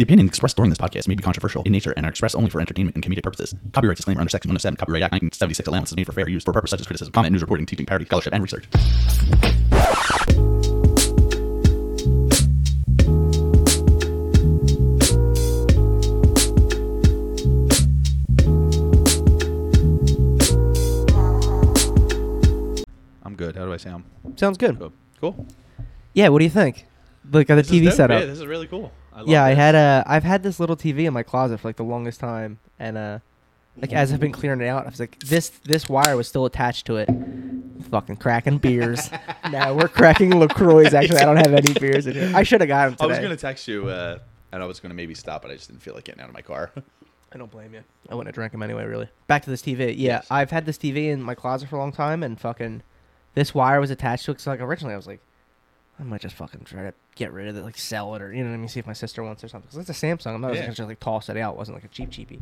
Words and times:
The 0.00 0.04
opinions 0.04 0.30
expressed 0.30 0.56
during 0.56 0.70
this 0.70 0.78
podcast 0.78 1.08
may 1.08 1.14
be 1.14 1.22
controversial 1.22 1.62
in 1.64 1.72
nature 1.72 1.92
and 1.94 2.06
are 2.06 2.08
expressed 2.08 2.34
only 2.34 2.48
for 2.48 2.58
entertainment 2.58 2.96
and 2.96 3.04
comedic 3.04 3.22
purposes. 3.22 3.54
Copyright 3.74 3.98
disclaimer 3.98 4.22
under 4.22 4.30
Section 4.30 4.48
107 4.48 4.78
Copyright 4.78 5.02
Act 5.02 5.12
1976 5.12 5.68
allowances 5.68 5.94
made 5.94 6.06
for 6.06 6.12
fair 6.12 6.26
use 6.26 6.42
for 6.42 6.54
purposes 6.54 6.70
such 6.70 6.80
as 6.80 6.86
criticism, 6.86 7.12
comment, 7.12 7.32
news 7.32 7.42
reporting, 7.42 7.66
teaching, 7.66 7.84
parody, 7.84 8.06
scholarship, 8.06 8.32
and 8.32 8.42
research. 8.42 8.64
I'm 23.22 23.36
good. 23.36 23.54
How 23.54 23.66
do 23.66 23.74
I 23.74 23.76
sound? 23.76 24.04
Sounds 24.36 24.56
good. 24.56 24.78
Cool. 24.78 24.92
Cool. 25.20 25.46
Yeah, 26.14 26.30
what 26.30 26.38
do 26.38 26.44
you 26.44 26.50
think? 26.50 26.86
Look 27.30 27.50
at 27.50 27.56
the 27.56 27.60
This 27.60 27.70
is 27.70 27.80
TV 27.80 27.84
dope. 27.84 27.92
setup. 27.92 28.20
Yeah, 28.20 28.26
this 28.26 28.38
is 28.38 28.46
really 28.46 28.66
cool. 28.66 28.90
I 29.20 29.30
yeah, 29.30 29.44
I 29.44 29.54
had 29.54 29.74
a 29.74 30.02
I've 30.06 30.24
had 30.24 30.42
this 30.42 30.60
little 30.60 30.76
TV 30.76 31.04
in 31.06 31.12
my 31.14 31.22
closet 31.22 31.60
for 31.60 31.68
like 31.68 31.76
the 31.76 31.84
longest 31.84 32.20
time, 32.20 32.58
and 32.78 32.96
uh, 32.98 33.18
like 33.76 33.92
as 33.92 34.12
I've 34.12 34.20
been 34.20 34.32
clearing 34.32 34.60
it 34.60 34.66
out, 34.68 34.86
I 34.86 34.90
was 34.90 35.00
like, 35.00 35.18
this 35.20 35.48
this 35.64 35.88
wire 35.88 36.16
was 36.16 36.28
still 36.28 36.44
attached 36.44 36.86
to 36.86 36.96
it. 36.96 37.08
Fucking 37.90 38.16
cracking 38.16 38.58
beers. 38.58 39.10
now 39.50 39.74
we're 39.74 39.88
cracking 39.88 40.38
Lacroix. 40.38 40.86
Actually, 40.86 41.18
I 41.18 41.24
don't 41.24 41.36
have 41.36 41.52
any 41.54 41.72
beers 41.72 42.06
in 42.06 42.14
here. 42.14 42.32
I 42.34 42.42
should 42.42 42.60
have 42.60 42.68
got 42.68 42.86
them 42.86 42.92
today. 42.96 43.04
I 43.04 43.06
was 43.08 43.18
gonna 43.18 43.36
text 43.36 43.66
you, 43.68 43.88
uh, 43.88 44.18
and 44.52 44.62
I 44.62 44.66
was 44.66 44.80
gonna 44.80 44.94
maybe 44.94 45.14
stop, 45.14 45.42
but 45.42 45.50
I 45.50 45.54
just 45.54 45.68
didn't 45.68 45.82
feel 45.82 45.94
like 45.94 46.04
getting 46.04 46.20
out 46.22 46.28
of 46.28 46.34
my 46.34 46.42
car. 46.42 46.70
I 47.32 47.38
don't 47.38 47.50
blame 47.50 47.74
you. 47.74 47.82
I 48.08 48.14
wouldn't 48.14 48.26
have 48.28 48.34
drank 48.34 48.52
them 48.52 48.62
anyway. 48.62 48.84
Really. 48.84 49.08
Back 49.28 49.44
to 49.44 49.50
this 49.50 49.62
TV. 49.62 49.88
Yeah, 49.96 50.16
Yes. 50.16 50.26
I've 50.30 50.50
had 50.50 50.66
this 50.66 50.76
TV 50.76 51.10
in 51.10 51.22
my 51.22 51.34
closet 51.34 51.68
for 51.68 51.76
a 51.76 51.78
long 51.78 51.92
time, 51.92 52.22
and 52.22 52.38
fucking 52.40 52.82
this 53.34 53.54
wire 53.54 53.80
was 53.80 53.90
attached 53.90 54.24
to 54.26 54.32
it. 54.32 54.40
So 54.40 54.50
like 54.50 54.60
originally, 54.60 54.94
I 54.94 54.96
was 54.96 55.06
like, 55.06 55.20
I 56.00 56.02
might 56.04 56.22
just 56.22 56.34
fucking 56.36 56.64
try 56.64 56.82
to 56.84 56.94
get 57.14 57.30
rid 57.32 57.46
of 57.48 57.56
it, 57.56 57.62
like 57.62 57.76
sell 57.76 58.14
it, 58.14 58.22
or 58.22 58.32
you 58.32 58.42
know 58.42 58.48
what 58.50 58.54
I 58.54 58.58
mean, 58.58 58.68
see 58.68 58.80
if 58.80 58.86
my 58.86 58.94
sister 58.94 59.22
wants 59.22 59.42
it 59.42 59.46
or 59.46 59.48
something. 59.50 59.68
Because 59.70 59.88
it's 59.90 60.02
a 60.02 60.06
Samsung. 60.06 60.34
I'm 60.34 60.40
not 60.40 60.54
Yeah. 60.54 60.62
gonna 60.62 60.72
just 60.74 60.88
like 60.88 60.98
toss 61.00 61.28
it 61.28 61.36
out. 61.36 61.54
It 61.54 61.58
wasn't 61.58 61.76
like 61.76 61.84
a 61.84 61.88
cheap 61.88 62.10
cheapie. 62.10 62.40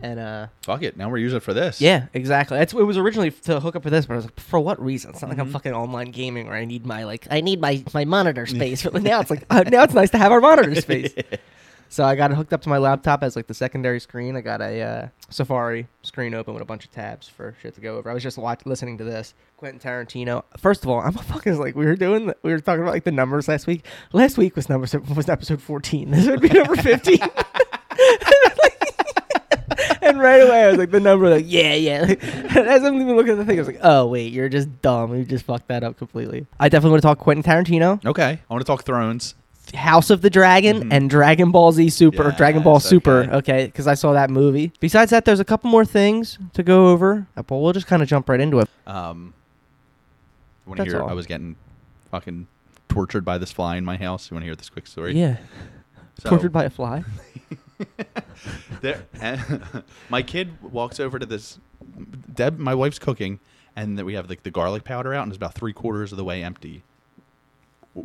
And 0.00 0.20
uh, 0.20 0.46
Fuck 0.62 0.84
it. 0.84 0.96
Now 0.96 1.10
we're 1.10 1.18
using 1.18 1.38
it 1.38 1.42
for 1.42 1.52
this. 1.52 1.80
yeah, 1.80 2.06
exactly. 2.14 2.56
That's 2.56 2.72
it 2.72 2.76
was 2.84 2.96
originally 2.96 3.32
to 3.32 3.58
hook 3.58 3.74
up 3.74 3.82
for 3.82 3.90
this, 3.90 4.06
but 4.06 4.12
I 4.14 4.16
was 4.16 4.26
like, 4.26 4.38
for 4.38 4.60
what 4.60 4.80
reason? 4.80 5.10
It's 5.10 5.20
not 5.22 5.28
like 5.30 5.40
I'm 5.40 5.48
Mhm. 5.48 5.52
fucking 5.52 5.72
online 5.72 6.12
gaming 6.12 6.46
where 6.46 6.54
I 6.56 6.64
need 6.66 6.86
my 6.86 7.02
like 7.04 7.26
I 7.32 7.40
need 7.40 7.60
my 7.60 7.82
my 7.92 8.04
monitor 8.04 8.46
space. 8.56 8.84
but 8.84 9.02
now 9.02 9.20
it's 9.20 9.30
like 9.30 9.42
uh, 9.50 9.64
now 9.66 9.82
it's 9.82 9.94
nice 9.94 10.10
to 10.10 10.18
have 10.18 10.30
our 10.30 10.40
monitor 10.40 10.74
space. 10.80 11.12
So 11.90 12.04
I 12.04 12.14
got 12.16 12.30
it 12.30 12.34
hooked 12.34 12.52
up 12.52 12.60
to 12.62 12.68
my 12.68 12.76
laptop 12.78 13.22
as 13.22 13.34
like 13.34 13.46
the 13.46 13.54
secondary 13.54 13.98
screen. 13.98 14.36
I 14.36 14.42
got 14.42 14.60
a 14.60 14.82
uh, 14.82 15.08
Safari 15.30 15.88
screen 16.02 16.34
open 16.34 16.52
with 16.54 16.62
a 16.62 16.66
bunch 16.66 16.84
of 16.84 16.90
tabs 16.90 17.28
for 17.28 17.54
shit 17.62 17.74
to 17.76 17.80
go 17.80 17.96
over. 17.96 18.10
I 18.10 18.14
was 18.14 18.22
just 18.22 18.36
watch- 18.36 18.66
listening 18.66 18.98
to 18.98 19.04
this 19.04 19.34
Quentin 19.56 19.80
Tarantino. 19.80 20.44
First 20.58 20.84
of 20.84 20.90
all, 20.90 21.00
I'm 21.00 21.16
a 21.16 21.22
fucking 21.22 21.58
like 21.58 21.74
we 21.74 21.86
were 21.86 21.96
doing 21.96 22.26
the, 22.26 22.36
we 22.42 22.52
were 22.52 22.60
talking 22.60 22.82
about 22.82 22.92
like 22.92 23.04
the 23.04 23.12
numbers 23.12 23.48
last 23.48 23.66
week. 23.66 23.86
Last 24.12 24.36
week 24.36 24.54
was 24.54 24.68
number 24.68 24.86
was 25.14 25.28
episode 25.28 25.62
14. 25.62 26.10
This 26.10 26.26
would 26.26 26.40
be 26.42 26.48
number 26.48 26.76
15. 26.82 27.18
and 30.02 30.20
right 30.20 30.40
away 30.40 30.64
I 30.64 30.68
was 30.68 30.78
like 30.78 30.90
the 30.90 31.00
number 31.00 31.30
like 31.30 31.44
yeah 31.48 31.74
yeah. 31.74 32.14
As 32.22 32.84
I'm 32.84 32.94
even 33.00 33.16
looking 33.16 33.32
at 33.32 33.38
the 33.38 33.44
thing, 33.44 33.58
I 33.58 33.60
was 33.60 33.68
like 33.68 33.80
oh 33.82 34.06
wait 34.06 34.32
you're 34.32 34.48
just 34.50 34.82
dumb. 34.82 35.16
You 35.16 35.24
just 35.24 35.44
fucked 35.46 35.68
that 35.68 35.82
up 35.82 35.96
completely. 35.96 36.46
I 36.60 36.68
definitely 36.68 36.92
want 36.92 37.02
to 37.02 37.08
talk 37.08 37.18
Quentin 37.18 37.42
Tarantino. 37.42 38.04
Okay. 38.04 38.40
I 38.48 38.52
want 38.52 38.60
to 38.60 38.66
talk 38.66 38.84
Thrones. 38.84 39.34
House 39.74 40.10
of 40.10 40.20
the 40.22 40.30
Dragon 40.30 40.84
Mhm. 40.84 40.92
and 40.92 41.10
Dragon 41.10 41.50
Ball 41.50 41.72
Z 41.72 41.88
Super, 41.90 42.28
or 42.28 42.32
Dragon 42.32 42.62
Ball 42.62 42.74
Yes, 42.76 42.84
Super. 42.86 43.20
okay. 43.24 43.32
Okay, 43.36 43.66
because 43.66 43.86
I 43.86 43.94
saw 43.94 44.12
that 44.12 44.30
movie. 44.30 44.72
Besides 44.80 45.10
that, 45.10 45.24
there's 45.24 45.40
a 45.40 45.44
couple 45.44 45.70
more 45.70 45.84
things 45.84 46.38
to 46.54 46.62
go 46.62 46.88
over, 46.88 47.26
uh, 47.36 47.42
but 47.42 47.56
we'll 47.58 47.72
just 47.72 47.86
kind 47.86 48.02
of 48.02 48.08
jump 48.08 48.28
right 48.28 48.40
into 48.40 48.58
it. 48.60 48.68
Um, 48.86 49.34
want 50.66 50.76
to 50.78 50.82
That's 50.84 50.92
hear? 50.94 51.02
all. 51.02 51.10
I 51.10 51.14
was 51.14 51.26
getting 51.26 51.56
fucking 52.10 52.46
tortured 52.88 53.24
by 53.24 53.38
this 53.38 53.52
fly 53.52 53.76
in 53.76 53.84
my 53.84 53.96
house. 53.96 54.30
You 54.30 54.34
want 54.34 54.42
to 54.42 54.46
hear 54.46 54.56
this 54.56 54.70
quick 54.70 54.86
story? 54.86 55.18
Yeah, 55.18 55.36
So, 56.18 56.30
tortured 56.30 56.52
by 56.52 56.64
a 56.64 56.70
fly. 56.70 57.04
there, 58.80 59.04
my 60.08 60.22
kid 60.22 60.50
walks 60.62 60.98
over 61.00 61.18
to 61.18 61.26
this. 61.26 61.58
Deb, 62.34 62.58
my 62.58 62.74
wife's 62.74 62.98
cooking, 62.98 63.40
and 63.76 63.96
then 63.98 64.04
we 64.04 64.14
have 64.14 64.28
like 64.28 64.42
the 64.42 64.50
garlic 64.50 64.84
powder 64.84 65.14
out, 65.14 65.22
and 65.22 65.32
it's 65.32 65.36
about 65.36 65.54
three 65.54 65.72
quarters 65.72 66.12
of 66.12 66.18
the 66.18 66.24
way 66.24 66.42
empty, 66.42 66.82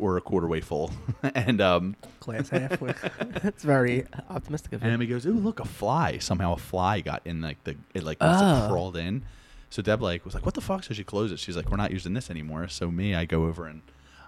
or 0.00 0.16
a 0.16 0.20
quarter 0.20 0.46
way 0.46 0.60
full. 0.60 0.90
and 1.34 1.60
um, 1.60 1.96
Glass 2.20 2.48
half. 2.48 2.78
That's 2.80 3.62
very 3.74 4.06
optimistic 4.30 4.72
of 4.72 4.82
him. 4.82 4.92
and 4.92 5.02
he 5.02 5.08
goes, 5.08 5.26
"Ooh, 5.26 5.32
look, 5.32 5.60
a 5.60 5.64
fly! 5.64 6.18
Somehow 6.18 6.54
a 6.54 6.56
fly 6.58 7.00
got 7.00 7.22
in 7.24 7.40
like 7.40 7.62
the 7.64 7.76
it 7.94 8.02
like 8.02 8.20
must 8.20 8.42
have 8.42 8.64
Oh. 8.64 8.68
crawled 8.72 8.96
in." 8.96 9.22
So 9.70 9.82
Deb 9.82 10.00
like 10.02 10.24
was 10.24 10.34
like, 10.34 10.44
"What 10.44 10.54
the 10.54 10.60
fuck?" 10.60 10.84
So 10.84 10.94
she 10.94 11.04
closed 11.04 11.32
it. 11.32 11.38
She's 11.38 11.56
like, 11.56 11.70
"We're 11.70 11.76
not 11.76 11.90
using 11.90 12.14
this 12.14 12.30
anymore." 12.30 12.68
So 12.68 12.90
me, 12.90 13.14
I 13.14 13.24
go 13.24 13.44
over 13.44 13.66
and 13.66 13.82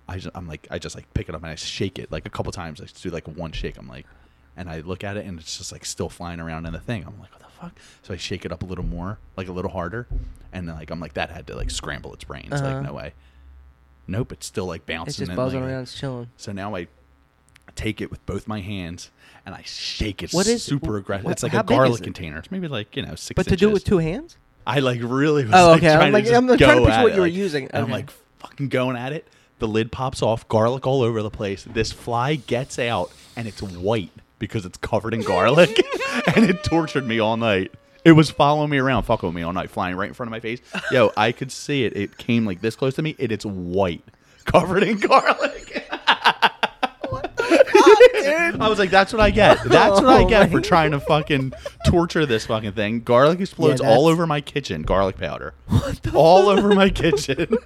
I 0.08 0.16
just, 0.18 0.36
I'm 0.36 0.46
like, 0.48 0.66
I 0.70 0.78
just 0.78 0.94
like 0.94 1.12
pick 1.14 1.28
it 1.28 1.34
up 1.34 1.42
and 1.42 1.50
I 1.50 1.54
shake 1.56 1.98
it 1.98 2.10
like 2.12 2.26
a 2.26 2.30
couple 2.30 2.52
times. 2.52 2.80
I 2.80 2.84
just 2.84 3.02
do 3.02 3.10
like 3.10 3.26
one 3.28 3.52
shake. 3.52 3.76
I'm 3.78 3.88
like, 3.88 4.06
and 4.56 4.68
I 4.70 4.80
look 4.80 5.02
at 5.04 5.16
it 5.16 5.24
and 5.26 5.38
it's 5.38 5.58
just 5.58 5.72
like 5.72 5.84
still 5.84 6.08
flying 6.08 6.40
around 6.40 6.66
in 6.66 6.72
the 6.72 6.80
thing. 6.80 7.04
I'm 7.06 7.18
like, 7.20 7.30
"What 7.32 7.40
the 7.40 7.48
fuck?" 7.60 7.72
So 8.02 8.12
I 8.14 8.16
shake 8.16 8.44
it 8.44 8.52
up 8.52 8.62
a 8.62 8.66
little 8.66 8.84
more, 8.84 9.18
like 9.36 9.48
a 9.48 9.52
little 9.52 9.70
harder, 9.70 10.06
and 10.52 10.66
like 10.68 10.90
I'm 10.90 11.00
like, 11.00 11.14
that 11.14 11.30
had 11.30 11.46
to 11.48 11.56
like 11.56 11.70
scramble 11.70 12.12
its 12.14 12.24
brains. 12.24 12.52
Uh-huh. 12.52 12.64
Like 12.74 12.82
no 12.82 12.92
way. 12.92 13.12
Nope, 14.08 14.32
it's 14.32 14.46
still 14.46 14.66
like 14.66 14.86
bouncing. 14.86 15.08
It's 15.10 15.18
just 15.18 15.34
buzzing 15.34 15.60
like- 15.62 15.70
around, 15.70 15.82
it's 15.82 15.98
chilling. 15.98 16.28
so 16.36 16.52
now 16.52 16.74
I 16.76 16.86
take 17.74 18.00
it 18.00 18.10
with 18.10 18.24
both 18.26 18.46
my 18.48 18.60
hands 18.60 19.10
and 19.44 19.54
I 19.54 19.62
shake 19.64 20.22
it 20.22 20.32
What 20.32 20.46
is- 20.46 20.62
super 20.62 20.96
aggressive. 20.96 21.26
wh- 21.26 21.30
It's 21.32 21.42
like 21.42 21.54
a 21.54 21.62
garlic 21.62 22.02
container. 22.02 22.38
It's 22.38 22.50
maybe 22.50 22.68
like, 22.68 22.96
you 22.96 23.02
know, 23.02 23.14
six 23.14 23.36
But 23.36 23.46
to 23.48 23.56
do 23.56 23.68
it 23.68 23.72
with 23.72 23.84
two 23.84 23.98
hands? 23.98 24.36
I 24.66 24.80
like 24.80 25.00
really 25.02 25.44
was 25.44 25.54
Oh, 25.54 25.68
like, 25.72 25.78
okay. 25.78 25.94
I'm 25.94 26.12
like- 26.12 26.24
to 26.24 26.30
just 26.30 26.36
I'm 26.42 26.46
trying 26.46 26.58
to 26.58 26.66
picture 26.86 27.02
what 27.02 27.12
it, 27.12 27.14
you 27.14 27.20
were 27.20 27.26
like- 27.26 27.34
using. 27.34 27.68
And 27.72 27.84
I'm 27.84 27.90
like 27.90 28.10
fucking 28.38 28.68
going 28.68 28.96
at 28.96 29.12
it. 29.12 29.26
The 29.58 29.68
lid 29.68 29.90
pops 29.92 30.22
off, 30.22 30.46
garlic 30.48 30.86
all 30.86 31.02
over 31.02 31.22
the 31.22 31.30
place. 31.30 31.64
This 31.64 31.90
fly 31.92 32.34
gets 32.34 32.78
out 32.78 33.10
and 33.36 33.46
it's 33.48 33.62
white 33.62 34.10
because 34.38 34.66
it's 34.66 34.76
covered 34.78 35.14
in 35.14 35.22
garlic 35.22 35.82
and 36.36 36.44
it 36.50 36.62
tortured 36.64 37.06
me 37.06 37.18
all 37.18 37.36
night. 37.36 37.72
It 38.06 38.12
was 38.12 38.30
following 38.30 38.70
me 38.70 38.78
around, 38.78 39.02
fucking 39.02 39.26
with 39.26 39.34
me 39.34 39.42
all 39.42 39.52
night, 39.52 39.68
flying 39.68 39.96
right 39.96 40.06
in 40.06 40.14
front 40.14 40.28
of 40.28 40.30
my 40.30 40.38
face. 40.38 40.60
Yo, 40.92 41.12
I 41.16 41.32
could 41.32 41.50
see 41.50 41.84
it. 41.84 41.96
It 41.96 42.16
came 42.16 42.46
like 42.46 42.60
this 42.60 42.76
close 42.76 42.94
to 42.94 43.02
me. 43.02 43.16
It, 43.18 43.32
it's 43.32 43.44
white, 43.44 44.04
covered 44.44 44.84
in 44.84 44.98
garlic. 44.98 45.84
I 48.58 48.68
was 48.68 48.78
like, 48.78 48.90
that's 48.90 49.12
what 49.12 49.20
I 49.20 49.30
get. 49.30 49.62
That's 49.64 50.00
what 50.00 50.06
I 50.08 50.24
get 50.24 50.50
for 50.50 50.60
trying 50.60 50.92
to 50.92 51.00
fucking 51.00 51.52
torture 51.86 52.24
this 52.26 52.46
fucking 52.46 52.72
thing. 52.72 53.00
Garlic 53.02 53.40
explodes 53.40 53.80
Yeah, 53.82 53.88
all 53.88 54.04
that's- 54.04 54.12
over 54.12 54.26
my 54.26 54.40
kitchen. 54.40 54.82
Garlic 54.82 55.18
powder. 55.18 55.54
all 56.14 56.48
over 56.48 56.74
my 56.74 56.88
kitchen. 56.90 57.58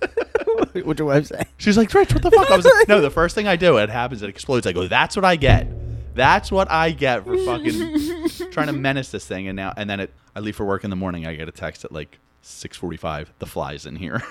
What'd 0.72 0.98
your 0.98 1.08
wife 1.08 1.26
say? 1.26 1.44
She's 1.58 1.76
like, 1.76 1.92
Rich, 1.94 2.12
what 2.14 2.22
the 2.22 2.30
fuck? 2.30 2.50
I 2.50 2.56
was 2.56 2.64
like, 2.64 2.88
no, 2.88 3.00
the 3.00 3.10
first 3.10 3.34
thing 3.34 3.46
I 3.46 3.56
do, 3.56 3.76
it 3.76 3.88
happens, 3.90 4.22
it 4.22 4.30
explodes. 4.30 4.66
I 4.66 4.72
go, 4.72 4.88
that's 4.88 5.16
what 5.16 5.24
I 5.24 5.36
get. 5.36 5.68
That's 6.15 6.50
what 6.53 6.71
I 6.71 6.91
get 6.91 7.25
for 7.25 7.37
fucking 7.38 8.28
trying 8.50 8.66
to 8.66 8.72
menace 8.72 9.10
this 9.10 9.26
thing. 9.26 9.48
And 9.48 9.56
now, 9.56 9.72
and 9.76 9.88
then 9.88 10.00
it, 10.00 10.12
I 10.34 10.41
leave 10.41 10.56
for 10.56 10.65
work 10.66 10.84
in 10.84 10.91
the 10.91 10.97
morning. 10.97 11.26
I 11.26 11.34
get 11.37 11.48
a 11.48 11.53
text 11.53 11.84
at 11.84 11.93
like 11.93 12.19
6:45. 12.44 13.28
The 13.38 13.47
flies 13.47 13.87
in 13.87 13.97
here. 13.97 14.22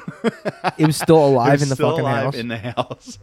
It 0.77 0.85
was 0.87 0.97
still 0.97 1.17
It 1.25 1.29
alive 1.31 1.51
was 1.53 1.63
in 1.63 1.69
the 1.69 1.75
still 1.75 1.89
fucking 1.91 2.01
alive 2.05 2.23
house. 2.25 2.35
In 2.35 2.47
the 2.47 2.57
house. 2.57 3.19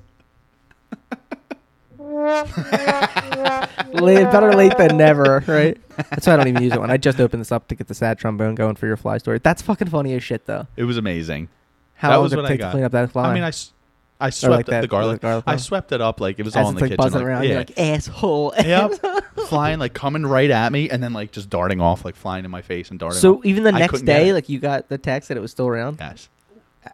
Late, 3.93 4.25
better 4.31 4.53
late 4.55 4.77
than 4.79 4.97
never, 4.97 5.43
right? 5.47 5.77
That's 6.11 6.27
why 6.27 6.35
I 6.35 6.37
don't 6.37 6.49
even 6.49 6.63
use 6.63 6.73
it 6.73 6.81
when 6.81 6.91
I 6.91 6.97
just 6.97 7.21
opened 7.21 7.41
this 7.41 7.51
up 7.53 7.69
to 7.69 7.75
get 7.75 7.89
the 7.89 7.95
sad 7.95 8.19
trombone 8.19 8.55
going 8.55 8.77
for 8.77 8.87
your 8.87 8.97
fly 8.97 9.19
story. 9.19 9.39
That's 9.39 9.63
fucking 9.63 9.89
funny 9.89 10.15
as 10.15 10.23
shit, 10.23 10.47
though. 10.47 10.67
It 10.77 10.85
was 10.85 10.97
amazing. 10.97 11.49
How 11.95 12.09
That 12.11 12.15
long 12.17 12.23
was 12.25 12.33
did 12.33 12.39
it 12.39 12.43
what 12.43 12.49
take 12.49 12.61
to 12.61 12.71
clean 12.71 12.85
up 12.85 12.93
that 12.93 13.11
fly? 13.11 13.31
I 13.31 13.35
mean, 13.35 13.43
I, 13.43 13.49
s- 13.49 13.73
I 14.19 14.31
swept 14.31 14.51
like 14.55 14.67
the- 14.67 14.71
that- 14.73 14.81
the 14.83 14.87
garlic. 14.89 15.21
garlic 15.21 15.45
I 15.47 15.57
swept 15.57 15.93
it 15.93 16.01
up 16.01 16.21
like 16.21 16.39
it 16.39 16.45
was 16.45 16.57
As 16.57 16.63
all 16.65 16.71
in 16.71 16.75
the 16.77 16.81
like 16.83 16.91
kitchen. 16.91 17.05
buzzing 17.05 17.19
like, 17.21 17.27
around, 17.29 17.43
yeah. 17.43 17.49
you're 17.51 17.59
like 17.59 17.79
asshole. 17.79 18.55
yep. 18.59 18.93
flying 19.49 19.79
like 19.79 19.93
coming 19.95 20.25
right 20.25 20.51
at 20.51 20.73
me 20.73 20.89
and 20.91 21.03
then 21.03 21.13
like 21.13 21.33
just 21.33 21.51
darting 21.51 21.81
off 21.81 22.05
like 22.05 22.17
flying 22.17 22.45
in 22.45 22.51
my 22.51 22.63
face 22.63 22.91
and 22.91 22.99
darting 22.99 23.21
So 23.21 23.37
off. 23.39 23.45
even 23.47 23.63
the 23.63 23.73
I 23.75 23.79
next 23.79 24.03
day, 24.03 24.33
like 24.33 24.49
you 24.49 24.59
got 24.59 24.89
the 24.89 24.99
text 24.99 25.29
that 25.29 25.37
it 25.37 25.41
was 25.41 25.51
still 25.51 25.69
around. 25.69 25.99
yes 26.01 26.29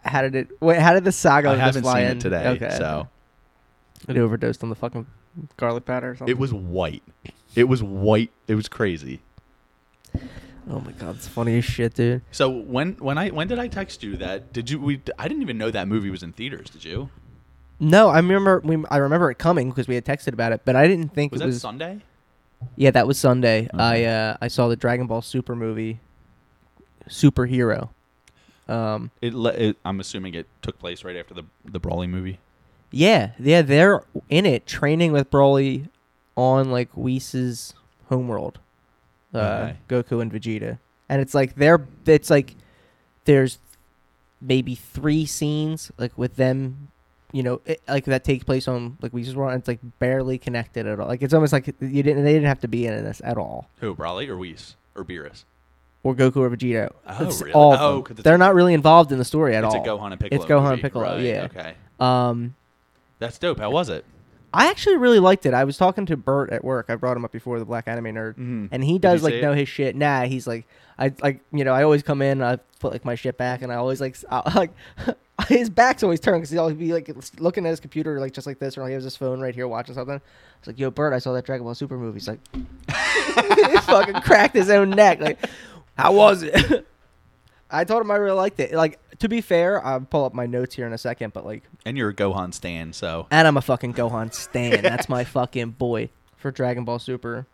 How 0.05 0.22
did 0.22 0.34
it? 0.34 0.49
Wait, 0.61 0.78
how 0.81 0.94
did 0.94 1.05
the 1.05 1.12
saga 1.12 1.50
i 1.50 1.55
haven't 1.56 1.82
fly 1.82 2.00
seen 2.00 2.11
end? 2.11 2.19
it 2.19 2.22
today 2.22 2.47
Okay. 2.49 2.77
so 2.77 3.09
it 4.09 4.16
overdosed 4.19 4.62
on 4.65 4.69
the 4.69 4.75
fucking 4.75 5.06
garlic 5.56 5.84
powder 5.84 6.11
or 6.11 6.16
something. 6.16 6.31
it 6.34 6.38
was 6.38 6.53
white 6.53 7.03
it 7.55 7.65
was 7.65 7.82
white 7.82 8.31
it 8.49 8.55
was 8.56 8.69
crazy 8.69 9.20
Oh 10.70 10.79
my 10.79 10.93
god, 10.93 11.17
it's 11.17 11.26
funny 11.26 11.58
as 11.58 11.64
shit, 11.64 11.94
dude. 11.94 12.23
so 12.31 12.49
when 12.49 12.93
when 12.94 13.19
i 13.19 13.31
when 13.31 13.49
did 13.49 13.58
i 13.58 13.67
text 13.67 14.02
you 14.02 14.17
that 14.19 14.52
did 14.52 14.70
you 14.70 14.79
we 14.81 15.00
i 15.19 15.26
didn't 15.26 15.43
even 15.43 15.58
know 15.58 15.70
that 15.70 15.88
movie 15.88 16.08
was 16.11 16.23
in 16.23 16.32
theaters 16.32 16.70
did 16.70 16.85
you 16.85 17.08
No, 17.82 18.08
I 18.08 18.17
remember. 18.17 18.61
We, 18.64 18.82
I 18.90 18.99
remember 18.99 19.31
it 19.31 19.38
coming 19.38 19.69
because 19.70 19.88
we 19.88 19.94
had 19.96 20.05
texted 20.05 20.32
about 20.32 20.52
it, 20.52 20.62
but 20.64 20.76
I 20.76 20.87
didn't 20.87 21.12
think 21.14 21.32
was 21.32 21.40
it 21.40 21.44
that 21.44 21.46
was. 21.49 21.61
sunday 21.61 22.00
Yeah, 22.76 22.93
that 22.93 23.06
was 23.08 23.19
Sunday. 23.19 23.69
Okay. 23.75 23.82
I 23.82 24.05
uh, 24.05 24.37
I 24.40 24.49
saw 24.49 24.69
the 24.69 24.76
Dragon 24.76 25.06
Ball 25.08 25.20
Super 25.20 25.56
movie, 25.56 25.99
Superhero. 27.08 27.88
Um, 28.69 29.11
it, 29.20 29.34
le- 29.34 29.50
it 29.50 29.76
i'm 29.84 29.99
assuming 29.99 30.34
it 30.34 30.46
took 30.62 30.79
place 30.79 31.02
right 31.02 31.17
after 31.17 31.34
the 31.34 31.43
the 31.64 31.81
Broly 31.81 32.08
movie 32.08 32.38
yeah, 32.93 33.31
yeah, 33.38 33.62
they're 33.62 34.02
in 34.29 34.46
it 34.46 34.67
training 34.67 35.12
with 35.12 35.31
Broly 35.31 35.88
on 36.37 36.70
like 36.70 36.90
Whis' 36.94 37.73
homeworld, 38.11 38.61
uh, 39.34 39.38
Okay. 39.38 39.76
Goku 39.88 40.20
and 40.23 40.31
Vegeta, 40.31 40.79
and 41.08 41.20
it's 41.20 41.34
like 41.34 41.55
they're 41.56 41.87
it's 42.06 42.29
like 42.31 42.55
there's 43.25 43.58
maybe 44.40 44.75
three 44.75 45.25
scenes 45.26 45.90
like 45.99 46.17
with 46.17 46.37
them 46.37 46.92
you 47.32 47.43
know, 47.43 47.61
it, 47.64 47.82
like 47.88 48.05
that 48.05 48.25
take 48.25 48.46
place 48.46 48.69
on 48.69 48.99
like 49.00 49.12
we 49.12 49.25
just 49.25 49.37
And 49.37 49.55
it's 49.55 49.69
like 49.69 49.81
barely 49.99 50.38
connected 50.38 50.87
at 50.87 51.00
all. 51.00 51.08
Like 51.08 51.23
it's 51.23 51.34
almost 51.34 51.52
like 51.52 51.67
you 51.81 52.02
didn't 52.02 52.25
they 52.25 52.32
didn't 52.34 52.49
have 52.49 52.61
to 52.61 52.69
be 52.69 52.87
in 52.87 53.05
this 53.05 53.20
at 53.25 53.38
all. 53.38 53.69
Who, 53.81 53.94
Broly 53.94 54.29
or 54.29 54.37
Whis 54.37 54.76
or 54.94 55.05
Beerus? 55.05 55.44
Or 56.05 56.14
Goku 56.14 56.37
or 56.38 56.50
Vegeta. 56.50 56.90
Oh, 57.06 57.26
It's 57.26 57.40
really? 57.40 57.52
all 57.52 57.75
Oh, 57.75 58.06
it's 58.11 58.23
They're 58.23 58.38
not 58.38 58.55
really 58.55 58.75
involved 58.75 59.12
in 59.12 59.19
the 59.19 59.25
story 59.25 59.55
at 59.55 59.64
all. 59.64 59.75
It's 59.75 59.88
all. 59.88 59.96
a 59.96 60.00
Gohan 60.00 60.12
and 60.12 60.20
Piccolo. 60.20 60.43
It's 60.43 60.50
Gohan 60.50 60.73
and. 60.73 60.82
Piccolo, 60.82 61.05
Right, 61.05 61.20
yeah. 61.23 61.44
Okay. 61.44 61.75
Um, 62.00 62.55
That's 63.20 63.38
dope. 63.38 63.61
How 63.61 63.70
was 63.70 63.88
it? 63.88 64.05
I 64.54 64.69
actually 64.69 64.96
really 64.96 65.19
liked 65.19 65.46
it. 65.46 65.54
I 65.54 65.64
was 65.64 65.76
talking 65.76 66.04
to 66.06 66.16
Bert 66.16 66.50
at 66.50 66.62
work. 66.64 66.87
I 66.88 66.96
brought 66.96 67.16
him 67.16 67.25
up 67.25 67.32
before, 67.32 67.58
the 67.58 67.64
Black 67.64 67.88
Anime 67.88 68.06
Nerd, 68.14 68.34
Mhm. 68.37 68.69
and 68.70 68.84
he 68.84 68.99
does 68.99 69.22
like 69.22 69.37
know 69.43 69.52
it? 69.52 69.58
his 69.58 69.69
shit. 69.69 69.96
Nah, 69.96 70.22
he's 70.25 70.46
like, 70.46 70.66
I 70.99 71.12
like 71.22 71.40
you 71.52 71.64
know, 71.64 71.72
I 71.72 71.82
always 71.84 72.02
come 72.02 72.20
in, 72.22 72.43
I 72.43 72.58
put 72.81 72.93
like 72.93 73.04
my 73.04 73.14
shit 73.14 73.38
back, 73.38 73.62
and 73.62 73.72
I 73.72 73.76
always 73.76 74.00
like, 74.00 74.16
I, 74.31 74.52
like 74.56 74.70
his 75.49 75.70
back's 75.70 76.02
always 76.02 76.20
turned 76.20 76.38
because 76.43 76.50
he'll 76.50 76.60
always 76.60 76.76
be 76.76 76.93
like 76.93 77.10
looking 77.40 77.64
at 77.66 77.70
his 77.70 77.81
computer 77.81 78.20
like 78.20 78.32
just 78.32 78.46
like 78.46 78.58
this, 78.58 78.76
or 78.76 78.87
he 78.87 78.94
has 78.94 79.04
his 79.04 79.16
phone 79.16 79.40
right 79.40 79.54
here 79.54 79.66
watching 79.66 79.94
something. 79.94 80.20
It's 80.58 80.66
like, 80.66 80.78
yo, 80.78 80.90
Bert, 80.90 81.12
I 81.12 81.19
saw 81.19 81.32
that 81.32 81.44
Dragon 81.44 81.64
Ball 81.64 81.75
Super 81.75 81.96
movie. 81.96 82.16
He's 82.20 82.28
like, 82.28 82.40
he 82.55 83.76
fucking 83.78 84.20
cracked 84.22 84.55
his 84.55 84.70
own 84.70 84.90
neck. 84.90 85.20
Like, 85.20 85.38
how 85.98 86.12
was 86.12 86.43
it? 86.44 86.87
I 87.72 87.84
told 87.84 88.02
him 88.02 88.10
I 88.10 88.16
really 88.16 88.36
liked 88.36 88.60
it. 88.60 88.72
Like 88.72 89.00
to 89.19 89.28
be 89.28 89.40
fair, 89.40 89.84
I'll 89.84 90.00
pull 90.00 90.24
up 90.24 90.34
my 90.34 90.46
notes 90.46 90.74
here 90.74 90.86
in 90.86 90.92
a 90.92 90.98
second, 90.98 91.32
but 91.32 91.44
like 91.44 91.64
And 91.84 91.96
you're 91.96 92.10
a 92.10 92.14
Gohan 92.14 92.52
stan, 92.52 92.92
so 92.92 93.26
and 93.30 93.48
I'm 93.48 93.56
a 93.56 93.62
fucking 93.62 93.94
Gohan 93.94 94.32
stan. 94.34 94.82
That's 94.82 95.08
my 95.08 95.24
fucking 95.24 95.70
boy 95.70 96.10
for 96.36 96.50
Dragon 96.50 96.84
Ball 96.84 96.98
Super. 96.98 97.46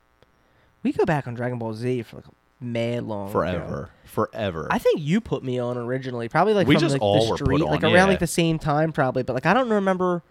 We 0.83 0.93
go 0.93 1.05
back 1.05 1.27
on 1.27 1.35
Dragon 1.35 1.59
Ball 1.59 1.75
Z 1.75 2.03
for 2.03 2.17
like 2.17 2.27
mad 2.61 3.05
long. 3.05 3.29
ago. 3.29 3.33
forever, 3.33 3.91
forever. 4.05 4.69
I 4.71 4.79
think 4.79 5.01
you 5.01 5.21
put 5.21 5.45
me 5.45 5.59
on 5.59 5.77
originally, 5.77 6.29
probably 6.29 6.55
like 6.55 6.67
We 6.67 6.75
from 6.75 6.81
just 6.81 6.93
like, 6.95 7.03
all 7.03 7.31
the 7.31 7.37
street, 7.37 7.63
on, 7.63 7.69
like 7.69 7.83
around 7.83 7.95
yeah. 7.95 8.05
like 8.05 8.19
the 8.19 8.27
same 8.27 8.59
time, 8.59 8.93
probably. 8.93 9.23
But 9.23 9.35
like 9.35 9.47
I 9.47 9.55
don't 9.55 9.71
remember. 9.71 10.23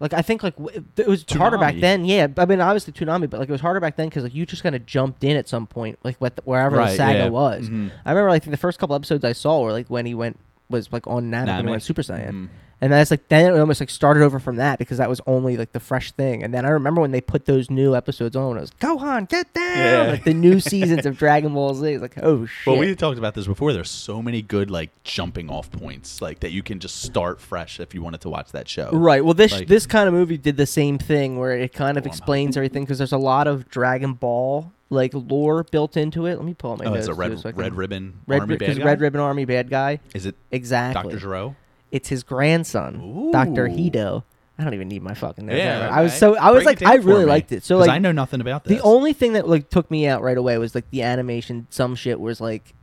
Like 0.00 0.14
I 0.14 0.22
think 0.22 0.42
like 0.42 0.56
w- 0.56 0.82
it 0.96 1.06
was 1.06 1.24
harder 1.28 1.58
back 1.58 1.76
then. 1.76 2.06
Yeah, 2.06 2.26
I 2.38 2.46
mean 2.46 2.60
obviously 2.60 2.94
Toonami, 2.94 3.28
but 3.28 3.38
like 3.38 3.50
it 3.50 3.52
was 3.52 3.60
harder 3.60 3.80
back 3.80 3.96
then 3.96 4.08
because 4.08 4.24
like 4.24 4.34
you 4.34 4.46
just 4.46 4.62
kind 4.62 4.74
of 4.74 4.86
jumped 4.86 5.22
in 5.22 5.36
at 5.36 5.46
some 5.46 5.66
point, 5.66 5.98
like 6.02 6.16
what 6.16 6.36
the, 6.36 6.42
wherever 6.42 6.76
the 6.76 6.96
saga 6.96 7.18
yeah. 7.18 7.28
was. 7.28 7.68
Mhm. 7.68 7.90
I 8.06 8.10
remember 8.10 8.30
like 8.30 8.44
the 8.44 8.56
first 8.56 8.78
couple 8.78 8.96
episodes 8.96 9.24
I 9.24 9.32
saw 9.32 9.60
were 9.62 9.72
like 9.72 9.88
when 9.88 10.06
he 10.06 10.14
went 10.14 10.38
was 10.70 10.90
like 10.90 11.06
on 11.06 11.30
Namek 11.30 11.48
and 11.48 11.66
he 11.66 11.70
went 11.70 11.82
Super 11.82 12.02
Saiyan. 12.02 12.30
Mhm. 12.30 12.48
And 12.82 12.92
that's 12.92 13.10
like 13.10 13.28
then 13.28 13.54
it 13.54 13.58
almost 13.58 13.80
like 13.80 13.90
started 13.90 14.22
over 14.22 14.38
from 14.40 14.56
that 14.56 14.78
because 14.78 14.98
that 14.98 15.08
was 15.08 15.20
only 15.26 15.56
like 15.58 15.72
the 15.72 15.80
fresh 15.80 16.12
thing. 16.12 16.42
And 16.42 16.54
then 16.54 16.64
I 16.64 16.70
remember 16.70 17.00
when 17.02 17.10
they 17.10 17.20
put 17.20 17.44
those 17.44 17.68
new 17.70 17.94
episodes 17.94 18.34
on, 18.34 18.56
it 18.56 18.60
was 18.60 18.70
Gohan, 18.80 19.28
get 19.28 19.52
down! 19.52 19.76
Yeah. 19.76 20.02
Like 20.12 20.24
the 20.24 20.32
new 20.32 20.60
seasons 20.60 21.04
of 21.04 21.18
Dragon 21.18 21.52
Ball 21.52 21.74
Z. 21.74 21.86
It's 21.92 22.00
like 22.02 22.16
oh 22.22 22.46
shit. 22.46 22.66
Well, 22.66 22.78
we 22.78 22.94
talked 22.94 23.18
about 23.18 23.34
this 23.34 23.46
before. 23.46 23.72
There's 23.74 23.90
so 23.90 24.22
many 24.22 24.40
good 24.40 24.70
like 24.70 24.90
jumping 25.04 25.50
off 25.50 25.70
points, 25.70 26.22
like 26.22 26.40
that 26.40 26.52
you 26.52 26.62
can 26.62 26.80
just 26.80 27.02
start 27.02 27.38
fresh 27.40 27.80
if 27.80 27.94
you 27.94 28.02
wanted 28.02 28.22
to 28.22 28.30
watch 28.30 28.50
that 28.52 28.66
show. 28.68 28.90
Right. 28.92 29.22
Well, 29.24 29.34
this 29.34 29.52
Like- 29.52 29.68
this 29.68 29.86
kind 29.86 30.08
of 30.08 30.14
movie 30.14 30.38
did 30.38 30.56
the 30.56 30.66
same 30.66 30.96
thing 30.98 31.38
where 31.38 31.52
it 31.52 31.72
kind 31.74 31.98
of 31.98 32.06
explains 32.06 32.56
everything 32.56 32.84
because 32.84 32.98
there's 32.98 33.12
a 33.12 33.18
lot 33.18 33.46
of 33.46 33.68
Dragon 33.68 34.14
Ball 34.14 34.72
like 34.88 35.12
lore 35.14 35.64
built 35.64 35.96
into 35.96 36.26
it. 36.26 36.36
Let 36.36 36.44
me 36.44 36.54
pull 36.54 36.72
up 36.72 36.78
my 36.80 36.86
Oh, 36.86 36.94
it's 36.94 37.06
a 37.08 37.14
red 37.14 37.38
so 37.38 37.50
red 37.50 37.74
ribbon 37.74 38.20
Red 38.26 38.40
army 38.40 38.56
bad 38.56 38.78
Red? 38.82 39.00
Ribbon 39.00 39.20
Army 39.20 39.44
bad 39.44 39.68
guy. 39.70 40.00
Is 40.14 40.24
it 40.26 40.34
Exactly. 40.50 41.02
Doctor 41.02 41.18
Gero? 41.18 41.56
It's 41.90 42.08
his 42.08 42.22
grandson, 42.22 43.30
Doctor 43.32 43.66
Ooh. 43.66 43.70
Hedo. 43.70 44.24
I 44.58 44.64
don't 44.64 44.74
even 44.74 44.88
need 44.88 45.02
my 45.02 45.14
fucking 45.14 45.46
notes. 45.46 45.58
Yeah, 45.58 45.88
I 45.90 46.02
was 46.02 46.12
so 46.14 46.36
I 46.36 46.50
was 46.50 46.64
Break 46.64 46.82
like 46.82 46.88
I 46.90 46.96
really 46.96 47.24
me, 47.24 47.30
liked 47.30 47.50
it. 47.50 47.64
So 47.64 47.78
like 47.78 47.88
I 47.90 47.98
know 47.98 48.12
nothing 48.12 48.40
about 48.42 48.64
this. 48.64 48.76
The 48.76 48.82
only 48.84 49.12
thing 49.14 49.32
that 49.32 49.48
like 49.48 49.70
took 49.70 49.90
me 49.90 50.06
out 50.06 50.22
right 50.22 50.36
away 50.36 50.58
was 50.58 50.74
like 50.74 50.88
the 50.90 51.02
animation. 51.02 51.66
Some 51.70 51.94
shit 51.94 52.20
was 52.20 52.40
like, 52.40 52.74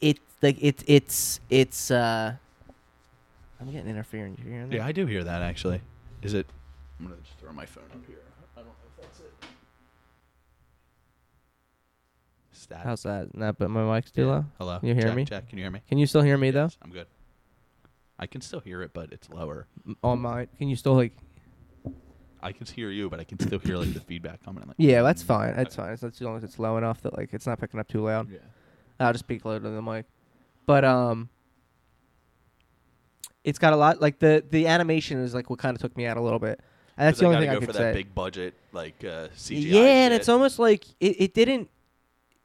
it 0.00 0.18
like 0.42 0.58
it's 0.60 0.84
it's 0.86 1.40
it's. 1.48 1.90
uh 1.90 2.34
I'm 3.60 3.70
getting 3.72 3.88
interference. 3.88 4.38
You 4.44 4.50
hearing 4.50 4.68
that? 4.68 4.76
yeah, 4.76 4.84
I 4.84 4.92
do 4.92 5.06
hear 5.06 5.24
that 5.24 5.40
actually. 5.40 5.80
Is 6.22 6.34
it? 6.34 6.46
I'm 7.00 7.06
gonna 7.06 7.16
just 7.22 7.38
throw 7.38 7.52
my 7.52 7.64
phone 7.64 7.84
up 7.92 8.04
here. 8.06 8.18
I 8.54 8.60
don't 8.60 8.66
know 8.66 8.72
if 8.98 9.02
that's 9.04 9.20
it. 9.20 9.32
Static. 12.52 12.84
How's 12.84 13.02
that? 13.04 13.34
Not, 13.34 13.58
but 13.58 13.70
my 13.70 13.90
mic's 13.94 14.10
too 14.10 14.22
Yeah. 14.22 14.26
low. 14.28 14.44
Hello. 14.58 14.78
Can 14.80 14.88
you 14.88 14.94
hear 14.94 15.04
check, 15.04 15.16
me? 15.16 15.24
Check. 15.24 15.48
Can 15.48 15.58
you 15.58 15.64
hear 15.64 15.70
me? 15.70 15.80
Can 15.88 15.96
you 15.98 16.06
still 16.06 16.22
hear 16.22 16.36
me 16.36 16.50
though? 16.50 16.68
I'm 16.82 16.90
good. 16.90 17.06
I 18.18 18.26
can 18.26 18.40
still 18.40 18.60
hear 18.60 18.82
it, 18.82 18.92
but 18.92 19.12
it's 19.12 19.28
lower. 19.28 19.66
On 20.02 20.20
my, 20.20 20.46
can 20.58 20.68
you 20.68 20.76
still 20.76 20.94
like? 20.94 21.12
I 22.42 22.52
can 22.52 22.66
hear 22.66 22.90
you, 22.90 23.08
but 23.08 23.20
I 23.20 23.24
can 23.24 23.38
still 23.38 23.58
hear 23.58 23.76
like 23.76 23.94
the 23.94 24.00
feedback 24.00 24.44
coming. 24.44 24.62
I'm 24.62 24.68
like, 24.68 24.76
Yeah, 24.78 25.02
that's 25.02 25.22
fine. 25.22 25.56
That's 25.56 25.76
fine. 25.76 25.92
As 25.92 26.04
as 26.04 26.20
long 26.20 26.36
as 26.36 26.44
it's 26.44 26.58
low 26.58 26.76
enough 26.76 27.00
that 27.02 27.16
like 27.16 27.30
it's 27.32 27.46
not 27.46 27.58
picking 27.58 27.80
up 27.80 27.88
too 27.88 28.02
loud. 28.02 28.30
Yeah. 28.30 28.38
I'll 29.00 29.12
just 29.12 29.24
speak 29.24 29.44
louder 29.44 29.60
than 29.60 29.74
the 29.74 29.82
mic. 29.82 30.06
But 30.66 30.84
um, 30.84 31.28
it's 33.42 33.58
got 33.58 33.72
a 33.72 33.76
lot. 33.76 34.00
Like 34.00 34.18
the 34.18 34.44
the 34.48 34.66
animation 34.66 35.18
is 35.20 35.34
like 35.34 35.50
what 35.50 35.58
kind 35.58 35.74
of 35.74 35.80
took 35.80 35.96
me 35.96 36.06
out 36.06 36.16
a 36.16 36.20
little 36.20 36.38
bit. 36.38 36.60
And 36.96 37.08
that's 37.08 37.18
the 37.18 37.26
only 37.26 37.40
thing 37.40 37.50
I 37.50 37.56
could 37.56 37.66
for 37.66 37.72
that 37.72 37.78
say. 37.78 37.92
big 37.92 38.14
budget 38.14 38.54
like 38.72 39.02
uh, 39.02 39.28
CGI. 39.36 39.72
yeah, 39.72 39.80
and 39.80 40.14
it's 40.14 40.28
almost 40.28 40.58
like 40.58 40.84
it, 41.00 41.20
it 41.20 41.34
didn't. 41.34 41.68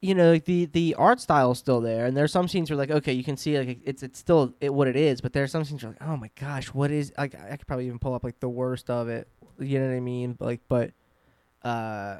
You 0.02 0.16
know, 0.16 0.32
like 0.32 0.46
the 0.46 0.66
the 0.66 0.96
art 0.96 1.20
style 1.20 1.52
is 1.52 1.58
still 1.58 1.82
there, 1.82 2.06
and 2.06 2.16
there's 2.16 2.32
some 2.32 2.48
scenes 2.48 2.70
where 2.70 2.78
like 2.78 2.90
okay, 2.90 3.12
you 3.12 3.24
can 3.24 3.36
see 3.36 3.58
like 3.58 3.80
it's 3.84 4.02
it's 4.02 4.18
still 4.18 4.54
it, 4.62 4.74
what 4.74 4.88
it 4.88 4.96
is, 4.96 5.20
but 5.20 5.34
there's 5.34 5.52
some 5.52 5.66
scenes 5.66 5.84
where 5.84 5.92
like 5.92 6.10
oh 6.10 6.16
my 6.16 6.30
gosh, 6.40 6.68
what 6.68 6.90
is 6.90 7.12
like 7.18 7.36
I 7.36 7.58
could 7.58 7.68
probably 7.68 7.88
even 7.88 8.00
pull 8.00 8.14
up 8.14 8.24
like 8.24 8.40
the 8.40 8.48
worst 8.48 8.90
of 8.90 9.10
it. 9.10 9.28
You 9.60 9.80
know 9.80 9.88
what 9.90 9.96
I 9.96 10.00
mean? 10.00 10.38
Like, 10.40 10.62
but 10.70 10.92
uh. 11.64 12.20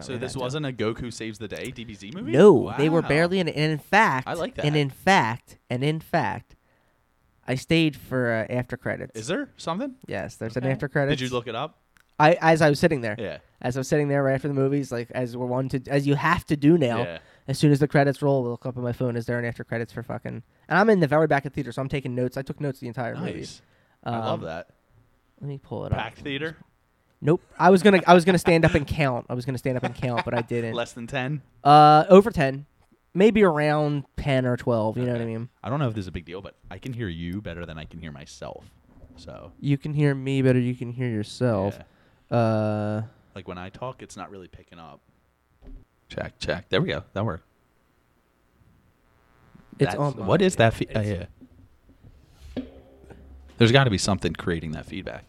So 0.00 0.08
really 0.08 0.18
this 0.18 0.36
wasn't 0.36 0.66
a 0.66 0.72
Goku 0.72 1.12
saves 1.12 1.38
the 1.38 1.46
day 1.46 1.70
DBZ 1.70 2.12
movie. 2.14 2.32
No, 2.32 2.74
they 2.76 2.88
were 2.88 3.00
barely 3.00 3.38
in 3.38 3.46
it. 3.46 3.54
And 3.54 3.70
in 3.70 3.78
fact, 3.78 4.26
I 4.26 4.34
like 4.34 4.56
that. 4.56 4.64
And 4.64 4.76
in 4.76 4.90
fact, 4.90 5.58
and 5.70 5.84
in 5.84 6.00
fact, 6.00 6.56
I 7.46 7.54
stayed 7.54 7.96
for 7.96 8.46
uh, 8.50 8.52
after 8.52 8.76
credits. 8.76 9.18
Is 9.18 9.28
there 9.28 9.50
something? 9.56 9.94
Yes, 10.06 10.34
there's 10.36 10.56
an 10.56 10.66
after 10.66 10.88
credits. 10.88 11.20
Did 11.20 11.28
you 11.28 11.34
look 11.34 11.46
it 11.46 11.54
up? 11.54 11.78
I 12.18 12.34
as 12.40 12.62
I 12.62 12.68
was 12.70 12.78
sitting 12.78 13.00
there, 13.00 13.16
Yeah. 13.18 13.38
as 13.60 13.76
I 13.76 13.80
was 13.80 13.88
sitting 13.88 14.08
there 14.08 14.22
right 14.22 14.34
after 14.34 14.48
the 14.48 14.54
movies, 14.54 14.92
like 14.92 15.10
as 15.12 15.36
we're 15.36 15.46
one 15.46 15.68
to, 15.70 15.80
as 15.88 16.06
you 16.06 16.14
have 16.14 16.44
to 16.46 16.56
do 16.56 16.78
now. 16.78 16.98
Yeah. 17.02 17.18
As 17.46 17.58
soon 17.58 17.72
as 17.72 17.78
the 17.80 17.88
credits 17.88 18.22
roll, 18.22 18.42
we'll 18.42 18.52
look 18.52 18.64
up 18.64 18.76
on 18.78 18.82
my 18.82 18.92
phone. 18.92 19.16
Is 19.16 19.26
there 19.26 19.38
an 19.38 19.44
after 19.44 19.64
credits 19.64 19.92
for 19.92 20.02
fucking? 20.02 20.42
And 20.68 20.78
I'm 20.78 20.88
in 20.88 21.00
the 21.00 21.06
very 21.06 21.26
back 21.26 21.44
of 21.44 21.52
the 21.52 21.54
theater, 21.56 21.72
so 21.72 21.82
I'm 21.82 21.88
taking 21.90 22.14
notes. 22.14 22.38
I 22.38 22.42
took 22.42 22.58
notes 22.60 22.80
the 22.80 22.86
entire 22.86 23.14
movie. 23.16 23.40
Nice. 23.40 23.60
I 24.02 24.10
love 24.18 24.40
Um, 24.40 24.46
that. 24.46 24.68
Let 25.42 25.48
me 25.48 25.58
pull 25.62 25.84
it 25.84 25.92
up. 25.92 25.98
Packed 25.98 26.20
theater. 26.20 26.56
Nope. 27.20 27.42
I 27.58 27.68
was 27.70 27.82
gonna 27.82 28.00
I 28.06 28.14
was 28.14 28.24
gonna 28.24 28.38
stand 28.38 28.64
up 28.64 28.74
and 28.74 28.86
count. 28.86 29.26
I 29.28 29.34
was 29.34 29.44
gonna 29.44 29.58
stand 29.58 29.76
up 29.76 29.82
and 29.82 29.94
count, 29.94 30.24
but 30.24 30.32
I 30.34 30.40
didn't. 30.54 30.74
Less 30.74 30.92
than 30.92 31.06
ten. 31.06 31.42
Uh, 31.62 32.04
over 32.08 32.30
ten, 32.30 32.64
maybe 33.14 33.42
around 33.42 34.04
ten 34.16 34.46
or 34.46 34.56
twelve. 34.56 34.96
You 34.96 35.04
know 35.04 35.12
what 35.12 35.20
I 35.20 35.26
mean? 35.26 35.48
I 35.62 35.68
don't 35.68 35.78
know 35.80 35.88
if 35.88 35.94
this 35.94 36.02
is 36.04 36.08
a 36.08 36.12
big 36.12 36.24
deal, 36.26 36.40
but 36.42 36.54
I 36.70 36.78
can 36.78 36.92
hear 36.92 37.08
you 37.08 37.42
better 37.42 37.66
than 37.66 37.78
I 37.78 37.84
can 37.86 37.98
hear 38.00 38.12
myself. 38.12 38.64
So 39.16 39.52
You 39.60 39.76
can 39.78 39.92
hear 39.94 40.14
me 40.14 40.40
better. 40.42 40.58
You 40.58 40.74
can 40.74 40.92
hear 40.92 41.08
yourself. 41.08 41.76
yeah. 41.78 41.84
Uh, 42.30 43.02
like 43.34 43.46
when 43.48 43.58
I 43.58 43.68
talk, 43.68 44.02
it's 44.02 44.16
not 44.16 44.30
really 44.30 44.48
picking 44.48 44.78
up. 44.78 45.00
Check, 46.08 46.38
check. 46.38 46.68
There 46.68 46.80
we 46.80 46.88
go. 46.88 47.02
That 47.12 47.24
worked. 47.24 47.44
it's 49.78 49.92
That's- 49.92 50.14
on. 50.14 50.26
What 50.26 50.40
is 50.42 50.56
that? 50.56 50.74
Fe- 50.74 50.86
It's- 50.90 51.06
yeah. 52.56 52.62
There's 53.58 53.72
got 53.72 53.84
to 53.84 53.90
be 53.90 53.98
something 53.98 54.32
creating 54.32 54.72
that 54.72 54.84
feedback. 54.86 55.24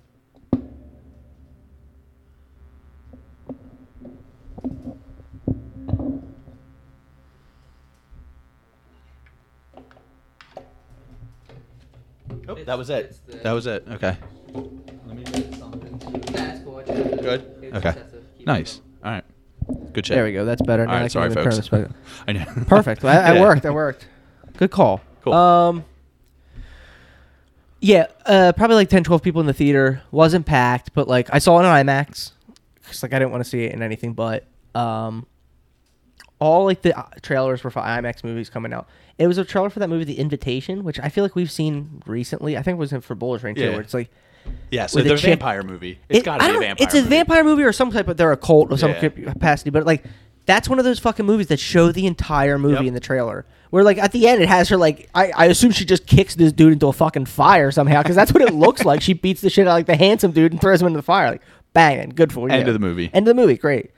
Oh, 12.48 12.56
that 12.64 12.78
was 12.78 12.90
it. 12.90 13.18
That 13.44 13.52
was 13.54 13.66
it. 13.68 13.86
Okay. 13.90 14.18
Good. 17.26 17.62
Good. 17.62 17.76
Okay. 17.76 17.94
Nice. 18.46 18.82
All 19.04 19.12
right. 19.12 19.24
Good 19.94 20.06
check. 20.06 20.16
There 20.16 20.24
we 20.26 20.34
go. 20.34 20.46
That's 20.46 20.62
better. 20.62 20.84
All 20.84 20.88
Now 20.88 20.94
right, 20.94 21.00
I 21.00 21.04
can 21.04 21.10
sorry, 21.10 21.26
even 21.32 21.36
turn 21.44 21.44
folks. 21.46 21.58
this 21.58 21.70
back- 21.70 21.90
I 22.28 22.34
know. 22.34 22.46
Perfect. 22.68 23.04
I, 23.04 23.32
I 23.32 23.34
Yeah. 23.36 23.42
worked. 23.42 23.64
That 23.64 23.74
worked. 23.74 24.08
Good 24.58 24.72
call. 24.72 25.02
Cool. 25.24 25.34
Um. 25.34 25.86
Yeah, 27.82 28.08
uh, 28.26 28.54
probably 28.56 28.78
like 28.78 28.90
10, 28.90 29.04
12 29.04 29.22
people 29.22 29.42
in 29.42 29.48
the 29.48 29.54
theater. 29.54 30.02
Wasn't 30.12 30.46
packed, 30.46 30.94
but 30.94 31.08
like 31.08 31.30
I 31.34 31.40
saw 31.40 31.60
it 31.60 31.66
on 31.66 31.86
IMAX. 31.86 32.32
Cause 32.86 33.04
like 33.04 33.14
I 33.14 33.20
didn't 33.20 33.32
want 33.32 33.44
to 33.44 33.50
see 33.50 33.64
it 33.64 33.74
in 33.74 33.82
anything 33.82 34.14
but. 34.14 34.46
Um. 34.74 35.26
All 36.38 36.66
like 36.66 36.82
the 36.82 36.98
uh, 37.00 37.04
trailers 37.22 37.64
were 37.64 37.72
for 37.72 37.82
IMAX 37.82 38.22
movies 38.24 38.50
coming 38.50 38.74
out. 38.74 38.90
It 39.18 39.26
was 39.28 39.38
a 39.38 39.46
trailer 39.46 39.70
for 39.70 39.80
that 39.80 39.88
movie, 39.88 40.04
The 40.04 40.20
Invitation, 40.20 40.84
which 40.84 41.00
I 41.00 41.08
feel 41.08 41.24
like 41.24 41.34
we've 41.34 41.50
seen 41.50 42.04
recently. 42.06 42.58
I 42.58 42.62
think 42.62 42.76
it 42.76 42.80
was 42.80 42.92
in 42.92 43.00
for 43.00 43.16
Bullet 43.16 43.40
Train 43.40 43.56
too, 43.56 43.62
Yeah. 43.64 43.70
where 43.72 43.80
it's 43.82 43.94
like 43.94 44.12
Yeah, 44.72 44.88
so 44.88 44.98
with 44.98 45.08
the 45.08 45.14
a 45.14 45.18
vampire 45.18 45.64
movie. 45.64 46.00
It's 46.10 46.20
It- 46.20 46.26
got 46.26 46.40
to 46.40 46.46
be 46.46 46.50
a 46.50 46.54
don't- 46.54 46.62
vampire. 46.62 46.84
It's 46.86 46.94
a 46.94 46.98
movie. 46.98 47.10
vampire 47.10 47.44
movie 47.44 47.64
or 47.64 47.72
some 47.72 47.92
type 47.92 48.08
of 48.08 48.18
they're 48.18 48.32
a 48.32 48.38
cult 48.38 48.72
of 48.72 48.80
some 48.80 48.92
Yeah. 48.92 49.10
capacity, 49.10 49.70
but 49.70 49.86
like 49.86 50.04
that's 50.46 50.70
one 50.70 50.78
of 50.80 50.86
those 50.86 51.00
fucking 51.00 51.26
movies 51.26 51.48
that 51.48 51.60
show 51.60 51.92
the 51.92 52.06
entire 52.06 52.60
movie 52.60 52.76
Yep. 52.76 52.84
in 52.86 52.94
the 52.94 53.00
trailer. 53.00 53.46
Where 53.72 53.84
like 53.84 53.98
at 53.98 54.12
the 54.12 54.28
end 54.28 54.42
it 54.42 54.48
has 54.48 54.70
her 54.70 54.78
like 54.78 55.10
I, 55.16 55.32
I 55.36 55.46
assume 55.46 55.72
she 55.72 55.86
just 55.86 56.06
kicks 56.08 56.36
this 56.36 56.52
dude 56.52 56.74
into 56.74 56.88
a 56.88 56.94
fucking 56.94 57.26
fire 57.26 57.72
somehow 57.72 58.02
because 58.04 58.16
that's 58.16 58.32
what 58.32 58.42
it 58.44 58.54
looks 58.54 58.86
like. 58.86 59.02
She 59.02 59.14
beats 59.14 59.42
the 59.42 59.50
shit 59.50 59.68
out 59.68 59.72
of 59.72 59.76
like 59.76 59.86
the 59.88 59.96
handsome 59.98 60.32
dude 60.32 60.52
and 60.52 60.62
throws 60.62 60.82
him 60.82 60.88
into 60.88 60.98
the 60.98 61.04
fire. 61.04 61.32
Like 61.32 61.42
bang, 61.74 62.12
good 62.16 62.32
for 62.32 62.48
you. 62.48 62.54
End 62.56 62.68
of 62.68 62.74
the 62.74 62.80
movie. 62.80 63.10
End 63.14 63.28
of 63.28 63.36
the 63.36 63.42
movie, 63.42 63.58
great. 63.58 63.92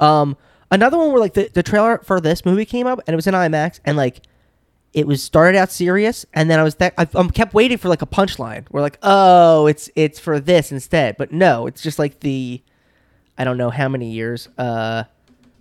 Um, 0.00 0.36
another 0.70 0.98
one 0.98 1.10
where 1.10 1.20
like 1.20 1.34
the, 1.34 1.48
the 1.52 1.62
trailer 1.62 1.98
for 2.04 2.20
this 2.20 2.44
movie 2.44 2.64
came 2.64 2.86
up 2.86 3.00
and 3.06 3.14
it 3.14 3.16
was 3.16 3.26
in 3.26 3.34
IMAX 3.34 3.80
and 3.84 3.96
like 3.96 4.20
it 4.94 5.08
was 5.08 5.22
started 5.22 5.58
out 5.58 5.72
serious, 5.72 6.24
and 6.32 6.48
then 6.48 6.60
I 6.60 6.62
was 6.62 6.76
that 6.76 6.94
I 6.96 7.08
um, 7.16 7.28
kept 7.28 7.52
waiting 7.52 7.78
for 7.78 7.88
like 7.88 8.00
a 8.00 8.06
punchline. 8.06 8.64
We're 8.70 8.80
like, 8.80 8.98
oh, 9.02 9.66
it's 9.66 9.90
it's 9.96 10.20
for 10.20 10.38
this 10.38 10.70
instead, 10.70 11.16
but 11.16 11.32
no, 11.32 11.66
it's 11.66 11.82
just 11.82 11.98
like 11.98 12.20
the, 12.20 12.62
I 13.36 13.42
don't 13.42 13.58
know 13.58 13.70
how 13.70 13.88
many 13.88 14.12
years, 14.12 14.48
uh, 14.56 15.04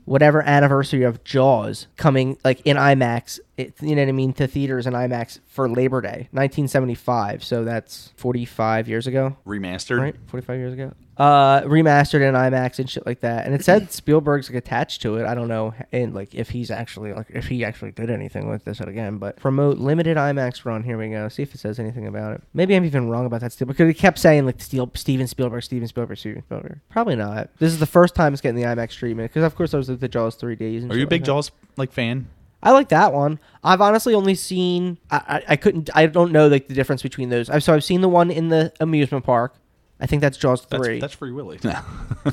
whatever 0.06 0.44
anniversary 0.44 1.02
of 1.02 1.24
Jaws 1.24 1.88
coming 1.98 2.38
like 2.46 2.62
in 2.64 2.78
IMAX. 2.78 3.40
It, 3.56 3.76
you 3.82 3.96
know 3.96 4.02
what 4.02 4.10
I 4.10 4.14
mean 4.14 4.34
to 4.34 4.48
theaters 4.48 4.88
and 4.88 4.96
IMAX 4.96 5.40
for 5.46 5.70
Labor 5.70 6.02
Day, 6.02 6.28
1975. 6.32 7.44
So 7.44 7.64
that's 7.64 8.12
45 8.18 8.88
years 8.88 9.06
ago 9.08 9.38
Remastered. 9.46 10.00
right? 10.00 10.16
45 10.28 10.58
years 10.58 10.74
ago. 10.74 10.94
Uh, 11.16 11.62
remastered 11.62 12.28
in 12.28 12.34
IMAX 12.34 12.80
and 12.80 12.90
shit 12.90 13.06
like 13.06 13.20
that. 13.20 13.46
And 13.46 13.54
it 13.54 13.64
said 13.64 13.92
Spielberg's 13.92 14.50
like 14.50 14.58
attached 14.58 15.04
to 15.04 15.18
it. 15.18 15.28
I 15.28 15.36
don't 15.36 15.48
know, 15.48 15.76
and 15.92 16.16
like 16.16 16.34
if 16.34 16.50
he's 16.50 16.72
actually 16.72 17.14
like 17.14 17.28
if 17.30 17.46
he 17.46 17.64
actually 17.64 17.92
did 17.92 18.10
anything 18.10 18.50
with 18.50 18.66
this 18.66 18.80
again. 18.80 19.20
But 19.20 19.36
promote 19.38 19.78
limited 19.78 20.18
IMAX 20.18 20.66
run. 20.66 20.82
Here 20.82 20.98
we 20.98 21.10
go. 21.10 21.30
See 21.30 21.44
if 21.44 21.54
it 21.54 21.60
says 21.60 21.78
anything 21.78 22.08
about 22.08 22.34
it. 22.34 22.42
Maybe 22.56 22.76
I'm 22.76 22.84
even 22.86 23.08
wrong 23.10 23.28
about 23.28 23.42
that 23.42 23.52
still 23.52 23.68
because 23.68 23.88
he 23.88 23.94
kept 23.94 24.18
saying 24.18 24.48
like 24.48 24.60
Steel, 24.60 24.90
Steven 24.96 25.28
Spielberg, 25.28 25.62
Steven 25.62 25.88
Spielberg, 25.88 26.18
Steven 26.18 26.42
Spielberg. 26.42 26.80
Probably 26.90 27.16
not. 27.16 27.52
This 27.60 27.72
is 27.72 27.78
the 27.80 27.86
first 27.86 28.16
time 28.16 28.34
it's 28.34 28.42
getting 28.42 28.60
the 28.60 28.68
IMAX 28.68 28.98
treatment 28.98 29.30
because 29.32 29.44
of 29.44 29.54
course 29.54 29.76
I 29.76 29.78
was 29.78 29.92
at 29.92 30.00
the 30.00 30.08
Jaws 30.08 30.36
3Ds. 30.38 30.82
And 30.82 30.92
Are 30.92 30.98
you 30.98 31.04
a 31.04 31.08
big 31.08 31.22
like. 31.22 31.26
Jaws 31.28 31.52
like 31.78 31.92
fan? 31.92 32.28
I 32.64 32.72
like 32.72 32.90
that 32.90 33.14
one. 33.14 33.40
I've 33.64 33.82
honestly 33.82 34.14
only 34.14 34.36
seen. 34.36 34.98
I, 35.12 35.18
I, 35.18 35.44
I 35.50 35.56
couldn't. 35.56 35.90
I 35.94 36.08
don't 36.08 36.32
know 36.32 36.48
like 36.48 36.68
the 36.68 36.74
difference 36.74 37.04
between 37.04 37.30
those. 37.30 37.50
I've, 37.50 37.64
so 37.64 37.74
I've 37.74 37.84
seen 37.84 38.02
the 38.02 38.10
one 38.10 38.32
in 38.32 38.50
the 38.50 38.74
amusement 38.80 39.26
park. 39.26 39.56
I 40.00 40.06
think 40.06 40.22
that's 40.22 40.38
Jaws 40.38 40.66
three. 40.66 41.00
that's 41.00 41.14
Free 41.14 41.32
Willy. 41.32 41.60
No. 41.64 41.80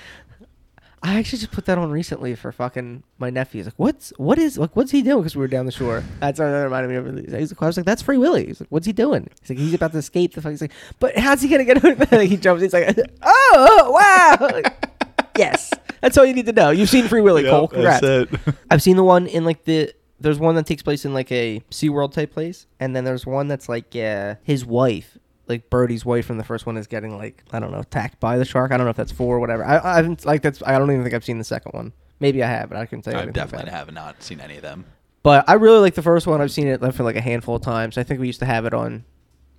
I 1.02 1.14
actually 1.18 1.38
just 1.38 1.52
put 1.52 1.66
that 1.66 1.78
on 1.78 1.90
recently 1.90 2.34
for 2.34 2.50
fucking 2.50 3.04
my 3.18 3.30
nephew. 3.30 3.60
He's 3.60 3.66
like, 3.66 3.78
"What's 3.78 4.12
what 4.16 4.38
is 4.38 4.58
like 4.58 4.74
what's 4.74 4.90
he 4.90 5.02
doing?" 5.02 5.20
Because 5.20 5.36
we 5.36 5.40
were 5.40 5.48
down 5.48 5.64
the 5.64 5.72
shore. 5.72 6.02
That's 6.18 6.40
what 6.40 6.50
that 6.50 6.62
reminded 6.64 6.88
me 6.88 6.96
of. 6.96 7.38
He's 7.38 7.52
like, 7.52 7.62
I 7.62 7.66
was 7.66 7.76
like, 7.76 7.86
"That's 7.86 8.02
Free 8.02 8.18
Willy." 8.18 8.46
He's 8.46 8.60
like, 8.60 8.68
"What's 8.70 8.86
he 8.86 8.92
doing?" 8.92 9.28
He's 9.40 9.50
like, 9.50 9.58
"He's 9.58 9.74
about 9.74 9.92
to 9.92 9.98
escape 9.98 10.34
the 10.34 10.42
fuck." 10.42 10.50
He's 10.50 10.60
like, 10.60 10.72
"But 10.98 11.16
how's 11.16 11.40
he 11.40 11.48
gonna 11.48 11.64
get?" 11.64 11.84
out?" 11.84 12.12
like, 12.12 12.28
he 12.28 12.36
jumps. 12.36 12.62
He's 12.62 12.72
like, 12.72 12.98
"Oh, 13.22 13.52
oh 13.54 13.90
wow!" 13.92 14.48
Like, 14.52 14.97
yes, 15.38 15.72
that's 16.00 16.18
all 16.18 16.24
you 16.24 16.34
need 16.34 16.46
to 16.46 16.52
know. 16.52 16.70
You've 16.70 16.90
seen 16.90 17.08
Free 17.08 17.20
Willy, 17.20 17.44
Cole. 17.44 17.68
Congrats. 17.68 18.30
I've 18.70 18.82
seen 18.82 18.96
the 18.96 19.04
one 19.04 19.26
in 19.26 19.44
like 19.44 19.64
the. 19.64 19.92
There's 20.20 20.38
one 20.38 20.56
that 20.56 20.66
takes 20.66 20.82
place 20.82 21.04
in 21.04 21.14
like 21.14 21.30
a 21.30 21.62
SeaWorld 21.70 22.12
type 22.12 22.32
place, 22.32 22.66
and 22.80 22.94
then 22.94 23.04
there's 23.04 23.24
one 23.24 23.46
that's 23.46 23.68
like 23.68 23.94
uh, 23.94 24.34
his 24.42 24.66
wife, 24.66 25.16
like 25.46 25.70
Brody's 25.70 26.04
wife 26.04 26.26
from 26.26 26.38
the 26.38 26.44
first 26.44 26.66
one, 26.66 26.76
is 26.76 26.88
getting 26.88 27.16
like 27.16 27.44
I 27.52 27.60
don't 27.60 27.70
know 27.70 27.78
attacked 27.78 28.18
by 28.18 28.36
the 28.36 28.44
shark. 28.44 28.72
I 28.72 28.76
don't 28.76 28.84
know 28.86 28.90
if 28.90 28.96
that's 28.96 29.12
four 29.12 29.36
or 29.36 29.40
whatever. 29.40 29.64
I, 29.64 29.78
I 29.78 29.96
haven't 29.96 30.24
like 30.26 30.42
that's. 30.42 30.62
I 30.66 30.76
don't 30.78 30.90
even 30.90 31.04
think 31.04 31.14
I've 31.14 31.24
seen 31.24 31.38
the 31.38 31.44
second 31.44 31.72
one. 31.72 31.92
Maybe 32.20 32.42
I 32.42 32.48
have, 32.48 32.68
but 32.68 32.78
I 32.78 32.86
couldn't 32.86 33.02
tell 33.02 33.12
you. 33.12 33.18
I 33.20 33.22
anything 33.22 33.40
about 33.40 33.50
definitely 33.50 33.70
it. 33.70 33.76
have 33.76 33.92
not 33.92 34.22
seen 34.22 34.40
any 34.40 34.56
of 34.56 34.62
them. 34.62 34.84
But 35.22 35.48
I 35.48 35.54
really 35.54 35.78
like 35.78 35.94
the 35.94 36.02
first 36.02 36.26
one. 36.26 36.40
I've 36.40 36.50
seen 36.50 36.66
it 36.66 36.80
for 36.94 37.04
like 37.04 37.16
a 37.16 37.20
handful 37.20 37.56
of 37.56 37.62
times. 37.62 37.96
I 37.96 38.02
think 38.02 38.20
we 38.20 38.26
used 38.26 38.40
to 38.40 38.46
have 38.46 38.64
it 38.64 38.74
on 38.74 39.04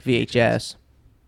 VHS. 0.04 0.76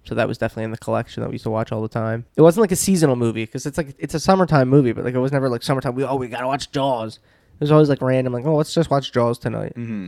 So 0.03 0.15
that 0.15 0.27
was 0.27 0.37
definitely 0.39 0.63
in 0.63 0.71
the 0.71 0.77
collection 0.77 1.21
that 1.21 1.29
we 1.29 1.33
used 1.35 1.43
to 1.43 1.51
watch 1.51 1.71
all 1.71 1.81
the 1.81 1.87
time. 1.87 2.25
It 2.35 2.41
wasn't 2.41 2.61
like 2.61 2.71
a 2.71 2.75
seasonal 2.75 3.15
movie 3.15 3.45
because 3.45 3.65
it's 3.65 3.77
like 3.77 3.95
it's 3.99 4.13
a 4.15 4.19
summertime 4.19 4.67
movie, 4.67 4.91
but 4.93 5.03
like 5.05 5.13
it 5.13 5.19
was 5.19 5.31
never 5.31 5.47
like 5.49 5.61
summertime. 5.63 5.93
We 5.95 6.03
oh 6.03 6.15
we 6.15 6.27
gotta 6.27 6.47
watch 6.47 6.71
Jaws. 6.71 7.17
It 7.55 7.59
was 7.61 7.71
always 7.71 7.89
like 7.89 8.01
random, 8.01 8.33
like 8.33 8.45
oh 8.45 8.55
let's 8.55 8.73
just 8.73 8.89
watch 8.89 9.11
Jaws 9.11 9.37
tonight. 9.37 9.73
Mm-hmm. 9.75 10.07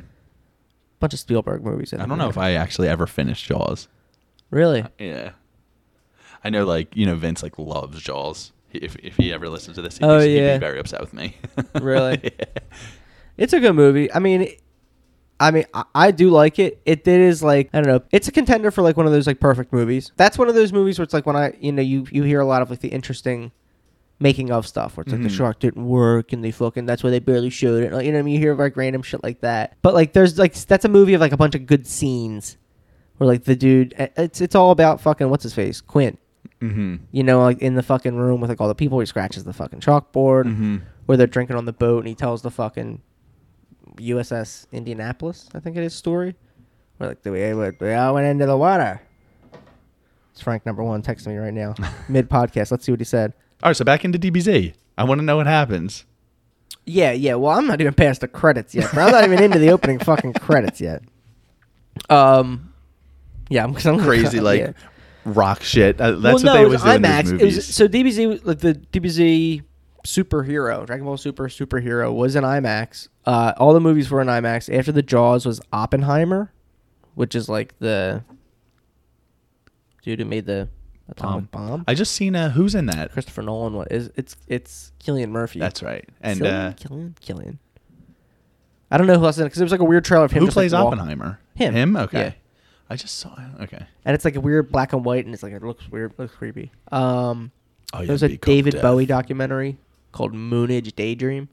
Bunch 1.00 1.13
of 1.13 1.19
Spielberg 1.19 1.63
movies. 1.63 1.93
I 1.93 2.05
don't 2.05 2.17
know 2.17 2.29
if 2.29 2.38
I 2.38 2.53
actually 2.53 2.88
ever 2.88 3.05
finished 3.05 3.45
Jaws. 3.45 3.88
really. 4.50 4.85
Yeah. 4.97 5.31
I 6.43 6.50
know, 6.50 6.65
like 6.65 6.95
you 6.95 7.05
know, 7.05 7.15
Vince 7.15 7.43
like 7.43 7.57
loves 7.59 8.01
Jaws. 8.01 8.51
If 8.71 8.95
if 8.97 9.15
he 9.17 9.31
ever 9.31 9.47
listens 9.50 9.75
to 9.75 9.81
this, 9.83 9.97
he'd, 10.00 10.05
Oh, 10.05 10.19
be, 10.19 10.29
he'd 10.29 10.38
yeah. 10.39 10.57
be 10.57 10.59
very 10.59 10.79
upset 10.79 11.00
with 11.01 11.13
me. 11.13 11.38
Really? 11.81 12.19
Yeah. 12.23 12.45
It's 13.38 13.53
a 13.53 13.59
good 13.59 13.73
movie. 13.73 14.12
I 14.12 14.19
mean, 14.19 14.47
I 15.47 15.51
mean, 15.51 15.65
I, 15.73 15.83
I 15.93 16.12
do 16.12 16.29
like 16.29 16.59
it. 16.59 16.81
It 16.85 17.07
it 17.07 17.21
is 17.21 17.43
like 17.43 17.69
I 17.73 17.81
don't 17.81 17.88
know. 17.88 18.03
It's 18.12 18.27
a 18.27 18.31
contender 18.31 18.71
for 18.71 18.81
like 18.81 18.97
one 18.97 19.05
of 19.05 19.12
those 19.12 19.27
like 19.27 19.39
perfect 19.39 19.71
movies. 19.73 20.12
That's 20.15 20.38
one 20.38 20.47
of 20.50 20.55
those 20.55 20.71
movies 20.73 20.97
where 21.00 21.03
it's 21.03 21.13
like 21.13 21.25
when 21.25 21.35
I 21.35 21.53
you 21.59 21.71
know 21.71 21.81
you 21.81 22.05
you 22.12 22.23
hear 22.23 22.39
a 22.39 22.45
lot 22.45 22.62
of 22.62 22.69
like 22.69 22.79
the 22.79 22.89
interesting 22.89 23.51
making 24.19 24.51
of 24.51 24.65
stuff 24.65 24.95
where 24.95 25.01
it's 25.03 25.12
like 25.12 25.21
the 25.23 25.27
Mhm. 25.27 25.35
shark 25.38 25.59
didn't 25.59 25.85
work 25.85 26.31
and 26.31 26.43
they 26.43 26.51
fucking 26.51 26.85
that's 26.85 27.03
why 27.03 27.09
they 27.09 27.19
barely 27.19 27.50
showed 27.50 27.83
it. 27.83 27.91
Like, 27.91 28.05
you 28.05 28.12
know 28.12 28.17
what 28.19 28.21
I 28.21 28.23
mean? 28.23 28.33
You 28.35 28.39
hear 28.39 28.55
like 28.55 28.77
random 28.77 29.01
shit 29.01 29.21
like 29.23 29.41
that. 29.41 29.75
But 29.81 29.93
like 29.93 30.13
there's 30.13 30.38
like 30.39 30.53
that's 30.53 30.85
a 30.85 30.89
movie 30.89 31.13
of 31.13 31.21
like 31.21 31.33
a 31.33 31.38
bunch 31.38 31.55
of 31.55 31.65
good 31.65 31.85
scenes 31.85 32.57
where 33.17 33.27
like 33.27 33.43
the 33.43 33.55
dude 33.55 33.93
it's 33.97 34.39
it's 34.39 34.55
all 34.55 34.71
about 34.71 35.01
fucking 35.01 35.29
what's 35.29 35.43
his 35.43 35.53
face 35.53 35.81
Quint. 35.81 36.19
Mm-hmm. 36.62 36.95
You 37.12 37.23
know, 37.23 37.41
like 37.41 37.59
in 37.59 37.75
the 37.75 37.83
fucking 37.83 38.15
room 38.15 38.39
with 38.39 38.50
like 38.50 38.62
all 38.62 38.69
the 38.69 38.75
people. 38.75 39.00
He 39.00 39.05
scratches 39.05 39.43
the 39.43 39.51
fucking 39.53 39.81
chalkboard 39.81 40.45
Mm-hmm. 40.45 40.77
where 41.07 41.17
they're 41.17 41.27
drinking 41.27 41.57
on 41.57 41.65
the 41.65 41.73
boat 41.73 42.00
and 42.00 42.07
he 42.07 42.15
tells 42.15 42.43
the 42.43 42.51
fucking 42.51 43.01
USS 43.97 44.67
Indianapolis, 44.71 45.50
I 45.53 45.59
think 45.59 45.77
it 45.77 45.83
is 45.83 45.93
story. 45.93 46.35
Where 46.97 47.09
like 47.09 47.25
we, 47.25 47.31
we, 47.53 47.71
we 47.79 47.93
all 47.93 48.13
went 48.13 48.27
into 48.27 48.45
the 48.45 48.57
water. 48.57 49.01
It's 50.31 50.41
Frank 50.41 50.65
number 50.65 50.83
one 50.83 51.01
texting 51.03 51.27
me 51.27 51.38
right 51.38 51.53
now. 51.53 51.75
Mid 52.09 52.29
podcast. 52.29 52.71
Let's 52.71 52.85
see 52.85 52.91
what 52.91 53.00
he 53.00 53.05
said. 53.05 53.33
All 53.62 53.69
right, 53.69 53.77
so 53.77 53.85
back 53.85 54.03
into 54.03 54.17
DBZ. 54.19 54.73
I 54.97 55.03
want 55.03 55.19
to 55.19 55.25
know 55.25 55.38
what 55.38 55.47
happens. 55.47 56.05
Yeah, 56.85 57.12
yeah. 57.12 57.35
Well, 57.35 57.57
I'm 57.57 57.67
not 57.67 57.79
even 57.81 57.93
past 57.93 58.21
the 58.21 58.27
credits 58.27 58.75
yet, 58.75 58.91
bro. 58.91 59.05
I'm 59.05 59.12
not 59.12 59.23
even 59.23 59.41
into 59.41 59.59
the 59.59 59.69
opening 59.69 60.00
fucking 60.03 60.33
credits 60.33 60.81
yet. 60.81 61.03
Um, 62.09 62.73
yeah, 63.50 63.63
I'm, 63.63 63.75
I'm 63.75 64.00
Crazy 64.00 64.39
like 64.41 64.59
yeah. 64.59 64.71
rock 65.25 65.62
shit. 65.63 66.01
Uh, 66.01 66.12
that's 66.12 66.23
well, 66.23 66.33
what 66.33 66.43
no, 66.43 66.53
they 66.53 66.62
it 66.63 66.69
was 66.69 66.83
always 66.83 67.00
do 67.00 67.05
in 67.05 67.23
these 67.23 67.31
movies. 67.31 67.55
was 67.55 67.75
so 67.75 67.88
DBZ, 67.88 68.45
like 68.45 68.59
the 68.59 68.73
DBZ 68.73 69.63
superhero, 70.03 70.86
Dragon 70.86 71.05
Ball 71.05 71.17
Super 71.17 71.48
superhero, 71.48 72.13
was 72.13 72.36
in 72.36 72.43
IMAX. 72.43 73.07
Uh, 73.25 73.53
all 73.57 73.74
the 73.74 73.79
movies 73.79 74.10
were 74.12 74.22
in 74.22 74.27
IMAX. 74.27 74.74
After 74.75 74.91
the 74.91 75.01
Jaws 75.01 75.45
was 75.45 75.62
Oppenheimer, 75.72 76.51
which 77.15 77.36
is 77.36 77.48
like 77.50 77.77
the 77.79 78.24
dude 80.01 80.19
who 80.19 80.25
made 80.25 80.45
the 80.45 80.67
atomic 81.10 81.51
bomb. 81.51 81.83
I 81.88 81.93
just 81.93 82.13
seen 82.13 82.36
uh, 82.36 82.50
who's 82.50 82.75
in 82.75 82.86
that. 82.88 83.12
Christopher 83.12 83.41
Nolan. 83.41 83.74
What 83.74 83.91
is 83.91 84.10
it's 84.15 84.36
it's 84.48 84.91
Cillian 85.03 85.29
Murphy. 85.29 85.60
That's 85.60 85.81
right. 85.81 86.07
And 86.22 86.39
Cillian? 86.39 86.69
uh, 86.69 86.74
Cillian, 86.74 87.13
Cillian. 87.15 87.57
I 88.91 88.98
don't 88.98 89.07
know 89.07 89.17
who 89.17 89.25
else 89.25 89.38
in 89.38 89.43
it 89.43 89.48
because 89.48 89.62
it 89.62 89.65
was 89.65 89.72
like 89.72 89.81
a 89.81 89.86
weird 89.86 90.05
trailer 90.05 90.25
of 90.25 90.31
him. 90.31 90.41
who 90.41 90.48
just, 90.48 90.55
plays 90.55 90.74
walk- 90.74 90.86
Oppenheimer? 90.88 91.39
Him. 91.55 91.74
Him. 91.74 91.95
Okay. 91.98 92.19
Yeah. 92.19 92.31
I 92.89 92.95
just 92.95 93.17
saw. 93.17 93.36
Okay. 93.62 93.83
and 94.05 94.13
it's 94.13 94.24
like 94.25 94.36
a 94.36 94.41
weird 94.41 94.72
black 94.72 94.93
and 94.93 95.03
white, 95.03 95.25
and 95.25 95.33
it's 95.33 95.41
like 95.41 95.53
it 95.53 95.63
looks 95.63 95.89
weird, 95.89 96.13
looks 96.17 96.36
creepy. 96.36 96.72
Um, 96.91 97.51
Oh, 97.95 98.00
yeah, 98.00 98.07
There's 98.07 98.24
a 98.24 98.38
David 98.38 98.81
Bowie 98.81 99.05
documentary 99.05 99.77
called 100.13 100.34
Moonage 100.34 100.96
Daydream. 100.96 101.50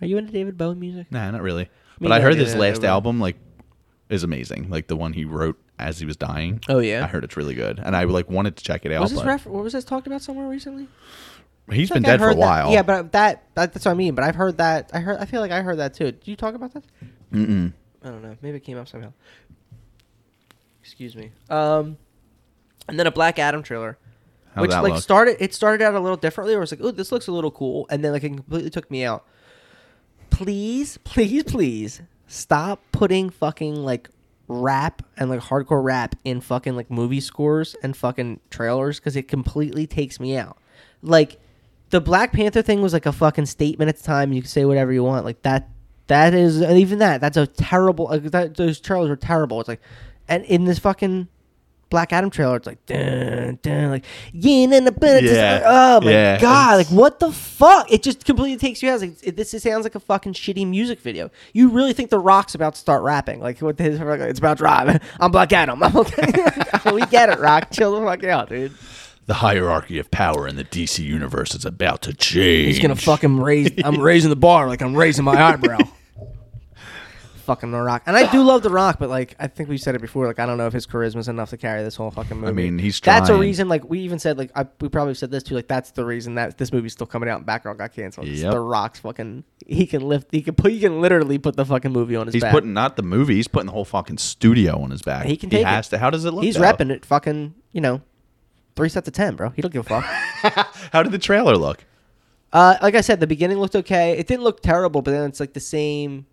Are 0.00 0.06
you 0.06 0.18
into 0.18 0.32
David 0.32 0.58
Bowie 0.58 0.74
music? 0.74 1.12
Nah, 1.12 1.30
not 1.30 1.42
really. 1.42 1.64
Me 1.64 2.08
But 2.08 2.12
I 2.12 2.20
heard 2.20 2.36
this 2.36 2.56
last 2.56 2.82
album 2.82 3.20
like 3.20 3.36
is 4.08 4.24
amazing. 4.24 4.68
Like 4.70 4.88
the 4.88 4.96
one 4.96 5.12
he 5.12 5.24
wrote 5.24 5.56
as 5.78 6.00
he 6.00 6.06
was 6.06 6.16
dying. 6.16 6.60
Oh 6.68 6.78
yeah. 6.80 7.04
I 7.04 7.06
heard 7.06 7.22
it's 7.22 7.36
really 7.36 7.54
good, 7.54 7.78
and 7.78 7.94
I 7.94 8.04
like 8.04 8.28
wanted 8.28 8.56
to 8.56 8.64
check 8.64 8.84
it 8.84 8.92
out. 8.92 9.02
was 9.02 9.12
this 9.12 9.20
but 9.20 9.26
ref- 9.28 9.46
what 9.46 9.62
was 9.62 9.72
this 9.74 9.84
talked 9.84 10.08
about 10.08 10.22
somewhere 10.22 10.48
recently? 10.48 10.88
he's 11.70 11.88
been 11.88 12.02
like 12.02 12.10
dead 12.12 12.18
for 12.18 12.24
a 12.24 12.28
heard 12.30 12.36
that- 12.36 12.40
while. 12.40 12.72
Yeah, 12.72 12.82
but 12.82 13.12
that, 13.12 13.44
that 13.54 13.72
that's 13.72 13.84
what 13.84 13.92
I 13.92 13.94
mean. 13.94 14.14
But 14.16 14.24
I've 14.24 14.34
heard 14.34 14.56
that. 14.58 14.90
I 14.92 14.98
heard. 15.00 15.18
I 15.18 15.26
feel 15.26 15.40
like 15.40 15.52
I 15.52 15.62
heard 15.62 15.78
that 15.78 15.94
too. 15.94 16.06
Did 16.12 16.26
you 16.26 16.34
talk 16.36 16.54
about 16.54 16.74
that? 16.74 16.84
Mm-mm. 17.32 17.72
I 18.02 18.08
don't 18.08 18.22
know. 18.22 18.36
Maybe 18.42 18.56
it 18.56 18.64
came 18.64 18.78
up 18.78 18.88
somehow. 18.88 19.12
Excuse 20.82 21.14
me. 21.14 21.30
Um, 21.48 21.98
and 22.88 22.98
then 22.98 23.06
a 23.06 23.10
Black 23.12 23.38
Adam 23.38 23.62
trailer, 23.62 23.98
How'd 24.60 24.68
which 24.68 24.70
like 24.72 24.92
look? 24.94 25.02
started. 25.02 25.36
It 25.40 25.54
started 25.54 25.84
out 25.84 25.94
a 25.94 26.00
little 26.00 26.16
differently. 26.16 26.54
Where 26.54 26.62
it's 26.62 26.72
like, 26.72 26.80
oh, 26.82 26.90
this 26.90 27.12
looks 27.12 27.26
a 27.26 27.32
little 27.32 27.50
cool, 27.50 27.86
and 27.90 28.04
then 28.04 28.12
like 28.12 28.24
it 28.24 28.30
completely 28.30 28.70
took 28.70 28.90
me 28.90 29.04
out. 29.04 29.24
Please, 30.30 30.98
please, 31.04 31.44
please 31.44 32.02
stop 32.26 32.80
putting 32.92 33.30
fucking 33.30 33.76
like 33.76 34.08
rap 34.48 35.02
and 35.16 35.30
like 35.30 35.40
hardcore 35.40 35.82
rap 35.82 36.16
in 36.24 36.40
fucking 36.40 36.74
like 36.74 36.90
movie 36.90 37.20
scores 37.20 37.76
and 37.82 37.96
fucking 37.96 38.40
trailers 38.50 38.98
because 38.98 39.16
it 39.16 39.28
completely 39.28 39.86
takes 39.86 40.18
me 40.18 40.36
out. 40.36 40.56
Like 41.02 41.40
the 41.90 42.00
Black 42.00 42.32
Panther 42.32 42.62
thing 42.62 42.82
was 42.82 42.92
like 42.92 43.06
a 43.06 43.12
fucking 43.12 43.46
statement 43.46 43.88
at 43.88 43.96
the 43.96 44.02
time. 44.02 44.32
You 44.32 44.42
can 44.42 44.48
say 44.48 44.64
whatever 44.64 44.92
you 44.92 45.04
want. 45.04 45.24
Like 45.24 45.42
that. 45.42 45.68
That 46.06 46.34
is 46.34 46.60
and 46.60 46.76
even 46.76 46.98
that. 46.98 47.20
That's 47.20 47.36
a 47.36 47.46
terrible. 47.46 48.06
Like 48.06 48.24
that, 48.32 48.56
those 48.56 48.80
trailers 48.80 49.10
are 49.10 49.16
terrible. 49.16 49.60
It's 49.60 49.68
like, 49.68 49.80
and 50.26 50.44
in 50.44 50.64
this 50.64 50.80
fucking 50.80 51.28
Black 51.90 52.12
Adam 52.12 52.30
trailer, 52.30 52.56
it's 52.56 52.66
like 52.66 52.84
dun 52.86 53.58
dun 53.62 53.90
like 53.90 54.04
yin 54.32 54.72
and 54.72 54.86
the 54.86 54.92
but 54.92 55.22
Yeah. 55.24 55.62
oh 55.66 56.00
my 56.00 56.10
Yeah. 56.10 56.40
god, 56.40 56.76
like 56.76 56.86
what 56.88 57.18
the 57.20 57.32
fuck? 57.32 57.90
It 57.92 58.02
just 58.02 58.24
completely 58.24 58.56
takes 58.56 58.82
you 58.82 58.90
out. 58.90 59.00
Like 59.00 59.14
it, 59.22 59.36
this 59.36 59.50
sounds 59.50 59.84
like 59.84 59.94
a 59.96 60.00
fucking 60.00 60.34
shitty 60.34 60.66
music 60.68 61.00
video. 61.00 61.30
You 61.52 61.68
really 61.68 61.92
think 61.92 62.10
The 62.10 62.18
Rock's 62.20 62.54
about 62.54 62.74
to 62.74 62.80
start 62.80 63.02
rapping? 63.02 63.40
Like 63.40 63.58
what? 63.60 63.76
This, 63.76 64.00
it's 64.00 64.38
about 64.38 64.58
to 64.58 64.64
rap. 64.64 65.02
I'm 65.20 65.32
Black 65.32 65.52
Adam. 65.52 65.82
I'm 65.82 65.96
okay. 65.96 66.32
we 66.92 67.04
get 67.06 67.28
it, 67.28 67.38
Rock. 67.40 67.68
Chill 67.72 67.98
the 68.00 68.06
fuck 68.06 68.22
out, 68.24 68.48
dude. 68.48 68.72
The 69.26 69.34
hierarchy 69.34 69.98
of 69.98 70.10
power 70.10 70.48
in 70.48 70.56
the 70.56 70.64
DC 70.64 71.00
universe 71.04 71.54
is 71.54 71.64
about 71.64 72.02
to 72.02 72.12
change. 72.14 72.66
He's 72.66 72.78
gonna 72.80 72.96
fucking 72.96 73.38
raise. 73.40 73.70
I'm 73.84 74.00
raising 74.00 74.30
the 74.30 74.36
bar 74.36 74.66
like 74.68 74.80
I'm 74.80 74.96
raising 74.96 75.24
my 75.24 75.40
eyebrow. 75.40 75.78
Fucking 77.54 77.72
The 77.72 77.80
Rock, 77.80 78.04
and 78.06 78.16
I 78.16 78.30
do 78.30 78.42
love 78.42 78.62
The 78.62 78.70
Rock, 78.70 78.98
but 79.00 79.08
like 79.10 79.34
I 79.40 79.48
think 79.48 79.68
we 79.68 79.76
said 79.76 79.96
it 79.96 80.00
before. 80.00 80.26
Like 80.26 80.38
I 80.38 80.46
don't 80.46 80.56
know 80.56 80.68
if 80.68 80.72
his 80.72 80.86
charisma 80.86 81.16
is 81.18 81.26
enough 81.28 81.50
to 81.50 81.56
carry 81.56 81.82
this 81.82 81.96
whole 81.96 82.10
fucking 82.12 82.36
movie. 82.36 82.48
I 82.48 82.52
mean, 82.52 82.78
he's 82.78 83.00
that's 83.00 83.28
a 83.28 83.32
trying. 83.32 83.40
reason. 83.40 83.68
Like 83.68 83.88
we 83.90 83.98
even 84.00 84.18
said, 84.20 84.38
like 84.38 84.52
I, 84.54 84.66
we 84.80 84.88
probably 84.88 85.14
said 85.14 85.32
this 85.32 85.42
too. 85.42 85.56
Like 85.56 85.66
that's 85.66 85.90
the 85.90 86.04
reason 86.04 86.36
that 86.36 86.58
this 86.58 86.72
movie's 86.72 86.92
still 86.92 87.08
coming 87.08 87.28
out 87.28 87.38
and 87.38 87.46
Batgirl 87.48 87.76
got 87.76 87.92
canceled. 87.92 88.28
It's 88.28 88.40
Yep. 88.42 88.52
The 88.52 88.60
Rock's 88.60 89.00
fucking. 89.00 89.42
He 89.66 89.86
can 89.86 90.02
lift. 90.02 90.28
He 90.30 90.42
can 90.42 90.54
put. 90.54 90.70
He 90.70 90.78
can 90.80 91.00
literally 91.00 91.38
put 91.38 91.56
the 91.56 91.64
fucking 91.64 91.90
movie 91.92 92.14
on 92.14 92.26
his 92.26 92.34
He's 92.34 92.42
back. 92.42 92.52
putting 92.52 92.72
not 92.72 92.96
the 92.96 93.02
movie. 93.02 93.34
He's 93.34 93.48
putting 93.48 93.66
the 93.66 93.72
whole 93.72 93.84
fucking 93.84 94.18
studio 94.18 94.80
on 94.80 94.90
his 94.90 95.02
back. 95.02 95.26
He 95.26 95.36
can 95.36 95.50
He 95.50 95.56
take 95.56 95.66
has 95.66 95.88
it. 95.88 95.90
to. 95.90 95.98
How 95.98 96.10
does 96.10 96.24
it 96.24 96.32
look? 96.32 96.44
He's 96.44 96.54
though? 96.54 96.62
repping 96.62 96.90
it. 96.90 97.04
Fucking. 97.04 97.54
You 97.72 97.80
know, 97.80 98.00
three 98.76 98.88
sets 98.88 99.08
of 99.08 99.14
ten, 99.14 99.34
bro. 99.36 99.50
He 99.50 99.62
don't 99.62 99.72
give 99.72 99.90
a 99.90 100.00
fuck. 100.00 100.04
How 100.92 101.02
did 101.02 101.10
the 101.12 101.18
trailer 101.18 101.56
look? 101.56 101.84
Uh, 102.52 102.76
like 102.82 102.94
I 102.96 103.00
said, 103.00 103.20
the 103.20 103.26
beginning 103.28 103.58
looked 103.58 103.76
okay. 103.76 104.18
It 104.18 104.26
didn't 104.26 104.42
look 104.42 104.60
terrible, 104.60 105.02
but 105.02 105.12
then 105.12 105.28
it's 105.28 105.38
like 105.38 105.52
the 105.52 105.60
same 105.60 106.26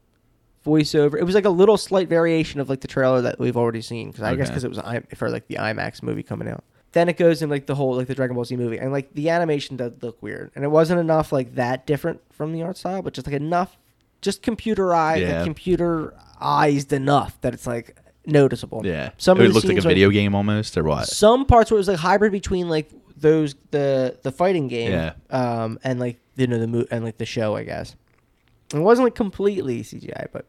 voiceover. 0.67 1.15
It 1.19 1.23
was 1.23 1.33
like 1.35 1.45
a 1.45 1.49
little 1.61 1.77
slight 1.77 2.09
variation 2.09 2.59
of 2.59 2.69
like 2.69 2.81
the 2.81 2.87
trailer 2.87 3.21
that 3.21 3.39
we've 3.39 3.57
already 3.57 3.81
seen. 3.81 4.07
Because 4.11 4.23
I 4.23 4.35
guess 4.35 4.47
Okay. 4.47 4.51
because 4.51 4.63
it 4.63 4.69
was 4.69 4.79
I- 4.79 5.01
for 5.15 5.29
like 5.29 5.47
the 5.47 5.55
IMAX 5.55 6.03
movie 6.03 6.23
coming 6.23 6.47
out. 6.47 6.63
Then 6.93 7.09
it 7.09 7.17
goes 7.17 7.41
in 7.41 7.49
like 7.49 7.65
the 7.67 7.75
whole 7.75 7.95
like 7.95 8.07
the 8.07 8.15
Dragon 8.15 8.35
Ball 8.35 8.45
Z 8.45 8.55
movie, 8.55 8.77
and 8.79 8.91
like 8.91 9.13
the 9.13 9.29
animation 9.29 9.77
does 9.77 9.93
look 10.01 10.21
weird, 10.21 10.51
and 10.55 10.63
it 10.63 10.69
wasn't 10.69 10.99
enough 10.99 11.31
like 11.31 11.55
that 11.55 11.85
different 11.85 12.21
from 12.31 12.53
the 12.53 12.63
art 12.63 12.77
style, 12.77 13.01
but 13.01 13.13
just 13.13 13.27
like 13.27 13.35
enough, 13.35 13.77
just 14.21 14.41
computerized, 14.41 15.21
Yeah. 15.21 15.41
like, 15.43 15.51
computerized 15.55 16.91
enough 16.93 17.39
that 17.41 17.53
it's 17.53 17.67
like 17.67 17.95
noticeable. 18.25 18.81
Yeah. 18.85 19.11
some 19.17 19.39
it 19.39 19.47
the 19.47 19.53
looked 19.53 19.65
like 19.67 19.77
a 19.77 19.81
scenes 19.81 19.85
video 19.85 20.09
game 20.09 20.33
almost, 20.35 20.77
or 20.77 20.83
what? 20.83 21.07
some 21.07 21.45
parts 21.45 21.71
where 21.71 21.77
it 21.77 21.79
was 21.79 21.87
like 21.87 21.97
hybrid 21.97 22.31
between 22.31 22.67
like 22.69 22.89
those 23.15 23.55
the 23.71 24.17
the 24.23 24.31
fighting 24.31 24.67
game 24.67 24.91
Yeah. 24.91 25.13
um 25.31 25.79
and 25.83 25.99
like 25.99 26.19
you 26.35 26.45
know 26.47 26.59
the 26.59 26.67
mo- 26.67 26.85
and 26.91 27.03
like 27.03 27.17
the 27.17 27.25
show 27.25 27.55
I 27.55 27.63
guess 27.63 27.95
it 28.73 28.79
wasn't 28.79 29.05
like 29.07 29.15
completely 29.15 29.81
CGI 29.81 30.27
but 30.31 30.45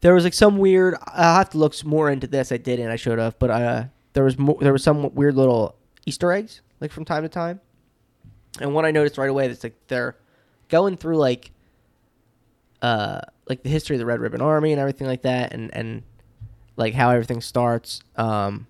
there 0.00 0.14
was 0.14 0.24
like 0.24 0.34
some 0.34 0.58
weird 0.58 0.94
I'll 1.06 1.36
have 1.36 1.50
to 1.50 1.58
look 1.58 1.84
more 1.84 2.10
into 2.10 2.26
this 2.26 2.52
I 2.52 2.56
didn't 2.56 2.88
I 2.88 2.96
should 2.96 3.18
have 3.18 3.38
but 3.38 3.50
uh 3.50 3.84
there 4.12 4.24
was 4.24 4.36
there 4.60 4.72
was 4.72 4.82
some 4.82 5.14
weird 5.14 5.36
little 5.36 5.76
Easter 6.06 6.32
eggs 6.32 6.62
like 6.80 6.90
from 6.90 7.04
time 7.04 7.22
to 7.22 7.28
time 7.28 7.60
and 8.60 8.74
what 8.74 8.84
I 8.84 8.90
noticed 8.90 9.18
right 9.18 9.30
away 9.30 9.48
that's 9.48 9.64
like 9.64 9.76
they're 9.88 10.16
going 10.68 10.96
through 10.96 11.16
like 11.16 11.52
uh 12.82 13.20
like 13.48 13.62
the 13.62 13.70
history 13.70 13.96
of 13.96 14.00
the 14.00 14.06
Red 14.06 14.20
Ribbon 14.20 14.40
Army 14.40 14.72
and 14.72 14.80
everything 14.80 15.06
like 15.06 15.22
that 15.22 15.52
and 15.52 15.74
and 15.74 16.02
like 16.76 16.94
how 16.94 17.10
everything 17.10 17.40
starts 17.40 18.00
um 18.16 18.66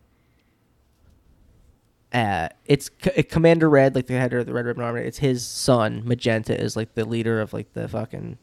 uh, 2.13 2.49
it's 2.67 2.91
C- 3.03 3.23
Commander 3.23 3.71
Red, 3.71 3.95
like 3.95 4.07
the 4.07 4.15
head 4.15 4.33
of 4.33 4.47
the 4.47 4.53
Red 4.53 4.67
Ribbon 4.67 4.83
Army. 4.83 5.03
It's 5.03 5.19
his 5.19 5.47
son, 5.47 6.03
Magenta, 6.05 6.59
is 6.61 6.77
like 6.77 6.95
the 6.95 7.05
leader 7.05 7.41
of 7.41 7.53
like 7.53 7.73
the 7.73 7.87
fucking. 7.87 8.39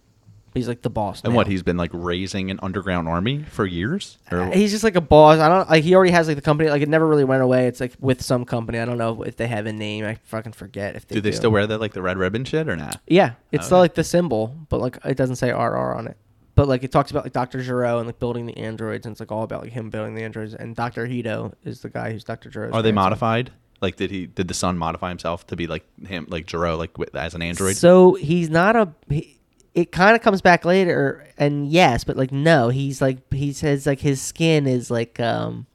He's 0.58 0.68
like 0.68 0.82
the 0.82 0.90
boss. 0.90 1.22
And 1.24 1.34
now. 1.34 1.38
what? 1.38 1.48
He's 1.48 1.64
been 1.64 1.78
like 1.78 1.92
raising 1.94 2.52
an 2.52 2.60
underground 2.62 3.08
army 3.08 3.44
for 3.44 3.66
years. 3.66 4.18
Or, 4.32 4.42
Uh, 4.42 4.52
he's 4.52 4.72
just 4.72 4.84
like 4.84 4.96
a 4.96 5.02
boss. 5.02 5.40
I 5.40 5.48
don't 5.48 5.70
like. 5.70 5.84
He 5.84 5.96
already 5.96 6.12
has 6.12 6.28
like 6.28 6.36
the 6.36 6.42
company. 6.42 6.70
Like 6.70 6.82
it 6.82 6.90
never 6.90 7.08
really 7.08 7.24
went 7.24 7.44
away. 7.44 7.68
It's 7.68 7.80
like 7.80 7.94
with 8.00 8.22
some 8.22 8.44
company. 8.44 8.80
I 8.80 8.86
don't 8.86 8.98
know 8.98 9.24
if 9.24 9.38
they 9.38 9.48
have 9.48 9.66
a 9.66 9.74
name. 9.74 10.04
I 10.06 10.16
fucking 10.26 10.54
forget 10.54 10.96
if 10.96 11.08
they 11.08 11.16
do 11.16 11.22
they 11.22 11.32
still 11.32 11.52
wear 11.52 11.66
that 11.68 11.80
like 11.80 11.94
the 11.94 12.02
red 12.02 12.18
ribbon 12.18 12.44
shit 12.44 12.68
or 12.68 12.76
not? 12.76 13.00
Yeah, 13.08 13.34
it's 13.52 13.66
still 13.68 13.80
like 13.80 13.94
the 13.96 14.04
symbol, 14.04 14.56
but 14.70 14.82
like 14.82 14.98
it 15.06 15.16
doesn't 15.16 15.38
say 15.38 15.52
RR 15.52 15.94
on 15.96 16.08
it. 16.08 16.18
But 16.56 16.68
like 16.68 16.84
it 16.84 16.92
talks 16.92 17.12
about 17.12 17.24
like 17.24 17.34
Doctor 17.34 17.62
Gero 17.62 18.00
and 18.00 18.08
like 18.08 18.18
building 18.18 18.48
the 18.48 18.58
androids, 18.58 19.06
and 19.06 19.14
it's 19.14 19.20
like 19.20 19.32
all 19.32 19.44
about 19.44 19.62
like 19.62 19.72
him 19.72 19.92
building 19.92 20.16
the 20.16 20.24
androids. 20.24 20.56
And 20.56 20.76
Doctor 20.76 21.08
Hedo 21.08 21.54
is 21.64 21.82
the 21.82 21.90
guy 21.90 22.12
who's 22.12 22.24
Doctor 22.24 22.50
Gero. 22.50 22.72
Are 22.72 22.82
they 22.82 22.92
modified? 22.92 23.52
Like, 23.80 23.96
did 23.96 24.10
he? 24.10 24.26
Did 24.26 24.48
the 24.48 24.56
son 24.56 24.76
modify 24.76 25.10
himself 25.10 25.46
to 25.48 25.56
be 25.56 25.68
like 25.68 25.86
him, 26.04 26.26
like 26.30 26.48
Gero, 26.48 26.76
like 26.76 26.98
with, 26.98 27.16
as 27.16 27.36
an 27.36 27.44
android? 27.44 27.76
So 27.78 28.16
he's 28.16 28.50
not 28.50 28.76
a. 28.76 28.92
He, 29.08 29.37
it 29.78 29.92
kind 29.92 30.16
of 30.16 30.22
comes 30.24 30.42
back 30.42 30.66
later, 30.66 31.24
and 31.38 31.68
yes, 31.68 32.04
but 32.04 32.18
like 32.18 32.32
no, 32.32 32.70
he's 32.70 33.00
like 33.02 33.32
he 33.32 33.54
says 33.54 33.86
like 33.86 34.00
his 34.00 34.20
skin 34.22 34.66
is 34.66 34.90
like 34.90 35.20
um 35.20 35.68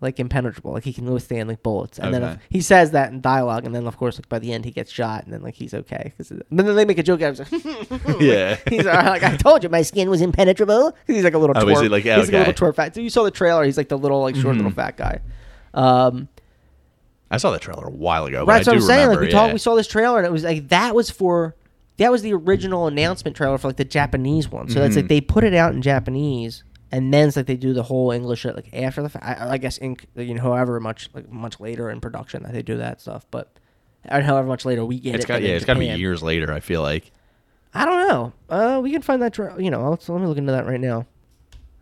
like 0.00 0.18
impenetrable, 0.20 0.72
like 0.72 0.84
he 0.84 0.92
can 0.92 1.04
withstand 1.10 1.48
like 1.48 1.62
bullets, 1.62 1.98
and 2.00 2.12
then 2.12 2.22
Okay. 2.24 2.32
if, 2.34 2.40
he 2.50 2.60
says 2.60 2.90
that 2.92 3.12
in 3.12 3.20
dialogue, 3.20 3.64
and 3.64 3.74
then 3.74 3.86
of 3.86 3.96
course 3.96 4.18
like 4.18 4.28
by 4.28 4.38
the 4.40 4.52
end 4.52 4.64
he 4.64 4.70
gets 4.72 4.90
shot, 4.90 5.24
and 5.24 5.32
then 5.32 5.40
like 5.42 5.54
he's 5.54 5.72
okay, 5.72 6.12
cause, 6.16 6.28
then 6.50 6.74
they 6.76 6.84
make 6.84 6.98
a 6.98 7.02
joke 7.02 7.22
out 7.22 7.38
of 7.38 7.52
it. 7.52 7.64
Like, 7.90 8.16
Yeah. 8.20 8.56
he's 8.68 8.84
like 8.84 9.22
I 9.22 9.36
told 9.36 9.62
you 9.62 9.68
my 9.68 9.82
skin 9.82 10.10
was 10.10 10.20
impenetrable 10.20 10.96
He's 11.06 11.22
like 11.24 11.34
a 11.34 11.38
little. 11.38 11.56
Oh, 11.56 11.64
twerp. 11.64 11.72
is 11.74 11.80
he 11.82 11.88
like- 11.88 12.04
yeah, 12.04 12.16
he's 12.18 12.26
like 12.26 12.34
a 12.34 12.38
little 12.48 12.52
okay. 12.54 12.64
twerp 12.72 12.74
fat. 12.76 12.94
So 12.94 13.00
you 13.00 13.10
saw 13.10 13.22
the 13.22 13.30
trailer. 13.30 13.64
He's 13.64 13.76
like 13.76 13.88
the 13.88 13.98
little 13.98 14.20
like 14.20 14.34
short 14.36 14.56
little 14.56 14.72
Mhm. 14.72 14.76
fat 14.76 14.96
guy. 14.96 15.20
Um, 15.74 16.28
I 17.30 17.36
saw 17.36 17.50
that 17.50 17.60
trailer 17.60 17.84
a 17.86 17.90
while 17.90 18.24
ago. 18.26 18.38
Right, 18.38 18.46
but 18.46 18.52
that's 18.54 18.68
I 18.68 18.70
what 18.72 18.78
do 18.78 18.84
I'm 18.84 18.86
saying. 18.86 19.00
remember, 19.08 19.20
like 19.22 19.28
we 19.28 19.32
talked, 19.32 19.52
we 19.52 19.58
saw 19.58 19.74
this 19.74 19.86
trailer, 19.86 20.16
and 20.18 20.26
it 20.26 20.32
was 20.32 20.44
like 20.44 20.68
that 20.68 20.94
was 20.94 21.10
for 21.10 21.54
that 21.98 22.10
was 22.10 22.22
the 22.22 22.32
original 22.32 22.86
announcement 22.86 23.36
trailer 23.36 23.58
for 23.58 23.68
like 23.68 23.76
the 23.76 23.84
Japanese 23.84 24.50
one. 24.50 24.68
So 24.68 24.82
it's 24.82 24.96
like 24.96 25.04
Mhm. 25.04 25.08
they 25.08 25.20
put 25.20 25.44
it 25.44 25.54
out 25.54 25.74
in 25.74 25.82
Japanese, 25.82 26.64
and 26.90 27.12
then 27.12 27.28
it's 27.28 27.36
like 27.36 27.46
they 27.46 27.56
do 27.56 27.72
the 27.72 27.82
whole 27.84 28.10
English 28.10 28.40
shit 28.40 28.56
like 28.56 28.68
after 28.72 29.02
the 29.02 29.08
fact. 29.08 29.24
I, 29.40 29.50
I 29.52 29.58
guess 29.58 29.78
in 29.78 29.96
you 30.16 30.34
know 30.34 30.42
however 30.42 30.80
much 30.80 31.10
like 31.14 31.30
much 31.30 31.60
later 31.60 31.90
in 31.90 32.00
production 32.00 32.42
that 32.44 32.52
they 32.52 32.62
do 32.62 32.76
that 32.78 33.00
stuff, 33.00 33.26
but 33.30 33.58
or 34.10 34.20
however 34.22 34.48
much 34.48 34.64
later 34.64 34.84
we 34.84 34.98
get 34.98 35.14
It's 35.16 35.24
it. 35.24 35.28
Got, 35.28 35.42
yeah, 35.42 35.50
it's 35.50 35.64
got 35.64 35.74
to 35.74 35.80
be 35.80 35.86
years 35.86 36.22
later. 36.22 36.52
I 36.52 36.60
feel 36.60 36.82
like. 36.82 37.10
I 37.74 37.84
don't 37.84 38.08
know. 38.08 38.32
Uh, 38.48 38.80
we 38.82 38.90
can 38.90 39.02
find 39.02 39.20
that. 39.22 39.34
Tra- 39.34 39.60
you 39.62 39.70
know, 39.70 39.90
let's, 39.90 40.08
let 40.08 40.20
me 40.20 40.26
look 40.26 40.38
into 40.38 40.52
that 40.52 40.66
right 40.66 40.80
now. 40.80 41.04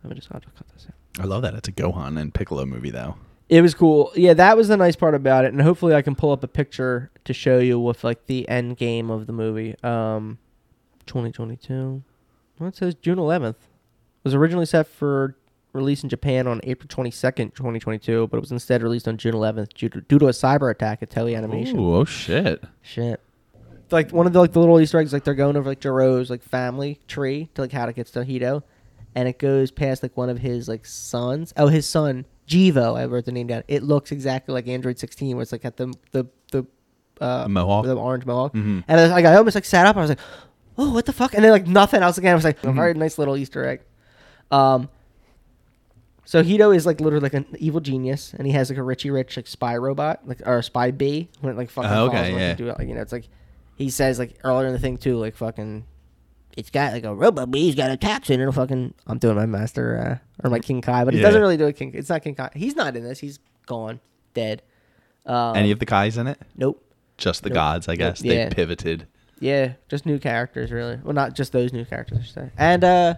Let 0.03 0.09
me 0.09 0.15
just 0.15 0.27
I'll 0.33 0.41
just 0.41 0.53
cut 0.55 0.67
this 0.73 0.85
out. 0.87 1.23
I 1.23 1.27
love 1.27 1.41
that. 1.43 1.53
It's 1.53 1.67
a 1.69 1.71
Gohan 1.71 2.19
and 2.19 2.33
Piccolo 2.33 2.65
movie 2.65 2.89
though. 2.91 3.15
It 3.49 3.61
was 3.61 3.73
cool. 3.73 4.11
Yeah, 4.15 4.33
that 4.33 4.57
was 4.57 4.67
the 4.67 4.75
nice 4.75 4.95
part 4.95 5.15
about 5.15 5.45
it, 5.45 5.53
and 5.53 5.61
hopefully 5.61 5.95
I 5.95 6.01
can 6.01 6.15
pull 6.15 6.31
up 6.31 6.43
a 6.43 6.47
picture 6.47 7.11
to 7.23 7.33
show 7.33 7.59
you 7.59 7.79
with 7.79 8.03
like 8.03 8.25
the 8.25 8.47
end 8.49 8.77
game 8.77 9.09
of 9.09 9.25
the 9.25 9.33
movie. 9.33 9.75
Um, 9.83 10.39
2022. 11.05 12.03
Well, 12.59 12.69
it 12.69 12.75
says 12.75 12.95
June 12.95 13.17
11th. 13.17 13.49
It 13.49 13.55
was 14.23 14.35
originally 14.35 14.65
set 14.65 14.87
for 14.87 15.35
release 15.73 16.03
in 16.03 16.09
Japan 16.09 16.47
on 16.47 16.59
April 16.63 16.87
22nd, 16.87 17.53
2022, 17.53 18.27
but 18.27 18.37
it 18.37 18.39
was 18.39 18.51
instead 18.51 18.83
released 18.83 19.07
on 19.07 19.17
June 19.17 19.33
11th 19.33 19.73
due 19.73 19.89
to, 19.89 20.01
due 20.01 20.19
to 20.19 20.27
a 20.27 20.31
cyber 20.31 20.69
attack 20.69 21.01
at 21.01 21.09
Toei 21.09 21.37
Animation. 21.37 21.79
Ooh, 21.79 21.95
oh 21.95 22.05
shit. 22.05 22.63
Shit. 22.81 23.21
Like 23.89 24.11
one 24.11 24.27
of 24.27 24.33
the 24.33 24.39
like 24.39 24.51
the 24.51 24.59
little 24.59 24.81
Easter 24.81 24.99
eggs, 24.99 25.13
like 25.13 25.23
they're 25.23 25.33
going 25.33 25.55
over 25.55 25.69
like 25.69 25.79
Gero's 25.79 26.29
like 26.29 26.43
family 26.43 26.99
tree 27.07 27.49
to 27.55 27.61
like 27.61 27.71
how 27.71 27.85
to 27.85 27.93
get 27.93 28.07
to 28.07 28.19
Hedo, 28.19 28.63
and 29.15 29.29
it 29.29 29.39
goes 29.39 29.71
past 29.71 30.03
like 30.03 30.17
one 30.17 30.29
of 30.29 30.39
his 30.39 30.67
like 30.67 30.85
sons. 30.85 31.53
Oh, 31.55 31.67
his 31.67 31.87
son 31.87 32.25
Gevo. 32.47 32.97
I 32.97 33.05
wrote 33.05 33.25
the 33.25 33.31
name 33.31 33.47
down. 33.47 33.63
It 33.67 33.83
looks 33.83 34.11
exactly 34.11 34.53
like 34.53 34.67
Android 34.67 34.97
16, 34.99 35.35
where 35.35 35.43
it's 35.43 35.51
like 35.51 35.65
at 35.65 35.77
the 35.77 35.93
the 36.11 36.25
the 36.51 36.65
uh, 37.19 37.47
Mohawk? 37.47 37.85
the 37.85 37.95
orange 37.95 38.25
mohawk. 38.25 38.53
Mhm. 38.53 38.83
And 38.87 38.99
I 38.99 39.03
was, 39.03 39.11
like 39.11 39.25
I 39.25 39.35
almost 39.35 39.55
like 39.55 39.65
sat 39.65 39.85
up. 39.87 39.97
I 39.97 40.01
was 40.01 40.09
like, 40.09 40.19
oh, 40.77 40.93
what 40.93 41.05
the 41.05 41.13
fuck? 41.13 41.33
And 41.33 41.43
then 41.43 41.51
like 41.51 41.67
nothing 41.67 42.01
else 42.03 42.17
again. 42.17 42.31
I 42.31 42.35
was 42.35 42.43
like, 42.43 42.61
Mm-hmm. 42.61 42.75
very 42.75 42.93
nice 42.93 43.17
little 43.17 43.35
Easter 43.37 43.65
egg. 43.67 43.81
Um. 44.51 44.89
So 46.25 46.43
Hedo 46.43 46.75
is 46.75 46.85
like 46.85 46.99
literally 46.99 47.23
like 47.23 47.33
an 47.33 47.45
evil 47.57 47.79
genius, 47.79 48.33
and 48.37 48.45
he 48.45 48.51
has 48.53 48.69
like 48.69 48.77
a 48.77 48.83
Richie 48.83 49.09
Rich 49.11 49.37
like 49.37 49.47
spy 49.47 49.77
robot, 49.77 50.27
like 50.27 50.41
or 50.45 50.57
a 50.57 50.63
spy 50.63 50.91
bee, 50.91 51.29
when 51.39 51.53
it 51.53 51.57
like 51.57 51.69
fucking 51.69 51.89
Oh, 51.89 52.07
okay, 52.07 52.31
like, 52.33 52.39
yeah. 52.39 52.53
do 52.53 52.67
it. 52.69 52.77
Like 52.77 52.87
you 52.89 52.95
know, 52.95 53.01
it's 53.01 53.13
like 53.13 53.29
he 53.77 53.89
says 53.89 54.19
like 54.19 54.37
earlier 54.43 54.67
in 54.67 54.73
the 54.73 54.79
thing 54.79 54.97
too, 54.97 55.17
like 55.17 55.35
fucking. 55.37 55.85
It's 56.57 56.69
got 56.71 56.91
like 56.91 57.03
a 57.05 57.13
robot 57.15 57.51
bee's 57.51 57.75
got 57.75 57.91
a 57.91 57.97
toxin 57.97 58.41
and 58.41 58.49
a 58.49 58.51
fucking. 58.51 58.93
I'm 59.05 59.19
doing 59.19 59.35
my 59.35 59.45
master 59.45 60.19
uh, 60.43 60.45
or 60.45 60.49
my 60.49 60.59
King 60.59 60.81
Kai, 60.81 61.05
but 61.05 61.13
he 61.13 61.19
Yeah. 61.19 61.27
doesn't 61.27 61.39
really 61.41 61.55
do 61.57 61.67
a 61.67 61.71
King. 61.73 61.91
It's 61.93 62.09
not 62.09 62.23
King 62.23 62.33
Kai. 62.35 62.49
He's 62.55 62.75
not 62.75 62.95
in 62.97 63.03
this. 63.03 63.19
He's 63.19 63.39
gone, 63.67 63.99
dead. 64.33 64.63
Um, 65.25 65.55
Any 65.55 65.71
of 65.71 65.79
the 65.79 65.85
Kais 65.85 66.17
in 66.17 66.25
it? 66.27 66.39
nope. 66.55 66.83
Just 67.17 67.43
the 67.43 67.49
gods, 67.49 67.87
I 67.87 67.95
guess. 67.95 68.21
Yeah. 68.23 68.49
They 68.49 68.55
pivoted. 68.55 69.07
Yeah, 69.39 69.73
just 69.87 70.05
new 70.05 70.17
characters, 70.19 70.71
really. 70.71 70.99
Well, 71.03 71.13
not 71.13 71.33
just 71.35 71.51
those 71.51 71.71
new 71.73 71.85
characters, 71.85 72.17
I 72.19 72.21
should 72.23 72.33
say. 72.33 72.49
And 72.57 72.83
uh, 72.83 73.15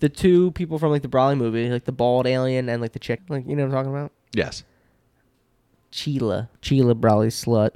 the 0.00 0.08
two 0.08 0.50
people 0.52 0.78
from 0.78 0.90
like 0.90 1.02
the 1.02 1.08
Broly 1.08 1.36
movie, 1.36 1.68
like 1.70 1.84
the 1.84 1.92
bald 1.92 2.26
alien 2.26 2.68
and 2.68 2.80
like 2.80 2.92
the 2.92 2.98
chick, 3.00 3.20
like 3.28 3.44
you 3.48 3.56
know 3.56 3.62
what 3.66 3.76
I'm 3.76 3.84
talking 3.84 3.92
about? 3.92 4.12
Yes. 4.32 4.62
Cheelai, 5.92 6.48
Cheelai 6.62 6.94
Broly 6.94 7.28
slut. 7.28 7.70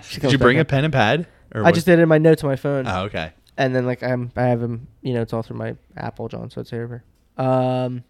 She 0.04 0.14
Did 0.14 0.20
comes 0.22 0.32
you 0.32 0.38
bring 0.38 0.56
back 0.56 0.62
a 0.62 0.64
pen 0.66 0.84
and 0.84 0.92
pad? 0.92 1.26
Or 1.54 1.64
I 1.64 1.72
just 1.72 1.86
did 1.86 1.98
it 1.98 2.02
in 2.02 2.08
my 2.08 2.18
notes 2.18 2.42
on 2.44 2.50
my 2.50 2.56
phone, 2.56 2.86
Oh, 2.88 3.02
okay. 3.04 3.32
And 3.56 3.74
then 3.74 3.86
like 3.86 4.02
I'm 4.02 4.32
I 4.36 4.44
have 4.44 4.62
him, 4.62 4.88
you 5.02 5.14
know, 5.14 5.22
it's 5.22 5.32
all 5.32 5.42
through 5.42 5.56
my 5.56 5.76
Apple, 5.96 6.28
John, 6.28 6.50
so 6.50 6.60
it's 6.60 6.72
over. 6.72 7.04
Um, 7.36 8.04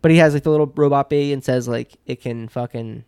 but 0.00 0.10
he 0.10 0.18
has 0.18 0.34
like 0.34 0.42
the 0.42 0.50
little 0.50 0.72
robot 0.74 1.10
bee 1.10 1.32
and 1.32 1.42
says 1.42 1.68
like 1.68 1.96
it 2.06 2.20
can 2.20 2.48
fucking 2.48 3.04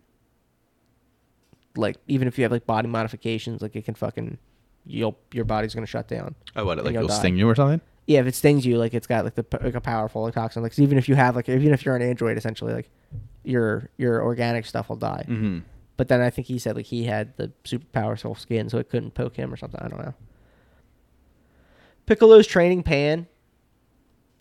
like 1.76 1.96
even 2.06 2.28
if 2.28 2.38
you 2.38 2.44
have 2.44 2.52
like 2.52 2.66
body 2.66 2.88
modifications, 2.88 3.62
like 3.62 3.74
it 3.76 3.84
can 3.84 3.94
fucking 3.94 4.38
you'll 4.86 5.16
your 5.32 5.44
body's 5.44 5.74
gonna 5.74 5.86
shut 5.86 6.08
down. 6.08 6.34
Oh, 6.56 6.64
what? 6.64 6.78
Like 6.78 6.92
you'll 6.92 7.04
it'll 7.04 7.08
die. 7.08 7.18
sting 7.18 7.36
you 7.36 7.48
or 7.48 7.54
something? 7.54 7.80
Yeah, 8.06 8.20
if 8.20 8.26
it 8.26 8.34
stings 8.34 8.66
you, 8.66 8.76
like 8.76 8.92
it's 8.92 9.06
got 9.06 9.24
like 9.24 9.34
the 9.34 9.46
like 9.62 9.74
a 9.74 9.80
powerful 9.80 10.22
like, 10.22 10.34
toxin. 10.34 10.62
Like 10.62 10.72
'cause 10.72 10.80
even 10.80 10.98
if 10.98 11.08
you 11.08 11.14
have 11.14 11.36
like 11.36 11.48
even 11.48 11.72
if 11.72 11.84
you're 11.84 11.96
an 11.96 12.02
android, 12.02 12.36
essentially 12.36 12.74
like 12.74 12.90
your 13.44 13.88
your 13.96 14.22
organic 14.22 14.66
stuff 14.66 14.88
will 14.88 14.96
die. 14.96 15.24
Mm-hmm. 15.26 15.60
But 15.96 16.08
then 16.08 16.20
I 16.20 16.30
think 16.30 16.48
he 16.48 16.58
said 16.58 16.76
like 16.76 16.86
he 16.86 17.04
had 17.04 17.36
the 17.36 17.52
super 17.64 17.86
powerful 17.92 18.34
skin, 18.34 18.68
so 18.68 18.78
it 18.78 18.90
couldn't 18.90 19.14
poke 19.14 19.36
him 19.36 19.52
or 19.52 19.56
something. 19.56 19.80
I 19.80 19.88
don't 19.88 20.00
know. 20.00 20.14
Piccolo's 22.06 22.46
training 22.46 22.82
Pan, 22.82 23.26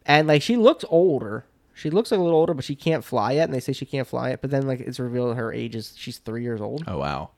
and 0.06 0.28
like 0.28 0.42
she 0.42 0.56
looks 0.58 0.84
older. 0.90 1.46
She 1.74 1.90
looks 1.90 2.12
like 2.12 2.20
a 2.20 2.24
little 2.24 2.38
older, 2.40 2.54
but 2.54 2.64
she 2.66 2.76
can't 2.76 3.04
fly 3.04 3.32
yet. 3.34 3.46
And 3.46 3.54
they 3.54 3.60
say 3.60 3.74
she 3.74 3.86
can't 3.86 4.08
fly 4.08 4.30
yet. 4.30 4.42
But 4.42 4.52
then 4.52 4.68
like 4.68 4.80
it's 4.80 5.00
revealed 5.00 5.36
her 5.38 5.52
age 5.52 5.76
is 5.76 5.94
she's 5.96 6.20
three 6.20 6.44
years 6.44 6.62
old, 6.62 6.84
Oh 6.88 7.00
wow. 7.00 7.32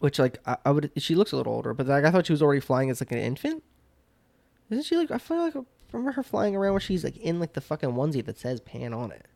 which 0.00 0.18
like 0.18 0.38
I, 0.46 0.56
I 0.64 0.70
would 0.70 0.90
she 0.96 1.14
looks 1.14 1.32
a 1.32 1.36
little 1.36 1.52
older, 1.52 1.72
but 1.74 1.86
like 1.86 2.04
I 2.04 2.10
thought 2.10 2.26
she 2.26 2.32
was 2.32 2.42
already 2.42 2.60
flying 2.60 2.90
as 2.90 3.00
like 3.00 3.12
an 3.12 3.18
infant. 3.18 3.62
Isn't 4.70 4.84
she 4.84 4.96
like 4.96 5.10
I 5.10 5.18
feel 5.18 5.38
like 5.38 5.54
I 5.54 5.60
remember 5.92 6.12
her 6.12 6.22
flying 6.22 6.56
around 6.56 6.72
where 6.72 6.80
she's 6.80 7.04
like 7.04 7.16
in 7.18 7.38
like 7.38 7.52
the 7.52 7.60
fucking 7.60 7.90
onesie 7.90 8.24
that 8.24 8.38
says 8.38 8.60
Pan 8.60 8.92
on 8.92 9.12
it. 9.12 9.26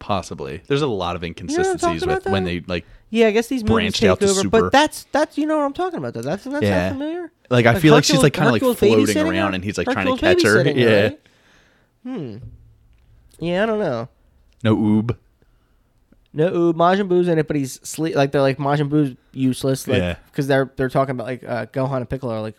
Possibly. 0.00 0.62
There's 0.66 0.82
a 0.82 0.86
lot 0.88 1.14
of 1.14 1.22
inconsistencies 1.22 2.04
with 2.04 2.26
when 2.26 2.42
they 2.44 2.60
like 2.60 2.84
Yeah, 3.10 3.26
I 3.28 3.30
guess 3.30 3.46
these 3.48 3.62
movies 3.62 3.74
Branched 3.74 4.00
take 4.00 4.10
out 4.10 4.18
to 4.20 4.24
over, 4.26 4.40
super- 4.40 4.60
but 4.62 4.72
that's 4.72 5.04
that's 5.12 5.38
you 5.38 5.46
know 5.46 5.58
what 5.58 5.64
I'm 5.66 5.72
talking 5.74 5.98
about 5.98 6.14
though. 6.14 6.22
That's 6.22 6.42
that's 6.44 6.62
Yeah. 6.64 6.88
not 6.88 6.92
familiar. 6.98 7.30
like 7.50 7.66
I 7.66 7.78
feel 7.78 7.92
like 7.94 8.04
she's 8.04 8.14
Hercules- 8.16 8.22
like 8.24 8.32
kind 8.32 8.46
of 8.48 8.52
like 8.54 8.62
Hercules 8.62 9.12
floating 9.12 9.30
around 9.30 9.54
and 9.54 9.62
he's 9.62 9.76
like 9.78 9.86
trying 9.86 10.06
to 10.06 10.12
Hercules 10.12 10.42
catch 10.42 10.42
her. 10.44 10.64
babysitting 10.64 10.76
Yeah. 10.76 11.02
right? 11.02 11.20
Hmm. 12.02 12.36
Yeah, 13.38 13.62
I 13.62 13.66
don't 13.66 13.78
know. 13.78 14.08
No 14.64 14.76
Uub. 14.76 15.16
No, 16.32 16.46
ooh, 16.54 16.72
Majin 16.72 17.08
Buu's 17.08 17.26
in 17.28 17.38
it, 17.38 17.46
but 17.46 17.56
he's 17.56 17.80
sleep. 17.86 18.14
Like 18.14 18.30
they're 18.32 18.40
like 18.40 18.58
Majin 18.58 18.88
Buu's 18.88 19.16
useless. 19.32 19.86
Like, 19.88 19.98
Yeah. 19.98 20.16
Because 20.30 20.46
they're 20.46 20.70
they're 20.76 20.88
talking 20.88 21.10
about 21.12 21.26
like 21.26 21.42
uh, 21.44 21.66
Gohan 21.66 21.98
and 21.98 22.08
Piccolo 22.08 22.34
are 22.34 22.40
like. 22.40 22.56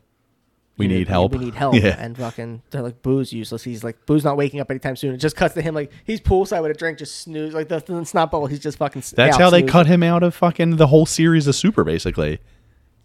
We 0.78 0.88
know, 0.88 0.96
need 0.96 1.08
help. 1.08 1.32
We 1.34 1.38
need 1.40 1.54
help. 1.54 1.76
Yeah. 1.76 1.96
And 2.00 2.18
fucking, 2.18 2.62
they're 2.72 2.82
like 2.82 3.02
Buu's 3.04 3.32
useless. 3.32 3.64
He's 3.64 3.84
like 3.84 4.06
Buu's 4.06 4.24
not 4.24 4.38
waking 4.38 4.60
up 4.62 4.72
anytime 4.72 4.96
soon. 4.96 5.14
It 5.14 5.18
just 5.18 5.36
cuts 5.36 5.54
to 5.56 5.62
him 5.62 5.76
like 5.76 5.92
he's 6.06 6.20
poolside 6.22 6.62
with 6.62 6.72
a 6.72 6.74
drink, 6.74 6.98
just 6.98 7.18
snooze 7.22 7.54
like 7.54 7.68
the, 7.68 7.80
the 7.80 8.04
snot 8.06 8.32
bubble. 8.32 8.48
He's 8.48 8.60
just 8.60 8.78
fucking. 8.78 9.04
That's 9.16 9.38
how 9.38 9.50
they 9.50 9.64
cut 9.64 9.86
him 9.86 10.02
out 10.02 10.24
of 10.24 10.34
fucking 10.34 10.78
the 10.78 10.88
whole 10.88 11.06
series 11.06 11.46
of 11.48 11.56
Super, 11.56 11.84
basically. 11.84 12.40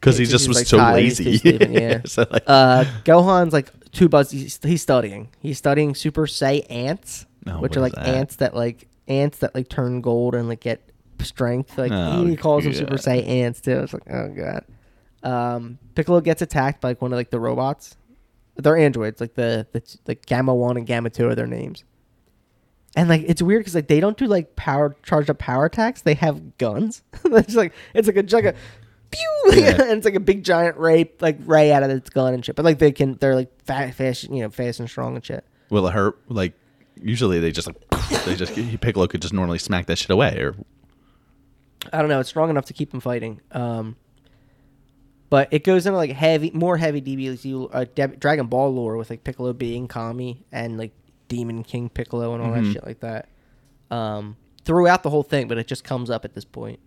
Because 0.01 0.19
Yeah, 0.19 0.27
he 0.27 0.31
just 0.33 0.47
was 0.49 0.57
like, 0.59 0.67
so 0.67 0.77
tired, 0.79 0.95
lazy. 0.97 1.25
too 1.25 1.39
sleeping, 1.39 1.73
yeah. 1.75 2.01
so 2.05 2.27
like, 2.31 2.45
Uh, 2.47 2.85
Gohan's 3.05 3.53
like 3.53 3.71
two 3.93 4.09
buzz. 4.09 4.31
He's, 4.31 4.59
he's 4.63 4.83
studying. 4.83 5.29
He's 5.41 5.59
studying 5.59 5.95
Super 5.95 6.27
Sai 6.27 6.63
ants, 6.71 7.27
Oh, 7.47 7.61
which 7.61 7.77
are 7.77 7.81
like 7.81 7.95
that? 7.95 8.07
ants 8.07 8.37
that 8.37 8.55
like 8.55 8.89
ants 9.09 9.39
that 9.39 9.55
like 9.55 9.69
turn 9.69 10.01
gold 10.03 10.35
and 10.35 10.49
like 10.49 10.61
get 10.61 10.83
strength. 11.23 11.77
Like 11.79 11.93
Oh, 11.93 12.25
he 12.27 12.37
calls 12.37 12.65
them 12.65 12.75
Super 12.75 12.91
God. 12.97 13.01
Sai 13.01 13.17
ants 13.17 13.61
too. 13.61 13.81
It's 13.81 13.93
like 13.95 14.03
oh 14.11 14.29
god. 14.29 14.65
Um, 15.27 15.79
Piccolo 15.95 16.21
gets 16.21 16.41
attacked 16.43 16.81
by 16.81 16.89
like 16.91 17.03
one 17.03 17.13
of 17.13 17.17
like 17.17 17.31
the 17.31 17.41
robots. 17.41 17.97
They're 18.57 18.77
androids, 18.77 19.21
like 19.21 19.35
the 19.35 19.67
the 19.73 19.83
like 20.07 20.25
Gamma 20.25 20.55
One 20.55 20.77
and 20.77 20.87
Gamma 20.87 21.11
Two 21.11 21.29
are 21.29 21.35
their 21.35 21.47
names. 21.47 21.85
And 22.95 23.09
like 23.09 23.25
it's 23.27 23.43
weird 23.43 23.61
because 23.61 23.75
like 23.75 23.89
they 23.89 24.01
don't 24.01 24.17
do 24.17 24.27
like 24.27 24.57
power 24.57 24.97
charged 25.03 25.29
up 25.29 25.39
power 25.39 25.67
attacks. 25.67 26.03
They 26.03 26.15
have 26.15 26.57
guns. 26.59 27.03
it's 27.25 27.55
like 27.55 27.73
it's 27.93 28.07
like 28.09 28.17
a 28.17 28.35
like 28.35 28.45
a 28.47 28.55
pew, 29.11 29.43
Yeah. 29.53 29.83
and 29.83 29.91
it's 29.99 30.05
like 30.05 30.15
a 30.15 30.21
big 30.21 30.45
giant 30.45 30.77
ray 30.79 31.11
like 31.21 31.39
ray 31.45 31.73
out 31.73 31.83
of 31.83 31.91
its 31.91 32.09
gun 32.09 32.33
and 32.33 32.45
shit. 32.45 32.57
But 32.57 32.65
like 32.65 32.79
they 32.79 32.93
can 32.93 33.15
they're 33.21 33.35
like 33.35 33.51
fast, 33.65 33.95
fast 33.99 34.23
you 34.25 34.41
know 34.43 34.49
fast 34.51 34.81
and 34.81 34.89
strong 34.89 35.17
and 35.17 35.25
shit. 35.25 35.45
will 35.71 35.87
it 35.89 35.93
hurt? 35.93 36.19
Like, 36.29 36.55
usually 37.03 37.41
they 37.41 37.51
just 37.51 37.67
like, 37.67 37.77
they 38.25 38.37
just, 38.37 38.55
Piccolo 38.81 39.07
could 39.07 39.21
just 39.21 39.35
normally 39.35 39.59
smack 39.59 39.87
that 39.87 39.99
shit 39.99 40.11
away. 40.11 40.39
Or 40.39 40.55
I 41.93 41.99
don't 42.01 42.09
know. 42.09 42.21
It's 42.21 42.29
strong 42.31 42.49
enough 42.49 42.65
to 42.67 42.73
keep 42.73 42.95
him 42.95 43.01
fighting. 43.01 43.41
Um, 43.53 43.97
but 45.37 45.49
it 45.51 45.65
goes 45.65 45.87
into 45.87 45.99
like 45.99 46.13
heavy, 46.13 46.51
more 46.55 46.79
heavy 46.79 47.03
DBZ, 47.03 47.69
uh, 47.73 47.85
Dragon 48.19 48.47
Ball 48.47 48.73
lore 48.73 48.97
with 48.97 49.11
like 49.11 49.23
Piccolo 49.23 49.53
being 49.53 49.87
Kami 49.87 50.45
and 50.51 50.79
like 50.79 50.93
Demon 51.29 51.63
King 51.63 51.89
Piccolo 51.91 52.33
and 52.35 52.43
all 52.43 52.53
that 52.53 52.63
Mhm. 52.63 52.73
shit 52.73 52.87
like 52.87 53.01
that. 53.01 53.29
Um, 53.91 54.37
throughout 54.65 55.03
the 55.03 55.11
whole 55.11 55.23
thing, 55.23 55.47
but 55.49 55.59
it 55.59 55.67
just 55.67 55.85
comes 55.85 56.09
up 56.11 56.25
at 56.25 56.33
this 56.35 56.45
point. 56.47 56.79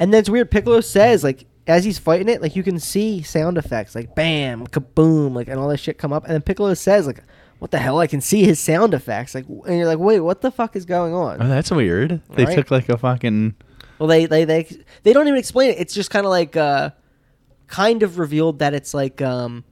And 0.00 0.12
then 0.12 0.18
it's 0.18 0.28
weird. 0.28 0.50
Piccolo 0.50 0.80
says 0.80 1.22
like 1.22 1.46
as 1.66 1.84
he's 1.84 1.98
fighting 1.98 2.28
it, 2.28 2.42
like 2.42 2.56
you 2.56 2.62
can 2.64 2.78
see 2.80 3.22
sound 3.22 3.56
effects 3.58 3.94
like 3.94 4.14
bam, 4.16 4.66
kaboom, 4.66 5.34
like 5.34 5.46
and 5.48 5.58
all 5.60 5.68
that 5.68 5.78
shit 5.78 5.96
come 5.96 6.12
up. 6.12 6.24
And 6.24 6.32
then 6.34 6.42
Piccolo 6.42 6.74
says 6.74 7.06
like, 7.06 7.22
"What 7.60 7.70
the 7.70 7.78
hell?" 7.78 8.00
I 8.00 8.06
can 8.08 8.20
see 8.20 8.42
his 8.44 8.58
sound 8.58 8.92
effects. 8.92 9.34
Like, 9.36 9.46
and 9.48 9.78
you're 9.78 9.86
like, 9.86 9.98
"Wait, 10.00 10.18
what 10.20 10.40
the 10.42 10.50
fuck 10.50 10.74
is 10.76 10.84
going 10.84 11.14
on?" 11.14 11.40
Oh, 11.40 11.48
that's 11.48 11.70
weird. 11.70 12.20
They 12.34 12.44
Right. 12.44 12.56
took 12.56 12.70
like 12.72 12.88
a 12.88 12.98
fucking. 12.98 13.54
Well, 14.00 14.08
they 14.08 14.26
they 14.26 14.44
they 14.44 14.66
they 15.04 15.12
don't 15.12 15.28
even 15.28 15.38
explain 15.38 15.70
it. 15.70 15.78
It's 15.78 15.94
just 15.94 16.10
kind 16.10 16.26
of 16.26 16.30
like 16.30 16.56
uh, 16.56 16.90
kind 17.66 18.02
of 18.02 18.18
revealed 18.18 18.58
that 18.60 18.74
it's 18.74 18.94
like 18.94 19.20
um, 19.22 19.64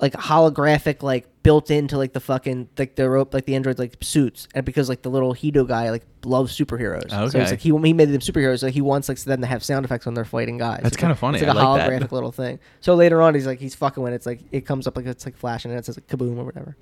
like 0.00 0.12
holographic, 0.14 1.02
like 1.02 1.28
built 1.42 1.70
into 1.70 1.96
like 1.98 2.12
the 2.12 2.20
fucking 2.20 2.68
like 2.78 2.96
the 2.96 3.08
rope, 3.08 3.32
like 3.32 3.44
the 3.44 3.54
androids 3.54 3.78
like 3.78 3.96
suits, 4.00 4.48
and 4.54 4.64
because 4.64 4.88
like 4.88 5.02
the 5.02 5.10
little 5.10 5.34
Hedo 5.34 5.66
guy 5.66 5.90
like 5.90 6.04
loves 6.24 6.56
superheroes, 6.58 7.10
so 7.10 7.22
Okay. 7.24 7.40
it's 7.42 7.50
like 7.52 7.60
he 7.60 7.68
he 7.70 7.92
made 7.92 8.08
them 8.08 8.20
superheroes, 8.20 8.60
so 8.60 8.68
he 8.68 8.80
wants 8.80 9.08
like 9.08 9.18
them 9.20 9.40
to 9.40 9.46
have 9.46 9.62
sound 9.62 9.84
effects 9.84 10.04
when 10.06 10.14
they're 10.14 10.24
fighting 10.24 10.58
guys. 10.58 10.80
That's 10.82 10.94
It's 10.94 10.96
kinda 10.96 11.14
funny. 11.14 11.38
It's 11.38 11.46
like 11.46 11.56
a 11.56 11.58
I 11.60 11.62
like 11.64 11.80
that. 11.80 12.02
holographic 12.02 12.12
little 12.12 12.32
thing. 12.32 12.58
So 12.80 12.94
later 12.94 13.22
on, 13.22 13.34
he's 13.34 13.46
like 13.46 13.60
he's 13.60 13.74
fucking 13.74 14.02
when 14.02 14.12
it's 14.12 14.26
like 14.26 14.40
it 14.52 14.62
comes 14.66 14.86
up 14.86 14.96
like 14.96 15.06
it's 15.06 15.24
like 15.24 15.36
flashing 15.36 15.70
and 15.70 15.78
it 15.78 15.84
says 15.86 15.96
like 15.96 16.06
kaboom 16.08 16.38
or 16.38 16.44
whatever. 16.44 16.76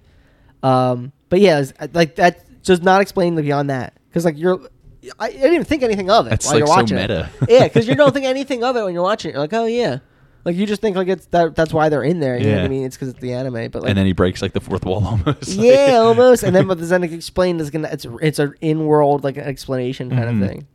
Um, 0.62 1.12
but 1.28 1.40
yeah, 1.40 1.64
like 1.92 2.14
that 2.16 2.62
does 2.62 2.80
not 2.82 3.02
explain 3.02 3.34
beyond 3.36 3.70
that 3.70 3.94
because 4.08 4.24
like 4.24 4.38
you're. 4.38 4.60
I, 5.18 5.26
I 5.26 5.30
didn't 5.30 5.52
even 5.54 5.64
think 5.64 5.82
anything 5.82 6.10
of 6.10 6.26
it 6.26 6.30
That's, 6.30 6.46
while 6.46 6.58
you're 6.58 6.66
like, 6.66 6.88
so 6.88 6.94
watching 6.94 6.96
meta. 6.96 7.28
it. 7.42 7.48
Yeah, 7.50 7.64
because 7.64 7.88
you 7.88 7.94
don't 7.94 8.12
think 8.12 8.24
anything 8.26 8.62
of 8.62 8.76
it 8.76 8.84
when 8.84 8.94
you're 8.94 9.02
watching 9.02 9.30
it. 9.30 9.32
You're 9.32 9.40
like, 9.42 9.52
oh 9.52 9.66
yeah, 9.66 9.98
like 10.44 10.54
you 10.56 10.64
just 10.66 10.80
think 10.80 10.96
like 10.96 11.08
it's 11.08 11.26
that. 11.26 11.56
That's 11.56 11.72
why 11.72 11.88
they're 11.88 12.04
in 12.04 12.20
there. 12.20 12.36
You 12.38 12.44
know 12.46 12.50
what 12.52 12.58
Yeah. 12.58 12.64
I 12.64 12.68
mean? 12.68 12.84
It's 12.84 12.96
because 12.96 13.08
it's 13.08 13.20
the 13.20 13.32
anime. 13.32 13.70
But 13.70 13.82
like, 13.82 13.88
and 13.90 13.98
then 13.98 14.06
he 14.06 14.12
breaks 14.12 14.40
like 14.42 14.52
the 14.52 14.60
fourth 14.60 14.84
wall 14.84 15.04
almost. 15.26 15.48
yeah, 15.48 15.94
almost. 16.00 16.42
And 16.44 16.54
then 16.54 16.66
but 16.68 16.78
then 16.80 17.00
like, 17.02 17.12
explained 17.12 17.60
is 17.60 17.70
gonna 17.70 17.88
it's 17.90 18.06
it's 18.20 18.38
an 18.38 18.54
in 18.60 18.86
world 18.86 19.24
like 19.24 19.36
an 19.36 19.44
explanation 19.44 20.10
kind 20.10 20.24
Mhm. 20.24 20.42
of 20.42 20.48
thing. 20.48 20.66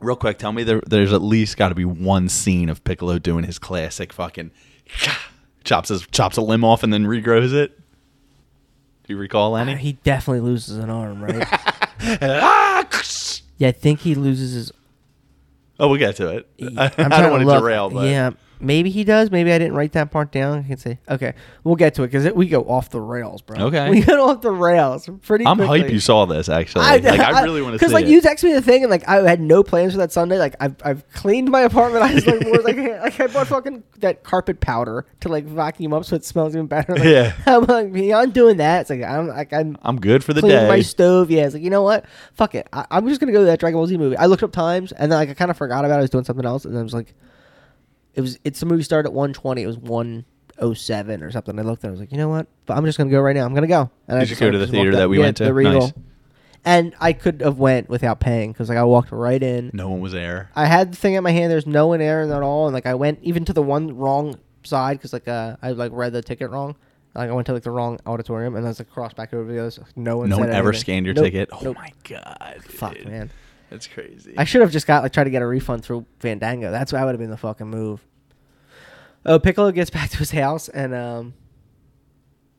Real 0.00 0.16
quick, 0.16 0.36
tell 0.38 0.52
me 0.52 0.64
there, 0.64 0.82
there's 0.86 1.14
at 1.14 1.22
least 1.22 1.56
got 1.56 1.70
to 1.70 1.74
be 1.74 1.86
one 1.86 2.28
scene 2.28 2.68
of 2.68 2.84
Piccolo 2.84 3.18
doing 3.18 3.44
his 3.44 3.58
classic 3.58 4.12
fucking 4.12 4.50
chops 5.64 5.88
his 5.88 6.06
chops 6.08 6.36
a 6.36 6.42
limb 6.42 6.62
off 6.64 6.82
and 6.82 6.92
then 6.92 7.04
regrows 7.06 7.54
it. 7.54 7.78
Do 9.06 9.14
you 9.14 9.16
recall 9.18 9.54
Uh, 9.56 9.62
any? 9.62 9.76
he 9.76 9.92
definitely 10.04 10.40
loses 10.40 10.76
an 10.76 10.90
arm, 10.90 11.22
right? 11.24 11.48
Ah! 12.76 13.02
yeah, 13.58 13.68
I 13.68 13.72
think 13.72 14.00
he 14.00 14.14
loses 14.14 14.52
his. 14.52 14.72
oh, 15.78 15.88
we'll 15.88 15.98
get 15.98 16.16
to 16.16 16.28
it. 16.28 16.48
I'm 16.60 16.78
I, 16.78 16.84
I 16.86 16.88
trying 16.88 17.10
don't 17.10 17.30
want 17.30 17.40
to 17.42 17.46
look. 17.46 17.60
derail, 17.60 17.90
but 17.90 18.08
yeah, 18.08 18.30
maybe 18.60 18.90
he 18.90 19.04
does. 19.04 19.30
Maybe 19.30 19.52
I 19.52 19.58
didn't 19.58 19.74
write 19.74 19.92
that 19.92 20.10
part 20.10 20.32
down. 20.32 20.58
I 20.58 20.62
can 20.62 20.76
say 20.76 20.98
okay. 21.08 21.34
We'll 21.62 21.76
get 21.76 21.94
to 21.94 22.02
it 22.02 22.08
because 22.10 22.32
we 22.32 22.48
go 22.48 22.62
off 22.62 22.90
the 22.90 23.00
rails, 23.00 23.42
bro. 23.42 23.58
Okay. 23.66 23.90
we 23.94 24.00
go 24.00 24.28
off 24.28 24.40
the 24.40 24.50
rails 24.52 25.08
pretty. 25.22 25.46
I'm 25.46 25.56
quickly. 25.56 25.80
hype 25.80 25.90
you 25.90 26.00
saw 26.00 26.24
this 26.24 26.48
actually. 26.48 26.84
like 26.84 27.04
I 27.04 27.42
really 27.42 27.62
want 27.62 27.74
to 27.74 27.78
see 27.78 27.84
because 27.84 27.92
like 27.92 28.06
it. 28.06 28.10
you 28.10 28.20
texted 28.20 28.44
me 28.44 28.52
the 28.54 28.62
thing 28.62 28.82
and 28.82 28.90
like 28.90 29.06
I 29.08 29.28
had 29.28 29.40
no 29.40 29.62
plans 29.62 29.92
for 29.92 29.98
that 29.98 30.12
Sunday. 30.12 30.38
Like 30.38 30.56
I've, 30.60 30.76
I've 30.84 31.08
cleaned 31.12 31.50
my 31.50 31.62
apartment. 31.62 32.04
I 32.04 32.14
was 32.14 32.26
like, 32.26 32.42
more, 32.42 32.58
like, 32.58 32.76
like 33.02 33.20
I 33.20 33.26
bought 33.28 33.46
fucking 33.48 33.82
that 33.98 34.22
carpet 34.22 34.60
powder 34.60 35.06
to 35.20 35.28
like 35.28 35.44
vacuum 35.44 35.92
up 35.92 36.04
so 36.04 36.16
it 36.16 36.24
smells 36.24 36.54
even 36.54 36.66
better. 36.66 36.94
Like, 36.94 37.04
Yeah. 37.04 37.32
I'm 37.46 37.64
like 37.64 37.92
beyond 37.92 38.34
doing 38.34 38.58
that. 38.58 38.82
It's 38.82 38.90
like 38.90 39.02
I'm 39.02 39.28
like 39.28 39.52
I'm 39.52 39.76
I'm 39.82 40.00
good 40.00 40.24
for 40.24 40.32
the 40.32 40.42
day. 40.42 40.68
my 40.68 40.80
stove. 40.80 41.30
Yeah, 41.30 41.44
it's 41.44 41.54
like 41.54 41.62
you 41.62 41.70
know 41.70 41.82
what? 41.82 42.04
Fuck 42.34 42.54
it. 42.54 42.68
I, 42.72 42.86
I'm 42.90 43.08
just 43.08 43.20
gonna 43.20 43.32
go 43.32 43.40
to 43.40 43.46
that 43.46 43.60
Dragon 43.60 43.78
Ball 43.78 43.86
Z 43.86 43.96
movie. 43.96 44.16
I 44.16 44.26
looked 44.26 44.42
up 44.42 44.52
times 44.52 44.92
and 44.92 45.10
then 45.10 45.18
like 45.18 45.28
I 45.30 45.34
kind 45.34 45.50
of 45.50 45.56
forgot 45.56 45.84
about 45.84 45.96
it. 45.96 45.98
I 45.98 46.00
was 46.02 46.10
doing 46.10 46.24
something 46.24 46.44
else 46.46 46.64
and 46.64 46.74
then 46.74 46.80
I 46.80 46.84
was 46.84 46.94
like, 46.94 47.14
it 48.14 48.20
was 48.20 48.38
it's 48.44 48.60
the 48.60 48.66
movie 48.66 48.82
started 48.82 49.08
at 49.08 49.12
120. 49.14 49.62
It 49.62 49.66
was 49.66 49.78
107 49.78 51.22
or 51.22 51.30
something. 51.30 51.58
I 51.58 51.62
looked 51.62 51.82
and 51.84 51.90
I 51.90 51.92
was 51.92 52.00
like, 52.00 52.12
you 52.12 52.18
know 52.18 52.28
what? 52.28 52.46
But 52.66 52.76
I'm 52.76 52.84
just 52.84 52.98
gonna 52.98 53.10
go 53.10 53.20
right 53.20 53.34
now. 53.36 53.44
I'm 53.44 53.54
gonna 53.54 53.66
go. 53.66 53.90
And 54.08 54.16
I 54.18 54.20
Did 54.20 54.30
you 54.30 54.36
just, 54.36 54.40
go 54.40 54.50
to 54.50 54.58
the 54.58 54.64
just 54.64 54.72
theater 54.72 54.90
walked 54.90 54.98
that 54.98 55.08
we 55.08 55.18
Yeah, 55.18 55.24
went 55.24 55.36
to? 55.38 55.44
The 55.44 55.54
Regal. 55.54 55.80
Nice. 55.80 55.92
And 56.66 56.94
I 56.98 57.12
could 57.12 57.42
have 57.42 57.58
went 57.58 57.90
without 57.90 58.20
paying 58.20 58.52
because 58.52 58.68
like 58.70 58.78
I 58.78 58.84
walked 58.84 59.12
right 59.12 59.42
in. 59.42 59.70
no 59.74 59.90
one 59.90 60.00
was 60.00 60.12
there. 60.12 60.50
I 60.56 60.64
had 60.66 60.92
the 60.92 60.96
thing 60.96 61.14
in 61.14 61.22
my 61.22 61.30
hand. 61.32 61.50
There's 61.52 61.66
no 61.66 61.88
one 61.88 61.98
there 61.98 62.22
at 62.22 62.42
all, 62.42 62.66
and 62.66 62.74
like 62.74 62.86
I 62.86 62.94
went 62.94 63.18
even 63.22 63.44
to 63.46 63.52
the 63.52 63.62
one 63.62 63.96
wrong 63.96 64.38
side 64.62 64.96
because 64.96 65.12
like 65.12 65.28
uh 65.28 65.56
I 65.60 65.72
like 65.72 65.92
read 65.92 66.12
the 66.14 66.22
ticket 66.22 66.50
wrong. 66.50 66.74
Like 67.14 67.28
I 67.28 67.32
went 67.32 67.46
to 67.48 67.52
like 67.52 67.62
the 67.64 67.70
wrong 67.70 68.00
auditorium, 68.06 68.56
and 68.56 68.64
I 68.64 68.68
was 68.70 68.78
like 68.78 68.88
crossed 68.90 69.14
back 69.14 69.34
over 69.34 69.46
to 69.46 69.52
the 69.52 69.60
other. 69.60 69.70
side. 69.70 69.84
No 69.94 70.16
one. 70.18 70.30
no 70.30 70.36
said 70.36 70.46
one 70.46 70.50
ever 70.54 70.68
anything. 70.70 70.80
scanned 70.80 71.06
your 71.06 71.14
Nope, 71.14 71.24
ticket. 71.26 71.48
Oh 71.52 71.58
nope. 71.62 71.76
my 71.76 71.92
god. 72.08 72.60
Fuck 72.66 72.94
dude. 72.94 73.08
man. 73.08 73.30
That's 73.74 73.88
crazy. 73.88 74.34
I 74.38 74.44
should 74.44 74.60
have 74.60 74.70
just 74.70 74.86
got 74.86 75.02
like 75.02 75.12
tried 75.12 75.24
to 75.24 75.30
get 75.30 75.42
a 75.42 75.46
refund 75.46 75.84
through 75.84 76.06
Fandango. 76.20 76.70
That's 76.70 76.92
why 76.92 77.00
I 77.00 77.04
would 77.04 77.10
have 77.10 77.18
been 77.18 77.30
the 77.30 77.36
fucking 77.36 77.66
move. 77.66 78.06
Oh, 79.26 79.40
Piccolo 79.40 79.72
gets 79.72 79.90
back 79.98 80.10
to 80.10 80.18
his 80.18 80.30
house 80.30 80.68
and 80.68 80.94
um. 80.94 81.34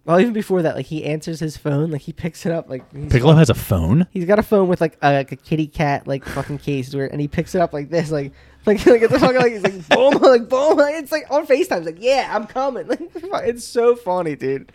Well, 0.03 0.19
even 0.19 0.33
before 0.33 0.61
that, 0.61 0.75
like 0.75 0.87
he 0.87 1.05
answers 1.05 1.39
his 1.39 1.55
phone, 1.55 1.89
like 1.89 2.01
he 2.01 2.11
picks 2.11 2.45
it 2.45 2.51
up, 2.51 2.69
like 2.69 2.83
he's 2.93 3.11
Piccolo 3.11 3.33
has 3.35 3.49
a 3.49 3.55
phone. 3.55 4.07
He's 4.11 4.25
got 4.25 4.39
a 4.39 4.43
phone 4.43 4.67
with 4.67 4.81
like 4.81 4.97
a, 5.01 5.13
like 5.13 5.31
a 5.31 5.35
kitty 5.37 5.67
cat 5.67 6.05
like 6.05 6.25
fucking 6.25 6.57
case 6.57 6.93
where, 6.93 7.07
and 7.07 7.21
he 7.21 7.29
picks 7.29 7.55
it 7.55 7.61
up 7.61 7.71
like 7.71 7.89
this, 7.89 8.11
like 8.11 8.33
like 8.65 8.85
like 8.85 9.01
it's 9.01 9.17
fucking 9.17 9.37
like 9.37 9.53
he's 9.53 9.63
like 9.63 9.87
boom, 9.89 10.21
like 10.21 10.49
boom, 10.49 10.77
like, 10.77 10.95
it's 10.95 11.13
like 11.13 11.25
on 11.31 11.47
Facetime. 11.47 11.77
He's 11.77 11.85
like, 11.85 12.01
yeah, 12.01 12.29
I'm 12.35 12.45
coming. 12.45 12.87
Like 12.87 12.99
it's 13.45 13.63
so 13.63 13.95
funny, 13.95 14.35
dude. 14.35 14.73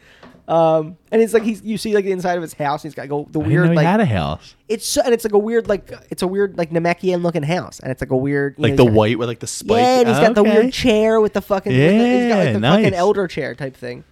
Um, 0.50 0.96
and 1.12 1.22
it's 1.22 1.32
like 1.32 1.44
he's 1.44 1.62
you 1.62 1.78
see 1.78 1.94
like 1.94 2.04
the 2.04 2.10
inside 2.10 2.34
of 2.34 2.42
his 2.42 2.54
house. 2.54 2.82
And 2.82 2.90
he's 2.90 2.96
got 2.96 3.08
go 3.08 3.28
the 3.30 3.38
I 3.38 3.42
didn't 3.44 3.48
weird 3.52 3.64
know 3.66 3.70
he 3.70 3.76
like 3.76 3.86
had 3.86 4.00
a 4.00 4.04
house. 4.04 4.56
it's 4.68 4.84
so, 4.84 5.00
and 5.04 5.14
it's 5.14 5.22
like 5.22 5.32
a 5.32 5.38
weird 5.38 5.68
like 5.68 5.92
it's 6.10 6.22
a 6.22 6.26
weird 6.26 6.58
like 6.58 6.70
Namekian 6.70 7.22
looking 7.22 7.44
house, 7.44 7.78
and 7.78 7.92
it's 7.92 8.02
like 8.02 8.10
a 8.10 8.16
weird 8.16 8.56
you 8.58 8.62
Like 8.64 8.72
know, 8.72 8.76
the 8.78 8.82
he's 8.82 8.90
got- 8.90 8.96
white 8.96 9.18
with 9.20 9.28
like 9.28 9.38
the 9.38 9.46
spike. 9.46 9.76
Yeah, 9.78 10.00
and 10.00 10.08
he's 10.08 10.18
got 10.18 10.34
the 10.34 10.42
weird 10.42 10.72
chair 10.72 11.20
with 11.20 11.34
the 11.34 11.40
fucking 11.40 11.70
with 11.72 11.80
the- 11.80 11.92
he's 12.20 12.28
got 12.28 12.38
like 12.38 12.46
Yeah, 12.48 12.52
the 12.54 12.60
fucking 12.60 12.82
nice. 12.82 12.92
elder 12.94 13.28
chair 13.28 13.54
type 13.54 13.76
thing. 13.76 14.02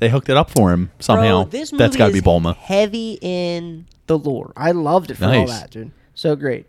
They 0.00 0.08
hooked 0.08 0.28
it 0.28 0.36
up 0.36 0.50
for 0.50 0.72
him 0.72 0.90
somehow. 0.98 1.44
Bro, 1.44 1.50
this 1.50 1.70
movie 1.72 1.84
That's 1.84 1.96
got 1.96 2.06
to 2.08 2.12
be 2.12 2.18
is 2.18 2.24
Bulma. 2.24 2.56
Heavy 2.56 3.18
in 3.20 3.86
the 4.08 4.18
lore. 4.18 4.52
I 4.56 4.72
loved 4.72 5.10
it 5.12 5.14
for 5.14 5.26
all 5.26 5.46
that, 5.46 5.70
dude. 5.70 5.90
So 6.14 6.34
great. 6.36 6.66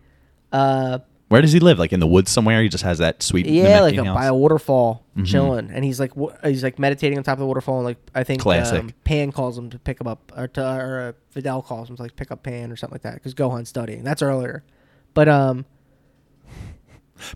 Uh, 0.52 1.00
Where 1.30 1.42
does 1.42 1.52
he 1.54 1.60
live? 1.60 1.78
Like 1.80 1.94
in 1.94 2.00
the 2.00 2.08
woods 2.08 2.32
somewhere? 2.32 2.62
He 2.63 2.70
just 2.70 2.84
has 2.84 2.98
that 2.98 3.22
sweet. 3.24 3.46
yeah, 3.46 3.82
like 3.82 3.96
a, 3.96 4.04
by 4.04 4.26
a 4.26 4.34
waterfall, 4.34 5.06
Mhm. 5.15 5.26
chilling, 5.28 5.70
and 5.72 5.86
he's 5.86 6.00
like 6.00 6.15
wa- 6.15 6.34
he's 6.44 6.63
like 6.63 6.80
meditating 6.80 7.18
on 7.20 7.24
top 7.24 7.34
of 7.34 7.39
the 7.39 7.46
waterfall, 7.46 7.78
and 7.78 7.86
like 7.86 7.98
I 8.15 8.24
think 8.24 8.42
Classic. 8.42 8.80
Um, 8.80 8.92
Pan 9.04 9.32
calls 9.32 9.58
him 9.58 9.70
to 9.70 9.78
pick 9.80 10.02
him 10.02 10.08
up, 10.08 10.32
or 10.36 10.48
to 10.48 10.62
or 10.62 11.00
uh, 11.36 11.39
Videl 11.39 11.63
calls 11.63 11.89
him 11.89 11.96
to 11.98 12.02
like 12.02 12.15
pick 12.15 12.32
up 12.32 12.42
Pan 12.44 12.72
or 12.72 12.76
something 12.76 12.96
like 12.96 13.04
that, 13.04 13.13
because 13.13 13.34
Gohan's 13.36 13.70
studying. 13.70 14.04
That's 14.04 14.22
earlier, 14.24 14.63
but 15.13 15.30
um, 15.30 15.65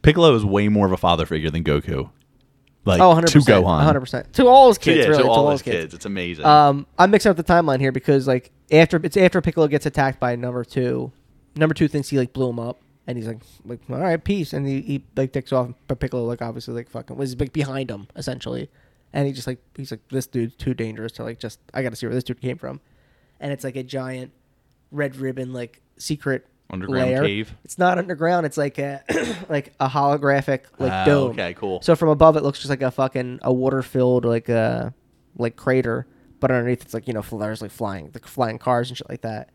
Piccolo 0.01 0.33
is 0.35 0.45
way 0.45 0.69
more 0.69 0.85
of 0.85 0.91
a 0.91 0.97
father 0.97 1.25
figure 1.25 1.49
than 1.51 1.63
Goku. 1.63 2.09
like 2.85 3.01
oh, 3.01 3.09
100 3.09 3.27
to 3.27 3.33
percent, 3.39 3.63
Gohan. 3.63 3.77
100 3.77 3.99
percent 3.99 4.33
to 4.33 4.47
all 4.47 4.69
his 4.69 4.77
kids. 4.77 4.99
yeah, 5.05 5.07
really, 5.11 5.23
to 5.23 5.29
all 5.29 5.51
his 5.51 5.61
his 5.61 5.71
kids. 5.73 5.93
It's 5.93 6.05
amazing. 6.05 6.45
Um, 6.45 6.87
I'm 6.97 7.11
mixing 7.11 7.29
up 7.29 7.37
the 7.37 7.43
timeline 7.43 7.79
here 7.79 7.91
because 7.91 8.27
like 8.27 8.51
after 8.71 8.99
it's 9.03 9.17
after 9.17 9.41
Piccolo 9.41 9.67
gets 9.67 9.85
attacked 9.85 10.19
by 10.19 10.35
number 10.35 10.63
two, 10.63 11.11
number 11.55 11.73
two 11.75 11.87
thinks 11.87 12.09
he 12.09 12.17
like 12.17 12.33
blew 12.33 12.49
him 12.49 12.59
up, 12.59 12.79
and 13.07 13.17
he's 13.17 13.27
like, 13.27 13.39
like 13.65 13.79
all 13.89 13.97
right, 13.97 14.23
peace, 14.23 14.53
and 14.53 14.67
he, 14.67 14.81
he 14.81 15.03
like 15.15 15.31
takes 15.33 15.51
off, 15.51 15.71
but 15.87 15.99
Piccolo 15.99 16.23
like 16.25 16.41
obviously 16.41 16.73
like 16.73 16.89
fucking 16.89 17.15
was 17.17 17.39
like 17.39 17.53
behind 17.53 17.89
him 17.91 18.07
essentially, 18.15 18.69
and 19.11 19.27
he 19.27 19.33
just 19.33 19.47
like 19.47 19.59
he's 19.75 19.91
like 19.91 20.07
this 20.09 20.27
dude's 20.27 20.55
too 20.55 20.73
dangerous 20.73 21.11
to 21.13 21.23
like 21.23 21.39
just 21.39 21.59
I 21.73 21.83
got 21.83 21.89
to 21.89 21.95
see 21.95 22.05
where 22.05 22.15
this 22.15 22.23
dude 22.23 22.41
came 22.41 22.57
from, 22.57 22.79
and 23.39 23.51
it's 23.51 23.63
like 23.63 23.75
a 23.75 23.83
giant 23.83 24.31
red 24.91 25.15
ribbon 25.15 25.53
like 25.53 25.81
secret 25.97 26.45
Underground 26.69 27.09
layer. 27.11 27.21
cave. 27.23 27.53
It's 27.65 27.77
not 27.77 27.97
underground. 27.99 28.45
It's 28.47 28.57
like 28.57 28.79
a 28.79 29.03
like 29.49 29.73
a 29.79 29.87
holographic 29.89 30.61
like 30.79 30.91
Ah, 30.91 31.05
dome. 31.05 31.31
Okay, 31.31 31.53
cool. 31.53 31.81
So 31.81 31.95
from 31.95 32.09
above, 32.09 32.35
it 32.37 32.41
looks 32.43 32.59
just 32.59 32.69
like 32.69 32.81
a 32.81 32.89
fucking 32.89 33.39
a 33.43 33.53
water 33.53 33.81
filled 33.83 34.25
like 34.25 34.49
a 34.49 34.93
like 35.37 35.55
crater, 35.55 36.07
but 36.39 36.49
underneath 36.51 36.81
it's 36.81 36.93
like 36.93 37.07
you 37.07 37.13
know 37.13 37.21
there's 37.21 37.61
like 37.61 37.69
flying 37.69 38.09
like 38.13 38.25
flying 38.25 38.57
cars 38.57 38.89
and 38.89 38.97
shit 38.97 39.07
like 39.09 39.21
that. 39.21 39.49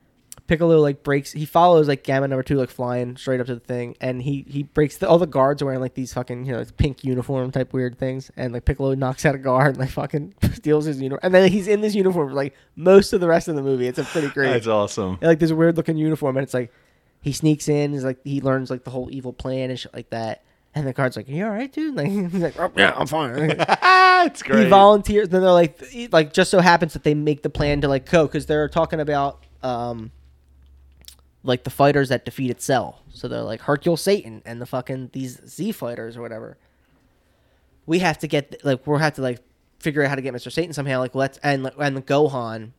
Piccolo 0.48 0.80
like 0.80 1.02
breaks. 1.02 1.30
He 1.30 1.44
follows 1.44 1.86
like 1.86 2.02
Gamma 2.02 2.26
number 2.26 2.42
two 2.42 2.56
like 2.56 2.70
flying 2.70 3.16
straight 3.18 3.38
up 3.38 3.46
to 3.46 3.54
the 3.54 3.60
thing, 3.60 3.94
and 4.00 4.22
he 4.22 4.44
he 4.48 4.62
breaks. 4.64 4.96
The, 4.96 5.06
all 5.08 5.18
the 5.18 5.26
guards 5.26 5.60
are 5.62 5.66
wearing 5.66 5.80
like 5.80 5.94
these 5.94 6.12
fucking 6.14 6.46
you 6.46 6.52
know 6.52 6.58
like, 6.60 6.76
pink 6.78 7.04
uniform 7.04 7.52
type 7.52 7.72
weird 7.72 7.98
things, 7.98 8.30
and 8.36 8.52
like 8.52 8.64
Piccolo 8.64 8.94
knocks 8.94 9.24
out 9.26 9.34
a 9.34 9.38
guard 9.38 9.68
and 9.68 9.78
like 9.78 9.90
fucking 9.90 10.34
steals 10.54 10.86
his 10.86 11.00
uniform, 11.00 11.20
and 11.22 11.34
then 11.34 11.52
he's 11.52 11.68
in 11.68 11.82
this 11.82 11.94
uniform 11.94 12.30
for 12.30 12.34
like 12.34 12.54
most 12.76 13.12
of 13.12 13.20
the 13.20 13.28
rest 13.28 13.46
of 13.48 13.56
the 13.56 13.62
movie. 13.62 13.86
It's 13.86 13.98
a 13.98 14.04
pretty 14.04 14.28
great 14.28 14.48
That's 14.52 14.66
awesome. 14.66 15.18
like 15.20 15.38
this 15.38 15.52
weird 15.52 15.76
looking 15.76 15.98
uniform, 15.98 16.36
and 16.38 16.44
it's 16.44 16.54
like 16.54 16.72
he 17.20 17.32
sneaks 17.32 17.68
in. 17.68 17.92
He's 17.92 18.04
like 18.04 18.18
he 18.24 18.40
learns 18.40 18.70
like 18.70 18.84
the 18.84 18.90
whole 18.90 19.08
evil 19.10 19.34
plan 19.34 19.70
and 19.70 19.78
shit 19.78 19.92
like 19.94 20.10
that. 20.10 20.42
And 20.74 20.86
the 20.86 20.92
guard's 20.94 21.16
like, 21.16 21.28
"You 21.28 21.44
all 21.44 21.50
right, 21.50 21.70
dude?" 21.70 21.94
Like 21.96 22.08
he's 22.08 22.32
like, 22.34 22.58
oh, 22.58 22.72
"Yeah, 22.74 22.94
I'm 22.96 23.06
fine." 23.06 23.34
it's 23.58 24.42
great. 24.42 24.64
he 24.64 24.70
volunteers. 24.70 25.28
Then 25.28 25.42
they're 25.42 25.50
like, 25.50 25.78
like 26.10 26.32
just 26.32 26.50
so 26.50 26.60
happens 26.60 26.94
that 26.94 27.04
they 27.04 27.14
make 27.14 27.42
the 27.42 27.50
plan 27.50 27.82
to 27.82 27.88
like 27.88 28.10
go 28.10 28.26
because 28.26 28.46
they're 28.46 28.68
talking 28.68 29.00
about 29.00 29.44
um 29.62 30.10
like 31.42 31.64
the 31.64 31.70
fighters 31.70 32.08
that 32.08 32.24
defeated 32.24 32.60
Cell. 32.60 33.02
So 33.10 33.28
they're 33.28 33.42
like 33.42 33.62
Hercule 33.62 33.96
Satan 33.96 34.42
and 34.44 34.60
the 34.60 34.66
fucking 34.66 35.10
these 35.12 35.40
Z 35.46 35.72
fighters 35.72 36.16
or 36.16 36.22
whatever. 36.22 36.58
We 37.86 38.00
have 38.00 38.18
to 38.18 38.26
get 38.26 38.64
like 38.64 38.86
we'll 38.86 38.98
have 38.98 39.14
to 39.14 39.22
like 39.22 39.40
figure 39.78 40.02
out 40.02 40.08
how 40.08 40.14
to 40.16 40.22
get 40.22 40.34
Mr. 40.34 40.52
Satan 40.52 40.72
somehow. 40.72 40.98
Like 40.98 41.14
let's 41.14 41.38
and 41.38 41.70
and 41.78 41.96
the 41.96 42.02
Gohan 42.02 42.72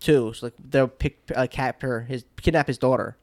too. 0.00 0.32
So 0.34 0.46
like 0.46 0.54
they'll 0.58 0.88
pick 0.88 1.18
uh, 1.34 1.46
capture 1.50 2.02
his 2.02 2.24
kidnap 2.40 2.66
his 2.66 2.78
daughter 2.78 3.16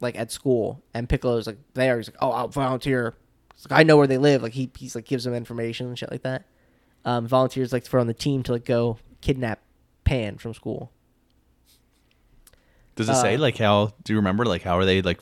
like 0.00 0.16
at 0.16 0.30
school 0.30 0.82
and 0.94 1.08
Piccolo's 1.08 1.46
like 1.46 1.58
there. 1.74 1.96
He's 1.96 2.08
like, 2.08 2.18
oh, 2.20 2.30
I'll 2.30 2.48
volunteer. 2.48 3.14
Like, 3.68 3.80
I 3.80 3.82
know 3.82 3.96
where 3.96 4.06
they 4.06 4.18
live. 4.18 4.42
Like 4.42 4.52
he 4.52 4.70
he's 4.76 4.94
like 4.94 5.04
gives 5.04 5.24
them 5.24 5.34
information 5.34 5.88
and 5.88 5.98
shit 5.98 6.10
like 6.10 6.22
that. 6.22 6.44
Um, 7.04 7.26
volunteers 7.26 7.72
like 7.72 7.86
for 7.86 7.98
on 7.98 8.06
the 8.06 8.14
team 8.14 8.42
to 8.44 8.52
like 8.52 8.64
go 8.64 8.98
kidnap 9.20 9.60
Pan 10.04 10.38
from 10.38 10.54
school. 10.54 10.92
Does 12.98 13.08
it 13.08 13.20
say 13.20 13.36
uh, 13.36 13.38
like 13.38 13.56
how? 13.56 13.92
Do 14.04 14.12
you 14.12 14.18
remember 14.18 14.44
like 14.44 14.62
how 14.62 14.76
are 14.78 14.84
they 14.84 15.02
like? 15.02 15.20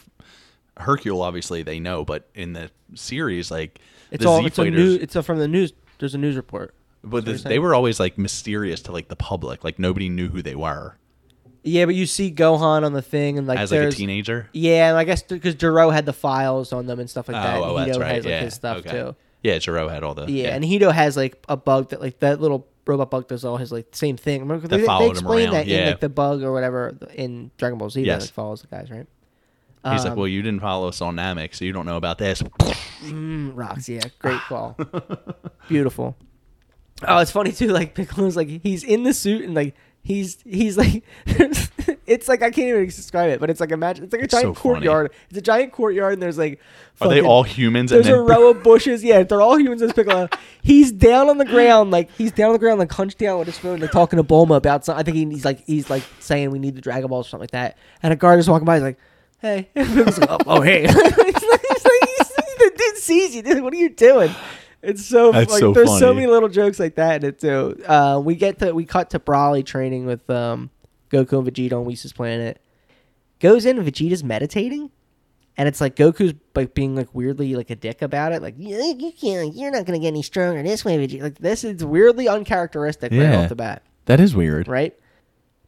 Hercule, 0.79 1.23
obviously 1.23 1.63
they 1.63 1.81
know, 1.81 2.05
but 2.05 2.29
in 2.35 2.53
the 2.53 2.71
series, 2.95 3.51
like 3.51 3.81
It's 4.11 4.27
all 4.27 4.41
Z 4.41 4.47
it's 4.47 4.59
a 4.59 4.71
new. 4.71 4.95
It's 4.95 5.17
a, 5.17 5.23
from 5.23 5.39
the 5.39 5.49
news. 5.49 5.73
There's 5.99 6.15
a 6.15 6.19
news 6.19 6.37
report. 6.37 6.75
but 7.03 7.25
they 7.25 7.59
were 7.59 7.75
always 7.75 7.99
like 7.99 8.19
mysterious 8.19 8.83
to 8.83 8.93
like 8.93 9.09
the 9.09 9.17
public. 9.17 9.65
Like 9.65 9.79
nobody 9.79 10.09
knew 10.09 10.29
who 10.29 10.43
they 10.43 10.55
were 10.55 10.99
Yeah, 11.63 11.87
but 11.87 11.95
you 11.95 12.05
see 12.05 12.31
Gohan 12.31 12.85
on 12.85 12.93
the 12.93 13.03
thing 13.03 13.39
and 13.39 13.47
like 13.47 13.59
as 13.59 13.73
like 13.73 13.81
a 13.81 13.91
teenager. 13.91 14.49
yeah, 14.53 14.91
and 14.91 14.99
I 14.99 15.05
guess 15.05 15.23
because 15.23 15.55
Gero 15.55 15.91
had 15.91 16.05
the 16.05 16.13
files 16.13 16.73
on 16.73 16.87
them 16.87 17.01
and 17.01 17.09
stuff 17.09 17.29
like 17.29 17.43
that. 17.43 17.57
oh, 17.57 17.65
oh, 17.65 17.77
and 17.77 17.87
that's 17.87 17.97
Hedo 17.97 18.01
right. 18.03 18.15
has 18.17 18.25
like 18.25 18.31
yeah, 18.31 18.41
his 18.41 18.55
stuff 18.55 18.79
okay. 18.79 18.91
too. 18.91 19.17
Yeah, 19.43 19.59
Gero 19.59 19.89
had 19.89 20.03
all 20.03 20.15
the 20.15 20.31
Yeah, 20.31 20.55
and 20.55 20.65
Hedo 20.65 20.93
has 20.93 21.17
like 21.17 21.43
a 21.49 21.57
bug 21.57 21.91
that 21.91 22.01
like 22.01 22.19
that 22.19 22.41
little 22.41 22.67
robot 22.87 23.11
bug 23.11 23.29
does 23.29 23.45
all 23.45 23.57
his 23.57 23.73
like 23.73 23.89
same 23.93 24.17
thing. 24.17 24.41
Remember 24.41 24.67
That 24.69 24.77
they, 24.79 24.87
they 24.87 25.11
explained 25.11 25.53
that 25.53 25.67
in 25.69 25.79
yeah. 25.79 25.89
like 25.91 26.01
the 26.01 26.09
bug 26.09 26.43
or 26.43 26.53
whatever 26.53 26.97
in 27.15 27.51
Dragon 27.59 27.79
Ball 27.79 27.91
Z 27.91 28.01
that 28.03 28.07
Yes. 28.07 28.23
like 28.23 28.31
follows 28.31 28.63
the 28.63 28.69
guys, 28.69 28.91
right? 28.91 29.07
He's 29.93 30.03
like, 30.03 30.13
Um, 30.13 30.19
well, 30.19 30.27
you 30.29 30.43
didn't 30.43 30.61
follow 30.61 30.89
us 30.89 31.01
on 31.01 31.15
Namek, 31.17 31.55
so 31.55 31.65
you 31.65 31.73
don't 31.73 31.87
know 31.87 31.97
about 31.97 32.19
this. 32.19 32.43
Mm, 33.03 33.53
rocks, 33.55 33.89
yeah, 33.89 34.01
great 34.19 34.41
call, 34.41 34.77
beautiful. 35.69 36.17
Oh, 37.07 37.19
it's 37.19 37.31
funny 37.31 37.53
too. 37.53 37.69
Like 37.69 37.95
Piccolo's 37.95 38.37
like 38.37 38.49
he's 38.63 38.83
in 38.83 39.03
the 39.03 39.13
suit 39.15 39.45
and 39.45 39.55
like 39.55 39.75
he's 40.07 40.39
he's 40.45 40.79
like 40.79 41.03
it's 42.07 42.29
like 42.29 42.43
I 42.43 42.51
can't 42.51 42.69
even 42.69 42.85
describe 42.87 43.31
it, 43.31 43.41
but 43.41 43.51
it's 43.51 43.61
like 43.61 43.73
imagine 43.73 44.05
it's 44.05 44.13
like 44.13 44.23
a 44.23 44.25
It's 44.25 44.33
so 44.35 44.41
giant 44.43 44.57
funny. 44.57 44.63
courtyard. 44.75 45.13
It's 45.29 45.39
a 45.39 45.43
giant 45.43 45.73
courtyard 45.73 46.13
and 46.15 46.23
there's 46.23 46.39
like 46.39 46.61
Are 47.01 47.09
they 47.09 47.21
all 47.21 47.43
humans? 47.43 47.91
And 47.91 48.05
There's 48.05 48.17
a 48.17 48.21
row 48.21 48.51
of 48.51 48.63
bushes. 48.63 49.03
Yeah, 49.03 49.25
they're 49.25 49.43
all 49.43 49.59
humans 49.59 49.83
as 49.83 49.93
Piccolo. 49.93 50.29
he's 50.63 50.93
down 50.93 51.29
on 51.29 51.39
the 51.39 51.45
ground, 51.45 51.91
like 51.91 52.11
he's 52.13 52.31
down 52.33 52.49
on 52.49 52.53
the 52.53 52.59
ground, 52.61 52.79
like 52.79 52.93
hunched 52.93 53.19
down 53.19 53.39
with 53.41 53.49
his 53.49 53.59
phone, 53.59 53.81
like 53.81 53.91
talking 53.91 54.17
to 54.19 54.23
Bulma 54.25 54.57
about 54.57 54.85
something. 54.85 55.01
I 55.01 55.03
think 55.03 55.17
he- 55.17 55.35
he's 55.35 55.45
like 55.45 55.65
he's 55.67 55.91
like 55.91 56.05
saying 56.21 56.51
we 56.51 56.59
need 56.61 56.77
the 56.77 56.81
Dragon 56.81 57.09
Balls 57.11 57.27
or 57.27 57.31
something 57.31 57.43
like 57.43 57.51
that. 57.51 57.77
And 58.03 58.13
a 58.13 58.17
guard 58.17 58.39
is 58.39 58.49
walking 58.49 58.65
by. 58.67 58.77
He's 58.77 58.83
like, 58.85 58.99
"Hey," 59.41 59.69
like, 59.75 60.31
oh, 60.31 60.39
oh, 60.47 60.61
hey. 60.63 60.83
he's 60.87 60.95
like, 60.95 61.17
he's 61.17 61.85
like, 61.85 62.09
he's, 62.09 62.29
the 62.59 62.73
dude 62.77 62.97
sees 62.99 63.35
you. 63.35 63.43
Dude, 63.43 63.63
what 63.63 63.73
are 63.73 63.77
you 63.77 63.89
doing? 63.91 64.31
It's 64.87 65.05
so 65.05 65.33
That's 65.33 65.51
like 65.51 65.61
so 65.61 65.73
there's 65.73 65.99
so 65.99 66.15
many 66.15 66.27
little 66.27 66.49
jokes 66.49 66.79
like 66.79 66.95
that 66.95 67.23
in 67.23 67.29
it 67.31 67.41
too. 67.41 67.83
Uh, 67.87 68.21
we 68.25 68.37
get 68.37 68.59
to 68.61 68.73
we 68.73 68.85
cut 68.85 69.11
to 69.11 69.19
Broly 69.19 69.67
training 69.67 70.07
with 70.07 70.29
um, 70.31 70.71
Goku 71.11 71.39
and 71.39 71.47
Vegeta 71.47 71.73
on 71.73 71.85
Whis' 71.85 72.13
planet. 72.13 72.61
Goes 73.41 73.67
in, 73.67 73.77
Vegeta's 73.79 74.23
meditating, 74.25 74.91
and 75.57 75.69
it's 75.69 75.81
like 75.81 75.97
Goku's 75.97 76.35
like 76.55 76.73
being 76.75 76.95
like 76.95 77.09
weirdly 77.13 77.55
like 77.55 77.71
a 77.71 77.77
dick 77.77 78.01
about 78.01 78.33
it. 78.33 78.41
Like 78.43 78.55
you, 78.59 78.77
you 78.99 79.13
can't, 79.13 79.55
you're 79.55 79.71
not 79.71 79.85
gonna 79.87 79.99
get 79.99 80.09
any 80.09 80.23
stronger 80.23 80.63
this 80.63 80.85
way, 80.85 80.97
Vegeta. 81.05 81.23
Like 81.23 81.39
this 81.39 81.65
is 81.65 81.85
weirdly 81.85 82.29
uncharacteristic 82.29 83.13
right 83.13 83.35
off 83.35 83.49
the 83.49 83.57
bat, 83.57 83.83
that 84.07 84.21
is 84.21 84.35
weird. 84.35 84.69
right? 84.69 84.97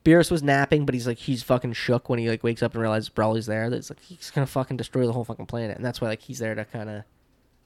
Beerus 0.05 0.31
was 0.31 0.43
napping, 0.43 0.87
but 0.87 0.95
he's 0.95 1.07
like 1.07 1.19
he's 1.19 1.43
fucking 1.43 1.73
shook 1.75 2.09
when 2.09 2.19
he 2.19 2.31
like 2.31 2.43
wakes 2.43 2.63
up 2.63 2.73
and 2.73 2.81
realizes 2.81 3.11
Broly's 3.11 3.47
there. 3.47 3.69
That's 3.69 3.91
like 3.91 4.01
he's 4.01 4.31
gonna 4.31 4.47
fucking 4.47 4.77
destroy 4.77 5.05
the 5.07 5.13
whole 5.13 5.25
fucking 5.25 5.47
planet, 5.47 5.77
and 5.77 5.85
that's 5.85 6.01
why 6.01 6.09
like 6.09 6.23
he's 6.23 6.39
there 6.39 6.55
to 6.55 6.65
kind 6.65 6.89
of 6.89 7.03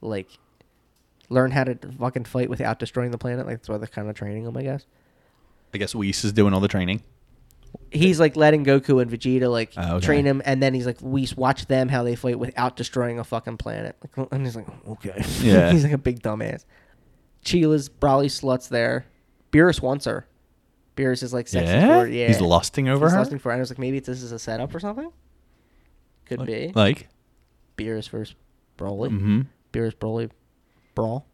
like 0.01 0.29
learn 1.33 1.51
how 1.51 1.65
to 1.65 1.77
fucking 1.99 2.25
fight 2.25 2.49
without 2.51 2.79
destroying 2.79 3.11
the 3.11 3.19
planet. 3.19 3.47
Like 3.47 3.57
that's 3.59 3.69
why 3.69 3.79
they're 3.79 3.87
kind 3.89 4.09
of 4.09 4.15
training 4.15 4.45
him, 4.45 4.57
I 4.57 4.63
guess. 4.63 4.87
I 5.75 5.79
guess 5.79 5.95
Whis 5.95 6.25
is 6.25 6.33
doing 6.33 6.53
all 6.55 6.61
the 6.61 6.69
training. 6.69 7.03
He's 7.91 8.21
like 8.21 8.37
letting 8.37 8.65
Goku 8.67 9.01
and 9.01 9.11
Vegeta 9.11 9.51
like 9.51 9.73
Oh, 9.77 9.97
okay. 9.97 10.05
train 10.07 10.27
him, 10.27 10.43
and 10.45 10.63
then 10.63 10.75
he's 10.75 10.85
like, 10.87 10.99
we 11.01 11.27
watch 11.37 11.67
them 11.67 11.89
how 11.89 12.03
they 12.03 12.15
fight 12.15 12.39
without 12.39 12.77
destroying 12.77 13.19
a 13.19 13.25
fucking 13.25 13.57
planet. 13.57 13.97
Like, 14.17 14.29
and 14.33 14.45
he's 14.45 14.57
like, 14.57 14.67
okay, 14.87 15.23
Yeah. 15.41 15.71
he's 15.73 15.83
like 15.83 15.93
a 15.93 15.99
big 15.99 16.21
dumbass. 16.23 16.65
Cheelai's 17.45 17.89
Broly 17.89 18.27
sluts 18.27 18.69
there. 18.69 19.07
Beerus 19.51 19.81
wants 19.81 20.05
her. 20.05 20.27
Beerus 20.97 21.23
is 21.23 21.33
like 21.33 21.49
sexy 21.49 21.73
yeah? 21.73 21.87
for 21.87 21.93
her. 22.01 22.07
Yeah, 22.07 22.27
he's 22.29 22.41
lusting 22.43 22.89
over 22.89 23.07
He's 23.07 23.13
her. 23.13 23.19
lusting 23.19 23.39
for 23.39 23.49
her. 23.49 23.55
And 23.55 23.61
I 23.61 23.63
was 23.63 23.71
like, 23.71 23.79
maybe 23.79 23.99
this 24.01 24.23
is 24.23 24.33
a 24.33 24.39
setup 24.39 24.75
or 24.75 24.81
something. 24.81 25.11
Could 26.27 26.45
be 26.47 26.73
like, 26.75 27.09
Beerus 27.79 28.09
versus 28.11 28.35
Broly. 28.79 29.09
mm-hmm. 29.09 29.41
Beerus 29.73 29.95
Broly 29.95 30.31
brawl. 30.95 31.27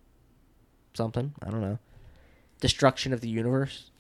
Something 0.95 1.33
I 1.43 1.51
don't 1.51 1.61
know. 1.61 1.79
Destruction 2.61 3.13
of 3.13 3.21
the 3.21 3.29
universe. 3.29 3.91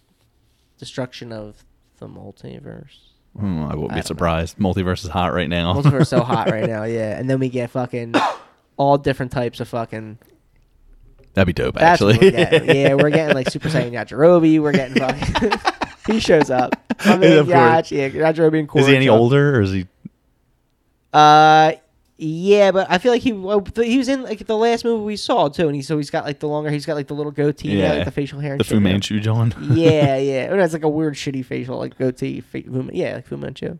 Destruction 0.78 1.32
of 1.32 1.64
the 1.98 2.06
multiverse. 2.08 2.96
Hmm, 3.38 3.44
I 3.44 3.50
won't 3.60 3.68
I 3.68 3.74
don't 3.74 3.88
know. 3.88 3.94
be 3.96 4.02
surprised. 4.02 4.58
Multiverse 4.58 5.04
is 5.04 5.10
hot 5.10 5.32
right 5.32 5.48
now. 5.48 5.74
Multiverse 5.74 6.02
is 6.02 6.08
so 6.08 6.20
hot 6.22 6.50
right 6.50 6.66
now, 6.68 6.84
yeah. 6.84 7.18
And 7.18 7.28
then 7.30 7.38
we 7.38 7.48
get 7.48 7.70
fucking 7.70 8.14
all 8.76 8.98
different 8.98 9.32
types 9.32 9.60
of 9.60 9.68
fucking. 9.68 10.18
That'd 11.34 11.46
be 11.46 11.52
dope, 11.52 11.74
That's 11.76 12.00
actually. 12.02 12.18
we're. 12.18 12.64
Yeah, 12.74 12.94
we're 12.94 13.10
getting 13.10 13.34
like 13.34 13.50
Super 13.50 13.68
Saiyan 13.68 13.92
Yajirobe. 13.92 14.60
We're 14.60 14.72
getting 14.72 14.96
fucking. 14.96 15.52
he 16.14 16.18
shows 16.20 16.50
up. 16.50 16.74
My 17.04 17.12
Yeah, 17.12 17.16
man 17.18 17.38
of 17.38 17.46
course. 17.46 17.56
Yach, 17.56 17.90
yeah, 17.90 18.08
Yajirobe 18.08 18.58
and 18.58 18.76
is 18.76 18.86
he 18.86 18.96
any 18.96 19.06
Korin 19.06 19.08
show 19.08 19.14
up. 19.14 19.20
older, 19.20 19.56
or 19.56 19.60
is 19.62 19.72
he? 19.72 19.86
Uh, 21.12 21.72
yeah, 22.20 22.72
but 22.72 22.90
I 22.90 22.98
feel 22.98 23.12
like 23.12 23.22
he 23.22 23.30
he 23.30 23.96
was 23.98 24.08
in 24.08 24.22
like 24.24 24.44
the 24.46 24.56
last 24.56 24.84
movie 24.84 25.04
we 25.04 25.16
saw 25.16 25.48
too, 25.48 25.66
and 25.68 25.76
he 25.76 25.82
so 25.82 25.96
he's 25.96 26.10
got 26.10 26.24
like 26.24 26.40
the 26.40 26.48
longer 26.48 26.68
he's 26.70 26.84
got 26.84 26.94
like 26.94 27.06
the 27.06 27.14
little 27.14 27.30
goatee, 27.32 27.78
yeah, 27.78 27.92
like 27.94 28.04
the 28.06 28.10
facial 28.10 28.40
hair, 28.40 28.58
The 28.58 28.64
Fu. 28.64 28.80
Manchu 28.80 29.20
John. 29.20 29.54
yeah, 29.72 30.16
yeah. 30.18 30.52
It 30.52 30.58
has 30.58 30.72
like 30.72 30.82
a 30.82 30.88
weird, 30.88 31.14
shitty 31.14 31.44
facial, 31.44 31.78
like 31.78 31.96
goatee. 31.96 32.40
Fa- 32.40 32.62
Fu- 32.62 32.90
yeah, 32.92 33.14
like 33.14 33.26
Fu 33.26 33.36
Manchu. 33.36 33.78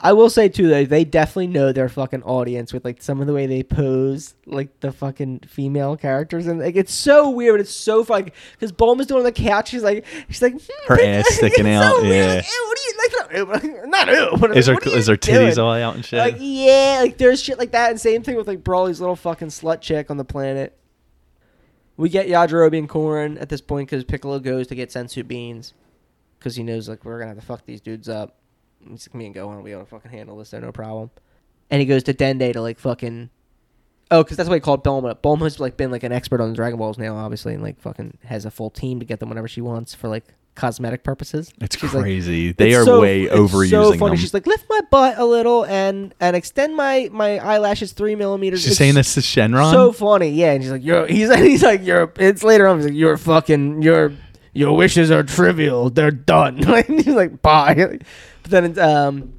I 0.00 0.12
will 0.12 0.28
say 0.28 0.48
too, 0.48 0.68
though, 0.68 0.84
they 0.84 1.04
definitely 1.04 1.46
know 1.46 1.72
their 1.72 1.88
fucking 1.88 2.24
audience 2.24 2.72
with 2.72 2.84
like 2.84 3.00
some 3.00 3.20
of 3.20 3.26
the 3.26 3.32
way 3.32 3.46
they 3.46 3.62
pose, 3.62 4.34
like 4.44 4.80
the 4.80 4.92
fucking 4.92 5.40
female 5.48 5.96
characters, 5.96 6.46
and 6.46 6.60
like 6.60 6.76
it's 6.76 6.92
so 6.92 7.30
weird. 7.30 7.60
It's 7.60 7.70
so 7.74 8.04
funny 8.04 8.30
because 8.52 8.70
Bulma's 8.70 9.06
doing 9.06 9.20
on 9.20 9.24
the 9.24 9.32
couch. 9.32 9.70
She's 9.70 9.82
like, 9.82 10.04
she's 10.28 10.42
like, 10.42 10.52
hmm, 10.52 10.88
Her 10.88 11.00
ass 11.00 11.26
sticking 11.34 11.66
It's 11.66 11.82
out, 11.84 11.94
So 11.96 12.02
weird. 12.02 12.14
yeah. 12.14 12.34
Like, 12.34 12.44
ew, 12.44 12.66
what 12.68 12.78
are 12.78 12.82
you 12.82 12.94
like? 12.98 13.12
Not, 13.32 13.64
not 13.88 14.08
ew. 14.08 14.36
but, 14.38 14.56
Is 14.56 14.66
her 14.66 14.74
what 14.74 14.86
is 14.86 15.06
her 15.06 15.16
titties 15.16 15.54
doing? 15.54 15.58
all 15.58 15.72
out 15.74 15.94
and 15.94 16.04
shit? 16.04 16.18
Like 16.18 16.36
yeah, 16.38 16.98
like 17.02 17.18
there's 17.18 17.42
shit 17.42 17.58
like 17.58 17.72
that, 17.72 17.90
and 17.90 18.00
same 18.00 18.22
thing 18.22 18.36
with 18.36 18.46
like 18.46 18.62
Broly's 18.62 19.00
little 19.00 19.16
fucking 19.16 19.48
slut 19.48 19.80
chick 19.80 20.10
on 20.10 20.16
the 20.16 20.24
planet. 20.24 20.76
We 21.96 22.08
get 22.08 22.26
Yajirobe 22.26 22.76
and 22.76 22.88
Korin 22.88 23.40
at 23.40 23.48
this 23.48 23.60
point 23.60 23.88
because 23.88 24.04
Piccolo 24.04 24.40
goes 24.40 24.66
to 24.68 24.74
get 24.74 24.90
Sensu 24.90 25.22
beans 25.22 25.74
because 26.38 26.56
he 26.56 26.62
knows 26.62 26.88
like 26.88 27.04
we're 27.04 27.18
gonna 27.18 27.28
have 27.30 27.38
to 27.38 27.46
fuck 27.46 27.64
these 27.66 27.80
dudes 27.80 28.08
up. 28.08 28.36
He's 28.88 29.08
like, 29.08 29.14
me 29.14 29.26
and 29.26 29.34
Gohan 29.34 29.56
will 29.56 29.62
be 29.62 29.72
able 29.72 29.84
to 29.84 29.90
fucking 29.90 30.10
handle 30.10 30.36
this, 30.36 30.50
there 30.50 30.60
no 30.60 30.72
problem. 30.72 31.10
And 31.70 31.80
he 31.80 31.86
goes 31.86 32.02
to 32.04 32.14
Dende 32.14 32.52
to 32.52 32.60
like 32.60 32.78
fucking 32.78 33.30
Oh, 34.10 34.22
because 34.22 34.36
that's 34.36 34.48
why 34.48 34.56
he 34.56 34.60
called 34.60 34.84
Bulma. 34.84 35.14
Bulma's 35.16 35.58
like 35.58 35.76
been 35.76 35.90
like 35.90 36.02
an 36.02 36.12
expert 36.12 36.40
on 36.40 36.52
Dragon 36.52 36.78
Balls 36.78 36.98
now, 36.98 37.16
obviously, 37.16 37.54
and 37.54 37.62
like 37.62 37.80
fucking 37.80 38.18
has 38.24 38.44
a 38.44 38.50
full 38.50 38.70
team 38.70 39.00
to 39.00 39.06
get 39.06 39.20
them 39.20 39.28
whenever 39.28 39.48
she 39.48 39.60
wants 39.60 39.94
for 39.94 40.08
like 40.08 40.24
cosmetic 40.54 41.02
purposes. 41.02 41.52
It's 41.60 41.76
She's 41.78 41.92
like, 41.92 42.02
crazy. 42.02 42.52
they 42.52 42.70
It's 42.70 42.78
are 42.78 42.84
so- 42.84 43.00
way 43.00 43.22
it's 43.24 43.34
overusing 43.34 43.70
so 43.70 43.92
funny. 43.94 44.10
them. 44.12 44.16
She's 44.16 44.32
like, 44.34 44.46
lift 44.46 44.66
my 44.68 44.80
butt 44.90 45.18
a 45.18 45.24
little 45.24 45.64
and 45.66 46.14
and 46.20 46.36
extend 46.36 46.76
my 46.76 47.08
my 47.12 47.38
eyelashes 47.38 47.92
three 47.92 48.14
millimeters. 48.14 48.60
She's 48.62 48.70
It's 48.72 48.78
saying 48.78 48.94
this 48.94 49.14
to 49.14 49.20
Shenron. 49.20 49.72
So 49.72 49.92
funny, 49.92 50.30
yeah. 50.30 50.52
And 50.52 50.62
she's 50.62 50.72
like, 50.72 50.84
"You're." 50.84 51.06
He's 51.08 51.34
he's 51.34 51.62
like, 51.62 51.84
"You're." 51.84 52.12
It's 52.18 52.42
later 52.44 52.66
on. 52.66 52.76
He's 52.78 52.86
like, 52.86 52.94
"You're 52.94 53.16
fucking. 53.16 53.82
Your 53.82 54.12
your 54.52 54.76
wishes 54.76 55.10
are 55.10 55.22
trivial. 55.24 55.90
They're 55.90 56.10
done." 56.10 56.58
Like, 56.68 56.86
he's 56.86 57.06
like, 57.08 57.42
"Bye." 57.42 57.98
But 58.42 58.50
then, 58.50 58.64
it's, 58.66 58.78
um, 58.78 59.32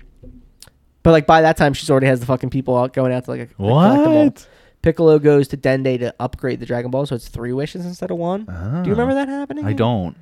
but 1.03 1.11
like 1.11 1.27
by 1.27 1.41
that 1.41 1.57
time, 1.57 1.73
she's 1.73 1.91
already 1.91 2.07
has 2.07 2.19
the 2.19 2.25
fucking 2.25 2.49
people 2.49 2.75
out 2.75 2.91
going 2.93 3.13
out 3.13 3.25
to 3.25 3.29
like, 3.31 3.39
like 3.41 3.55
collect 3.55 4.15
what? 4.15 4.47
Piccolo 4.81 5.19
goes 5.19 5.47
to 5.49 5.57
Dende 5.57 5.99
to 5.99 6.13
upgrade 6.19 6.59
the 6.59 6.65
Dragon 6.65 6.89
Ball, 6.89 7.05
so 7.05 7.13
it's 7.15 7.27
three 7.27 7.53
wishes 7.53 7.85
instead 7.85 8.09
of 8.11 8.17
one. 8.17 8.45
Do 8.45 8.89
you 8.89 8.95
remember 8.95 9.13
that 9.13 9.27
happening? 9.29 9.63
I 9.65 9.73
don't. 9.73 10.15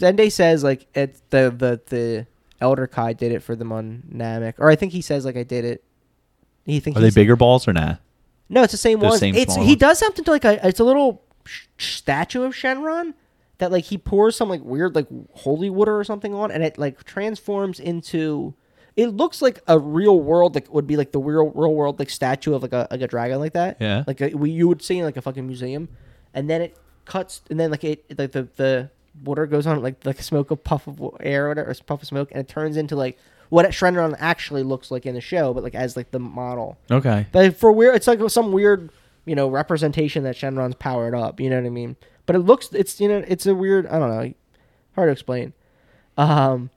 Dende 0.00 0.32
says 0.32 0.64
like 0.64 0.86
it's 0.94 1.22
the 1.30 1.54
the 1.56 1.80
the 1.94 2.26
Elder 2.60 2.86
Kai 2.86 3.12
did 3.12 3.32
it 3.32 3.42
for 3.42 3.54
them 3.54 3.70
on 3.72 4.02
Namek, 4.12 4.54
or 4.58 4.68
I 4.70 4.76
think 4.76 4.92
he 4.92 5.00
says 5.02 5.24
like 5.24 5.36
I 5.36 5.42
did 5.44 5.64
it. 5.64 5.84
He 6.64 6.80
thinks 6.80 6.98
Are 6.98 7.02
they 7.02 7.10
bigger 7.10 7.36
balls 7.36 7.68
or 7.68 7.72
not? 7.72 8.00
no, 8.48 8.62
it's 8.64 8.72
the 8.72 8.78
same 8.78 8.98
The 9.00 9.06
one. 9.08 9.18
same 9.18 9.34
it's 9.34 9.54
he 9.56 9.76
does 9.76 9.98
something 9.98 10.24
to 10.24 10.30
like 10.30 10.44
a 10.44 10.66
it's 10.66 10.80
a 10.80 10.84
little 10.84 11.22
sh- 11.44 11.66
statue 11.78 12.42
of 12.42 12.52
Shenron 12.54 13.14
that 13.58 13.70
like 13.70 13.84
he 13.84 13.98
pours 13.98 14.36
some 14.36 14.48
like 14.48 14.62
weird 14.64 14.94
like 14.94 15.06
holy 15.34 15.70
water 15.70 15.98
or 15.98 16.04
something 16.04 16.34
on, 16.34 16.50
and 16.50 16.62
it 16.64 16.78
like 16.78 17.04
transforms 17.04 17.78
into. 17.78 18.54
It 18.96 19.06
looks 19.08 19.40
like 19.40 19.60
a 19.68 19.78
real 19.78 20.20
world 20.20 20.54
like 20.56 20.72
would 20.74 20.86
be 20.86 20.96
like 20.96 21.12
the 21.12 21.20
real 21.20 21.50
real 21.50 21.72
world 21.74 21.98
like 21.98 22.10
statue 22.10 22.54
of 22.54 22.62
like 22.62 22.72
a 22.72 22.88
like 22.90 23.00
a 23.00 23.06
dragon 23.06 23.38
like 23.38 23.52
that. 23.52 23.76
Yeah. 23.80 24.04
Like 24.06 24.20
a, 24.20 24.34
we 24.34 24.50
you 24.50 24.66
would 24.68 24.82
see 24.82 24.98
in 24.98 25.04
like 25.04 25.16
a 25.16 25.22
fucking 25.22 25.46
museum, 25.46 25.88
and 26.34 26.50
then 26.50 26.60
it 26.60 26.76
cuts 27.04 27.40
and 27.50 27.58
then 27.58 27.70
like 27.70 27.84
it 27.84 28.04
like 28.18 28.32
the 28.32 28.48
the 28.56 28.90
water 29.22 29.46
goes 29.46 29.66
on 29.66 29.82
like 29.82 30.04
like 30.04 30.20
smoke 30.22 30.50
of 30.50 30.64
puff 30.64 30.86
of 30.86 31.00
air 31.20 31.46
or 31.46 31.48
whatever, 31.48 31.70
or 31.70 31.74
puff 31.86 32.02
of 32.02 32.08
smoke, 32.08 32.30
and 32.32 32.40
it 32.40 32.48
turns 32.48 32.76
into 32.76 32.96
like 32.96 33.18
what 33.50 33.66
Shenron 33.66 34.16
actually 34.18 34.62
looks 34.62 34.90
like 34.90 35.04
in 35.04 35.14
the 35.14 35.20
show, 35.20 35.52
but 35.52 35.62
like 35.62 35.74
as 35.74 35.96
like 35.96 36.10
the 36.12 36.20
model. 36.20 36.78
Okay. 36.90 37.26
But 37.32 37.56
for 37.56 37.72
weird, 37.72 37.96
it's 37.96 38.06
like 38.06 38.20
some 38.30 38.52
weird, 38.52 38.90
you 39.26 39.34
know, 39.34 39.48
representation 39.48 40.24
that 40.24 40.36
Shenron's 40.36 40.76
powered 40.76 41.14
up. 41.14 41.40
You 41.40 41.50
know 41.50 41.56
what 41.56 41.66
I 41.66 41.70
mean? 41.70 41.96
But 42.26 42.36
it 42.36 42.40
looks, 42.40 42.72
it's 42.72 43.00
you 43.00 43.08
know, 43.08 43.24
it's 43.26 43.46
a 43.46 43.54
weird. 43.54 43.86
I 43.86 43.98
don't 43.98 44.08
know, 44.08 44.32
hard 44.94 45.08
to 45.08 45.12
explain. 45.12 45.52
Um, 46.16 46.70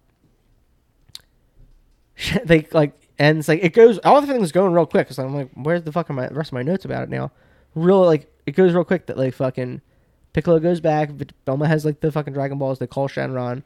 they 2.43 2.67
like, 2.71 2.99
and 3.19 3.37
it's 3.37 3.47
like 3.47 3.63
it 3.63 3.73
goes. 3.73 3.99
All 3.99 4.19
the 4.19 4.27
things 4.27 4.51
going 4.51 4.73
real 4.73 4.87
quick. 4.87 5.11
So 5.11 5.23
I'm 5.23 5.35
like, 5.35 5.51
where's 5.53 5.83
the 5.83 5.91
fucking 5.91 6.15
my 6.15 6.27
rest 6.29 6.49
of 6.49 6.53
my 6.53 6.63
notes 6.63 6.85
about 6.85 7.03
it 7.03 7.09
now? 7.09 7.31
Real 7.75 8.03
like 8.03 8.31
it 8.45 8.53
goes 8.53 8.73
real 8.73 8.83
quick 8.83 9.05
that 9.07 9.17
like 9.17 9.35
fucking 9.35 9.81
Piccolo 10.33 10.59
goes 10.59 10.79
back. 10.81 11.09
Bulma 11.47 11.67
has 11.67 11.85
like 11.85 11.99
the 12.01 12.11
fucking 12.11 12.33
Dragon 12.33 12.57
Balls. 12.57 12.79
They 12.79 12.87
call 12.87 13.07
Shenron. 13.07 13.63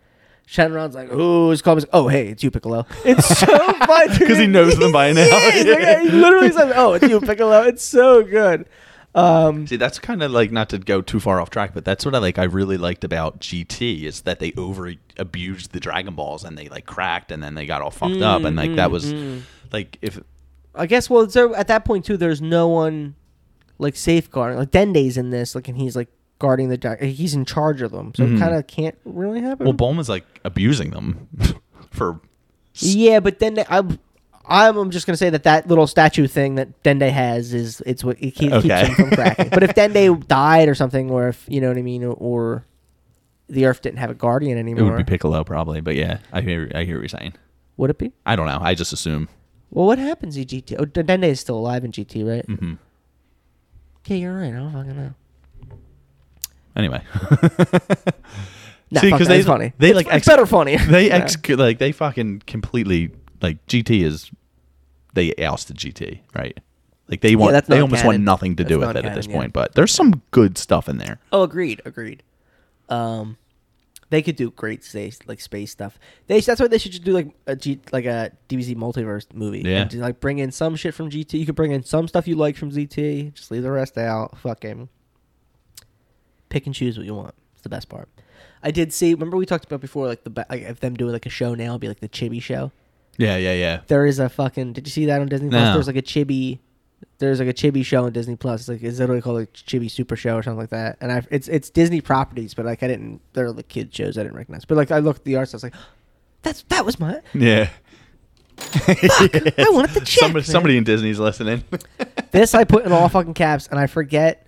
Shenron's 0.47 0.95
like, 0.95 1.11
"Ooh, 1.11 1.51
it's 1.51 1.61
called." 1.61 1.83
Oh, 1.91 2.07
hey, 2.07 2.29
it's 2.29 2.43
you, 2.43 2.51
Piccolo. 2.51 2.85
It's 3.05 3.27
so 3.27 3.45
funny 3.85 4.09
because 4.19 4.37
he 4.37 4.47
knows 4.47 4.77
them 4.77 4.91
by 4.93 5.11
now. 5.13 5.25
Yeah, 5.25 5.51
he's 5.51 5.65
like- 5.65 5.99
he 6.01 6.09
literally 6.11 6.51
says, 6.51 6.71
"Oh, 6.75 6.93
it's 6.93 7.07
you, 7.07 7.19
Piccolo." 7.19 7.63
It's 7.63 7.83
so 7.83 8.23
good. 8.23 8.65
Um, 9.15 9.65
See, 9.65 9.77
that's 9.77 9.97
kind 9.97 10.21
of 10.21 10.29
like 10.31 10.51
not 10.51 10.69
to 10.69 10.77
go 10.77 11.01
too 11.01 11.19
far 11.19 11.41
off 11.41 11.49
track, 11.49 11.73
but 11.73 11.83
that's 11.83 12.05
what 12.05 12.13
I 12.13 12.19
like. 12.19 12.37
I 12.37 12.43
really 12.43 12.77
liked 12.77 13.03
about 13.03 13.39
GT 13.39 14.03
is 14.03 14.21
that 14.21 14.39
they 14.39 14.53
over 14.55 14.93
abused 15.17 15.71
the 15.73 15.79
Dragon 15.79 16.13
Balls 16.13 16.43
and 16.43 16.55
they 16.57 16.69
like 16.69 16.85
cracked 16.85 17.31
and 17.31 17.41
then 17.41 17.55
they 17.55 17.65
got 17.65 17.81
all 17.81 17.89
fucked 17.89 18.21
up 18.21 18.43
and 18.43 18.55
like 18.55 18.75
that 18.75 18.91
was 18.91 19.11
like 19.73 19.97
if 20.03 20.19
I 20.75 20.85
guess. 20.85 21.09
Well, 21.09 21.27
so 21.29 21.55
at 21.55 21.67
that 21.69 21.83
point 21.83 22.05
too, 22.05 22.15
there's 22.15 22.41
no 22.41 22.67
one 22.67 23.15
like 23.79 23.95
safeguarding. 23.95 24.59
Like 24.59 24.69
Dende's 24.71 25.17
in 25.17 25.31
this, 25.31 25.55
like, 25.55 25.67
and 25.67 25.77
he's 25.77 25.95
like 25.95 26.09
guarding 26.39 26.69
the. 26.69 26.77
dra- 26.77 27.03
He's 27.05 27.33
in 27.33 27.45
charge 27.45 27.81
of 27.81 27.91
them, 27.91 28.13
so 28.15 28.23
it 28.23 28.37
kind 28.39 28.53
of 28.55 28.67
can't 28.67 28.97
really 29.05 29.41
happen. 29.41 29.65
well 29.65 29.73
Bulma's 29.73 30.09
like 30.09 30.25
abusing 30.43 30.91
them 30.91 31.27
for 31.91 32.19
yeah, 32.75 33.19
but 33.19 33.39
then 33.39 33.63
I'm. 33.69 33.99
I'm 34.49 34.91
just 34.91 35.05
gonna 35.05 35.17
say 35.17 35.29
that 35.29 35.43
that 35.43 35.67
little 35.67 35.87
statue 35.87 36.25
thing 36.25 36.55
that 36.55 36.81
Dende 36.81 37.09
has 37.11 37.53
is 37.53 37.81
it's 37.85 38.01
what 38.03 38.15
it 38.23 38.31
keeps, 38.31 38.53
Okay. 38.53 38.85
keeps 38.85 38.87
him 38.87 38.95
from 38.95 39.09
cracking. 39.09 39.49
but 39.49 39.61
if 39.61 39.71
Dende 39.75 40.25
died 40.25 40.69
or 40.69 40.75
something, 40.75 41.11
or 41.11 41.27
if 41.27 41.43
you 41.49 41.59
know 41.59 41.67
what 41.67 41.77
I 41.77 41.81
mean, 41.81 42.05
or, 42.05 42.63
the 43.49 43.65
Earth 43.65 43.81
didn't 43.81 43.97
have 43.99 44.09
a 44.09 44.13
guardian 44.13 44.57
anymore. 44.57 44.77
it 44.77 44.81
anymore, 44.83 44.97
would 44.99 45.05
be 45.05 45.09
Piccolo 45.11 45.43
probably, 45.43 45.81
but 45.81 45.95
yeah, 45.95 46.19
I 46.31 46.39
hear 46.41 46.71
I 46.73 46.85
hear 46.85 46.95
what 46.95 47.01
you're 47.01 47.09
saying. 47.09 47.33
would 47.75 47.89
it 47.89 47.97
be? 47.97 48.13
I 48.25 48.37
don't 48.37 48.45
know. 48.47 48.59
I 48.61 48.73
just 48.73 48.93
assume. 48.93 49.27
Well, 49.69 49.85
what 49.85 49.99
happens 49.99 50.37
in 50.37 50.45
GT? 50.45 50.77
Oh, 50.79 50.85
D- 50.85 51.01
Dende 51.01 51.25
is 51.25 51.41
still 51.41 51.57
alive 51.57 51.83
in 51.83 51.91
GT, 51.91 52.25
right? 52.25 52.47
Mm-hmm. 52.47 52.73
Yeah, 54.05 54.15
you're 54.15 54.39
right. 54.39 54.53
I 54.53 54.57
don't 54.57 54.71
fucking 54.71 54.95
know. 54.95 55.13
Anyway, 56.77 57.01
Nah, 58.89 59.01
See, 59.01 59.09
fuck 59.09 59.19
'cause 59.19 59.27
that. 59.27 59.33
they- 59.37 59.43
funny. 59.43 59.73
they, 59.79 59.89
It's- 59.89 60.05
like, 60.05 60.15
it's 60.15 60.27
better 60.27 60.45
funny. 60.45 60.77
they 60.87 61.07
Yeah. 61.07 61.15
ex 61.17 61.35
like 61.49 61.77
they 61.77 61.91
fucking 61.91 62.43
completely 62.47 63.11
like 63.41 63.65
GT 63.67 64.03
is 64.03 64.31
they 65.13 65.33
ousted 65.43 65.75
GT 65.77 66.19
right. 66.33 66.57
Like 67.09 67.21
they 67.21 67.35
want 67.35 67.51
that's 67.53 67.67
they 67.67 67.79
almost 67.79 68.05
want 68.05 68.19
nothing 68.21 68.55
to 68.57 68.63
do 68.63 68.79
with 68.79 68.89
it 68.95 68.97
at 69.05 69.15
this 69.15 69.25
canon, 69.25 69.29
yeah. 69.31 69.37
point, 69.37 69.53
but 69.53 69.75
there's 69.75 69.93
some 69.93 70.21
good 70.31 70.57
stuff 70.57 70.87
in 70.87 70.97
there. 70.99 71.19
Oh, 71.33 71.43
agreed, 71.43 71.81
agreed. 71.85 72.23
Um, 72.89 73.37
they 74.09 74.21
could 74.21 74.37
do 74.37 74.51
great 74.51 74.83
space 74.85 75.19
like 75.27 75.41
space 75.41 75.71
stuff. 75.71 75.99
They 76.27 76.39
that's 76.39 76.61
why 76.61 76.67
they 76.67 76.77
should 76.77 76.91
just 76.93 77.03
do 77.03 77.11
like 77.11 77.29
a 77.45 77.55
G 77.57 77.79
like 77.91 78.05
a 78.05 78.31
DBZ 78.47 78.75
multiverse 78.77 79.25
movie. 79.33 79.63
Yeah. 79.65 79.83
Just, 79.85 79.97
like 80.01 80.19
bring 80.21 80.39
in 80.39 80.51
some 80.51 80.75
shit 80.77 80.93
from 80.93 81.09
GT. 81.09 81.33
You 81.39 81.45
could 81.45 81.55
bring 81.55 81.71
in 81.73 81.83
some 81.83 82.07
stuff 82.07 82.25
you 82.27 82.35
like 82.35 82.55
from 82.55 82.71
ZT. 82.71 83.33
Just 83.33 83.51
leave 83.51 83.63
the 83.63 83.71
rest 83.71 83.97
out. 83.97 84.37
Fucking 84.39 84.87
pick 86.49 86.65
and 86.65 86.73
choose 86.75 86.97
what 86.97 87.05
you 87.05 87.13
want. 87.15 87.33
It's 87.53 87.61
the 87.61 87.69
best 87.69 87.89
part. 87.89 88.09
I 88.63 88.71
did 88.71 88.91
see. 88.93 89.13
Remember 89.13 89.37
we 89.37 89.45
talked 89.45 89.65
about 89.65 89.81
before, 89.81 90.07
like 90.07 90.23
the 90.23 90.29
ba- 90.29 90.45
like 90.49 90.63
if 90.63 90.79
them 90.79 90.95
doing 90.95 91.13
like 91.13 91.25
a 91.25 91.29
show 91.29 91.53
now, 91.55 91.71
it'd 91.71 91.81
be 91.81 91.87
like 91.87 91.99
the 91.99 92.09
Chibi 92.09 92.41
show. 92.41 92.71
Yeah, 93.17 93.37
yeah, 93.37 93.53
yeah. 93.53 93.81
There 93.87 94.05
is 94.05 94.19
a 94.19 94.29
fucking. 94.29 94.73
Did 94.73 94.85
you 94.87 94.91
see 94.91 95.05
that 95.07 95.21
on 95.21 95.27
Disney 95.27 95.49
Plus? 95.49 95.61
No. 95.61 95.73
There's 95.73 95.87
like 95.87 95.95
a 95.95 96.01
Chibi. 96.01 96.59
There's 97.19 97.39
like 97.39 97.47
a 97.49 97.53
Chibi 97.53 97.83
show 97.85 98.05
on 98.05 98.11
Disney 98.13 98.35
Plus. 98.35 98.61
It's 98.61 98.69
like 98.69 98.83
it's 98.83 98.99
literally 98.99 99.21
called 99.21 99.37
like 99.37 99.53
Chibi 99.53 99.89
Super 99.89 100.15
Show 100.15 100.35
or 100.35 100.43
something 100.43 100.59
like 100.59 100.69
that. 100.69 100.97
And 101.01 101.11
I, 101.11 101.23
it's 101.31 101.47
it's 101.47 101.69
Disney 101.69 102.01
properties, 102.01 102.53
but 102.53 102.65
like 102.65 102.81
I 102.83 102.87
didn't. 102.87 103.21
They're 103.33 103.51
the 103.53 103.63
kid 103.63 103.93
shows 103.93 104.17
I 104.17 104.23
didn't 104.23 104.35
recognize. 104.37 104.65
But 104.65 104.77
like 104.77 104.91
I 104.91 104.99
looked 104.99 105.19
at 105.19 105.25
the 105.25 105.35
art, 105.35 105.49
so 105.49 105.55
I 105.55 105.57
was 105.57 105.63
like, 105.63 105.75
that's 106.41 106.63
that 106.69 106.85
was 106.85 106.99
my. 106.99 107.21
Yeah. 107.33 107.69
Fuck. 108.57 108.89
I 108.89 109.69
wanted 109.69 109.91
the 109.91 109.99
check. 110.05 110.19
somebody, 110.19 110.45
somebody 110.45 110.77
in 110.77 110.83
Disney's 110.83 111.19
listening. 111.19 111.63
This 112.31 112.53
I 112.53 112.65
put 112.65 112.85
in 112.85 112.91
all 112.91 113.07
fucking 113.07 113.35
caps, 113.35 113.67
and 113.67 113.79
I 113.79 113.87
forget. 113.87 114.46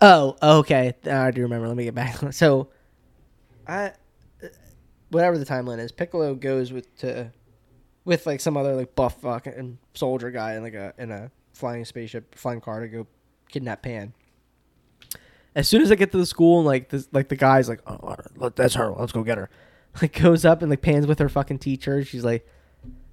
Oh, 0.00 0.36
okay. 0.42 0.94
I 1.04 1.30
do 1.30 1.42
remember. 1.42 1.68
Let 1.68 1.76
me 1.76 1.84
get 1.84 1.94
back. 1.94 2.16
So, 2.32 2.68
I, 3.66 3.92
whatever 5.10 5.38
the 5.38 5.44
timeline 5.44 5.78
is, 5.78 5.92
Piccolo 5.92 6.34
goes 6.34 6.72
with 6.72 6.94
to, 6.98 7.32
with 8.04 8.26
like 8.26 8.40
some 8.40 8.56
other 8.56 8.74
like 8.74 8.94
buff 8.94 9.20
fucking 9.20 9.78
soldier 9.94 10.30
guy 10.30 10.54
in 10.54 10.62
like 10.62 10.74
a 10.74 10.94
in 10.98 11.10
a 11.10 11.30
flying 11.52 11.84
spaceship, 11.84 12.34
flying 12.34 12.60
car 12.60 12.80
to 12.80 12.88
go 12.88 13.06
kidnap 13.48 13.82
Pan. 13.82 14.14
As 15.54 15.68
soon 15.68 15.82
as 15.82 15.90
I 15.90 15.96
get 15.96 16.12
to 16.12 16.18
the 16.18 16.26
school 16.26 16.58
and 16.58 16.66
like 16.66 16.90
this, 16.90 17.08
like 17.12 17.28
the 17.28 17.36
guy's 17.36 17.68
like, 17.68 17.80
oh, 17.86 18.16
that's 18.54 18.74
her. 18.74 18.90
Let's 18.92 19.12
go 19.12 19.22
get 19.22 19.38
her. 19.38 19.50
Like 20.02 20.20
goes 20.20 20.44
up 20.44 20.60
and 20.60 20.70
like 20.70 20.82
pans 20.82 21.08
with 21.08 21.18
her 21.18 21.30
fucking 21.30 21.58
teacher. 21.58 22.04
She's 22.04 22.22
like, 22.22 22.46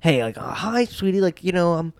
hey, 0.01 0.21
like, 0.23 0.37
oh, 0.37 0.41
hi, 0.41 0.85
sweetie, 0.85 1.21
like, 1.21 1.43
you 1.43 1.51
know, 1.51 1.73
um, 1.73 1.93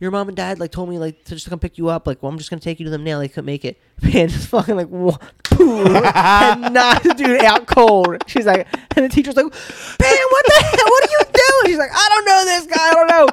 your 0.00 0.10
mom 0.10 0.28
and 0.28 0.36
dad 0.36 0.58
like 0.58 0.72
told 0.72 0.88
me 0.88 0.98
like 0.98 1.24
to 1.24 1.34
just 1.34 1.48
come 1.48 1.58
pick 1.58 1.76
you 1.76 1.88
up. 1.88 2.06
Like, 2.06 2.22
well, 2.22 2.32
I'm 2.32 2.38
just 2.38 2.50
gonna 2.50 2.60
take 2.60 2.80
you 2.80 2.84
to 2.84 2.90
them 2.90 3.04
now. 3.04 3.18
They 3.18 3.28
couldn't 3.28 3.44
make 3.44 3.64
it. 3.64 3.78
Man, 4.02 4.28
just 4.28 4.48
fucking 4.48 4.74
like, 4.74 4.88
and 4.90 6.74
the 6.74 7.14
dude 7.16 7.44
out 7.44 7.66
cold. 7.66 8.24
She's 8.26 8.46
like, 8.46 8.66
and 8.96 9.04
the 9.04 9.10
teacher's 9.10 9.36
like, 9.36 9.50
Pan, 9.52 10.18
what 10.30 10.46
the 10.46 10.62
hell? 10.62 10.86
What 10.86 11.04
are 11.04 11.12
you 11.12 11.24
doing? 11.24 11.66
She's 11.66 11.78
like, 11.78 11.90
I 11.92 12.08
don't 12.08 12.24
know 12.24 12.44
this 12.46 12.66
guy. 12.66 12.88
I 12.88 12.94
don't 12.94 13.08
know. 13.08 13.28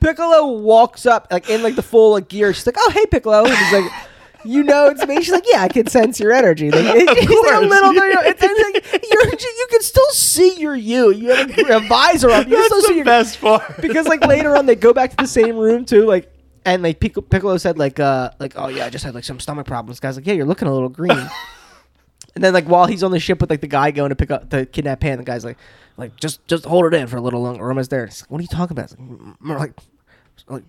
Piccolo 0.00 0.46
walks 0.58 1.06
up 1.06 1.26
like 1.30 1.50
in 1.50 1.62
like 1.62 1.74
the 1.74 1.82
full 1.82 2.12
like 2.12 2.28
gear. 2.28 2.54
She's 2.54 2.66
like, 2.66 2.76
oh 2.78 2.90
hey 2.90 3.04
Piccolo. 3.06 3.44
And 3.44 3.54
he's 3.54 3.72
like. 3.72 3.92
You 4.44 4.62
know 4.64 4.86
it's 4.88 5.06
me. 5.06 5.16
She's 5.16 5.30
like, 5.32 5.44
yeah, 5.50 5.62
I 5.62 5.68
can 5.68 5.86
sense 5.86 6.18
your 6.20 6.32
energy. 6.32 6.70
Like, 6.70 6.84
it- 6.84 7.08
Of 7.08 7.16
like 7.16 7.24
a 7.24 7.26
course, 7.26 7.66
little. 7.68 7.92
It's, 7.94 8.40
it's 8.42 8.92
like 8.92 9.02
you're, 9.12 9.26
you 9.30 9.66
can 9.70 9.82
still 9.82 10.10
see 10.10 10.58
your 10.60 10.74
you. 10.74 11.12
You 11.12 11.30
have 11.30 11.50
a, 11.58 11.76
a 11.76 11.80
visor 11.88 12.30
up. 12.30 12.46
You 12.48 12.56
can 12.56 12.64
still 12.66 12.82
see 12.82 12.88
the 12.88 12.96
your 12.96 13.04
best 13.04 13.40
part. 13.40 13.80
because 13.80 14.06
like 14.08 14.24
later 14.26 14.56
on 14.56 14.66
they 14.66 14.74
go 14.74 14.92
back 14.92 15.10
to 15.10 15.16
the 15.16 15.26
same 15.26 15.56
room 15.56 15.84
too 15.84 16.04
like 16.06 16.32
and 16.64 16.82
like 16.82 17.00
Pic- 17.00 17.28
piccolo 17.30 17.56
said 17.56 17.78
like 17.78 17.98
uh 18.00 18.30
like 18.38 18.52
oh 18.56 18.68
yeah 18.68 18.86
i 18.86 18.90
just 18.90 19.04
had 19.04 19.14
like 19.14 19.24
some 19.24 19.40
stomach 19.40 19.66
problems 19.66 19.98
guys 19.98 20.14
like 20.16 20.26
yeah 20.26 20.32
you're 20.32 20.46
looking 20.46 20.68
a 20.68 20.72
little 20.72 20.88
green 20.88 21.10
and 22.34 22.44
then 22.44 22.52
like 22.54 22.66
while 22.66 22.86
he's 22.86 23.02
on 23.02 23.10
the 23.10 23.18
ship 23.18 23.40
with 23.40 23.50
like 23.50 23.60
the 23.60 23.66
guy 23.66 23.90
going 23.90 24.10
to 24.10 24.16
pick 24.16 24.30
up 24.30 24.48
the 24.50 24.64
kidnap 24.66 25.00
pan 25.00 25.18
the 25.18 25.24
guy's 25.24 25.44
like 25.44 25.58
like 25.96 26.14
just 26.16 26.46
just 26.46 26.64
hold 26.64 26.84
it 26.86 26.94
in 26.94 27.06
for 27.08 27.16
a 27.16 27.20
little 27.20 27.42
longer 27.42 27.62
we're 27.62 27.68
almost 27.70 27.90
there 27.90 28.04
It's 28.04 28.22
like, 28.22 28.30
what 28.30 28.38
are 28.38 28.42
you 28.42 28.48
talking 28.48 28.74
about 28.76 28.84
it's 28.84 28.92
like, 28.92 29.00
"M- 29.00 29.36
m- 29.42 29.58
like 29.58 29.72
like 30.48 30.62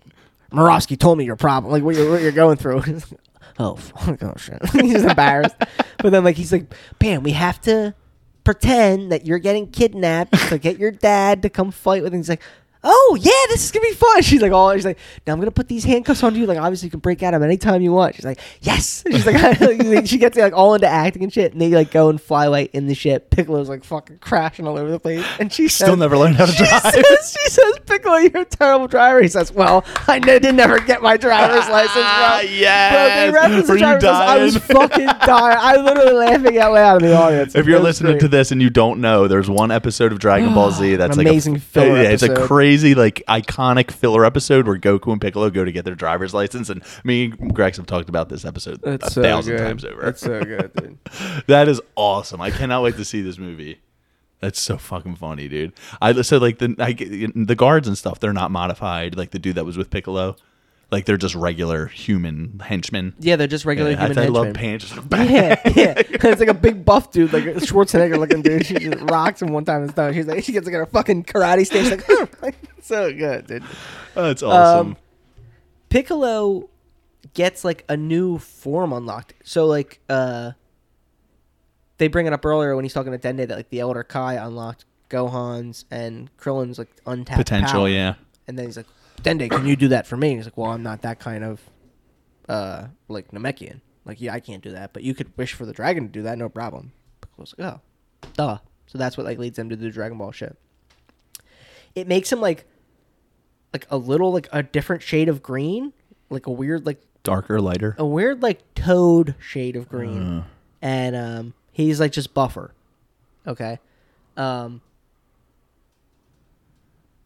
Murawski 0.51 0.97
told 0.99 1.17
me 1.19 1.25
your 1.25 1.35
problem 1.35 1.71
like 1.71 1.83
what 1.83 1.95
you're, 1.95 2.09
what 2.11 2.21
you're 2.21 2.31
going 2.31 2.57
through 2.57 2.81
oh 3.59 3.75
fuck, 3.77 4.21
oh 4.23 4.33
shit 4.37 4.59
he's 4.71 5.03
embarrassed 5.03 5.55
but 5.99 6.11
then 6.11 6.23
like 6.23 6.35
he's 6.35 6.51
like 6.51 6.73
pan 6.99 7.23
we 7.23 7.31
have 7.31 7.59
to 7.61 7.93
pretend 8.43 9.11
that 9.11 9.25
you're 9.25 9.39
getting 9.39 9.67
kidnapped 9.67 10.33
to 10.49 10.57
get 10.57 10.77
your 10.77 10.91
dad 10.91 11.41
to 11.41 11.49
come 11.49 11.71
fight 11.71 12.03
with 12.03 12.13
him. 12.13 12.19
He's 12.19 12.29
like, 12.29 12.41
oh 12.83 13.17
yeah, 13.19 13.31
this 13.49 13.63
is 13.65 13.71
gonna 13.71 13.85
be 13.87 13.93
fun. 13.93 14.21
She's 14.21 14.41
like, 14.41 14.51
oh, 14.51 14.73
she's 14.75 14.85
like, 14.85 14.97
now 15.25 15.33
I'm 15.33 15.39
gonna 15.39 15.51
put 15.51 15.67
these 15.67 15.83
handcuffs 15.83 16.23
on 16.23 16.35
you. 16.35 16.45
Like, 16.45 16.57
obviously 16.57 16.87
you 16.87 16.91
can 16.91 16.99
break 16.99 17.23
out 17.23 17.33
of 17.33 17.41
them 17.41 17.49
anytime 17.49 17.81
you 17.81 17.93
want. 17.93 18.15
She's 18.15 18.25
like, 18.25 18.39
yes. 18.61 19.03
She's 19.11 19.25
like, 19.25 20.07
she 20.07 20.17
gets 20.17 20.37
like 20.37 20.53
all 20.53 20.73
into 20.73 20.87
acting 20.87 21.23
and 21.23 21.31
shit, 21.31 21.53
and 21.53 21.61
they 21.61 21.69
like 21.69 21.91
go 21.91 22.09
and 22.09 22.19
fly 22.21 22.45
away 22.45 22.69
in 22.73 22.87
the 22.87 22.95
ship. 22.95 23.29
Piccolo's 23.29 23.69
like 23.69 23.83
fucking 23.83 24.17
crashing 24.19 24.67
all 24.67 24.77
over 24.77 24.89
the 24.91 24.99
place, 24.99 25.25
and 25.39 25.51
she 25.51 25.67
Still 25.67 25.89
says, 25.89 25.97
never 25.97 26.17
learned 26.17 26.35
how 26.35 26.45
to 26.45 26.51
she 26.51 26.65
drive. 26.65 26.81
Says, 26.81 27.37
she 27.39 27.49
says, 27.49 27.79
Piccolo, 27.85 28.17
you're 28.17 28.41
a 28.41 28.45
terrible 28.45 28.87
driver. 28.87 29.21
He 29.21 29.27
says, 29.27 29.51
well, 29.51 29.83
I 30.07 30.19
ne- 30.19 30.39
did 30.39 30.55
never 30.55 30.79
get 30.79 31.01
my 31.01 31.17
driver's 31.17 31.69
license, 31.69 31.93
bro. 31.93 32.03
Ah, 32.03 32.41
yes. 32.41 32.93
Bro, 32.93 33.07
they 33.25 33.31
referenced 33.31 33.67
the 33.67 33.77
driver's 33.77 34.03
license. 34.03 34.29
I 34.29 34.43
was 34.43 34.57
fucking 34.57 35.05
dying. 35.25 35.57
I 35.59 35.77
was 35.77 35.85
literally 35.85 36.13
laughing 36.13 36.57
out 36.57 36.73
loud 36.73 37.01
in 37.03 37.09
the 37.09 37.15
audience. 37.17 37.55
If 37.55 37.65
you're 37.65 37.79
listening 37.79 38.13
great. 38.13 38.21
to 38.21 38.27
this 38.27 38.51
and 38.51 38.61
you 38.61 38.69
don't 38.69 38.99
know, 39.01 39.27
there's 39.27 39.49
one 39.49 39.71
episode 39.71 40.11
of 40.11 40.19
Dragon 40.19 40.53
Ball 40.53 40.71
Z 40.71 40.95
that's 40.97 41.17
An 41.17 41.23
like 41.23 41.27
amazing 41.27 41.55
a, 41.57 41.59
filler 41.59 41.87
Yeah, 42.03 42.09
it's 42.09 42.23
a 42.23 42.31
episode. 42.31 42.47
Crazy, 42.73 42.95
like 42.95 43.21
iconic 43.27 43.91
filler 43.91 44.25
episode 44.25 44.65
where 44.67 44.77
Goku 44.77 45.11
and 45.11 45.21
Piccolo 45.21 45.49
go 45.49 45.63
to 45.63 45.71
get 45.71 45.85
their 45.85 45.95
driver's 45.95 46.33
license. 46.33 46.69
And 46.69 46.83
me 47.03 47.25
and 47.39 47.53
Grex 47.53 47.77
have 47.77 47.85
talked 47.85 48.09
about 48.09 48.29
this 48.29 48.45
episode 48.45 48.81
That's 48.81 49.07
a 49.07 49.11
so 49.11 49.21
thousand 49.21 49.57
good. 49.57 49.63
times 49.63 49.85
over. 49.85 50.01
That's 50.01 50.21
so 50.21 50.43
good, 50.43 50.71
dude. 50.75 50.97
that 51.47 51.67
is 51.67 51.79
awesome. 51.95 52.41
I 52.41 52.49
cannot 52.49 52.83
wait 52.83 52.95
to 52.97 53.05
see 53.05 53.21
this 53.21 53.37
movie. 53.37 53.79
That's 54.39 54.59
so 54.59 54.77
fucking 54.77 55.15
funny, 55.15 55.47
dude. 55.47 55.73
I 56.01 56.19
so 56.21 56.37
like 56.37 56.57
the 56.57 56.75
I, 56.79 56.93
the 56.93 57.55
guards 57.55 57.87
and 57.87 57.97
stuff. 57.97 58.19
They're 58.19 58.33
not 58.33 58.51
modified. 58.51 59.15
Like 59.15 59.31
the 59.31 59.39
dude 59.39 59.55
that 59.55 59.65
was 59.65 59.77
with 59.77 59.89
Piccolo, 59.89 60.35
like 60.93 61.05
they're 61.05 61.17
just 61.17 61.35
regular 61.35 61.87
human 61.87 62.59
henchmen. 62.63 63.13
Yeah, 63.19 63.35
they're 63.35 63.47
just 63.47 63.65
regular 63.65 63.91
Yeah, 63.91 63.99
human 64.07 64.17
I, 64.19 64.23
I 64.23 64.27
love 64.27 64.55
henchmen. 64.55 64.79
Pan. 64.79 64.79
Just 64.79 64.93
Yeah, 65.11 65.59
yeah. 65.75 65.93
it's 66.31 66.39
like 66.39 66.49
a 66.49 66.53
big 66.53 66.85
buff 66.85 67.11
dude, 67.11 67.33
like 67.33 67.45
a 67.45 67.55
Schwarzenegger 67.55 68.17
looking 68.17 68.41
dude. 68.41 68.65
She 68.65 68.75
just 68.75 69.01
rocks 69.09 69.41
him 69.41 69.49
one 69.51 69.65
time 69.65 69.81
in 69.81 69.87
the 69.87 69.91
stomach. 69.93 70.15
She's 70.15 70.27
like, 70.27 70.43
she 70.43 70.51
gets 70.53 70.65
like 70.67 70.75
a 70.75 70.85
fucking 70.85 71.25
karate 71.25 71.65
stance. 71.65 72.01
Like, 72.41 72.55
so 72.81 73.11
good, 73.13 73.47
dude. 73.47 73.63
That's 74.13 74.43
awesome. 74.43 74.87
Um, 74.87 74.97
Piccolo 75.89 76.69
gets 77.33 77.63
like 77.65 77.85
a 77.89 77.97
new 77.97 78.37
form 78.37 78.93
unlocked. 78.93 79.33
So 79.43 79.65
like, 79.65 79.99
uh, 80.09 80.51
they 81.97 82.07
bring 82.07 82.25
it 82.27 82.33
up 82.33 82.45
earlier 82.45 82.75
when 82.75 82.85
he's 82.85 82.93
talking 82.93 83.11
to 83.11 83.17
Dende 83.17 83.47
that 83.47 83.55
like 83.55 83.69
the 83.69 83.79
Elder 83.79 84.03
Kai 84.03 84.33
unlocked 84.35 84.85
Gohan's 85.09 85.85
and 85.91 86.35
Krillin's 86.37 86.77
like 86.77 86.89
untapped 87.05 87.37
Potential, 87.39 87.81
power. 87.81 87.87
yeah. 87.89 88.15
And 88.47 88.57
then 88.59 88.65
he's 88.65 88.77
like, 88.77 88.87
Dende, 89.23 89.49
can 89.49 89.65
you 89.65 89.75
do 89.75 89.87
that 89.89 90.05
for 90.05 90.17
me? 90.17 90.29
And 90.29 90.37
he's 90.39 90.45
like, 90.45 90.57
well, 90.57 90.71
I'm 90.71 90.83
not 90.83 91.01
that 91.03 91.19
kind 91.19 91.43
of, 91.43 91.61
uh, 92.49 92.87
like 93.07 93.31
Namekian. 93.31 93.79
Like, 94.05 94.19
yeah, 94.19 94.33
I 94.33 94.39
can't 94.41 94.61
do 94.61 94.71
that, 94.71 94.91
but 94.93 95.03
you 95.03 95.13
could 95.13 95.35
wish 95.37 95.53
for 95.53 95.65
the 95.65 95.71
dragon 95.73 96.03
to 96.07 96.11
do 96.11 96.21
that, 96.23 96.37
no 96.37 96.49
problem. 96.49 96.91
Piccolo's 97.21 97.55
like, 97.57 97.67
oh, 97.73 97.79
duh. 98.33 98.57
So 98.87 98.97
that's 98.97 99.15
what 99.17 99.25
like 99.25 99.39
leads 99.39 99.57
him 99.57 99.69
to 99.69 99.75
do 99.77 99.89
Dragon 99.91 100.17
Ball 100.17 100.31
shit. 100.33 100.57
It 101.95 102.07
makes 102.07 102.31
him 102.31 102.41
like, 102.41 102.65
like 103.71 103.87
a 103.89 103.97
little 103.97 104.31
like 104.33 104.47
a 104.51 104.61
different 104.61 105.01
shade 105.01 105.29
of 105.29 105.41
green, 105.41 105.93
like 106.29 106.45
a 106.45 106.51
weird 106.51 106.85
like 106.85 107.01
Darker, 107.23 107.61
lighter. 107.61 107.95
a 107.97 108.05
weird 108.05 108.43
like 108.43 108.61
toad 108.75 109.35
shade 109.39 109.75
of 109.77 109.87
green, 109.87 110.39
Uh. 110.39 110.43
and 110.81 111.15
um, 111.15 111.53
he's 111.71 111.99
like 111.99 112.11
just 112.11 112.33
buffer. 112.33 112.73
Okay, 113.47 113.79
um, 114.37 114.81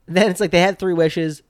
then 0.06 0.30
it's 0.30 0.40
like 0.40 0.52
they 0.52 0.62
had 0.62 0.78
three 0.80 0.94
wishes. 0.94 1.42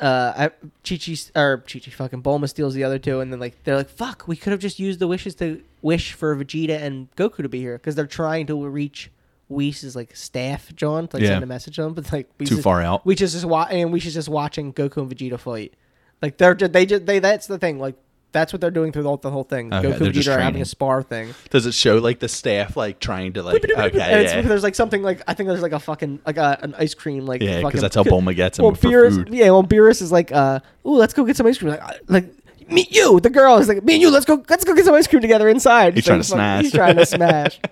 Uh, 0.00 0.32
I, 0.36 0.48
Chi 0.82 0.96
Chi 0.96 1.14
or 1.38 1.58
Chi 1.58 1.78
Chi 1.78 1.90
fucking 1.90 2.22
Bulma 2.22 2.48
steals 2.48 2.74
the 2.74 2.84
other 2.84 2.98
two, 2.98 3.20
and 3.20 3.30
then 3.32 3.38
like 3.40 3.62
they're 3.64 3.76
like, 3.76 3.90
"Fuck, 3.90 4.26
we 4.26 4.34
could 4.36 4.50
have 4.52 4.60
just 4.60 4.78
used 4.78 4.98
the 4.98 5.06
wishes 5.06 5.34
to 5.36 5.62
wish 5.82 6.12
for 6.14 6.34
Vegeta 6.34 6.80
and 6.80 7.10
Goku 7.16 7.38
to 7.42 7.48
be 7.48 7.60
here 7.60 7.76
because 7.76 7.94
they're 7.94 8.06
trying 8.06 8.46
to 8.46 8.66
reach 8.66 9.10
Whis' 9.48 9.94
like 9.94 10.16
staff, 10.16 10.74
John, 10.74 11.08
to, 11.08 11.16
like 11.16 11.22
Yeah. 11.24 11.30
send 11.30 11.44
a 11.44 11.46
message 11.46 11.76
to 11.76 11.82
them, 11.82 11.94
but 11.94 12.10
like 12.12 12.30
we 12.38 12.46
Too 12.46 12.54
just- 12.56 12.64
far 12.64 12.80
out. 12.80 13.04
We 13.04 13.14
just 13.14 13.34
just 13.34 13.44
wa- 13.44 13.68
and 13.70 13.92
we 13.92 14.00
should 14.00 14.12
just 14.12 14.28
watching 14.28 14.72
Goku 14.72 14.98
and 15.02 15.10
Vegeta 15.14 15.38
fight. 15.38 15.74
Like 16.22 16.38
they're 16.38 16.54
just, 16.54 16.72
they 16.72 16.86
just 16.86 17.04
they 17.06 17.18
that's 17.18 17.46
the 17.46 17.58
thing. 17.58 17.78
Like 17.78 17.96
that's 18.32 18.52
what 18.52 18.60
they're 18.60 18.70
doing 18.70 18.92
through 18.92 19.02
the 19.02 19.08
whole, 19.08 19.16
the 19.16 19.30
whole 19.30 19.44
thing. 19.44 19.72
Okay, 19.72 19.88
Goku 19.88 20.06
and 20.06 20.14
Vegeta 20.14 20.36
are 20.36 20.40
having 20.40 20.62
a 20.62 20.64
spar 20.64 21.02
thing. 21.02 21.34
Does 21.50 21.66
it 21.66 21.74
show 21.74 21.98
like 21.98 22.20
the 22.20 22.28
staff 22.28 22.76
like 22.76 23.00
trying 23.00 23.32
to 23.34 23.42
like? 23.42 23.64
Okay, 23.64 23.96
yeah, 23.96 24.40
There's 24.42 24.62
like 24.62 24.74
something 24.74 25.02
like 25.02 25.22
I 25.26 25.34
think 25.34 25.48
there's 25.48 25.62
like 25.62 25.72
a 25.72 25.80
fucking 25.80 26.20
like 26.26 26.36
a, 26.36 26.58
an 26.62 26.74
ice 26.78 26.94
cream 26.94 27.26
like 27.26 27.42
yeah, 27.42 27.62
because 27.62 27.80
that's 27.80 27.94
how 27.96 28.04
Bulma 28.04 28.34
gets 28.34 28.58
him 28.58 28.64
well, 28.64 28.74
for 28.74 28.88
Beerus, 28.88 29.14
food. 29.16 29.28
yeah, 29.34 29.50
well, 29.50 29.64
Beerus 29.64 30.00
is 30.02 30.12
like, 30.12 30.30
uh, 30.32 30.60
ooh, 30.86 30.96
let's 30.96 31.14
go 31.14 31.24
get 31.24 31.36
some 31.36 31.46
ice 31.46 31.58
cream. 31.58 31.70
Like, 31.72 31.82
uh, 31.82 31.92
like 32.08 32.32
me, 32.68 32.86
you, 32.90 33.18
the 33.20 33.30
girl 33.30 33.56
is 33.58 33.66
like, 33.68 33.82
me 33.82 33.94
and 33.94 34.02
you, 34.02 34.10
let's 34.10 34.24
go, 34.26 34.44
let's 34.48 34.64
go 34.64 34.74
get 34.74 34.84
some 34.84 34.94
ice 34.94 35.06
cream 35.08 35.20
together 35.22 35.48
inside. 35.48 35.94
He's 35.94 36.04
So 36.04 36.10
trying 36.10 36.20
to 36.20 36.26
smash. 36.26 36.62
He's 36.64 36.72
trying 36.72 36.96
to 36.96 37.06
smash. 37.06 37.58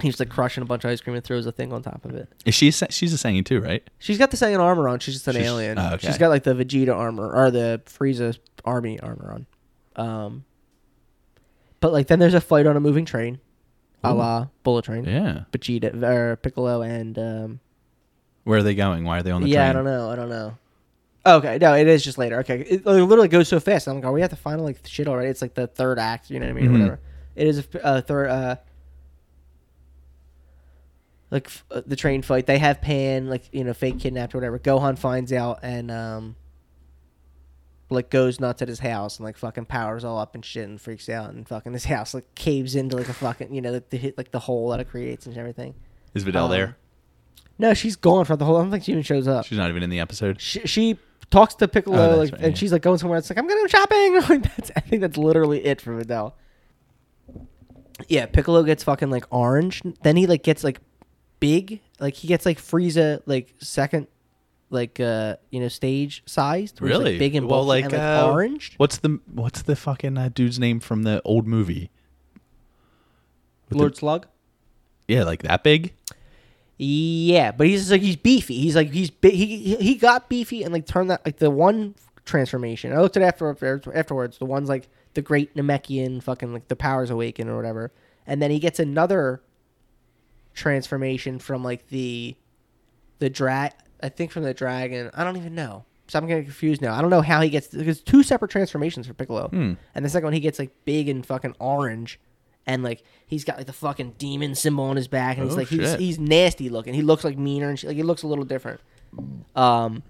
He's 0.00 0.18
like 0.18 0.30
crushing 0.30 0.62
a 0.62 0.66
bunch 0.66 0.84
of 0.84 0.90
ice 0.90 1.00
cream 1.00 1.14
and 1.14 1.24
throws 1.24 1.46
a 1.46 1.52
thing 1.52 1.72
on 1.72 1.82
top 1.82 2.04
of 2.04 2.14
it. 2.14 2.28
Is 2.44 2.54
she? 2.54 2.70
She's 2.72 3.14
a 3.14 3.16
Saiyan 3.28 3.44
too, 3.44 3.60
right? 3.60 3.82
She's 4.00 4.18
got 4.18 4.30
the 4.32 4.36
Saiyan 4.36 4.58
armor 4.58 4.88
on. 4.88 4.98
She's 4.98 5.14
just 5.14 5.28
an 5.28 5.34
She's- 5.34 5.46
alien. 5.46 5.78
oh, 5.78 5.94
okay. 5.94 6.06
She's 6.08 6.18
got 6.18 6.28
like 6.28 6.42
the 6.42 6.54
Vegeta 6.54 6.94
armor 6.94 7.30
or 7.32 7.50
the 7.50 7.80
Frieza 7.86 8.36
army 8.64 8.98
armor 9.00 9.30
on. 9.32 9.46
Um, 9.96 10.44
but 11.80 11.92
like 11.92 12.06
then 12.06 12.18
there's 12.18 12.34
a 12.34 12.40
fight 12.40 12.66
on 12.66 12.76
a 12.76 12.80
moving 12.80 13.04
train, 13.04 13.40
a 14.04 14.10
Ooh. 14.12 14.14
la 14.16 14.46
Bullet 14.62 14.84
Train. 14.84 15.04
Yeah. 15.04 15.44
Vegeta 15.52 16.02
or 16.02 16.36
Piccolo 16.36 16.82
and 16.82 17.18
um, 17.18 17.60
Where 18.44 18.58
are 18.58 18.62
they 18.62 18.74
going? 18.74 19.04
Why 19.04 19.18
are 19.18 19.22
they 19.22 19.30
on 19.30 19.42
the 19.42 19.48
yeah, 19.48 19.64
train? 19.64 19.70
I 19.70 19.72
don't 19.72 19.84
know. 19.84 20.10
I 20.10 20.16
don't 20.16 20.28
know. 20.28 20.58
Okay, 21.24 21.58
no, 21.60 21.74
it 21.74 21.86
is 21.86 22.02
just 22.02 22.18
later. 22.18 22.38
Okay, 22.40 22.60
it, 22.62 22.84
like, 22.86 22.96
literally 23.08 23.28
goes 23.28 23.46
so 23.48 23.60
fast. 23.60 23.86
I'm 23.86 23.94
like, 23.96 24.04
are 24.04 24.10
we 24.12 24.22
at 24.22 24.30
the 24.30 24.36
final 24.36 24.64
like 24.64 24.78
shit 24.84 25.06
already? 25.06 25.28
It's 25.28 25.40
like 25.42 25.54
the 25.54 25.68
third 25.68 25.98
act. 26.00 26.30
You 26.30 26.40
know 26.40 26.46
what 26.46 26.50
I 26.56 26.60
mean? 26.60 26.66
Or 26.66 26.68
Mhm. 26.70 26.72
whatever. 26.80 27.00
It 27.36 27.46
is 27.46 27.58
a 27.58 27.64
f- 27.84 28.06
third. 28.06 28.28
Uh, 28.28 28.56
like 31.30 31.46
f- 31.46 31.64
uh, 31.70 31.82
the 31.86 31.96
train 31.96 32.22
fight, 32.22 32.46
they 32.46 32.58
have 32.58 32.80
Pan 32.80 33.28
like 33.28 33.42
you 33.52 33.64
know 33.64 33.72
fake 33.72 34.00
kidnapped 34.00 34.34
or 34.34 34.38
whatever. 34.38 34.58
Gohan 34.58 34.98
finds 34.98 35.32
out 35.32 35.60
and 35.62 35.90
um, 35.90 36.36
like 37.92 38.10
goes 38.10 38.40
nuts 38.40 38.62
at 38.62 38.68
his 38.68 38.80
house 38.80 39.18
and 39.18 39.24
like 39.24 39.36
fucking 39.36 39.66
powers 39.66 40.04
all 40.04 40.18
up 40.18 40.34
and 40.34 40.44
shit 40.44 40.68
and 40.68 40.80
freaks 40.80 41.08
out 41.08 41.30
and 41.30 41.46
fucking 41.48 41.72
his 41.72 41.84
house 41.94 42.14
like 42.14 42.34
caves 42.34 42.74
into 42.74 42.96
like 42.96 43.08
a 43.08 43.12
fucking 43.14 43.54
you 43.54 43.60
know 43.60 43.72
the, 43.72 43.84
the 43.90 43.96
hit 43.96 44.16
like 44.18 44.30
the 44.30 44.38
hole 44.40 44.70
that 44.70 44.80
it 44.80 44.88
creates 44.88 45.26
and 45.26 45.36
everything. 45.36 45.74
Is 46.14 46.24
Videl 46.24 46.44
Um, 46.44 46.50
there? 46.50 46.76
No, 47.58 47.74
she's 47.74 47.96
gone 47.96 48.24
for 48.24 48.34
the 48.36 48.44
whole. 48.44 48.56
I 48.56 48.62
don't 48.62 48.70
think 48.70 48.84
she 48.84 48.92
even 48.92 49.04
shows 49.04 49.28
up 49.28 49.44
She's 49.44 49.58
not 49.58 49.70
even 49.70 49.82
in 49.82 49.90
the 49.90 50.00
episode. 50.00 50.40
she, 50.40 50.60
she 50.66 50.98
talks 51.30 51.54
to 51.56 51.68
Piccolo, 51.68 52.12
Oh, 52.14 52.16
like, 52.16 52.32
right, 52.32 52.40
and 52.42 52.52
yeah. 52.54 52.58
she's 52.58 52.72
like 52.72 52.82
going 52.82 52.98
somewhere. 52.98 53.18
It's 53.18 53.30
like 53.30 53.38
I'm 53.38 53.46
gonna 53.46 53.60
go 53.60 53.66
shopping. 53.68 54.20
Like, 54.28 54.56
that's, 54.56 54.70
I 54.76 54.80
think 54.80 55.00
that's 55.02 55.16
literally 55.16 55.64
it 55.64 55.80
for 55.80 56.02
Videl. 56.02 56.32
Yeah, 58.08 58.26
Piccolo 58.26 58.62
gets 58.62 58.82
fucking 58.84 59.10
like 59.10 59.24
orange. 59.30 59.82
Then 60.02 60.16
he 60.16 60.26
like 60.26 60.42
gets 60.42 60.64
like 60.64 60.80
big. 61.40 61.80
Like 62.00 62.14
he 62.14 62.26
gets 62.28 62.44
like 62.46 62.58
Frieza 62.58 63.22
like 63.26 63.54
second, 63.58 64.08
like 64.72 64.98
uh 65.00 65.36
you 65.50 65.60
know 65.60 65.68
stage 65.68 66.22
sized. 66.26 66.80
where 66.80 66.90
like, 66.92 66.98
Really? 66.98 67.18
big 67.18 67.34
and 67.34 67.46
Well, 67.46 67.60
bulky 67.64 67.68
like, 67.68 67.84
and 67.84 67.92
like 67.92 68.00
uh, 68.02 68.30
orange. 68.32 68.74
What's 68.78 68.98
the 68.98 69.20
What's 69.32 69.62
the 69.62 69.76
fucking 69.76 70.16
uh, 70.18 70.30
dude's 70.32 70.58
name 70.58 70.80
from 70.80 71.02
the 71.04 71.20
old 71.24 71.46
movie? 71.46 71.90
With 73.68 73.70
the- 73.70 73.78
Lord 73.78 73.96
Slug. 73.96 74.26
yeah, 75.08 75.24
like 75.24 75.42
that 75.42 75.62
big. 75.62 75.94
Yeah, 76.78 77.52
but 77.52 77.66
he's 77.68 77.80
just, 77.82 77.90
like 77.92 78.00
he's 78.02 78.16
beefy. 78.16 78.58
He's 78.60 78.74
like 78.74 78.90
he's 78.90 79.10
bi- 79.10 79.28
he 79.28 79.46
he- 79.58 79.76
he 79.76 79.94
got 79.94 80.28
beefy 80.28 80.62
and 80.64 80.72
like 80.72 80.86
turned 80.86 81.10
that 81.10 81.24
like 81.24 81.36
the 81.38 81.50
one 81.50 81.94
transformation. 82.24 82.92
I 82.92 83.00
looked 83.00 83.16
at 83.16 83.22
after 83.22 83.48
afterwards. 83.94 84.38
The 84.38 84.46
one's 84.46 84.68
like 84.68 84.88
the 85.14 85.22
great 85.22 85.54
Namekian 85.54 86.22
fucking 86.22 86.52
like 86.52 86.68
the 86.68 86.76
powers 86.76 87.10
awaken 87.10 87.48
or 87.48 87.56
whatever, 87.56 87.92
and 88.26 88.40
then 88.42 88.50
he 88.50 88.58
gets 88.58 88.80
another 88.80 89.42
transformation 90.54 91.38
from 91.38 91.62
like 91.62 91.88
the 91.88 92.36
the 93.18 93.30
drag. 93.30 93.72
I 94.02 94.08
think 94.08 94.30
from 94.32 94.42
the 94.42 94.52
dragon. 94.54 95.10
I 95.14 95.24
don't 95.24 95.36
even 95.36 95.54
know. 95.54 95.84
So 96.08 96.18
I'm 96.18 96.26
getting 96.26 96.44
confused 96.44 96.82
now. 96.82 96.94
I 96.94 97.00
don't 97.00 97.10
know 97.10 97.22
how 97.22 97.40
he 97.40 97.48
gets 97.48 97.68
because 97.68 98.00
two 98.02 98.22
separate 98.22 98.50
transformations 98.50 99.06
for 99.06 99.14
Piccolo, 99.14 99.48
Hmm. 99.48 99.74
and 99.94 100.04
the 100.04 100.08
second 100.08 100.24
one 100.26 100.32
he 100.32 100.40
gets 100.40 100.58
like 100.58 100.72
big 100.84 101.08
and 101.08 101.24
fucking 101.24 101.54
orange, 101.58 102.18
and 102.66 102.82
like 102.82 103.02
he's 103.26 103.44
got 103.44 103.56
like 103.56 103.66
the 103.66 103.72
fucking 103.72 104.14
demon 104.18 104.54
symbol 104.54 104.84
on 104.84 104.96
his 104.96 105.08
back, 105.08 105.36
and 105.38 105.46
he's 105.46 105.54
Oh, 105.54 105.58
like 105.58 105.68
he's, 105.68 105.94
he's 105.94 106.18
nasty 106.18 106.68
looking. 106.68 106.92
He 106.94 107.02
looks 107.02 107.24
like 107.24 107.38
meaner 107.38 107.70
and 107.70 107.78
shit. 107.78 107.88
like 107.88 107.96
he 107.96 108.02
looks 108.02 108.22
a 108.24 108.26
little 108.26 108.44
different. 108.44 108.80
Um, 109.56 110.02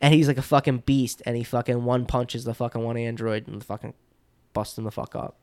and 0.00 0.12
he's 0.14 0.28
like 0.28 0.38
a 0.38 0.42
fucking 0.42 0.82
beast, 0.86 1.22
and 1.26 1.36
he 1.36 1.42
fucking 1.42 1.84
one 1.84 2.04
punches 2.06 2.44
the 2.44 2.54
fucking 2.54 2.82
one 2.82 2.96
android 2.96 3.48
and 3.48 3.64
fucking 3.64 3.94
busts 4.52 4.76
him 4.78 4.84
the 4.84 4.90
fuck 4.92 5.16
up. 5.16 5.38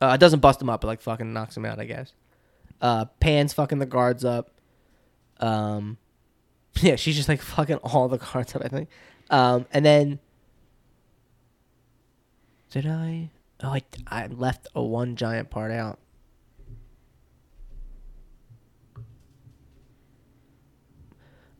Uh, 0.00 0.12
it 0.14 0.18
doesn't 0.18 0.40
bust 0.40 0.60
him 0.60 0.68
up, 0.68 0.80
but 0.80 0.88
like 0.88 1.00
fucking 1.00 1.32
knocks 1.32 1.56
him 1.56 1.64
out, 1.64 1.78
I 1.78 1.84
guess. 1.84 2.12
Uh, 2.80 3.04
Pan's 3.20 3.52
fucking 3.52 3.78
the 3.78 3.86
guards 3.86 4.24
up. 4.24 4.50
Um, 5.40 5.96
yeah, 6.80 6.96
she's 6.96 7.16
just 7.16 7.28
like 7.28 7.42
fucking 7.42 7.76
all 7.78 8.08
the 8.08 8.18
cards 8.18 8.54
up, 8.54 8.62
I 8.64 8.68
think. 8.68 8.88
Um, 9.30 9.66
and 9.72 9.84
then 9.84 10.18
did 12.70 12.86
I? 12.86 13.30
Oh, 13.62 13.68
I, 13.70 13.82
I 14.06 14.26
left 14.28 14.68
a 14.74 14.82
one 14.82 15.16
giant 15.16 15.50
part 15.50 15.72
out. 15.72 15.98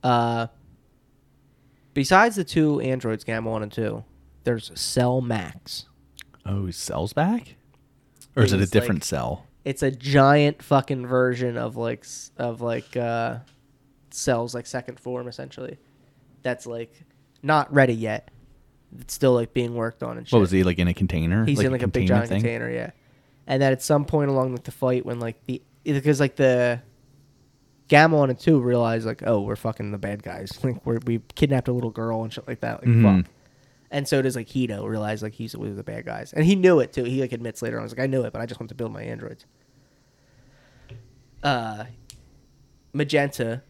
Uh, 0.03 0.47
besides 1.95 2.37
the 2.37 2.45
two 2.45 2.81
androids, 2.81 3.25
Gamma 3.25 3.51
One 3.51 3.63
and 3.63 3.73
Two, 3.73 4.05
there's 4.45 4.71
Cell 4.79 5.21
Max. 5.21 5.87
Oh, 6.47 6.67
he 6.67 6.73
sells 6.73 7.13
back, 7.13 7.57
or 8.35 8.43
is 8.43 8.53
it 8.53 8.61
a 8.61 8.67
different 8.67 9.01
like- 9.01 9.05
cell? 9.05 9.47
It's 9.63 9.83
a 9.83 9.91
giant 9.91 10.63
fucking 10.63 11.07
version 11.07 11.59
of 11.59 11.77
like 11.77 12.07
of 12.39 12.63
like 12.63 12.97
uh 12.97 13.41
Cell's 14.11 14.55
like 14.55 14.67
second 14.67 14.99
form 15.01 15.29
essentially. 15.29 15.79
That's 16.43 16.67
like 16.67 16.93
not 17.43 17.73
ready 17.73 17.95
yet. 17.95 18.31
It's 18.99 19.15
still 19.15 19.35
like 19.35 19.53
being 19.55 19.75
worked 19.75 20.03
on 20.03 20.19
and 20.19 20.27
shit. 20.27 20.33
What 20.33 20.41
was 20.41 20.51
he 20.51 20.63
like 20.65 20.79
in 20.79 20.89
a 20.89 20.95
container? 20.95 21.45
He's 21.45 21.61
in 21.61 21.71
like 21.73 21.83
a 21.83 21.89
big 21.89 22.09
giant 22.09 22.29
thing? 22.29 22.41
container, 22.43 22.71
yeah. 22.71 22.91
And 23.47 23.61
then 23.63 23.73
at 23.73 23.83
some 23.83 24.05
point 24.05 24.31
along 24.31 24.53
with 24.53 24.65
the 24.65 24.73
fight, 24.73 25.05
when 25.07 25.21
like 25.21 25.45
the 25.47 25.63
because 25.85 26.21
like 26.21 26.37
the 26.37 26.81
Gamma 27.89 28.23
and 28.23 28.39
two 28.39 28.61
realize 28.61 29.05
like, 29.05 29.23
oh, 29.27 29.41
we're 29.41 29.57
fucking 29.57 29.91
the 29.91 29.99
bad 29.99 30.23
guys. 30.23 30.59
Like 30.65 30.85
we're 30.87 30.99
we 31.07 31.21
kidnapped 31.35 31.69
a 31.69 31.73
little 31.73 31.91
girl 31.91 32.23
and 32.23 32.33
shit 32.33 32.47
like 32.47 32.61
that. 32.61 32.81
Like 32.81 32.89
Mhm. 32.95 33.23
fuck. 33.25 33.31
And 33.93 34.07
so 34.07 34.23
does 34.23 34.37
like 34.37 34.47
Hedo 34.49 34.87
realize 34.89 35.21
like 35.23 35.33
he's 35.35 35.55
of 35.55 35.75
the 35.77 35.83
bad 35.83 36.05
guys, 36.05 36.33
and 36.33 36.45
he 36.45 36.55
knew 36.55 36.79
it 36.79 36.93
too. 36.93 37.03
He 37.05 37.21
like 37.21 37.33
admits 37.33 37.61
later 37.63 37.79
on, 37.79 37.85
he's 37.85 37.93
like, 37.93 38.01
I 38.01 38.07
knew 38.07 38.23
it, 38.23 38.33
but 38.33 38.41
I 38.41 38.47
just 38.47 38.61
want 38.61 38.69
to 38.69 38.75
build 38.77 38.93
my 38.93 39.03
androids. 39.03 39.47
Uh, 41.43 41.85
Magenta, 42.93 43.63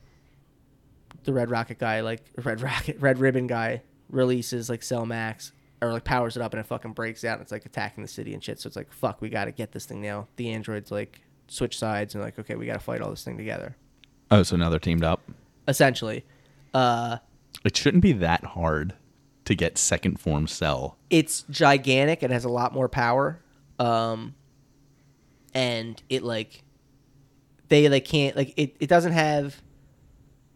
the 1.25 1.33
Red 1.33 1.51
Rocket 1.51 1.79
guy, 1.79 2.01
like 2.01 2.23
Red 2.43 2.61
Rocket, 2.63 2.99
Red 3.01 3.19
Ribbon 3.19 3.47
guy, 3.47 3.83
releases 4.09 4.69
like 4.69 4.83
Cell 4.83 5.07
Max 5.07 5.53
or 5.83 5.93
like 5.93 6.05
powers 6.05 6.37
it 6.37 6.43
up 6.43 6.53
and 6.53 6.61
it 6.61 6.67
fucking 6.67 6.93
breaks 6.93 7.25
out 7.25 7.35
and 7.35 7.43
it's 7.43 7.53
like 7.53 7.65
attacking 7.65 8.03
the 8.03 8.09
city 8.09 8.35
and 8.35 8.43
shit. 8.45 8.61
So 8.61 8.67
it's 8.67 8.77
like 8.77 8.93
fuck, 8.93 9.21
we 9.21 9.29
got 9.31 9.47
to 9.47 9.53
get 9.53 9.73
this 9.73 9.87
thing 9.87 10.01
now. 10.03 10.29
The 10.37 10.51
androids 10.51 10.91
like 10.91 11.21
switch 11.49 11.79
sides 11.79 12.15
and 12.15 12.23
like 12.23 12.39
okay, 12.39 12.55
we 12.55 12.67
got 12.67 12.75
to 12.75 12.79
fight 12.81 13.01
all 13.01 13.11
this 13.11 13.25
thing 13.25 13.37
together. 13.37 13.77
Oh, 14.31 14.43
so 14.43 14.57
now 14.57 14.69
they're 14.71 14.79
teamed 14.79 15.05
up. 15.05 15.21
Essentially, 15.67 16.25
uh, 16.75 17.19
It 17.65 17.77
shouldn't 17.77 18.03
be 18.03 18.13
that 18.13 18.45
hard 18.45 18.95
to 19.45 19.55
get 19.55 19.77
second 19.79 20.21
form 20.21 20.47
cell. 20.47 20.97
it's 21.11 21.43
gigantic. 21.51 22.23
It 22.23 22.31
has 22.31 22.45
a 22.45 22.49
lot 22.49 22.73
more 22.73 22.89
power, 22.89 23.41
um, 23.79 24.35
and 25.55 26.01
it 26.09 26.23
like 26.23 26.63
they 27.69 27.89
like 27.89 28.05
can't 28.05 28.37
like 28.37 28.55
it. 28.57 28.77
It 28.81 28.89
doesn't 28.89 29.13
have. 29.13 29.61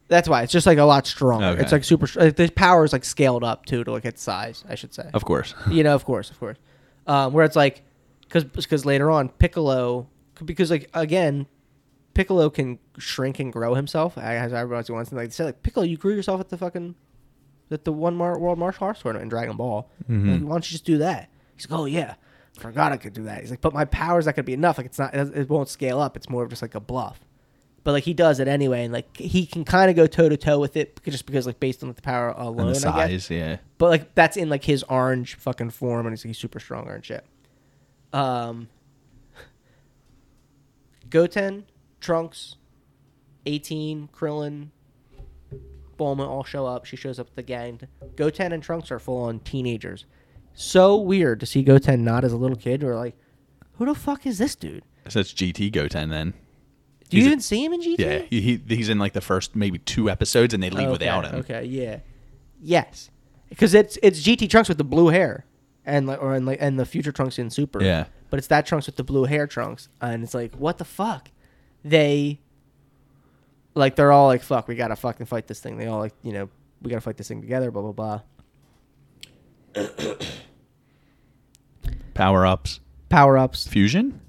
That's 0.09 0.29
why 0.29 0.43
it's 0.43 0.53
just 0.53 0.67
like 0.67 0.79
a 0.79 0.85
lot 0.85 1.07
stronger. 1.07 1.47
Okay. 1.47 1.63
It's 1.63 1.73
like 1.73 1.85
super. 1.85 2.07
Like, 2.17 2.37
the 2.37 2.51
power 2.51 2.85
is 2.85 2.93
like 2.93 3.05
scaled 3.05 3.43
up 3.43 3.65
too 3.67 3.85
to 3.85 3.91
like 3.93 4.05
its 4.05 4.23
size. 4.23 4.65
I 4.69 4.75
should 4.75 4.93
say. 4.93 5.09
Of 5.15 5.25
course. 5.25 5.55
you 5.71 5.83
know, 5.83 5.95
of 5.95 6.05
course, 6.05 6.31
of 6.31 6.39
course. 6.39 6.59
Um, 7.07 7.33
where 7.33 7.45
it's 7.45 7.57
like, 7.57 7.83
because 8.23 8.45
because 8.45 8.85
later 8.85 9.11
on 9.11 9.29
Piccolo, 9.31 10.09
because 10.45 10.71
like 10.71 10.91
again, 10.93 11.47
Piccolo 12.13 12.51
can 12.51 12.79
shrink 12.99 13.39
and 13.41 13.53
grow 13.53 13.75
himself 13.75 14.19
as 14.19 14.53
everybody 14.53 14.93
wants. 14.93 15.11
And 15.11 15.19
like 15.19 15.29
they 15.29 15.33
said, 15.33 15.47
like 15.47 15.63
Piccolo, 15.63 15.87
you 15.87 15.97
grew 15.97 16.15
yourself 16.15 16.41
at 16.41 16.49
the 16.51 16.59
fucking 16.59 16.95
at 17.71 17.85
the 17.85 17.93
one 17.93 18.15
Mar- 18.15 18.39
World 18.39 18.59
Martial 18.59 18.87
Arts 18.87 19.01
tournament 19.01 19.23
in 19.25 19.29
Dragon 19.31 19.57
Ball. 19.57 19.91
Mhm. 20.09 20.33
Like, 20.33 20.41
why 20.43 20.49
don't 20.55 20.71
you 20.71 20.75
just 20.75 20.85
do 20.85 20.99
that? 20.99 21.31
He's 21.57 21.69
like, 21.71 21.79
oh 21.81 21.87
yeah, 21.87 22.15
forgot 22.59 22.93
I 22.93 22.99
could 22.99 23.15
do 23.15 23.25
that. 23.25 23.41
He's 23.41 23.51
like, 23.51 23.61
but 23.63 23.73
my 23.73 23.85
powers 23.87 24.27
not 24.27 24.37
gonna 24.37 24.45
be 24.45 24.53
enough. 24.53 24.77
Like 24.77 24.87
it's 24.87 24.99
not, 24.99 25.15
it 25.15 25.49
won't 25.49 25.69
scale 25.69 25.99
up. 25.99 26.17
It's 26.17 26.29
more 26.29 26.43
of 26.45 26.51
just 26.51 26.63
like 26.63 26.75
a 26.75 26.81
bluff. 26.81 27.21
But 27.85 27.93
like 27.93 28.05
he 28.05 28.15
does 28.15 28.41
it 28.41 28.49
anyway, 28.49 28.85
and 28.85 28.93
like 28.95 29.15
he 29.17 29.45
can 29.45 29.65
kind 29.65 29.91
of 29.91 29.97
go 29.97 30.07
toe 30.07 30.31
to 30.31 30.39
toe 30.39 30.59
with 30.59 30.77
it, 30.77 30.99
just 31.05 31.27
because 31.27 31.47
like 31.47 31.61
based 31.61 31.83
on 31.83 31.93
the 31.93 32.01
power 32.01 32.31
alone. 32.31 32.69
And 32.69 32.77
the 32.77 32.89
I 32.89 33.09
guess. 33.09 33.27
size, 33.27 33.31
yeah. 33.31 33.57
But 33.77 33.91
like 33.91 34.15
that's 34.15 34.39
in 34.39 34.49
like 34.49 34.65
his 34.65 34.83
orange 34.85 35.35
fucking 35.35 35.71
form, 35.71 36.07
and 36.07 36.15
he's, 36.15 36.23
he's 36.23 36.39
super 36.39 36.59
strong 36.59 36.89
and 36.89 37.05
shit. 37.05 37.27
Um, 38.15 38.69
Goten, 41.11 41.67
Trunks, 42.01 42.57
eighteen, 43.45 44.09
Krillin, 44.15 44.69
Bulma 45.99 46.27
all 46.27 46.45
show 46.45 46.65
up. 46.65 46.87
She 46.87 46.97
shows 46.97 47.19
up 47.19 47.27
with 47.27 47.37
the 47.37 47.43
gang. 47.43 47.81
Goten 48.17 48.53
and 48.53 48.63
Trunks 48.63 48.91
are 48.91 48.99
full 48.99 49.25
on 49.25 49.41
teenagers. 49.41 50.07
So 50.55 50.97
weird 50.97 51.39
to 51.41 51.47
see 51.47 51.63
Goten 51.63 52.03
not 52.03 52.25
as 52.25 52.33
a 52.33 52.37
little 52.37 52.57
kid. 52.57 52.83
Or 52.83 52.95
like, 52.95 53.15
who 53.75 53.85
the 53.87 53.95
fuck 53.95 54.25
is 54.27 54.39
this 54.39 54.55
dude? 54.55 54.85
So 55.09 55.21
it's 55.21 55.35
GT 55.35 55.71
Goten 55.71 56.09
then. 56.09 56.33
Do 57.15 57.21
you 57.21 57.23
He's 57.25 57.27
a- 57.27 57.31
even 57.33 57.41
see 57.41 57.65
him 57.65 57.73
in 57.73 57.81
GT? 57.81 57.99
Yeah, 57.99 58.19
he, 58.31 58.41
he 58.41 58.61
he's 58.77 58.89
in 58.89 58.99
like 58.99 59.13
the 59.13 59.21
first 59.21 59.55
maybe 59.57 59.79
two 59.79 60.11
episodes, 60.11 60.53
and 60.55 60.63
they 60.63 60.71
leave 60.71 60.85
Okay, 60.89 60.93
without 60.93 61.25
him. 61.27 61.35
Okay, 61.41 61.65
yeah, 61.65 61.99
yes, 62.61 63.11
because 63.49 63.75
it's 63.75 63.99
it's 64.03 64.21
GT 64.23 64.49
Trunks 64.51 64.69
with 64.69 64.79
the 64.79 64.85
blue 64.85 65.09
hair, 65.09 65.45
and 65.87 66.07
like 66.07 66.21
or 66.23 66.35
and 66.35 66.45
like 66.47 66.59
and 66.61 66.79
the 66.79 66.85
future 66.87 67.13
Trunks 67.13 67.39
in 67.39 67.51
Super. 67.51 67.83
Yeah. 67.83 68.07
but 68.31 68.39
it's 68.39 68.49
that 68.49 68.67
Trunks 68.67 68.87
with 68.87 68.97
the 68.97 69.05
blue 69.05 69.25
hair 69.25 69.47
Trunks, 69.47 69.89
and 70.01 70.23
it's 70.25 70.35
like 70.35 70.55
what 70.57 70.79
the 70.79 70.85
fuck, 70.85 71.31
they. 71.85 72.41
Like 73.77 73.97
they're 73.97 74.13
all 74.13 74.29
like 74.29 74.43
fuck, 74.43 74.69
we 74.69 74.77
gotta 74.77 74.95
fucking 74.95 75.27
fight 75.27 75.49
this 75.49 75.59
thing. 75.61 75.79
They 75.79 75.87
all 75.89 75.99
like 75.99 76.15
you 76.23 76.33
know 76.33 76.49
we 76.81 76.91
gotta 76.91 77.01
fight 77.01 77.17
this 77.17 77.27
thing 77.27 77.41
together. 77.41 77.71
Blah 77.73 77.91
blah 77.93 78.21
blah. 79.75 79.85
Power 82.15 82.47
ups, 82.47 82.79
Power 83.09 83.37
ups, 83.37 83.67
fusion. 83.67 84.21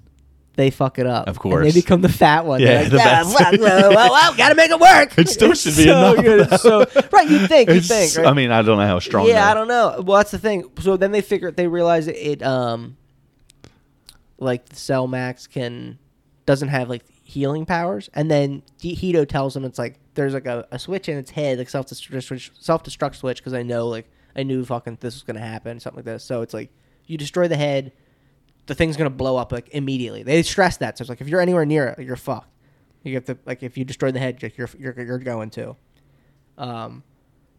They 0.57 0.69
fuck 0.69 0.99
it 0.99 1.05
up. 1.05 1.27
Of 1.27 1.35
And 1.35 1.39
course. 1.39 1.73
they 1.73 1.77
become 1.79 2.01
the 2.01 2.07
fat 2.09 2.45
one. 2.45 2.61
Yeah, 2.61 2.81
like, 2.81 2.89
the 2.91 2.99
"Ah, 2.99 3.03
best." 3.03 3.37
fuck, 3.37 3.53
whoa, 3.59 3.89
whoa, 3.91 4.07
whoa, 4.09 4.37
gotta 4.37 4.55
make 4.55 4.71
it 4.71 4.79
work. 4.79 5.17
It 5.17 5.27
still 5.27 5.53
should 5.53 5.75
be 5.75 5.83
so 5.83 6.13
enough. 6.13 6.23
good. 6.25 6.59
So 6.61 6.85
right. 7.11 7.29
You 7.29 7.45
think? 7.47 7.69
You 7.69 7.75
It's- 7.75 7.87
think? 8.13 8.17
Right? 8.25 8.31
I 8.31 8.33
mean, 8.33 8.51
I 8.51 8.61
don't 8.61 8.77
know 8.77 8.87
how 8.87 8.99
strong. 8.99 9.27
Yeah, 9.27 9.49
I 9.49 9.53
don't 9.53 9.67
know. 9.67 10.01
Well, 10.05 10.17
that's 10.17 10.31
the 10.31 10.39
thing. 10.39 10.63
So 10.79 10.95
then 10.97 11.11
they 11.11 11.21
figure 11.21 11.51
they 11.51 11.67
realize 11.67 12.07
it, 12.07 12.41
um 12.41 12.95
like 14.37 14.67
the 14.69 14.75
Cell 14.75 15.07
Max 15.07 15.47
can 15.47 15.97
doesn't 16.45 16.67
have 16.69 16.89
like 16.89 17.03
healing 17.23 17.65
powers, 17.65 18.09
and 18.13 18.29
then 18.29 18.61
Hedo 18.79 19.27
tells 19.27 19.53
them 19.53 19.65
it's 19.65 19.79
like 19.79 19.99
there's 20.13 20.33
like 20.33 20.45
a, 20.45 20.67
a 20.71 20.79
switch 20.79 21.09
in 21.09 21.17
its 21.17 21.31
head, 21.31 21.57
like 21.57 21.69
self 21.69 21.87
destruct 21.87 22.23
switch, 22.23 22.51
self 22.59 22.83
destruct 22.83 23.15
switch, 23.15 23.37
because 23.39 23.53
I 23.53 23.63
know 23.63 23.87
like 23.87 24.07
I 24.35 24.43
knew 24.43 24.63
fucking 24.63 24.97
this 25.01 25.15
was 25.15 25.23
gonna 25.23 25.39
happen, 25.39 25.79
something 25.79 25.97
like 25.97 26.05
this. 26.05 26.23
So 26.23 26.41
it's 26.41 26.53
like 26.53 26.69
you 27.07 27.17
destroy 27.17 27.47
the 27.47 27.57
head, 27.57 27.91
the 28.67 28.75
thing's 28.75 28.97
gonna 28.97 29.09
blow 29.09 29.37
up 29.37 29.51
like 29.51 29.69
immediately. 29.69 30.23
They 30.23 30.41
stress 30.43 30.77
that, 30.77 30.97
so 30.97 31.03
it's 31.03 31.09
like 31.09 31.21
if 31.21 31.27
you're 31.27 31.41
anywhere 31.41 31.65
near 31.65 31.87
it, 31.87 31.99
you're 32.03 32.15
fucked. 32.15 32.49
You 33.03 33.13
have 33.15 33.25
to 33.25 33.37
like 33.45 33.61
if 33.63 33.77
you 33.77 33.85
destroy 33.85 34.11
the 34.11 34.19
head, 34.19 34.41
like, 34.41 34.57
you're 34.57 34.69
you're 34.79 34.99
you're 34.99 35.19
going 35.19 35.49
to. 35.51 35.75
Um, 36.57 37.03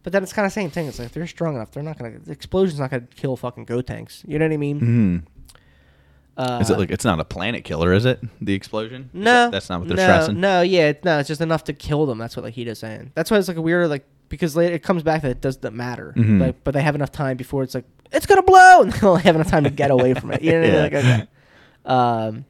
but 0.02 0.12
then 0.12 0.22
it's 0.22 0.32
kind 0.32 0.46
of 0.46 0.52
same 0.52 0.70
thing. 0.70 0.86
It's 0.86 0.98
like 0.98 1.06
if 1.06 1.12
they're 1.12 1.26
strong 1.26 1.54
enough, 1.54 1.70
they're 1.70 1.82
not 1.82 1.98
gonna. 1.98 2.18
The 2.18 2.32
explosion's 2.32 2.80
not 2.80 2.90
gonna 2.90 3.06
kill 3.14 3.36
fucking 3.36 3.66
Gotenks. 3.66 4.26
You 4.28 4.38
know 4.38 4.46
what 4.46 4.52
I 4.54 4.56
mean? 4.56 4.80
Mhm. 4.80 5.26
Uh, 6.36 6.58
Is 6.60 6.68
it 6.68 6.78
like 6.78 6.90
it's 6.90 7.04
not 7.04 7.18
a 7.18 7.24
planet 7.24 7.64
killer? 7.64 7.94
Is 7.94 8.04
it 8.04 8.20
the 8.42 8.52
explosion? 8.52 9.08
No? 9.14 9.24
that- 9.24 9.52
that's 9.52 9.70
not 9.70 9.80
what 9.80 9.88
they're 9.88 9.96
no, 9.96 10.02
stressing. 10.02 10.38
No, 10.40 10.60
yeah, 10.60 10.92
no, 11.02 11.18
it's 11.18 11.28
just 11.28 11.40
enough 11.40 11.64
to 11.64 11.72
kill 11.72 12.04
them. 12.04 12.18
That's 12.18 12.36
what 12.36 12.44
like 12.44 12.54
Hedo's 12.54 12.78
saying. 12.78 13.12
That's 13.14 13.30
why 13.30 13.38
it's 13.38 13.48
like 13.48 13.56
a 13.56 13.62
weird 13.62 13.88
like 13.88 14.04
because 14.28 14.56
later 14.56 14.74
it 14.74 14.82
comes 14.82 15.02
back 15.02 15.22
that 15.22 15.30
it 15.30 15.40
doesn't 15.40 15.74
matter. 15.74 16.12
Mhm. 16.16 16.40
Like, 16.40 16.64
but 16.64 16.72
they 16.74 16.82
have 16.82 16.94
enough 16.94 17.12
time 17.12 17.36
before 17.36 17.62
it's 17.62 17.74
like 17.74 17.84
it's 18.12 18.26
gonna 18.26 18.42
blow, 18.42 18.82
and 18.82 18.92
they'll 18.92 19.16
have 19.16 19.34
enough 19.34 19.48
time 19.50 19.64
to 19.64 19.70
get 19.70 19.90
away 19.90 20.14
from 20.14 20.32
it. 20.32 20.42
You 20.42 20.52
know 20.52 20.60
what 20.60 20.70
I 20.70 20.72
mean? 20.72 20.92
Yeah. 20.92 21.16
Like, 21.16 21.24
okay. 21.24 21.28
Um, 21.84 22.44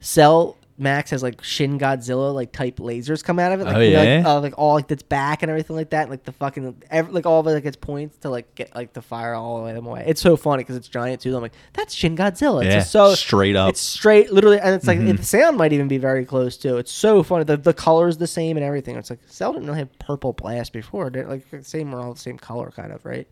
Cell 0.00 0.56
Max 0.76 1.10
has 1.12 1.22
like 1.22 1.40
Shin 1.44 1.78
Godzilla 1.78 2.34
like 2.34 2.50
type 2.50 2.78
lasers 2.78 3.22
come 3.22 3.38
out 3.38 3.52
of 3.52 3.60
it. 3.60 3.64
Like, 3.64 3.76
Oh, 3.76 3.80
you 3.80 3.92
know, 3.92 4.16
like, 4.16 4.24
uh, 4.26 4.40
like 4.40 4.54
all 4.58 4.74
like 4.74 4.90
its 4.90 5.04
back 5.04 5.42
and 5.44 5.50
everything 5.50 5.76
like 5.76 5.90
that. 5.90 6.02
And, 6.02 6.10
like 6.10 6.24
the 6.24 6.32
fucking 6.32 6.82
ev 6.90 7.12
like 7.12 7.26
all 7.26 7.38
of 7.38 7.46
it 7.46 7.50
like 7.50 7.64
its 7.64 7.76
points 7.76 8.16
to 8.18 8.28
like 8.30 8.52
get 8.56 8.74
like 8.74 8.92
the 8.92 9.00
fire 9.00 9.34
all 9.34 9.58
the 9.58 9.62
way 9.64 9.72
them 9.72 9.86
away. 9.86 10.02
It's 10.04 10.20
so 10.20 10.36
funny 10.36 10.64
because 10.64 10.74
it's 10.74 10.88
giant 10.88 11.20
too. 11.20 11.36
I'm 11.36 11.42
like 11.42 11.52
that's 11.74 11.94
Shin 11.94 12.16
Godzilla. 12.16 12.62
It's 12.64 12.72
Yeah, 12.72 12.78
just 12.80 12.90
so 12.90 13.14
straight 13.14 13.54
up. 13.54 13.68
It's 13.70 13.80
straight, 13.80 14.32
literally, 14.32 14.58
and 14.58 14.74
it's 14.74 14.88
like 14.88 14.98
Mhm. 14.98 15.16
the 15.16 15.22
sound 15.22 15.56
might 15.56 15.72
even 15.72 15.86
be 15.86 15.98
very 15.98 16.24
close 16.24 16.56
too. 16.56 16.76
It's 16.78 16.90
so 16.90 17.22
funny. 17.22 17.44
The 17.44 17.56
the 17.56 17.72
color 17.74 18.08
is 18.08 18.18
the 18.18 18.26
same 18.26 18.56
and 18.56 18.66
everything. 18.66 18.96
It's 18.96 19.10
like 19.10 19.20
Cell 19.26 19.52
didn't 19.52 19.66
really 19.68 19.78
have 19.78 19.96
purple 20.00 20.32
blast 20.32 20.72
before. 20.72 21.08
They're 21.08 21.28
like 21.28 21.44
same, 21.62 21.92
we're 21.92 22.00
all 22.00 22.14
the 22.14 22.18
same 22.20 22.36
color, 22.36 22.72
kind 22.74 22.90
of, 22.90 23.04
right? 23.04 23.28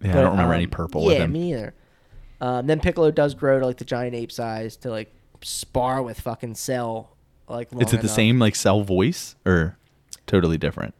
yeah, 0.00 0.12
But, 0.12 0.18
I 0.20 0.22
don't 0.22 0.30
remember 0.30 0.54
um, 0.54 0.56
any 0.58 0.66
purple 0.68 1.02
Yeah, 1.02 1.08
with 1.08 1.18
him. 1.18 1.32
me 1.32 1.52
either. 1.52 1.74
Um, 2.40 2.66
then 2.66 2.80
Piccolo 2.80 3.10
does 3.10 3.34
grow 3.34 3.58
to 3.60 3.66
like 3.66 3.76
the 3.76 3.84
giant 3.84 4.14
ape 4.14 4.32
size 4.32 4.76
to 4.78 4.90
like 4.90 5.12
spar 5.42 6.02
with 6.02 6.20
fucking 6.20 6.54
Cell. 6.54 7.16
Like, 7.48 7.72
long 7.72 7.80
Is 7.82 7.92
it 7.94 8.02
the 8.02 8.08
same 8.08 8.38
like 8.38 8.54
cell 8.54 8.82
voice 8.82 9.34
or 9.46 9.76
totally 10.26 10.58
different? 10.58 10.94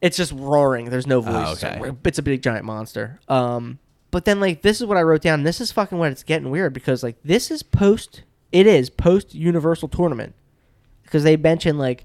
It's 0.00 0.16
just 0.16 0.32
roaring. 0.32 0.90
There's 0.90 1.06
no 1.06 1.20
voice. 1.20 1.34
Oh, 1.34 1.52
It's 1.52 1.64
okay. 1.64 1.88
a- 1.88 1.96
It's 2.08 2.18
a 2.18 2.22
big 2.22 2.42
giant 2.42 2.64
monster. 2.64 3.18
Um, 3.28 3.78
but 4.10 4.24
then 4.24 4.40
like 4.40 4.62
this 4.62 4.80
is 4.80 4.86
what 4.86 4.96
I 4.96 5.02
wrote 5.02 5.22
down. 5.22 5.42
This 5.42 5.60
is 5.60 5.70
fucking 5.72 5.98
when 5.98 6.10
it's 6.12 6.22
getting 6.22 6.50
weird 6.50 6.72
because 6.72 7.02
like 7.02 7.16
this 7.24 7.50
is 7.50 7.62
post. 7.62 8.22
It 8.52 8.66
is 8.66 8.90
post 8.90 9.34
Universal 9.34 9.88
Tournament 9.88 10.34
because 11.02 11.22
they 11.24 11.36
mentioned 11.36 11.78
like 11.78 12.04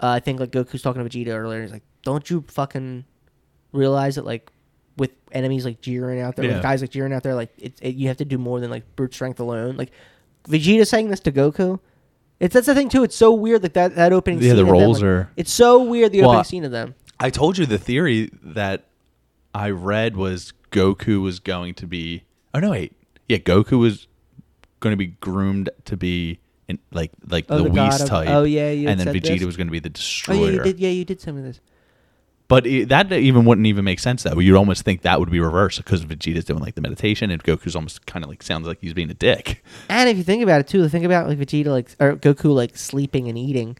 uh, 0.00 0.08
I 0.10 0.20
think 0.20 0.40
like 0.40 0.50
Goku's 0.50 0.82
talking 0.82 1.06
to 1.06 1.08
Vegeta 1.08 1.28
earlier. 1.34 1.62
He's 1.62 1.72
like, 1.72 1.82
"Don't 2.02 2.28
you 2.30 2.44
fucking 2.48 3.04
realize 3.72 4.14
that 4.16 4.24
like 4.26 4.50
with 4.96 5.10
enemies 5.32 5.64
like 5.64 5.80
Jiren 5.80 6.20
out 6.22 6.36
there, 6.36 6.44
Yeah. 6.44 6.54
with 6.54 6.62
guys 6.62 6.80
like 6.82 6.90
Jiren 6.90 7.12
out 7.12 7.22
there, 7.22 7.34
like 7.34 7.50
it, 7.58 7.74
it, 7.82 7.94
you 7.96 8.08
have 8.08 8.18
to 8.18 8.24
do 8.24 8.38
more 8.38 8.60
than 8.60 8.70
like 8.70 8.84
brute 8.94 9.12
strength 9.14 9.40
alone." 9.40 9.76
Like 9.76 9.90
Vegeta 10.48 10.86
saying 10.86 11.10
this 11.10 11.20
to 11.20 11.32
Goku. 11.32 11.80
It's 12.38 12.52
that's 12.54 12.66
the 12.66 12.74
thing 12.74 12.88
too. 12.88 13.02
It's 13.02 13.16
so 13.16 13.32
weird 13.32 13.62
like 13.62 13.72
that 13.74 13.94
that 13.96 14.12
opening. 14.12 14.38
Yeah, 14.40 14.48
scene 14.50 14.56
the 14.56 14.62
of 14.62 14.66
them, 14.66 14.72
roles 14.72 14.98
like, 15.02 15.08
are- 15.08 15.30
It's 15.36 15.52
so 15.52 15.82
weird 15.82 16.12
the 16.12 16.20
Well, 16.20 16.30
opening 16.30 16.44
scene 16.44 16.64
of 16.64 16.70
them. 16.70 16.94
I 17.18 17.30
told 17.30 17.56
you 17.58 17.64
the 17.66 17.78
theory 17.78 18.30
that 18.42 18.84
I 19.54 19.70
read 19.70 20.16
was 20.16 20.52
Goku 20.70 21.22
was 21.22 21.40
going 21.40 21.74
to 21.74 21.86
be. 21.86 22.24
Oh 22.52 22.58
no, 22.60 22.70
wait. 22.72 22.92
Yeah, 23.28 23.38
Goku 23.38 23.78
was 23.78 24.06
going 24.80 24.92
to 24.92 24.96
be 24.98 25.06
groomed 25.06 25.70
to 25.86 25.96
be 25.96 26.40
in, 26.68 26.78
like 26.92 27.10
like 27.26 27.46
Oh, 27.48 27.58
the, 27.58 27.64
the 27.64 27.70
god 27.70 27.92
Whis 27.92 28.02
of- 28.02 28.08
type. 28.08 28.28
oh, 28.28 28.44
yeah, 28.44 28.70
you 28.70 28.88
and 28.88 29.00
then 29.00 29.06
said 29.06 29.16
Vegeta 29.16 29.38
this. 29.38 29.46
was 29.46 29.56
going 29.56 29.68
to 29.68 29.72
be 29.72 29.78
the 29.80 29.88
Oh 29.88 29.92
destroyer. 29.92 30.38
yeah, 30.38 30.50
you 30.52 30.62
did. 30.62 30.78
Yeah, 30.78 30.90
you 30.90 31.04
did 31.06 31.18
tell 31.20 31.32
me 31.32 31.40
this. 31.42 31.60
But 32.48 32.64
it, 32.66 32.88
that 32.90 33.10
even 33.12 33.44
wouldn't 33.44 33.66
even 33.66 33.84
make 33.84 33.98
sense 33.98 34.22
though. 34.22 34.38
You'd 34.38 34.56
almost 34.56 34.82
think 34.84 35.02
that 35.02 35.18
would 35.18 35.30
be 35.30 35.40
reversed 35.40 35.78
because 35.78 36.04
Vegeta's 36.04 36.44
doing 36.44 36.60
like 36.62 36.76
the 36.76 36.80
meditation 36.80 37.30
and 37.32 37.42
Goku's 37.42 37.74
almost 37.74 38.06
kind 38.06 38.24
of 38.24 38.28
like 38.30 38.42
sounds 38.42 38.68
like 38.68 38.78
he's 38.80 38.94
being 38.94 39.10
a 39.10 39.14
dick. 39.14 39.64
And 39.88 40.08
if 40.08 40.16
you 40.16 40.22
think 40.22 40.42
about 40.44 40.60
it 40.60 40.68
too, 40.68 40.88
think 40.88 41.04
about 41.04 41.26
like 41.26 41.38
Vegeta 41.38 41.66
like 41.66 41.90
or 41.98 42.14
Goku 42.16 42.54
like 42.54 42.76
sleeping 42.76 43.28
and 43.28 43.36
eating. 43.36 43.76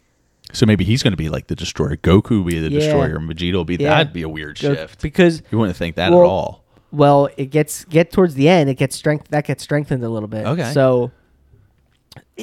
So 0.52 0.66
maybe 0.66 0.84
he's 0.84 1.02
going 1.02 1.12
to 1.12 1.16
be 1.16 1.28
like 1.28 1.46
the 1.48 1.54
destroyer. 1.56 1.96
Goku 1.96 2.44
be 2.44 2.58
the 2.58 2.70
Yeah. 2.70 2.80
destroyer. 2.80 3.16
and 3.16 3.28
Vegeta 3.30 3.52
will 3.54 3.64
be 3.64 3.76
Yeah. 3.76 3.90
that'd 3.90 4.12
be 4.12 4.22
a 4.22 4.28
weird 4.28 4.58
Go- 4.60 4.74
shift. 4.74 5.00
because 5.00 5.42
You 5.52 5.58
wouldn't 5.58 5.76
think 5.76 5.94
that 5.96 6.10
Well, 6.10 6.22
at 6.22 6.26
all. 6.26 6.64
well, 6.90 7.28
it 7.36 7.46
gets 7.50 7.84
get 7.84 8.10
towards 8.10 8.34
the 8.34 8.48
end. 8.48 8.68
It 8.68 8.74
gets 8.74 8.96
strength 8.96 9.28
that 9.28 9.46
gets 9.46 9.62
strengthened 9.62 10.02
a 10.02 10.08
little 10.08 10.28
bit. 10.28 10.44
Okay. 10.44 10.72
So 10.72 11.12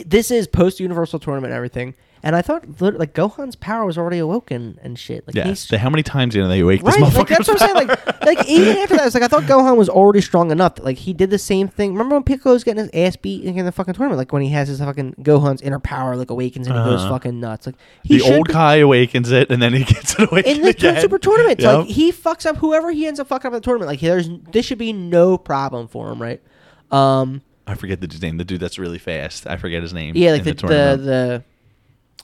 this 0.05 0.31
is 0.31 0.47
post 0.47 0.79
Universal 0.79 1.19
Tournament 1.19 1.51
and 1.51 1.57
everything. 1.57 1.95
And 2.25 2.37
I 2.37 2.41
thought 2.41 2.79
like 2.79 3.13
Gohan's 3.13 3.57
power 3.57 3.83
was 3.85 3.97
already 3.97 4.17
awoken 4.17 4.79
and 4.81 4.97
shit. 4.97 5.27
Like 5.27 5.35
Yeah. 5.35 5.77
how 5.77 5.89
many 5.89 6.03
times 6.03 6.33
you 6.33 6.41
know 6.41 6.47
they 6.47 6.63
wake 6.63 6.81
right. 6.81 6.93
this 6.97 7.03
motherfucker? 7.03 7.17
Like 7.17 7.27
that's 7.27 7.47
what 7.49 7.61
I'm 7.61 7.67
saying. 7.75 7.87
Like 7.87 8.21
like 8.25 8.45
even 8.49 8.77
after 8.77 8.95
that, 8.95 9.05
it's 9.07 9.13
like 9.13 9.23
I 9.23 9.27
thought 9.27 9.43
Gohan 9.43 9.75
was 9.75 9.89
already 9.89 10.21
strong 10.21 10.49
enough. 10.49 10.75
That, 10.75 10.85
like 10.85 10.97
he 10.99 11.11
did 11.11 11.31
the 11.31 11.37
same 11.37 11.67
thing. 11.67 11.91
Remember 11.91 12.15
when 12.15 12.23
Piccolo's 12.23 12.63
getting 12.63 12.81
his 12.85 12.89
ass 12.93 13.17
beat 13.17 13.43
in 13.43 13.65
the 13.65 13.71
fucking 13.73 13.95
tournament? 13.95 14.17
Like 14.17 14.31
when 14.31 14.41
he 14.41 14.49
has 14.49 14.69
his 14.69 14.79
fucking 14.79 15.15
Gohan's 15.19 15.61
inner 15.61 15.79
power 15.79 16.15
like 16.15 16.29
awakens 16.29 16.65
and 16.67 16.77
he 16.77 16.83
goes 16.85 17.01
Uh-huh. 17.01 17.09
fucking 17.09 17.41
nuts. 17.41 17.65
Like 17.65 17.75
he 18.03 18.19
the 18.19 18.33
old 18.35 18.47
be- 18.47 18.53
Kai 18.53 18.77
awakens 18.77 19.29
it, 19.29 19.51
and 19.51 19.61
then 19.61 19.73
he 19.73 19.83
gets 19.83 20.13
it 20.17 20.31
awakened 20.31 20.55
in 20.57 20.61
the 20.63 20.69
again. 20.69 21.01
Super 21.01 21.19
Tournament. 21.19 21.59
Yep. 21.59 21.77
Like 21.79 21.87
he 21.87 22.13
fucks 22.13 22.45
up 22.45 22.55
whoever 22.55 22.89
he 22.91 23.05
ends 23.05 23.19
up 23.19 23.27
fucking 23.27 23.47
up 23.49 23.53
in 23.53 23.57
the 23.57 23.61
tournament. 23.61 23.89
Like 23.89 23.99
there's 23.99 24.29
this 24.51 24.65
should 24.65 24.77
be 24.77 24.93
no 24.93 25.37
problem 25.37 25.89
for 25.89 26.09
him, 26.09 26.21
right? 26.21 26.41
Um, 26.89 27.41
I 27.67 27.75
forget 27.75 27.99
the 27.99 28.07
dude's 28.07 28.21
name. 28.21 28.37
The 28.37 28.45
dude 28.45 28.61
that's 28.61 28.79
really 28.79 28.97
fast. 28.97 29.45
I 29.45 29.57
forget 29.57 29.81
his 29.81 29.93
name. 29.93 30.15
yeah, 30.15 30.31
like 30.31 30.43
the 30.45 30.51
the, 30.51 30.55
tournament. 30.55 31.03
the, 31.05 31.43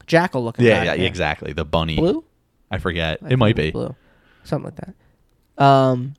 jackal 0.08 0.44
looking. 0.44 0.66
yeah, 0.66 0.86
guy, 0.86 0.94
yeah, 0.96 1.04
exactly. 1.08 1.54
The 1.54 1.66
bunny. 1.66 1.98
Blue. 1.98 2.24
I 2.72 2.78
forget. 2.78 3.20
I 3.24 3.30
it 3.32 3.38
might 3.40 3.56
be. 3.56 3.72
blue, 3.72 3.96
something 4.44 4.72
like 4.76 4.76
that. 5.58 5.64
Um, 5.64 6.16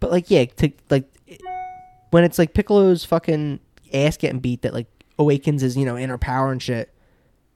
but 0.00 0.10
like 0.10 0.30
yeah, 0.30 0.44
to 0.44 0.70
like 0.90 1.04
it- 1.26 1.40
when 2.10 2.24
it's 2.24 2.38
like 2.38 2.54
Piccolo's 2.54 3.04
fucking 3.04 3.60
ass 3.94 4.16
getting 4.16 4.40
beat 4.40 4.62
that 4.62 4.74
like 4.74 4.86
awakens 5.18 5.62
his 5.62 5.76
you 5.76 5.84
know 5.84 5.96
inner 5.96 6.18
power 6.18 6.50
and 6.52 6.62
shit. 6.62 6.92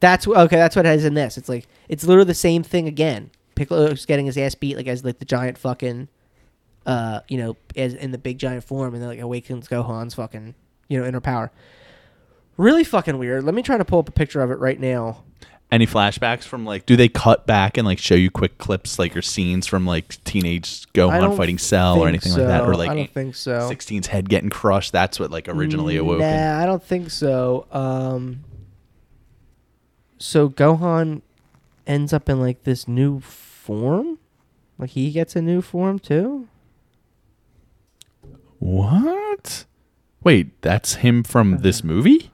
That's 0.01 0.27
okay. 0.29 0.57
That's 0.57 0.77
what 0.77 0.87
it 0.87 0.95
is 0.95 1.05
in 1.05 1.15
this. 1.15 1.39
It's 1.39 1.49
like 1.49 1.67
it's 1.89 2.05
literally 2.05 2.27
the 2.29 2.35
same 2.35 2.63
thing 2.63 2.87
again. 2.87 3.31
Piccolo's 3.55 4.05
getting 4.05 4.27
his 4.27 4.37
ass 4.37 4.55
beat 4.55 4.77
like 4.77 4.87
as 4.87 5.03
like 5.05 5.19
the 5.19 5.25
giant 5.25 5.57
fucking, 5.57 6.09
uh, 6.85 7.21
you 7.29 7.39
know, 7.39 7.57
as 7.75 7.95
in 7.95 8.11
the 8.11 8.19
big 8.19 8.39
giant 8.39 8.63
form, 8.65 8.93
and 8.93 9.03
then 9.03 9.09
like 9.09 9.19
awakens 9.21 9.67
Gohan's 9.69 10.15
fucking 10.15 10.55
you 10.89 11.01
know 11.01 11.07
inner 11.07 11.21
power. 11.23 11.51
Really 12.57 12.85
fucking 12.85 13.19
weird. 13.19 13.45
Let 13.45 13.55
me 13.55 13.63
try 13.63 13.77
to 13.77 13.85
pull 13.85 13.99
up 13.99 14.09
a 14.09 14.13
picture 14.13 14.41
of 14.43 14.51
it 14.51 14.59
right 14.59 14.79
now. 14.81 15.23
Any 15.71 15.87
flashbacks 15.87 16.45
from 16.45 16.65
like? 16.65 16.87
Do 16.87 16.95
they 16.97 17.09
cut 17.09 17.45
back 17.47 17.77
and 17.77 17.85
like 17.85 17.99
show 17.99 18.15
you 18.15 18.31
quick 18.31 18.57
clips 18.59 18.99
like 19.01 19.17
or 19.17 19.23
scenes 19.23 19.67
from 19.67 19.85
like 19.85 20.23
teenage 20.25 20.87
I 20.95 20.99
Gohan 20.99 21.21
don't 21.21 21.37
fighting 21.37 21.59
Cell 21.59 21.95
or 21.95 21.97
think 22.07 22.09
anything 22.09 22.33
like 22.33 22.47
that, 22.47 22.65
so. 22.65 22.71
like 22.71 22.89
I 22.91 22.95
don't 22.95 23.11
think 23.11 23.35
so. 23.35 23.69
16's 23.69 24.07
head 24.07 24.29
getting 24.29 24.49
crushed? 24.49 24.93
That's 24.93 25.19
what 25.19 25.33
like 25.33 25.49
originally 25.49 25.97
awoken. 25.97 26.21
Nah, 26.21 26.61
I 26.63 26.67
don't 26.67 26.83
think 26.83 27.11
so. 27.11 27.67
Um, 27.73 28.45
so 30.19 30.49
Gohan 30.49 31.23
ends 31.85 32.13
up 32.13 32.29
in 32.29 32.41
like 32.41 32.63
this 32.63 32.87
new 32.87 33.19
form. 33.21 34.21
Like 34.79 34.91
he 34.91 35.11
gets 35.11 35.35
a 35.35 35.43
new 35.43 35.61
form 35.63 35.99
too. 35.99 36.47
What? 38.61 39.65
Wait, 40.23 40.61
that's 40.63 40.95
him 40.97 41.23
from 41.23 41.59
this 41.59 41.81
Uh-huh. 41.81 41.89
movie? 41.89 42.31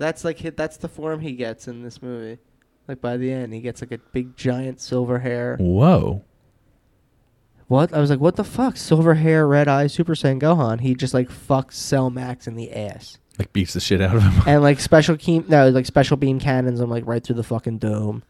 That's 0.00 0.24
like 0.24 0.40
hi- 0.40 0.50
that's 0.56 0.78
the 0.78 0.88
form 0.88 1.20
he 1.20 1.32
gets 1.32 1.68
in 1.68 1.82
this 1.82 2.00
movie. 2.00 2.38
Like 2.88 3.02
by 3.02 3.18
the 3.18 3.30
end, 3.30 3.52
he 3.52 3.60
gets 3.60 3.82
like 3.82 3.92
a 3.92 3.98
big 3.98 4.34
giant 4.34 4.80
silver 4.80 5.18
hair. 5.18 5.56
Whoa. 5.60 6.24
What? 7.68 7.92
I 7.92 8.00
was 8.00 8.08
like, 8.08 8.18
what 8.18 8.34
the 8.34 8.42
fuck? 8.42 8.78
Silver 8.78 9.14
hair, 9.14 9.46
red 9.46 9.68
eyes, 9.68 9.92
Super 9.92 10.14
Saiyan 10.14 10.40
Gohan. 10.40 10.80
He 10.80 10.94
just 10.94 11.12
like 11.12 11.28
fucks 11.28 11.74
Cell 11.74 12.08
Max 12.08 12.46
in 12.48 12.56
the 12.56 12.72
ass. 12.72 13.18
Like 13.38 13.52
beats 13.52 13.74
the 13.74 13.80
shit 13.80 14.00
out 14.00 14.16
of 14.16 14.22
him. 14.22 14.42
and 14.46 14.62
like 14.62 14.80
special 14.80 15.18
key 15.18 15.44
no 15.48 15.68
like 15.68 15.86
special 15.86 16.16
beam 16.16 16.40
cannons 16.40 16.80
I'm 16.80 16.90
like 16.90 17.06
right 17.06 17.22
through 17.22 17.36
the 17.36 17.42
fucking 17.42 17.78
dome 17.78 18.22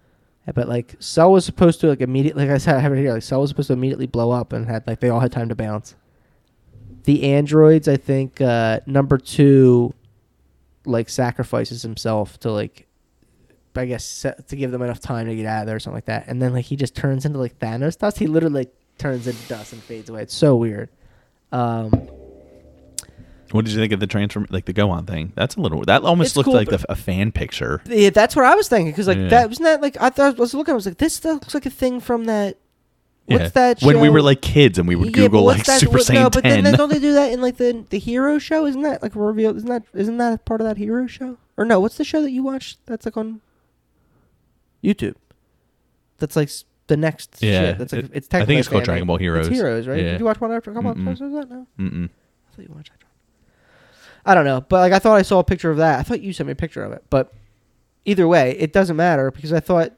but 0.54 0.68
like 0.68 0.96
Cell 0.98 1.32
was 1.32 1.44
supposed 1.44 1.80
to 1.80 1.88
like 1.88 2.00
immediately 2.00 2.44
like 2.46 2.54
I 2.54 2.58
said 2.58 2.76
I 2.76 2.80
have 2.80 2.92
it 2.92 2.98
here 2.98 3.12
like 3.12 3.22
Cell 3.22 3.40
was 3.40 3.50
supposed 3.50 3.68
to 3.68 3.72
immediately 3.72 4.06
blow 4.06 4.30
up 4.30 4.52
and 4.52 4.66
had 4.66 4.86
like 4.86 5.00
they 5.00 5.08
all 5.08 5.20
had 5.20 5.32
time 5.32 5.48
to 5.48 5.54
bounce 5.54 5.94
the 7.04 7.24
androids 7.24 7.88
I 7.88 7.96
think 7.96 8.40
uh 8.40 8.80
number 8.86 9.18
two 9.18 9.94
like 10.84 11.08
sacrifices 11.08 11.82
himself 11.82 12.38
to 12.40 12.50
like 12.50 12.86
I 13.76 13.86
guess 13.86 14.04
set, 14.04 14.48
to 14.48 14.56
give 14.56 14.70
them 14.72 14.82
enough 14.82 15.00
time 15.00 15.26
to 15.26 15.36
get 15.36 15.46
out 15.46 15.60
of 15.62 15.66
there 15.66 15.76
or 15.76 15.80
something 15.80 15.96
like 15.96 16.06
that 16.06 16.24
and 16.26 16.40
then 16.40 16.52
like 16.52 16.64
he 16.64 16.76
just 16.76 16.94
turns 16.96 17.24
into 17.24 17.38
like 17.38 17.58
Thanos 17.58 17.98
dust 17.98 18.18
he 18.18 18.26
literally 18.26 18.60
like, 18.62 18.74
turns 18.98 19.26
into 19.26 19.48
dust 19.48 19.72
and 19.72 19.82
fades 19.82 20.08
away 20.10 20.22
it's 20.22 20.34
so 20.34 20.56
weird 20.56 20.88
um 21.52 21.90
What 23.52 23.64
did 23.64 23.74
you 23.74 23.80
think 23.80 23.92
of 23.92 24.00
the 24.00 24.06
transform, 24.06 24.46
like 24.50 24.64
the 24.66 24.72
Gohan 24.72 25.06
thing? 25.08 25.32
That's 25.34 25.56
a 25.56 25.60
little. 25.60 25.82
That 25.82 26.02
almost 26.04 26.36
looked 26.36 26.44
cool, 26.46 26.54
like 26.54 26.68
the, 26.68 26.84
a 26.88 26.94
fan 26.94 27.32
picture. 27.32 27.82
Yeah, 27.86 28.10
that's 28.10 28.36
what 28.36 28.44
I 28.44 28.54
was 28.54 28.68
thinking 28.68 28.92
because 28.92 29.08
like 29.08 29.18
Yeah. 29.18 29.28
that 29.28 29.48
wasn't 29.48 29.64
that 29.64 29.82
like 29.82 29.96
I 30.00 30.10
thought 30.10 30.36
I 30.36 30.40
was 30.40 30.54
looking. 30.54 30.70
I 30.72 30.76
was 30.76 30.86
like, 30.86 30.98
this 30.98 31.24
looks 31.24 31.52
like 31.54 31.66
a 31.66 31.70
thing 31.70 31.98
from 32.00 32.24
that. 32.26 32.58
What's 33.30 33.52
that? 33.52 33.80
When 33.82 34.00
we 34.00 34.08
were 34.08 34.22
like 34.22 34.42
kids 34.42 34.78
and 34.78 34.86
we 34.88 34.96
would 34.96 35.06
Yeah, 35.16 35.22
but 35.24 35.30
Google 35.30 35.44
what's 35.44 35.58
like 35.58 35.66
that- 35.66 35.80
Super 35.80 35.92
what- 35.98 36.02
Saiyan 36.06 36.14
No, 36.14 36.30
but 36.30 36.42
10. 36.42 36.64
then 36.64 36.74
don't 36.74 36.88
they 36.90 36.98
do 36.98 37.12
that 37.14 37.32
in 37.32 37.40
like 37.40 37.56
the 37.56 37.84
the 37.90 37.98
hero 37.98 38.38
show? 38.38 38.66
Isn't 38.66 38.82
that 38.82 39.02
like 39.02 39.12
revealed? 39.14 39.56
Isn't 39.56 39.68
that 39.68 39.84
isn't 39.94 40.16
that 40.18 40.44
part 40.44 40.60
of 40.60 40.66
that 40.66 40.76
hero 40.76 41.06
show? 41.06 41.36
Or 41.56 41.64
no? 41.64 41.78
What's 41.80 41.96
the 41.96 42.04
show 42.04 42.22
that 42.22 42.30
you 42.30 42.42
watch? 42.42 42.76
That's 42.86 43.04
like 43.06 43.16
on 43.16 43.40
YouTube. 44.82 45.14
That's 46.18 46.36
like 46.36 46.48
s- 46.48 46.64
the 46.86 46.96
next. 46.96 47.38
Yeah, 47.40 47.60
shit. 47.70 47.78
That's 47.78 47.92
like 47.92 48.04
it- 48.04 48.10
it's 48.14 48.28
I 48.32 48.44
think 48.44 48.58
it's 48.60 48.68
called 48.68 48.84
Dragon 48.84 49.06
Ball 49.06 49.16
Heroes. 49.18 49.46
It's 49.46 49.56
Heroes, 49.56 49.86
right? 49.86 49.98
Yeah. 50.02 50.12
Did 50.12 50.20
you 50.20 50.26
watch 50.26 50.40
one 50.40 50.52
after 50.52 50.70
a 50.70 50.74
couple 50.74 50.94
Mm-mm. 50.94 51.06
episodes 51.08 51.34
of 51.34 51.48
that? 51.48 51.50
No. 51.50 51.66
Mm-mm. 51.78 52.06
I 52.06 52.56
thought 52.56 52.68
you 52.68 52.72
watched 52.74 52.90
that. 52.90 52.96
I 54.26 54.34
don't 54.34 54.44
know, 54.44 54.60
but 54.60 54.80
like 54.80 54.92
I 54.92 54.98
thought 54.98 55.16
I 55.16 55.22
saw 55.22 55.38
a 55.38 55.44
picture 55.44 55.70
of 55.70 55.78
that. 55.78 55.98
I 55.98 56.02
thought 56.02 56.20
you 56.20 56.32
sent 56.32 56.46
me 56.46 56.52
a 56.52 56.56
picture 56.56 56.82
of 56.82 56.92
it, 56.92 57.02
but 57.10 57.32
either 58.04 58.28
way, 58.28 58.56
it 58.58 58.72
doesn't 58.72 58.96
matter 58.96 59.30
because 59.30 59.52
I 59.52 59.60
thought. 59.60 59.92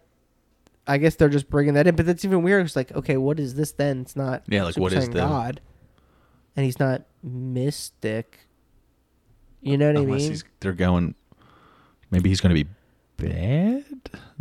I 0.87 0.99
guess 0.99 1.15
they're 1.15 1.29
just 1.29 1.49
bringing 1.49 1.75
that 1.75 1.87
in, 1.87 1.95
but 1.95 2.07
that's 2.07 2.25
even 2.25 2.43
weird. 2.43 2.67
It's 2.67 2.75
like, 2.77 2.91
okay, 2.93 3.17
what 3.17 3.39
is 3.39 3.55
this 3.55 3.73
then? 3.73 4.01
It's 4.01 4.17
not. 4.17 4.43
Yeah, 4.49 4.65
like, 4.65 4.75
Super 4.75 4.83
what 4.83 4.93
is 4.93 5.09
the- 5.09 5.15
God? 5.19 5.61
And 6.57 6.65
he's 6.67 6.79
not 6.81 7.03
mystic. 7.23 8.41
You 9.61 9.79
know 9.79 9.87
what 9.93 9.97
Unless 10.03 10.27
I 10.27 10.29
mean? 10.31 10.43
they're 10.61 10.73
going. 10.73 11.15
Maybe 12.11 12.29
he's 12.29 12.41
going 12.41 12.55
to 12.55 12.65
be 12.65 12.69
bad. 13.17 13.85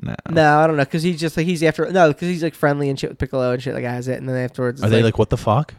No. 0.02 0.16
No, 0.30 0.60
I 0.60 0.68
don't 0.68 0.78
know, 0.78 0.84
because 0.84 1.04
he's 1.04 1.20
just 1.20 1.38
like 1.38 1.46
he's 1.46 1.62
after 1.62 1.90
no, 1.92 2.08
because 2.10 2.28
he's 2.28 2.42
like 2.42 2.56
friendly 2.56 2.90
and 2.90 3.00
shit 3.00 3.12
with 3.12 3.20
Piccolo 3.20 3.52
and 3.52 3.62
shit 3.62 3.76
like 3.76 3.84
has 3.84 4.08
it, 4.08 4.18
and 4.18 4.28
then 4.28 4.36
afterwards 4.36 4.84
Are 4.84 4.90
they 4.90 5.04
like, 5.04 5.20
what 5.20 5.30
the 5.30 5.38
fuck? 5.38 5.76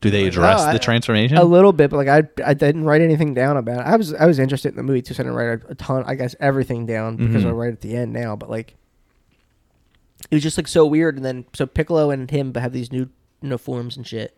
Do 0.00 0.10
they 0.10 0.26
address 0.26 0.60
no, 0.62 0.68
I- 0.68 0.72
the 0.72 0.78
transformation? 0.78 1.36
a 1.36 1.44
little 1.44 1.74
bit, 1.74 1.90
but 1.90 1.98
like 1.98 2.08
I 2.08 2.22
I 2.44 2.54
didn't 2.54 2.84
write 2.84 3.02
anything 3.02 3.34
down 3.34 3.58
about 3.58 3.80
it. 3.80 3.86
I 3.86 3.96
was 3.96 4.14
I 4.14 4.24
was 4.24 4.38
interested 4.38 4.70
in 4.70 4.76
the 4.76 4.82
movie 4.82 5.02
too, 5.02 5.12
so 5.12 5.22
I 5.22 5.24
didn't 5.24 5.36
write 5.36 5.60
a, 5.68 5.74
ton. 5.74 6.04
I 6.06 6.14
guess 6.14 6.34
everything 6.40 6.86
down 6.86 7.16
because 7.16 7.44
Mhm. 7.44 7.48
I 7.48 7.50
write 7.50 7.72
at 7.74 7.82
the 7.82 7.94
end 7.94 8.14
now. 8.14 8.34
But 8.34 8.48
like, 8.48 8.76
it 10.30 10.34
was 10.36 10.42
just 10.42 10.56
like 10.58 10.68
so 10.68 10.84
weird. 10.86 11.16
And 11.16 11.24
then 11.24 11.44
so 11.54 11.66
Piccolo 11.66 12.10
and 12.10 12.30
him 12.30 12.54
have 12.54 12.72
these 12.72 12.90
new 12.92 13.08
you 13.42 13.48
know 13.48 13.58
forms 13.58 13.96
and 13.96 14.06
shit. 14.06 14.36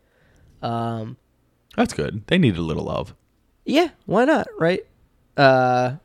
Um, 0.62 1.16
That's 1.76 1.92
good. 1.94 2.22
They 2.28 2.38
need 2.38 2.56
a 2.56 2.62
little 2.62 2.84
love. 2.84 3.14
yeah, 3.64 3.88
why 4.06 4.24
not? 4.24 4.46
Right? 4.58 4.80
Uh, 5.36 5.96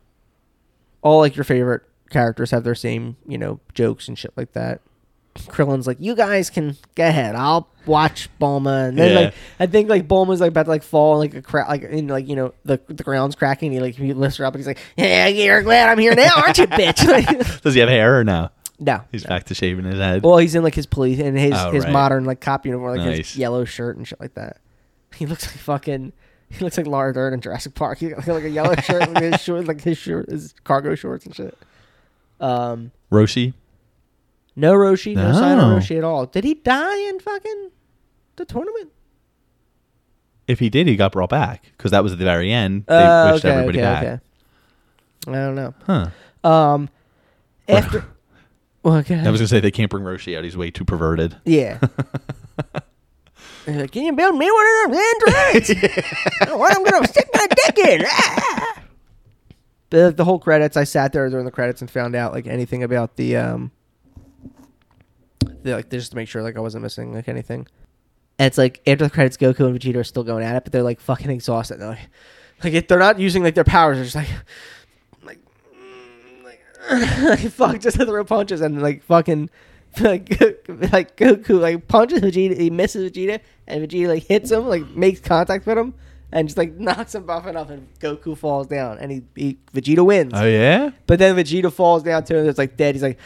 all 1.02 1.20
like 1.20 1.36
your 1.36 1.44
favorite 1.44 1.84
characters 2.10 2.52
have 2.52 2.64
their 2.64 2.76
same 2.76 3.18
you 3.28 3.38
know 3.38 3.60
jokes 3.74 4.08
and 4.08 4.18
shit 4.18 4.34
like 4.36 4.54
that. 4.54 4.82
Krillin's 5.38 5.86
like, 5.86 5.98
you 6.00 6.16
guys 6.16 6.50
can 6.50 6.76
go 6.96 7.06
ahead. 7.08 7.36
I'll 7.36 7.70
watch 7.86 8.28
Bulma, 8.42 8.88
and 8.90 8.98
then 8.98 9.12
Yeah. 9.12 9.20
like 9.20 9.34
I 9.60 9.68
think 9.68 9.88
like 9.90 10.08
Bulma's 10.08 10.42
like 10.42 10.50
about 10.50 10.64
to 10.64 10.70
like 10.70 10.82
fall 10.84 11.20
like 11.20 11.36
a 11.36 11.42
crack, 11.44 11.68
like 11.68 11.84
in 11.84 12.08
like 12.08 12.28
you 12.28 12.36
know 12.36 12.54
the 12.66 12.80
the 12.88 13.04
ground's 13.04 13.36
cracking. 13.36 13.72
He 13.72 13.80
like 13.80 13.94
he 13.96 14.14
lifts 14.14 14.38
her 14.38 14.46
up 14.46 14.56
and 14.56 14.60
he's 14.60 14.68
like, 14.68 14.80
yeah, 14.98 15.28
you're 15.28 15.62
glad 15.62 15.90
I'm 15.90 16.00
here 16.00 16.16
now, 16.16 16.32
aren't 16.38 16.58
you, 16.58 16.66
bitch? 16.68 17.06
Like, 17.08 17.62
Does 17.62 17.76
he 17.76 17.80
have 17.82 17.90
hair 17.90 18.20
or 18.20 18.24
no? 18.24 18.50
No, 18.80 19.02
He's 19.12 19.24
no. 19.24 19.30
back 19.30 19.46
to 19.46 19.54
shaving 19.56 19.86
his 19.86 19.96
head. 20.00 20.24
Well, 20.24 20.38
he's 20.38 20.54
in 20.56 20.64
like 20.64 20.76
his 20.76 20.86
police 20.86 21.20
and 21.20 21.38
his 21.38 21.54
Oh, 21.56 21.72
his 21.72 21.84
right. 21.86 21.94
modern 21.94 22.26
like 22.26 22.42
cop 22.42 22.66
uniform, 22.66 22.98
like 22.98 23.06
Nice. 23.06 23.18
his 23.32 23.38
yellow 23.38 23.66
shirt 23.66 23.98
and 23.98 24.08
shit 24.08 24.20
like 24.20 24.34
that. 24.36 24.58
He 25.16 25.26
looks 25.26 25.46
like 25.48 25.56
fucking. 25.58 26.14
He 26.50 26.64
looks 26.64 26.78
like 26.78 26.88
Laura 26.88 27.14
Dern 27.14 27.34
in 27.34 27.42
Jurassic 27.42 27.74
Park. 27.76 27.98
He 28.00 28.10
got 28.10 28.26
like 28.28 28.44
a 28.44 28.50
yellow 28.50 28.76
shirt 28.76 29.04
and 29.08 29.18
his 29.18 29.42
short, 29.42 29.66
like 29.68 29.82
his 29.82 29.98
shirt, 29.98 30.30
his 30.30 30.54
cargo 30.64 30.96
shorts 30.96 31.26
and 31.26 31.36
shit. 31.36 31.58
Um, 32.40 32.92
Roshi. 33.12 33.54
no 34.56 34.74
Roshi, 34.74 35.16
no, 35.16 35.34
sign 35.34 35.58
No. 35.58 35.76
of 35.76 35.84
Roshi 35.84 35.98
at 35.98 36.04
all. 36.04 36.26
Did 36.28 36.44
he 36.44 36.54
die 36.54 36.98
in 37.10 37.20
fucking 37.20 37.72
the 38.36 38.46
tournament? 38.46 38.92
If 40.48 40.60
he 40.60 40.70
did, 40.70 40.88
he 40.88 40.96
got 40.96 41.12
brought 41.12 41.30
back 41.30 41.72
because 41.78 41.92
that 41.92 42.04
was 42.04 42.14
at 42.14 42.20
the 42.20 42.24
very 42.26 42.52
end. 42.54 42.86
They 42.88 42.96
Uh, 42.96 43.34
wished 43.34 43.44
okay, 43.44 43.54
everybody 43.54 43.80
okay, 43.80 43.84
back. 43.86 44.04
okay. 44.06 44.20
I 45.28 45.34
don't 45.46 45.56
know. 45.56 45.74
Huh. 45.86 46.50
Um, 46.50 46.90
after. 47.68 48.06
Well, 48.88 49.00
okay. 49.00 49.20
I 49.20 49.30
was 49.30 49.42
gonna 49.42 49.50
say 49.50 49.60
they 49.60 49.70
can't 49.70 49.92
bring 49.92 50.06
Roshi 50.06 50.38
out. 50.38 50.46
He's 50.46 50.56
way 50.56 50.72
too 50.72 50.86
perverted. 50.86 51.36
Yeah. 51.44 51.80
They're 53.66 53.82
like, 53.82 53.92
Can 53.92 54.04
you 54.04 54.14
build 54.14 54.38
me 54.38 54.50
one 54.50 54.66
of 54.66 54.92
those 54.94 55.04
androids? 55.28 55.70
what 56.54 56.74
I'm 56.74 56.86
gonna 56.86 57.06
stick 57.06 57.30
my 57.34 57.48
dick 57.48 57.78
in? 57.80 58.06
Ah! 58.08 58.82
The 59.90 60.14
the 60.16 60.24
whole 60.24 60.40
credits. 60.40 60.78
I 60.78 60.86
sat 60.86 61.12
there 61.12 61.30
during 61.30 61.44
the 61.44 61.52
credits 61.52 61.82
and 61.82 61.92
found 61.92 62.16
out 62.16 62.32
like 62.32 62.48
anything 62.48 62.82
about 62.82 63.18
the 63.18 63.36
um. 63.36 63.72
The, 65.64 65.74
like 65.76 65.90
just 65.90 66.12
to 66.12 66.16
make 66.16 66.30
sure 66.30 66.42
like 66.42 66.56
I 66.56 66.62
wasn't 66.62 66.84
missing 66.84 67.14
like 67.14 67.28
anything. 67.28 67.68
And 68.40 68.48
it's 68.48 68.58
like 68.58 68.80
after 68.88 69.04
the 69.04 69.10
credits, 69.10 69.36
Goku 69.36 69.68
and 69.68 69.78
Vegeta 69.78 69.98
are 69.98 70.06
still 70.06 70.24
going 70.24 70.46
at 70.46 70.56
it, 70.56 70.64
but 70.64 70.72
they're 70.72 70.82
like 70.82 71.02
fucking 71.02 71.30
exhausted. 71.30 71.80
They're 71.80 71.90
like, 71.90 72.10
like 72.64 72.74
if 72.74 72.88
they're 72.88 73.00
not 73.00 73.20
using 73.20 73.44
like 73.44 73.56
their 73.56 73.66
powers. 73.66 73.98
They're 73.98 74.06
just 74.06 74.16
like, 74.16 74.30
like, 77.22 77.52
fuck 77.52 77.80
just 77.80 77.98
throw 77.98 78.24
punches 78.24 78.62
and 78.62 78.82
like 78.82 79.04
fucking 79.04 79.50
like 80.00 80.30
like 80.92 81.18
Goku 81.18 81.60
like 81.60 81.88
punches 81.88 82.22
Vegeta, 82.22 82.60
he 82.60 82.70
misses 82.70 83.12
Vegeta, 83.12 83.40
and 83.68 83.88
Vegeta 83.88 84.08
like 84.08 84.24
hits 84.24 84.52
him, 84.52 84.68
like 84.68 84.88
makes 84.90 85.20
contact 85.20 85.66
with 85.66 85.78
him, 85.78 85.94
and 86.32 86.48
just 86.48 86.58
like 86.58 86.76
knocks 86.76 87.16
him 87.16 87.24
buffing 87.24 87.56
up, 87.56 87.70
and 87.70 87.88
Goku 88.00 88.38
falls 88.38 88.68
down, 88.68 89.00
and 89.00 89.12
he, 89.12 89.24
he 89.36 89.58
Vegeta 89.74 90.06
wins. 90.06 90.34
Oh 90.36 90.46
yeah. 90.46 90.92
But 91.08 91.20
then 91.20 91.36
Vegeta 91.36 91.72
falls 91.72 92.04
down 92.04 92.24
too, 92.26 92.38
and 92.38 92.48
it's 92.48 92.58
like 92.58 92.78
dead. 92.78 92.96
He's 92.96 93.02
like, 93.02 93.18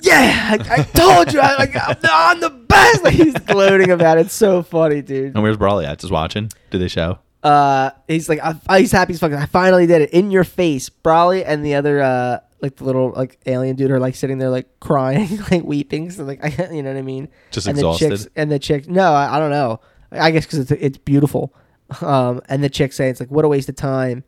"Yeah, 0.00 0.50
I, 0.52 0.80
I 0.80 0.82
told 0.82 1.32
you, 1.32 1.40
I, 1.40 1.56
like 1.56 1.74
I'm, 1.76 1.96
I'm 2.04 2.40
the 2.40 2.50
best." 2.50 3.02
Like 3.02 3.14
he's 3.14 3.34
gloating 3.34 3.90
about 3.90 4.18
it. 4.18 4.26
It's 4.26 4.34
so 4.34 4.62
funny, 4.62 5.02
dude. 5.02 5.34
And 5.34 5.42
where's 5.42 5.56
Broly 5.56 5.86
at? 5.86 5.98
Just 5.98 6.12
watching? 6.12 6.50
Did 6.70 6.78
they 6.78 6.88
show? 6.88 7.18
Uh, 7.44 7.90
he's 8.08 8.28
like, 8.28 8.40
I, 8.42 8.78
he's 8.80 8.90
happy 8.90 9.12
as 9.12 9.20
fucking. 9.20 9.36
I 9.36 9.44
finally 9.46 9.86
did 9.86 10.00
it 10.02 10.10
in 10.10 10.30
your 10.30 10.44
face, 10.44 10.88
Broly, 10.88 11.44
and 11.46 11.64
the 11.64 11.74
other 11.74 12.00
uh, 12.00 12.38
like 12.62 12.76
the 12.76 12.84
little 12.84 13.10
like 13.14 13.38
alien 13.44 13.76
dude 13.76 13.90
are 13.90 14.00
like 14.00 14.14
sitting 14.14 14.38
there 14.38 14.48
like 14.48 14.80
crying, 14.80 15.38
like 15.50 15.62
weeping. 15.62 16.10
So 16.10 16.24
like, 16.24 16.42
I, 16.42 16.70
you 16.72 16.82
know 16.82 16.90
what 16.90 16.98
I 16.98 17.02
mean? 17.02 17.28
Just 17.50 17.66
and 17.66 17.76
exhausted. 17.76 18.12
The 18.12 18.16
chicks, 18.16 18.28
and 18.34 18.50
the 18.50 18.58
chick, 18.58 18.88
no, 18.88 19.12
I, 19.12 19.36
I 19.36 19.38
don't 19.38 19.50
know. 19.50 19.80
I 20.10 20.30
guess 20.30 20.46
because 20.46 20.58
it's 20.60 20.70
it's 20.70 20.96
beautiful. 20.98 21.54
Um, 22.00 22.40
and 22.48 22.64
the 22.64 22.70
chick 22.70 22.92
say 22.94 23.10
it's 23.10 23.20
like, 23.20 23.30
what 23.30 23.44
a 23.44 23.48
waste 23.48 23.68
of 23.68 23.76
time. 23.76 24.24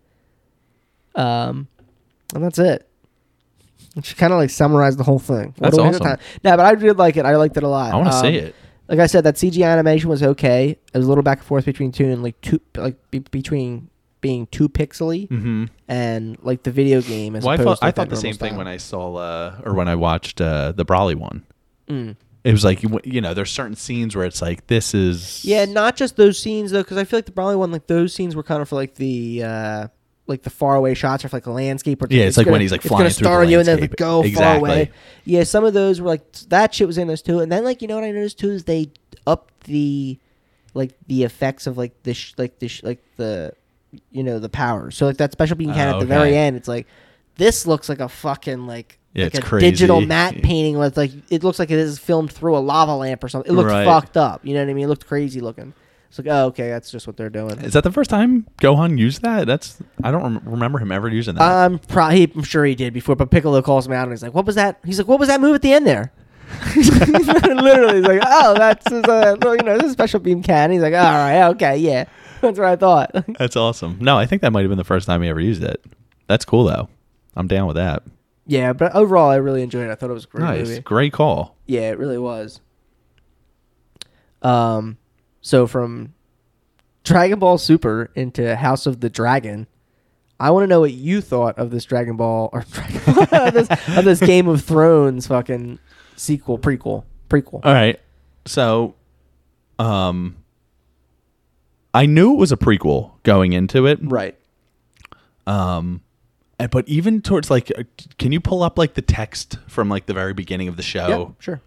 Um, 1.14 1.68
and 2.34 2.44
that's 2.44 2.58
it. 2.58 2.86
And 3.94 4.04
she 4.04 4.14
kind 4.14 4.32
of 4.32 4.38
like 4.38 4.50
summarized 4.50 4.98
the 4.98 5.04
whole 5.04 5.18
thing. 5.18 5.54
What 5.56 5.70
That's 5.70 5.78
a 5.78 5.82
waste 5.82 6.00
of 6.00 6.02
awesome. 6.06 6.16
time. 6.18 6.26
No, 6.44 6.56
but 6.58 6.66
I 6.66 6.74
did 6.74 6.98
like 6.98 7.16
it. 7.16 7.24
I 7.24 7.36
liked 7.36 7.56
it 7.56 7.62
a 7.62 7.68
lot. 7.68 7.94
I 7.94 7.96
want 7.96 8.10
to 8.10 8.14
Um, 8.16 8.22
see 8.22 8.36
it. 8.36 8.54
Like 8.88 8.98
I 9.00 9.06
said, 9.06 9.24
that 9.24 9.34
CG 9.34 9.64
animation 9.64 10.08
was 10.08 10.22
okay. 10.22 10.70
It 10.70 10.96
was 10.96 11.06
a 11.06 11.08
little 11.08 11.22
back 11.24 11.38
and 11.38 11.46
forth 11.46 11.64
between 11.64 11.90
two 11.92 12.06
and 12.06 12.22
like 12.22 12.40
two, 12.40 12.60
like 12.76 12.96
be- 13.10 13.18
between 13.20 13.88
being 14.20 14.46
too 14.48 14.68
pixely 14.68 15.28
Mm-hmm. 15.28 15.64
and 15.88 16.38
like 16.42 16.62
the 16.62 16.70
video 16.70 17.00
game. 17.02 17.36
As 17.36 17.44
Well, 17.44 17.60
I 17.60 17.62
thought 17.62 17.78
I 17.82 17.90
thought 17.90 18.08
the 18.08 18.16
same 18.16 18.30
normal 18.32 18.48
thing 18.48 18.56
when 18.58 18.68
I 18.68 18.76
saw 18.76 19.14
uh, 19.16 19.60
or 19.64 19.74
when 19.74 19.88
I 19.88 19.94
watched 19.96 20.40
uh, 20.40 20.72
the 20.72 20.84
Broly 20.84 21.14
one. 21.14 21.44
Mm. 21.88 22.16
It 22.44 22.52
was 22.52 22.64
like 22.64 22.82
you 22.84 23.00
you 23.04 23.20
know, 23.20 23.34
there's 23.34 23.50
certain 23.50 23.74
scenes 23.74 24.14
where 24.14 24.24
it's 24.24 24.40
like 24.40 24.68
this 24.68 24.94
is 24.94 25.44
Yeah, 25.44 25.64
not 25.64 25.96
just 25.96 26.16
those 26.16 26.38
scenes 26.38 26.70
though, 26.70 26.82
because 26.82 26.96
I 26.96 27.02
feel 27.04 27.18
like 27.18 27.26
the 27.26 27.32
Broly 27.32 27.56
one, 27.58 27.72
like 27.72 27.88
those 27.88 28.14
scenes 28.14 28.36
were 28.36 28.44
kind 28.44 28.62
of 28.62 28.68
for 28.68 28.76
like 28.76 28.94
the 28.94 29.42
uh 29.42 29.88
like 30.26 30.42
the 30.42 30.50
faraway 30.50 30.94
shots 30.94 31.24
or 31.24 31.28
for, 31.28 31.36
like 31.36 31.44
the 31.44 31.50
landscape. 31.50 32.02
Or 32.02 32.06
Yeah, 32.10 32.24
it's 32.24 32.36
like 32.36 32.46
gonna- 32.46 32.52
when 32.52 32.60
he's, 32.60 32.72
like, 32.72 32.82
flying 32.82 33.06
it's 33.06 33.18
gonna 33.18 33.18
through 33.18 33.24
the 33.24 33.28
star 33.30 33.42
on 33.42 33.48
you 33.48 33.58
and 33.60 33.68
then 33.68 33.80
like, 33.80 33.96
go 33.96 34.22
far 34.34 34.56
away. 34.56 34.90
Yeah, 35.24 35.44
some 35.44 35.64
of 35.64 35.72
those 35.74 36.00
were 36.00 36.08
like 36.08 36.30
that 36.48 36.74
shit 36.74 36.86
was 36.86 36.98
in 36.98 37.08
this 37.08 37.22
too, 37.22 37.40
and 37.40 37.50
then 37.52 37.64
like 37.64 37.80
you 37.82 37.88
know 37.88 37.94
what 37.94 38.04
I 38.04 38.10
noticed 38.10 38.38
too 38.38 38.50
is 38.50 38.64
they 38.64 38.90
upped 39.26 39.64
the 39.64 40.18
like 40.74 40.92
the 41.06 41.22
effects 41.24 41.66
of 41.66 41.78
like 41.78 42.02
the 42.02 42.12
sh- 42.14 42.34
like 42.38 42.58
the 42.58 42.68
sh- 42.68 42.82
like 42.82 43.02
the 43.16 43.52
you 44.10 44.22
know 44.22 44.38
the 44.38 44.48
power. 44.48 44.90
So 44.90 45.06
like 45.06 45.16
that 45.18 45.32
special 45.32 45.56
beam 45.56 45.72
cannon 45.72 45.86
Oh, 45.86 45.90
at 45.90 45.94
ah, 45.96 46.00
the 46.00 46.06
very 46.06 46.36
end, 46.36 46.56
it's 46.56 46.68
like 46.68 46.86
this 47.36 47.66
looks 47.66 47.88
like 47.88 48.00
a 48.00 48.08
fucking 48.08 48.66
like 48.66 48.98
Yeah, 49.14 49.24
like 49.24 49.34
it's 49.34 49.38
a 49.44 49.48
crazy. 49.48 49.70
digital 49.70 50.00
matte 50.00 50.42
painting 50.42 50.76
with 50.78 50.96
like 50.96 51.12
it 51.30 51.42
looks 51.44 51.58
like 51.58 51.70
it 51.70 51.78
is 51.78 51.98
filmed 51.98 52.32
through 52.32 52.56
a 52.56 52.60
lava 52.60 52.94
lamp 52.94 53.22
or 53.24 53.28
something. 53.28 53.50
It 53.50 53.54
looked 53.54 53.70
Right. 53.70 53.84
fucked 53.84 54.16
up. 54.16 54.44
You 54.44 54.54
know 54.54 54.60
what 54.64 54.70
I 54.70 54.74
mean? 54.74 54.84
It 54.84 54.88
looked 54.88 55.06
crazy 55.06 55.40
looking. 55.40 55.72
It's 56.08 56.18
like 56.18 56.28
oh 56.28 56.46
okay, 56.46 56.68
that's 56.68 56.90
just 56.90 57.06
what 57.06 57.16
they're 57.16 57.30
doing. 57.30 57.58
Is 57.60 57.72
that 57.74 57.84
the 57.84 57.92
first 57.92 58.08
time 58.10 58.46
Gohan 58.60 58.98
used 58.98 59.22
that? 59.22 59.46
That's 59.46 59.78
I 60.02 60.10
don't 60.10 60.22
rem- 60.22 60.42
remember 60.44 60.78
him 60.78 60.92
ever 60.92 61.08
using 61.08 61.34
that. 61.34 61.42
I'm 61.42 61.78
probably 61.78 62.30
I'm 62.34 62.42
sure 62.42 62.64
he 62.64 62.74
did 62.74 62.92
before, 62.94 63.16
but 63.16 63.30
Piccolo 63.30 63.60
calls 63.62 63.86
him 63.86 63.92
out 63.92 64.04
and 64.04 64.12
he's 64.12 64.22
like, 64.22 64.34
"What 64.34 64.46
was 64.46 64.54
that?" 64.54 64.78
He's 64.84 64.98
like, 64.98 65.08
"What 65.08 65.18
was 65.18 65.28
that 65.28 65.40
move 65.40 65.54
at 65.54 65.62
the 65.62 65.72
end 65.72 65.86
there?" 65.86 66.12
Literally, 66.76 67.96
he's 67.96 68.06
like, 68.06 68.20
"Oh, 68.24 68.54
that's 68.56 68.88
his, 68.90 69.04
uh, 69.04 69.36
you 69.42 69.56
know, 69.64 69.74
this 69.76 69.84
is 69.86 69.90
a 69.90 69.92
special 69.92 70.20
beam 70.20 70.42
cannon." 70.42 70.72
He's 70.72 70.82
like, 70.82 70.94
"All 70.94 71.00
right, 71.00 71.48
okay, 71.50 71.76
yeah, 71.76 72.04
that's 72.40 72.58
what 72.58 72.68
I 72.68 72.76
thought." 72.76 73.10
That's 73.38 73.56
awesome. 73.56 73.98
No, 74.00 74.16
I 74.16 74.26
think 74.26 74.42
that 74.42 74.52
might 74.52 74.60
have 74.60 74.68
been 74.70 74.78
the 74.78 74.84
first 74.84 75.06
time 75.06 75.22
he 75.22 75.28
ever 75.28 75.40
used 75.40 75.62
it. 75.64 75.84
That's 76.28 76.44
cool 76.44 76.64
though. 76.64 76.88
I'm 77.34 77.48
down 77.48 77.66
with 77.66 77.76
that. 77.76 78.02
yeah, 78.46 78.72
but 78.72 78.94
overall, 78.94 79.28
I 79.30 79.36
really 79.36 79.62
enjoyed 79.62 79.88
it. 79.88 79.90
I 79.90 79.94
thought 79.96 80.10
it 80.10 80.14
was 80.14 80.24
a 80.24 80.28
great 80.28 80.44
nice, 80.44 80.68
movie. 80.68 80.80
great 80.82 81.12
call. 81.12 81.56
Yeah, 81.66 81.90
it 81.90 81.98
really 81.98 82.18
was. 82.18 82.60
Um, 84.42 84.98
so 85.46 85.68
from 85.68 86.12
Dragon 87.04 87.38
Ball 87.38 87.56
Super 87.56 88.10
into 88.16 88.56
House 88.56 88.84
of 88.84 88.98
the 88.98 89.08
Dragon, 89.08 89.68
I 90.40 90.50
want 90.50 90.64
to 90.64 90.66
know 90.66 90.80
what 90.80 90.92
you 90.92 91.20
thought 91.20 91.56
of 91.56 91.70
this 91.70 91.84
Dragon 91.84 92.16
Ball 92.16 92.50
or 92.52 92.60
of, 93.30 93.54
this, 93.54 93.68
of 93.96 94.04
this 94.04 94.18
Game 94.18 94.48
of 94.48 94.64
Thrones 94.64 95.28
fucking 95.28 95.78
sequel, 96.16 96.58
prequel, 96.58 97.04
prequel. 97.28 97.60
All 97.64 97.72
right, 97.72 98.00
so, 98.44 98.96
um, 99.78 100.34
I 101.94 102.06
knew 102.06 102.32
it 102.32 102.38
was 102.38 102.50
a 102.50 102.56
prequel 102.56 103.12
going 103.22 103.52
into 103.52 103.86
it. 103.86 104.00
right. 104.02 104.36
Um, 105.46 106.00
and- 106.58 106.72
but 106.72 106.88
even 106.88 107.22
towards 107.22 107.52
like, 107.52 107.70
uh, 107.78 107.84
can 108.18 108.32
you 108.32 108.40
pull 108.40 108.64
up 108.64 108.78
like 108.78 108.94
the 108.94 109.02
text 109.02 109.58
from 109.68 109.88
like 109.88 110.06
the 110.06 110.14
very 110.14 110.34
beginning 110.34 110.66
of 110.66 110.76
the 110.76 110.82
show? 110.82 111.06
Yeah, 111.08 111.34
sure. 111.38 111.60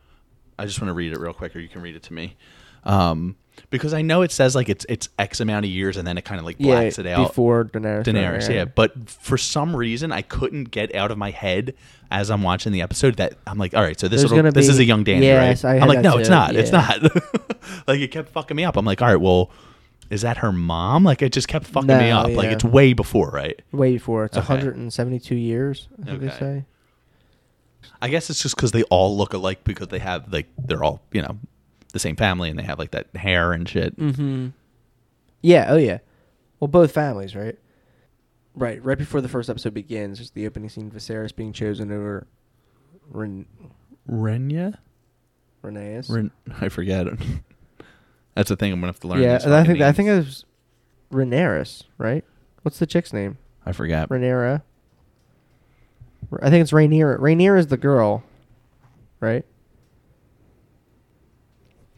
I 0.59 0.65
just 0.65 0.79
want 0.81 0.89
to 0.89 0.93
read 0.93 1.11
it 1.13 1.19
real 1.19 1.33
quick, 1.33 1.55
or 1.55 1.59
you 1.59 1.67
can 1.69 1.81
read 1.81 1.95
it 1.95 2.03
to 2.03 2.13
me. 2.13 2.35
Um, 2.83 3.35
because 3.71 3.93
I 3.93 4.01
know 4.01 4.21
it 4.21 4.31
says 4.31 4.55
like 4.55 4.69
it's 4.69 4.85
it's 4.87 5.09
X 5.19 5.39
amount 5.41 5.65
of 5.65 5.71
years, 5.71 5.97
and 5.97 6.07
then 6.07 6.17
it 6.17 6.23
kind 6.25 6.39
of 6.39 6.45
like 6.45 6.55
Yeah, 6.59 6.75
blacks 6.75 6.97
it 6.97 7.05
out. 7.07 7.27
before 7.27 7.65
Daenerys. 7.65 8.03
Daenerys, 8.05 8.53
yeah. 8.53 8.65
But 8.65 9.09
for 9.09 9.37
some 9.37 9.75
reason, 9.75 10.11
I 10.11 10.21
couldn't 10.21 10.65
get 10.65 10.95
out 10.95 11.11
of 11.11 11.17
my 11.17 11.31
head 11.31 11.73
as 12.09 12.31
I'm 12.31 12.41
watching 12.41 12.71
the 12.71 12.81
episode 12.81 13.17
that 13.17 13.33
I'm 13.45 13.57
like, 13.57 13.73
all 13.73 13.81
right, 13.83 13.99
so 13.99 14.07
this 14.07 14.21
There's 14.29 14.53
this 14.53 14.69
is 14.69 14.79
a 14.79 14.85
young 14.85 15.03
Danny, 15.03 15.25
Yes, 15.25 15.63
right? 15.63 15.81
I'm 15.81 15.87
like, 15.87 15.99
no, 15.99 16.17
it's 16.17 16.29
too, 16.29 16.33
not. 16.33 16.55
It's 16.55 16.71
not. 16.71 17.01
like 17.87 17.99
it 17.99 18.09
kept 18.11 18.29
fucking 18.29 18.55
me 18.55 18.63
up. 18.63 18.77
I'm 18.77 18.85
like, 18.85 19.01
all 19.01 19.09
right, 19.09 19.17
well, 19.21 19.51
is 20.09 20.21
that 20.21 20.37
her 20.37 20.51
mom? 20.51 21.03
Like 21.03 21.21
it 21.21 21.31
just 21.33 21.47
kept 21.47 21.67
fucking 21.67 21.87
me 21.87 22.09
No, 22.09 22.19
up. 22.19 22.29
Like 22.31 22.49
it's 22.51 22.63
way 22.63 22.93
before, 22.93 23.29
right? 23.29 23.61
Way 23.71 23.93
before. 23.93 24.25
It's 24.25 24.37
Okay. 24.37 24.47
172 24.53 25.35
years. 25.35 25.87
I 26.01 26.05
think 26.05 26.21
they 26.21 26.29
say. 26.29 26.65
I 28.01 28.09
guess 28.09 28.29
it's 28.29 28.41
just 28.41 28.55
because 28.55 28.71
they 28.71 28.83
all 28.83 29.17
look 29.17 29.33
alike 29.33 29.63
because 29.63 29.87
they 29.89 29.99
have 29.99 30.31
like 30.31 30.47
they're 30.57 30.83
all 30.83 31.01
you 31.11 31.21
know 31.21 31.37
the 31.93 31.99
same 31.99 32.15
family 32.15 32.49
and 32.49 32.57
they 32.57 32.63
have 32.63 32.79
like 32.79 32.91
that 32.91 33.07
hair 33.15 33.51
and 33.53 33.67
shit. 33.67 33.97
Mm-hmm. 33.97 34.47
Yeah. 35.41 35.65
Oh 35.69 35.77
yeah. 35.77 35.99
Well, 36.59 36.67
both 36.67 36.91
families, 36.91 37.35
right? 37.35 37.57
Right. 38.55 38.83
Right 38.83 38.97
before 38.97 39.21
the 39.21 39.29
first 39.29 39.49
episode 39.49 39.73
begins, 39.73 40.17
there's 40.19 40.31
the 40.31 40.45
opening 40.47 40.69
scene: 40.69 40.91
Viserys 40.91 41.35
being 41.35 41.53
chosen 41.53 41.91
over 41.91 42.27
Ren- 43.09 43.45
Renya, 44.09 44.75
Rhaenys. 45.63 46.09
Ren- 46.09 46.31
I 46.61 46.69
forget. 46.69 47.07
That's 48.35 48.49
the 48.49 48.55
thing 48.55 48.71
I'm 48.71 48.79
gonna 48.79 48.87
have 48.93 48.99
to 49.01 49.07
learn. 49.07 49.21
yeah, 49.21 49.39
and 49.43 49.53
I 49.53 49.61
fucking 49.61 49.73
think 49.75 49.81
I 49.83 49.91
think 49.91 50.09
it 50.09 50.15
was 50.17 50.45
Rhaenyra, 51.11 51.83
right? 51.97 52.23
What's 52.61 52.79
the 52.79 52.85
chick's 52.85 53.11
name? 53.13 53.37
I 53.65 53.71
forgot. 53.71 54.09
Rhaenyra. 54.09 54.61
I 56.41 56.49
think 56.49 56.61
it's 56.61 56.73
Rainier. 56.73 57.17
Rainier 57.17 57.55
is 57.57 57.67
the 57.67 57.77
girl, 57.77 58.23
right? 59.19 59.45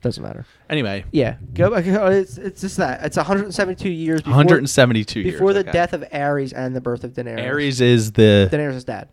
Doesn't 0.01 0.23
matter. 0.23 0.45
Anyway, 0.69 1.05
Yeah, 1.11 1.35
go 1.53 1.69
back. 1.69 1.85
It's 1.85 2.37
it's 2.39 2.61
just 2.61 2.77
that 2.77 3.03
it's 3.05 3.17
172 3.17 3.87
years 3.89 4.21
before 4.21 4.31
172 4.31 5.19
years 5.19 5.33
before 5.33 5.53
the 5.53 5.59
okay. 5.59 5.71
death 5.71 5.93
of 5.93 6.01
Aerys 6.11 6.53
and 6.55 6.75
the 6.75 6.81
birth 6.81 7.03
of 7.03 7.11
Daenerys. 7.13 7.39
Aerys 7.39 7.81
is 7.81 8.13
the 8.13 8.49
Daenerys' 8.51 8.83
dad. 8.83 9.09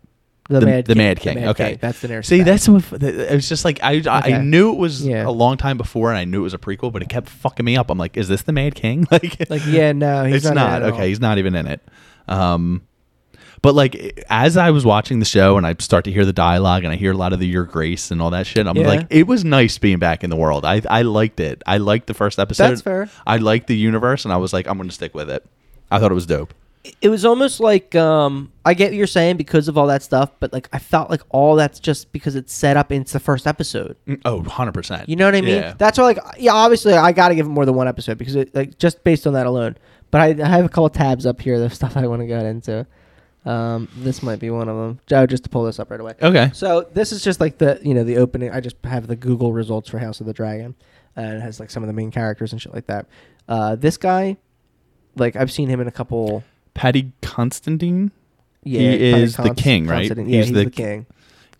the, 0.48 0.60
the 0.86 0.94
Mad 0.94 1.20
King. 1.20 1.44
okay, 1.48 1.76
that's 1.78 2.02
Daenerys. 2.02 2.24
See, 2.24 2.38
dad. 2.38 2.46
that's 2.46 2.68
what 2.70 3.02
it 3.02 3.34
was 3.34 3.46
just 3.50 3.66
like 3.66 3.80
I 3.82 4.02
I 4.08 4.18
Okay. 4.20 4.42
knew 4.42 4.72
it 4.72 4.78
was 4.78 5.04
Yeah. 5.06 5.26
a 5.28 5.30
long 5.30 5.58
time 5.58 5.76
before, 5.76 6.08
and 6.08 6.18
I 6.18 6.24
knew 6.24 6.40
it 6.40 6.44
was 6.44 6.54
a 6.54 6.58
prequel, 6.58 6.90
but 6.90 7.02
it 7.02 7.10
kept 7.10 7.28
fucking 7.28 7.66
me 7.66 7.76
but 13.62 13.74
like 13.74 14.24
as 14.30 14.56
I 14.56 14.70
was 14.70 14.84
watching 14.84 15.18
the 15.18 15.24
show 15.24 15.56
and 15.56 15.66
I 15.66 15.74
start 15.78 16.04
to 16.04 16.12
hear 16.12 16.24
the 16.24 16.32
dialogue 16.32 16.84
and 16.84 16.92
I 16.92 16.96
hear 16.96 17.12
a 17.12 17.16
lot 17.16 17.32
of 17.32 17.40
the 17.40 17.46
Your 17.46 17.64
Grace 17.64 18.10
and 18.10 18.20
all 18.22 18.30
that 18.30 18.46
shit, 18.46 18.66
I'm 18.66 18.76
Yeah. 18.76 18.86
like, 18.86 19.06
it 19.10 19.26
was 19.26 19.44
nice 19.44 19.78
being 19.78 19.98
back 19.98 20.22
in 20.24 20.30
the 20.30 20.36
world. 20.36 20.64
I 20.64 20.82
I 20.88 21.02
liked 21.02 21.40
it. 21.40 21.62
I 21.66 21.78
liked 21.78 22.06
the 22.06 22.14
first 22.14 22.38
episode. 22.38 22.68
That's 22.70 22.82
fair. 22.82 23.10
I 23.26 23.36
liked 23.38 23.66
the 23.66 23.76
universe, 23.76 24.24
and 24.24 24.32
I 24.32 24.36
was 24.36 24.52
like, 24.52 24.66
I'm 24.68 24.76
going 24.76 24.88
to 24.88 24.94
stick 24.94 25.14
with 25.14 25.30
it. 25.30 25.44
I 25.90 25.98
thought 25.98 26.10
it 26.10 26.14
was 26.14 26.26
dope. 26.26 26.54
It 27.02 27.08
was 27.10 27.24
almost 27.24 27.60
like 27.60 27.94
um, 27.96 28.50
I 28.64 28.72
get 28.72 28.90
what 28.90 28.94
you're 28.94 29.06
saying 29.06 29.36
because 29.36 29.68
of 29.68 29.76
all 29.76 29.88
that 29.88 30.02
stuff, 30.02 30.30
but 30.40 30.52
like 30.52 30.68
I 30.72 30.78
felt 30.78 31.10
like 31.10 31.20
all 31.28 31.56
that's 31.56 31.80
just 31.80 32.12
because 32.12 32.34
it's 32.36 32.54
set 32.54 32.76
up 32.78 32.92
into 32.92 33.12
the 33.12 33.20
first 33.20 33.46
episode. 33.46 33.96
Mm, 34.06 34.20
Oh, 34.24 34.36
100 34.38 34.72
percent. 34.72 35.08
You 35.08 35.16
know 35.16 35.26
what 35.26 35.34
I 35.34 35.40
mean? 35.42 35.56
Yeah. 35.56 35.74
That's 35.76 35.98
why, 35.98 36.04
like, 36.04 36.18
yeah, 36.38 36.52
obviously, 36.54 36.94
I 36.94 37.12
got 37.12 37.28
to 37.28 37.34
give 37.34 37.44
it 37.46 37.50
more 37.50 37.66
than 37.66 37.74
one 37.74 37.88
episode 37.88 38.16
because, 38.16 38.36
it, 38.36 38.54
like, 38.54 38.78
just 38.78 39.02
based 39.04 39.26
on 39.26 39.32
that 39.34 39.46
alone. 39.46 39.76
But 40.10 40.20
I, 40.22 40.26
I 40.42 40.48
have 40.48 40.64
a 40.64 40.68
couple 40.70 40.88
tabs 40.88 41.26
up 41.26 41.40
here 41.42 41.62
of 41.62 41.74
stuff 41.74 41.94
I 41.96 42.06
want 42.06 42.20
to 42.22 42.26
get 42.26 42.46
into. 42.46 42.86
Um, 43.44 43.88
this 43.96 44.22
might 44.22 44.40
be 44.40 44.50
one 44.50 44.68
of 44.68 44.76
them. 44.76 45.00
Joe, 45.06 45.26
just 45.26 45.44
to 45.44 45.48
pull 45.50 45.64
this 45.64 45.78
up 45.78 45.90
right 45.90 46.00
away. 46.00 46.14
okay. 46.20 46.50
So 46.52 46.88
this 46.92 47.12
is 47.12 47.22
just 47.24 47.40
like 47.40 47.58
the 47.58 47.80
you 47.82 47.94
know 47.94 48.04
the 48.04 48.16
opening. 48.18 48.50
I 48.50 48.60
just 48.60 48.76
have 48.84 49.06
the 49.06 49.16
Google 49.16 49.52
results 49.52 49.88
for 49.88 49.98
House 49.98 50.20
of 50.20 50.26
the 50.26 50.32
Dragon, 50.32 50.74
and 51.16 51.34
it 51.38 51.40
has 51.40 51.58
like 51.60 51.70
some 51.70 51.82
of 51.82 51.86
the 51.86 51.92
main 51.92 52.10
characters 52.10 52.52
and 52.52 52.60
shit 52.60 52.74
like 52.74 52.86
that. 52.86 53.06
Uh, 53.48 53.74
this 53.76 53.96
guy, 53.96 54.36
like, 55.16 55.34
I've 55.36 55.50
seen 55.50 55.68
him 55.68 55.80
in 55.80 55.88
a 55.88 55.92
couple. 55.92 56.44
Paddy 56.74 57.12
Considine. 57.22 58.10
Yeah, 58.62 58.80
He 58.80 59.10
is 59.10 59.36
the 59.36 59.54
king, 59.54 59.86
right? 59.86 60.08
Yeah, 60.14 60.24
He's 60.24 60.46
he's, 60.46 60.52
the- 60.52 60.64
the, 60.64 60.70
king. 60.70 61.06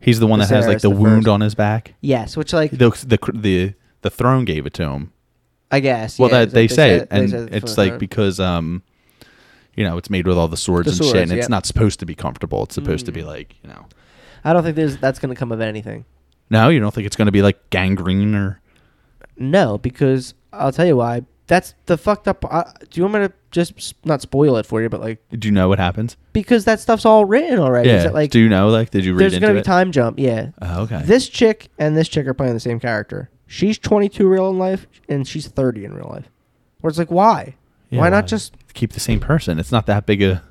He's 0.01 0.21
the 0.21 0.27
one 0.27 0.39
that 0.41 0.51
has 0.51 0.67
like 0.67 0.81
the, 0.81 0.91
the 0.91 0.95
wound 0.95 1.25
first. 1.25 1.29
on 1.29 1.41
his 1.41 1.55
back. 1.55 1.95
Yes, 2.01 2.37
which 2.37 2.53
like 2.53 2.71
The 2.73 2.91
the 3.07 3.19
the 3.35 3.75
the 4.03 4.11
throne 4.11 4.45
gave 4.45 4.67
it 4.67 4.75
to 4.75 4.85
him. 4.85 5.13
I 5.71 5.81
guess. 5.81 6.19
Well, 6.19 6.31
yeah, 6.31 6.45
that 6.45 6.51
they, 6.53 6.69
say 6.69 6.97
it, 6.97 7.09
and 7.11 7.33
it's 7.53 7.77
like 7.77 7.99
because 7.99 8.39
um, 8.41 8.83
you 9.79 9.85
know, 9.85 9.97
it's 9.97 10.11
made 10.11 10.27
with 10.27 10.37
all 10.37 10.49
the 10.49 10.57
swords 10.57 10.87
The 10.87 10.91
and 10.91 10.97
swords, 10.99 11.13
shit, 11.13 11.23
and 11.31 11.33
it's 11.39 11.49
not 11.49 11.65
supposed 11.65 12.01
to 12.01 12.07
be 12.07 12.15
comfortable. 12.15 12.65
It's 12.65 12.75
supposed 12.75 13.07
to 13.07 13.13
be 13.13 13.23
Mm. 13.23 13.27
like, 13.27 13.55
you 13.63 13.69
know. 13.71 13.87
I 14.45 14.53
don't 14.53 14.63
think 14.63 14.77
there's 14.77 14.97
that's 14.99 15.19
gonna 15.19 15.35
come 15.35 15.53
of 15.53 15.61
anything. 15.61 16.05
No, 16.51 16.69
you 16.69 16.81
don't 16.81 16.95
think 16.95 17.07
it's 17.07 17.17
going 17.17 17.27
to 17.27 17.33
be 17.33 17.43
like 17.43 17.69
gangrene 17.71 18.35
or 18.35 18.61
No, 19.37 19.79
because 19.79 20.35
I'll 20.53 20.73
tell 20.73 20.87
you 20.87 20.97
why. 20.97 21.23
That's 21.47 21.75
the 21.87 21.97
fucked 21.97 22.27
up. 22.29 22.45
Uh, 22.51 22.65
do 22.91 22.99
you 23.01 23.03
want 23.05 23.15
me 23.15 23.21
to 23.29 23.33
just 23.51 23.73
s- 23.79 23.95
not 24.05 24.21
spoil 24.21 24.57
it 24.57 24.67
for 24.67 24.83
you, 24.83 24.89
but 24.89 25.01
like 25.01 25.23
do 25.39 25.49
you 25.49 25.53
know 25.53 25.69
what 25.69 25.79
happens? 25.79 26.17
because 26.33 26.65
that 26.67 26.79
stuff's 26.81 27.05
all 27.07 27.25
written 27.25 27.59
already. 27.59 27.89
Is 27.91 28.05
it 28.05 28.15
like 28.15 28.31
do 28.31 28.39
you 28.41 28.49
know? 28.49 28.69
Like, 28.69 28.91
did 28.91 29.05
you 29.05 29.13
read 29.15 29.21
there's 29.21 29.35
into 29.35 29.47
gonna 29.47 29.55
be 29.55 29.61
it? 29.61 29.65
time 29.65 29.93
jump? 29.93 30.19
Yeah. 30.19 30.51
Oh, 30.63 30.83
okay. 30.85 31.03
This 31.05 31.29
chick 31.29 31.69
and 31.79 31.97
this 31.97 32.09
chick 32.09 32.27
are 32.27 32.35
playing 32.35 32.55
the 32.55 32.61
same 32.61 32.81
character. 32.81 33.31
She's 33.47 33.79
22 33.79 34.27
real 34.29 34.49
in 34.51 34.59
life, 34.59 34.87
and 35.09 35.27
she's 35.27 35.49
30 35.49 35.85
in 35.87 35.95
real 35.95 36.09
life. 36.11 36.29
Where 36.81 36.89
it's 36.91 36.99
like, 36.99 37.11
why? 37.11 37.55
Yeah, 37.91 38.01
why 38.01 38.09
not 38.11 38.27
just 38.27 38.55
keep 38.75 38.93
the 38.93 39.01
same 39.01 39.21
person? 39.21 39.59
It's 39.59 39.73
not 39.73 39.87
that 39.87 40.05
big 40.07 40.23
a. 40.23 40.43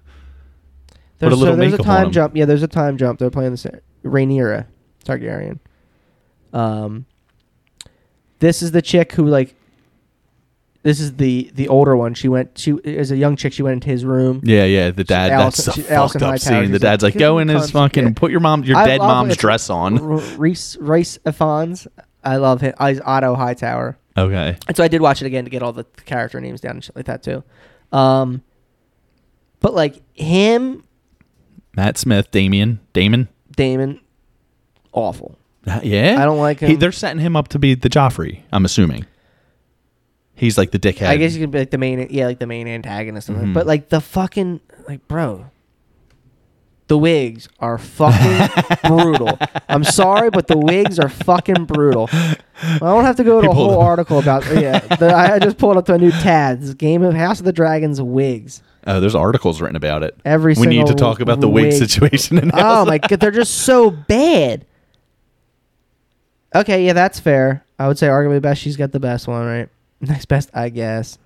There's, 1.20 1.34
a 1.34 1.36
little 1.36 1.54
so 1.54 1.56
there's 1.56 1.74
a 1.74 1.78
makeup 1.78 1.88
on 1.88 1.96
time 1.96 2.06
'em. 2.08 2.12
jump. 2.12 2.36
Yeah, 2.36 2.46
there's 2.46 2.64
a 2.64 2.68
time 2.68 2.98
jump. 2.98 3.20
They're 3.20 3.30
playing 3.30 3.52
the 3.52 3.58
same. 3.58 3.80
Rhaenyra 4.04 4.66
Targaryen. 5.06 5.60
Um, 6.54 7.06
this 8.40 8.62
is 8.62 8.72
the 8.72 8.82
chick 8.82 9.12
who 9.14 9.26
like. 9.28 9.56
This 10.84 11.00
is 11.00 11.18
the 11.18 11.52
the 11.54 11.68
older 11.68 11.98
one. 11.98 12.14
She 12.14 12.28
went. 12.30 12.58
She 12.58 12.74
as 12.86 13.12
a 13.12 13.18
young 13.18 13.36
chick. 13.36 13.52
She 13.52 13.62
went 13.64 13.74
into 13.74 13.90
his 13.90 14.06
room. 14.06 14.42
Yeah, 14.44 14.64
yeah. 14.66 14.92
The 14.92 15.04
dad. 15.04 15.32
Alicent- 15.32 15.66
that's 15.66 15.76
she- 15.76 15.82
the 15.82 15.88
Alicent 15.90 15.98
fucked 16.14 16.16
up 16.18 16.22
Hightower, 16.30 16.38
scene. 16.64 16.72
The 16.72 16.76
she's 16.78 16.82
dad's 16.82 17.04
like, 17.04 17.16
like, 17.16 17.20
go 17.20 17.40
in 17.40 17.48
"Kill 17.50 17.60
his 17.60 17.70
cunt." 17.70 17.74
fucking 17.74 18.04
Yeah. 18.06 18.14
put 18.16 18.32
your 18.32 18.40
mom, 18.40 18.64
your 18.64 18.78
I 18.78 18.86
dead 18.86 19.00
love 19.00 19.08
mom's 19.10 19.34
it. 19.34 19.40
dress 19.40 19.70
on. 19.70 20.00
R- 20.00 20.20
Rhys 20.38 20.78
Rice 20.80 21.18
Ifans. 21.26 21.88
I 22.24 22.38
love 22.38 22.62
him. 22.62 22.74
He's 22.80 23.02
Otto 23.02 23.36
Hightower. 23.36 23.98
Okay. 24.18 24.58
And 24.68 24.76
so 24.76 24.84
I 24.84 24.88
did 24.88 25.02
watch 25.02 25.22
it 25.22 25.26
again 25.28 25.44
to 25.44 25.50
get 25.50 25.62
all 25.62 25.74
the 25.74 25.84
character 26.06 26.42
names 26.42 26.60
down 26.62 26.72
and 26.72 26.84
shit 26.84 26.96
like 26.96 27.06
that 27.06 27.22
too. 27.24 27.44
Um, 27.92 28.42
but 29.60 29.74
like 29.74 30.02
him, 30.18 30.84
Matt 31.76 31.98
Smith, 31.98 32.32
Damien, 32.32 32.80
Daemon. 32.94 33.28
Daemon, 33.56 34.00
awful. 34.92 35.38
Uh, 35.68 35.80
Yeah. 35.84 36.18
I 36.22 36.26
don't 36.26 36.40
like 36.40 36.60
He, 36.60 36.68
him. 36.68 36.80
they're 36.80 36.92
setting 36.92 37.20
him 37.22 37.36
up 37.36 37.50
to 37.50 37.60
be 37.60 37.76
the 37.76 37.90
Joffrey. 37.90 38.42
I'm 38.52 38.66
assuming. 38.66 39.06
He's 40.36 40.58
like 40.58 40.72
the 40.72 40.80
dickhead. 40.80 41.08
I 41.08 41.18
guess 41.18 41.34
you 41.34 41.42
could 41.42 41.52
be 41.52 41.60
like 41.60 41.72
the 41.72 41.78
main, 41.80 42.08
yeah, 42.12 42.26
like 42.28 42.40
the 42.40 42.46
main 42.48 42.68
antagonist. 42.68 43.30
Mhm. 43.30 43.54
But 43.54 43.66
like 43.68 43.90
the 43.90 44.00
fucking, 44.02 44.60
like, 44.88 45.08
bro, 45.08 45.46
the 46.88 46.98
wigs 46.98 47.50
are 47.60 47.78
fucking 47.78 48.48
brutal. 48.84 49.38
I'm 49.68 49.84
sorry, 49.84 50.30
but 50.30 50.48
the 50.48 50.58
wigs 50.58 51.00
are 51.00 51.10
fucking 51.10 51.66
brutal. 51.66 52.10
I 52.12 52.78
don't 52.80 53.04
have 53.04 53.18
to 53.18 53.24
go 53.24 53.42
to 53.42 53.48
He 53.48 53.52
a 53.52 53.54
whole 53.54 53.80
article 53.80 54.20
about. 54.20 54.46
Yeah, 54.48 54.80
the, 54.80 55.08
I 55.08 55.36
I 55.36 55.40
just 55.40 55.58
pulled 55.58 55.78
up 55.78 55.86
to 55.88 55.94
a 55.94 55.98
new 55.98 56.12
tab. 56.12 56.62
This 56.62 56.74
Game 56.74 57.04
of 57.04 57.14
House 57.14 57.40
of 57.40 57.46
the 57.46 57.54
Dragons 57.54 58.02
wigs. 58.02 58.64
Oh, 58.86 59.02
there's 59.02 59.16
articles 59.16 59.60
written 59.60 59.76
about 59.76 60.04
it. 60.04 60.18
Every 60.24 60.54
we 60.54 60.66
need 60.66 60.88
to 60.88 60.96
talk 60.96 61.20
about 61.20 61.42
the 61.42 61.50
wig, 61.50 61.66
wig. 61.66 61.74
situation. 61.74 62.38
In 62.38 62.52
Oh 62.54 62.86
my 62.86 62.98
god, 63.00 63.20
they're 63.20 63.32
just 63.32 63.54
so 63.54 63.92
bad. 63.92 64.66
Okay, 66.56 66.86
yeah, 66.86 66.94
that's 66.94 67.20
fair. 67.20 67.66
I 67.78 67.88
would 67.88 67.98
say 67.98 68.08
arguably 68.08 68.42
best. 68.42 68.62
She's 68.62 68.78
got 68.78 68.92
the 68.92 69.00
best 69.00 69.28
one, 69.28 69.46
right? 69.46 69.70
Next 70.02 70.26
best, 70.26 70.50
I 70.54 70.70
guess. 70.70 71.18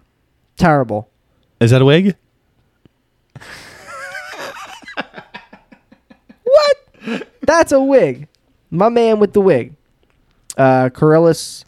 Terrible. 0.58 1.10
Is 1.60 1.72
that 1.72 1.82
a 1.82 1.86
wig? 1.86 2.16
That's 7.52 7.74
a 7.74 7.82
wig. 7.84 8.30
My 8.70 8.88
man 8.88 9.20
with 9.20 9.34
the 9.34 9.42
wig. 9.42 9.76
Uh 10.58 10.90
Corlys 10.90 11.66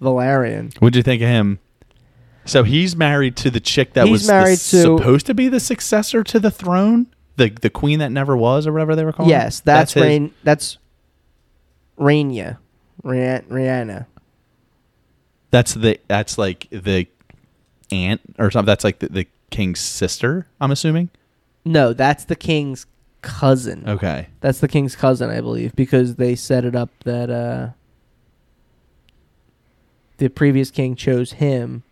Velaryon. 0.00 0.76
What'd 0.80 0.96
you 0.96 1.02
think 1.04 1.22
of 1.22 1.28
him? 1.28 1.58
So 2.44 2.64
he's 2.64 2.96
married 2.96 3.36
to 3.36 3.50
the 3.50 3.60
chick 3.60 3.92
that 3.92 4.06
He's 4.06 4.12
was 4.12 4.26
the- 4.26 4.32
married 4.32 4.58
to- 4.58 4.80
supposed 4.82 5.26
to 5.26 5.34
be 5.34 5.48
the 5.48 5.60
successor 5.60 6.24
to 6.24 6.40
the 6.40 6.50
throne, 6.50 7.06
the 7.36 7.50
the 7.50 7.70
queen 7.70 8.00
that 8.00 8.10
never 8.10 8.36
was, 8.36 8.66
or 8.66 8.72
whatever 8.72 8.96
they 8.96 9.04
were 9.04 9.12
calling. 9.12 9.30
her? 9.32 9.38
Yes, 9.38 9.60
that's, 9.60 9.92
his- 9.92 10.02
Rain 10.02 10.34
that's 10.42 10.78
Rainia. 11.98 12.58
Rihanna. 13.04 13.44
Rihanna. 13.46 14.06
That's 15.52 15.74
the 15.74 16.00
that's 16.08 16.36
like 16.36 16.66
the 16.70 17.06
aunt 17.92 18.20
or 18.38 18.50
something. 18.50 18.66
That's 18.66 18.82
like 18.84 18.98
the, 18.98 19.08
the 19.08 19.26
king's 19.50 19.78
sister. 19.80 20.48
I'm 20.60 20.72
assuming. 20.72 21.10
No, 21.64 21.92
that's 21.92 22.24
the 22.24 22.34
king's 22.36 22.86
cousin. 23.22 23.88
Okay. 23.88 24.28
That's 24.40 24.60
the 24.60 24.68
king's 24.68 24.94
cousin, 24.94 25.30
I 25.30 25.40
believe, 25.40 25.74
because 25.74 26.16
they 26.16 26.34
set 26.34 26.64
it 26.64 26.76
up 26.76 26.90
that 27.04 27.30
uh, 27.30 27.70
the 30.18 30.28
previous 30.28 30.70
king 30.70 30.94
chose 30.94 31.32
him 31.32 31.84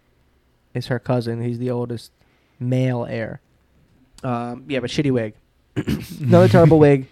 as 0.75 0.89
her 0.89 0.99
cousin. 0.99 1.43
He's 1.43 1.59
the 1.59 1.71
oldest 1.71 2.13
male 2.59 3.07
heir. 3.09 3.41
Um, 4.23 4.65
yeah, 4.69 4.81
but 4.81 4.91
shitty 4.91 5.11
wig. 5.11 5.35
Another 6.21 6.49
terrible 6.49 6.79
wig. 6.79 7.07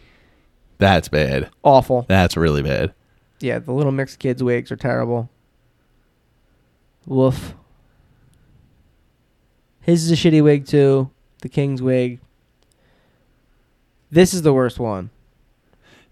That's 0.78 1.08
bad. 1.08 1.50
Awful. 1.62 2.04
That's 2.08 2.36
really 2.36 2.62
bad. 2.62 2.92
Yeah, 3.40 3.58
the 3.60 3.72
little 3.72 3.92
mixed 3.92 4.18
kids' 4.18 4.42
wigs 4.42 4.70
are 4.70 4.76
terrible. 4.76 5.30
Woof. 7.06 7.54
His 9.80 10.04
is 10.04 10.12
a 10.12 10.14
shitty 10.14 10.42
wig 10.42 10.66
too. 10.66 11.10
The 11.40 11.48
king's 11.48 11.80
wig. 11.80 12.20
This 14.10 14.34
is 14.34 14.42
the 14.42 14.52
worst 14.52 14.78
one. 14.78 15.10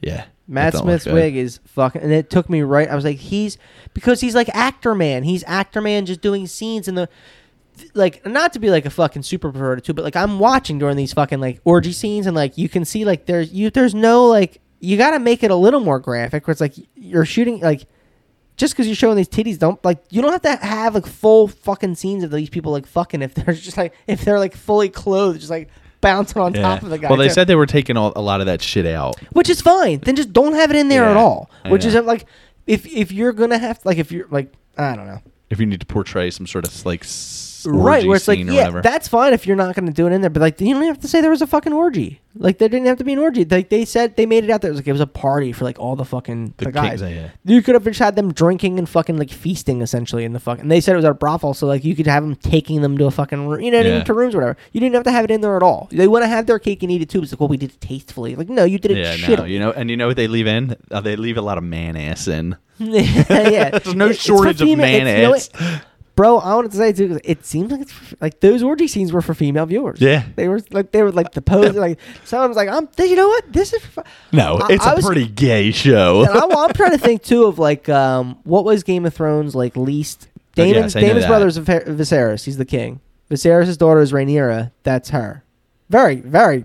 Yeah. 0.00 0.26
Matt 0.48 0.72
That 0.72 0.78
don't 0.78 0.86
look 0.86 1.02
Smith's 1.02 1.14
wig 1.14 1.36
is 1.36 1.60
fucking, 1.66 2.02
and 2.02 2.12
it 2.12 2.30
took 2.30 2.48
me 2.48 2.62
right. 2.62 2.88
I 2.88 2.94
was 2.94 3.04
like, 3.04 3.18
he's 3.18 3.58
because 3.94 4.20
he's 4.20 4.34
like 4.34 4.48
actor 4.50 4.94
man. 4.94 5.24
He's 5.24 5.42
actor 5.44 5.80
man, 5.80 6.06
just 6.06 6.20
doing 6.20 6.46
scenes 6.46 6.86
in 6.86 6.94
the 6.94 7.08
like, 7.94 8.24
not 8.24 8.52
to 8.54 8.58
be 8.58 8.70
like 8.70 8.86
a 8.86 8.90
fucking 8.90 9.22
super 9.22 9.52
perverted 9.52 9.84
too, 9.84 9.92
but 9.92 10.04
like 10.04 10.16
I'm 10.16 10.38
watching 10.38 10.78
during 10.78 10.96
these 10.96 11.12
fucking 11.12 11.40
like 11.40 11.60
orgy 11.64 11.92
scenes, 11.92 12.26
and 12.26 12.36
like 12.36 12.56
you 12.56 12.68
can 12.68 12.84
see 12.84 13.04
like 13.04 13.26
there's 13.26 13.52
you 13.52 13.70
there's 13.70 13.94
no 13.94 14.26
like 14.26 14.60
you 14.78 14.96
got 14.96 15.12
to 15.12 15.18
make 15.18 15.42
it 15.42 15.50
a 15.50 15.56
little 15.56 15.80
more 15.80 15.98
graphic. 15.98 16.46
Where 16.46 16.52
it's 16.52 16.60
like 16.60 16.74
you're 16.94 17.24
shooting 17.24 17.60
like 17.60 17.86
just 18.56 18.72
because 18.72 18.86
you're 18.86 18.96
showing 18.96 19.16
these 19.16 19.28
titties, 19.28 19.58
don't 19.58 19.82
like 19.84 20.02
you 20.10 20.22
don't 20.22 20.32
have 20.32 20.42
to 20.42 20.64
have 20.64 20.94
like 20.94 21.06
full 21.06 21.48
fucking 21.48 21.96
scenes 21.96 22.22
of 22.22 22.30
these 22.30 22.50
people 22.50 22.72
like 22.72 22.86
fucking 22.86 23.22
if 23.22 23.34
they're 23.34 23.54
just 23.54 23.76
like 23.76 23.94
if 24.06 24.24
they're 24.24 24.38
like 24.38 24.54
fully 24.54 24.88
clothed, 24.88 25.40
just 25.40 25.50
like 25.50 25.68
bouncing 26.00 26.40
on 26.40 26.52
top 26.52 26.82
of 26.82 26.90
the 26.90 26.98
guy. 26.98 27.08
well, 27.08 27.18
they 27.18 27.28
too 27.28 27.34
said 27.34 27.46
they 27.46 27.54
were 27.54 27.66
taking 27.66 27.96
all, 27.96 28.12
a 28.16 28.20
lot 28.20 28.40
of 28.40 28.46
that 28.46 28.62
shit 28.62 28.86
out. 28.86 29.18
which 29.32 29.48
is 29.50 29.60
fine. 29.60 30.00
Then 30.00 30.16
just 30.16 30.32
don't 30.32 30.54
have 30.54 30.70
it 30.70 30.76
in 30.76 30.88
there 30.88 31.04
at 31.04 31.14
Yeah, 31.16 31.22
all. 31.22 31.50
I 31.64 31.70
Which 31.70 31.84
is 31.84 31.94
like 31.94 32.26
if 32.66 32.86
if 32.86 33.12
you're 33.12 33.32
gonna 33.32 33.58
have 33.58 33.80
like 33.84 33.98
if 33.98 34.10
you're 34.12 34.26
like 34.30 34.52
I 34.78 34.94
don't 34.96 35.06
know. 35.06 35.20
If 35.48 35.60
you 35.60 35.66
need 35.66 35.80
to 35.80 35.86
portray 35.86 36.30
some 36.30 36.46
sort 36.46 36.66
of 36.66 36.84
like 36.84 37.04
s- 37.04 37.55
right, 37.66 38.06
where 38.06 38.16
it's 38.16 38.28
like 38.28 38.38
yeah, 38.38 38.44
whatever. 38.52 38.82
that's 38.82 39.08
fine 39.08 39.32
if 39.32 39.46
you're 39.46 39.56
not 39.56 39.74
gonna 39.74 39.92
do 39.92 40.06
it 40.06 40.12
in 40.12 40.20
there, 40.20 40.30
but 40.30 40.40
like 40.40 40.60
you 40.60 40.74
don't 40.74 40.82
have 40.84 41.00
to 41.00 41.08
say 41.08 41.20
there 41.20 41.30
was 41.30 41.42
a 41.42 41.46
fucking 41.46 41.72
orgy. 41.72 42.20
Like 42.38 42.58
there 42.58 42.68
didn't 42.68 42.86
have 42.86 42.98
to 42.98 43.04
be 43.04 43.14
an 43.14 43.18
orgy. 43.18 43.44
Like 43.46 43.70
they 43.70 43.86
said 43.86 44.16
they 44.16 44.26
made 44.26 44.44
it 44.44 44.50
out 44.50 44.60
there. 44.60 44.68
It 44.70 44.72
was 44.72 44.80
like 44.80 44.88
it 44.88 44.92
was 44.92 45.00
a 45.00 45.06
party 45.06 45.52
for 45.52 45.64
like 45.64 45.78
all 45.78 45.96
the 45.96 46.04
fucking 46.04 46.52
the, 46.58 46.66
the 46.66 46.72
guys. 46.72 47.00
yeah. 47.00 47.30
You 47.46 47.62
could 47.62 47.74
have 47.74 47.84
just 47.84 47.98
had 47.98 48.14
them 48.14 48.32
drinking 48.32 48.78
and 48.78 48.86
fucking 48.86 49.16
like 49.16 49.30
feasting 49.30 49.80
essentially 49.80 50.22
in 50.24 50.34
the 50.34 50.40
fucking. 50.40 50.60
And 50.62 50.70
they 50.70 50.80
said 50.82 50.92
it 50.92 50.96
was 50.96 51.04
at 51.06 51.12
a 51.12 51.14
brothel, 51.14 51.54
so 51.54 51.66
like 51.66 51.82
you 51.84 51.96
could 51.96 52.06
have 52.06 52.22
them 52.22 52.36
taking 52.36 52.82
them 52.82 52.98
to 52.98 53.06
a 53.06 53.10
fucking 53.10 53.46
room, 53.48 53.60
you 53.62 53.70
know, 53.70 53.78
what 53.78 53.86
I 53.86 53.90
mean, 53.90 53.98
Yeah. 54.00 54.04
to 54.04 54.12
rooms 54.14 54.34
or 54.34 54.38
whatever. 54.38 54.58
You 54.72 54.80
didn't 54.80 54.94
have 54.96 55.04
to 55.04 55.10
have 55.12 55.24
it 55.24 55.30
in 55.30 55.40
there 55.40 55.56
at 55.56 55.62
all. 55.62 55.88
They 55.90 56.08
want 56.08 56.24
to 56.24 56.28
have 56.28 56.44
their 56.46 56.58
cake 56.58 56.82
and 56.82 56.92
eat 56.92 57.00
it 57.00 57.08
too. 57.08 57.22
It's 57.22 57.32
like, 57.32 57.40
well, 57.40 57.48
we 57.48 57.56
did 57.56 57.70
it 57.70 57.80
tastefully. 57.80 58.36
Like, 58.36 58.50
no, 58.50 58.64
you 58.64 58.78
did 58.78 58.90
it 58.90 58.98
Yeah, 58.98 59.12
shit. 59.16 59.38
no, 59.38 59.44
you 59.46 59.58
know, 59.58 59.72
and 59.72 59.88
you 59.90 59.96
know 59.96 60.08
what 60.08 60.16
they 60.16 60.28
leave 60.28 60.46
in? 60.46 60.76
Uh, 60.90 61.00
they 61.00 61.16
leave 61.16 61.38
a 61.38 61.42
lot 61.42 61.56
of 61.56 61.64
man 61.64 61.96
ass 61.96 62.28
in. 62.28 62.56
yeah, 62.78 63.70
There's 63.78 63.94
no 63.94 64.08
It- 64.08 64.18
shortage 64.18 64.60
of 64.60 64.68
female- 64.68 64.84
man 64.86 65.06
it's- 65.06 65.48
you 65.54 65.60
know 65.62 65.66
ass. 65.66 65.80
Bro, 66.16 66.38
I 66.38 66.54
wanted 66.54 66.70
to 66.72 66.76
say 66.78 66.92
too. 66.92 67.08
'cause 67.08 67.20
It 67.24 67.44
seems 67.44 67.70
like 67.70 67.82
it's 67.82 67.92
for, 67.92 68.16
like 68.20 68.40
those 68.40 68.62
orgy 68.62 68.88
scenes 68.88 69.12
were 69.12 69.20
for 69.22 69.34
female 69.34 69.66
viewers. 69.66 70.00
Yeah. 70.00 70.24
they 70.34 70.48
were 70.48 70.60
like 70.70 70.90
they 70.90 71.02
were 71.02 71.12
like 71.12 71.32
the 71.32 71.42
pose. 71.42 71.74
like 71.76 71.98
someone 72.24 72.48
was 72.48 72.56
like, 72.56 72.68
"I'm." 72.70 72.88
You 72.98 73.14
know 73.16 73.28
what? 73.28 73.52
This 73.52 73.72
is. 73.74 73.82
For, 73.84 74.02
No, 74.32 74.56
I- 74.58 74.72
it's 74.72 74.84
a 74.84 74.88
I 74.88 74.94
was- 74.94 75.04
pretty 75.06 75.28
gay 75.28 75.70
show. 75.72 76.24
I'm, 76.26 76.56
I'm 76.56 76.72
trying 76.72 76.92
to 76.92 76.98
think 76.98 77.22
too 77.22 77.44
of 77.44 77.58
like 77.58 77.88
um 77.90 78.38
what 78.44 78.64
was 78.64 78.82
Game 78.82 79.04
of 79.06 79.14
Thrones 79.14 79.54
like 79.54 79.76
least. 79.76 80.28
Uh, 80.58 80.62
Daemon, 80.64 80.82
yes, 80.84 80.96
I 80.96 81.00
Daemon's 81.02 81.26
brother 81.26 81.46
is 81.48 81.58
Viser- 81.58 81.84
Viserys. 81.86 82.44
He's 82.44 82.56
the 82.56 82.64
king. 82.64 83.00
Viserys' 83.30 83.76
daughter 83.76 84.00
is 84.00 84.10
Rhaenyra. 84.12 84.70
That's 84.84 85.10
her. 85.10 85.44
Very, 85.90 86.16
very. 86.16 86.64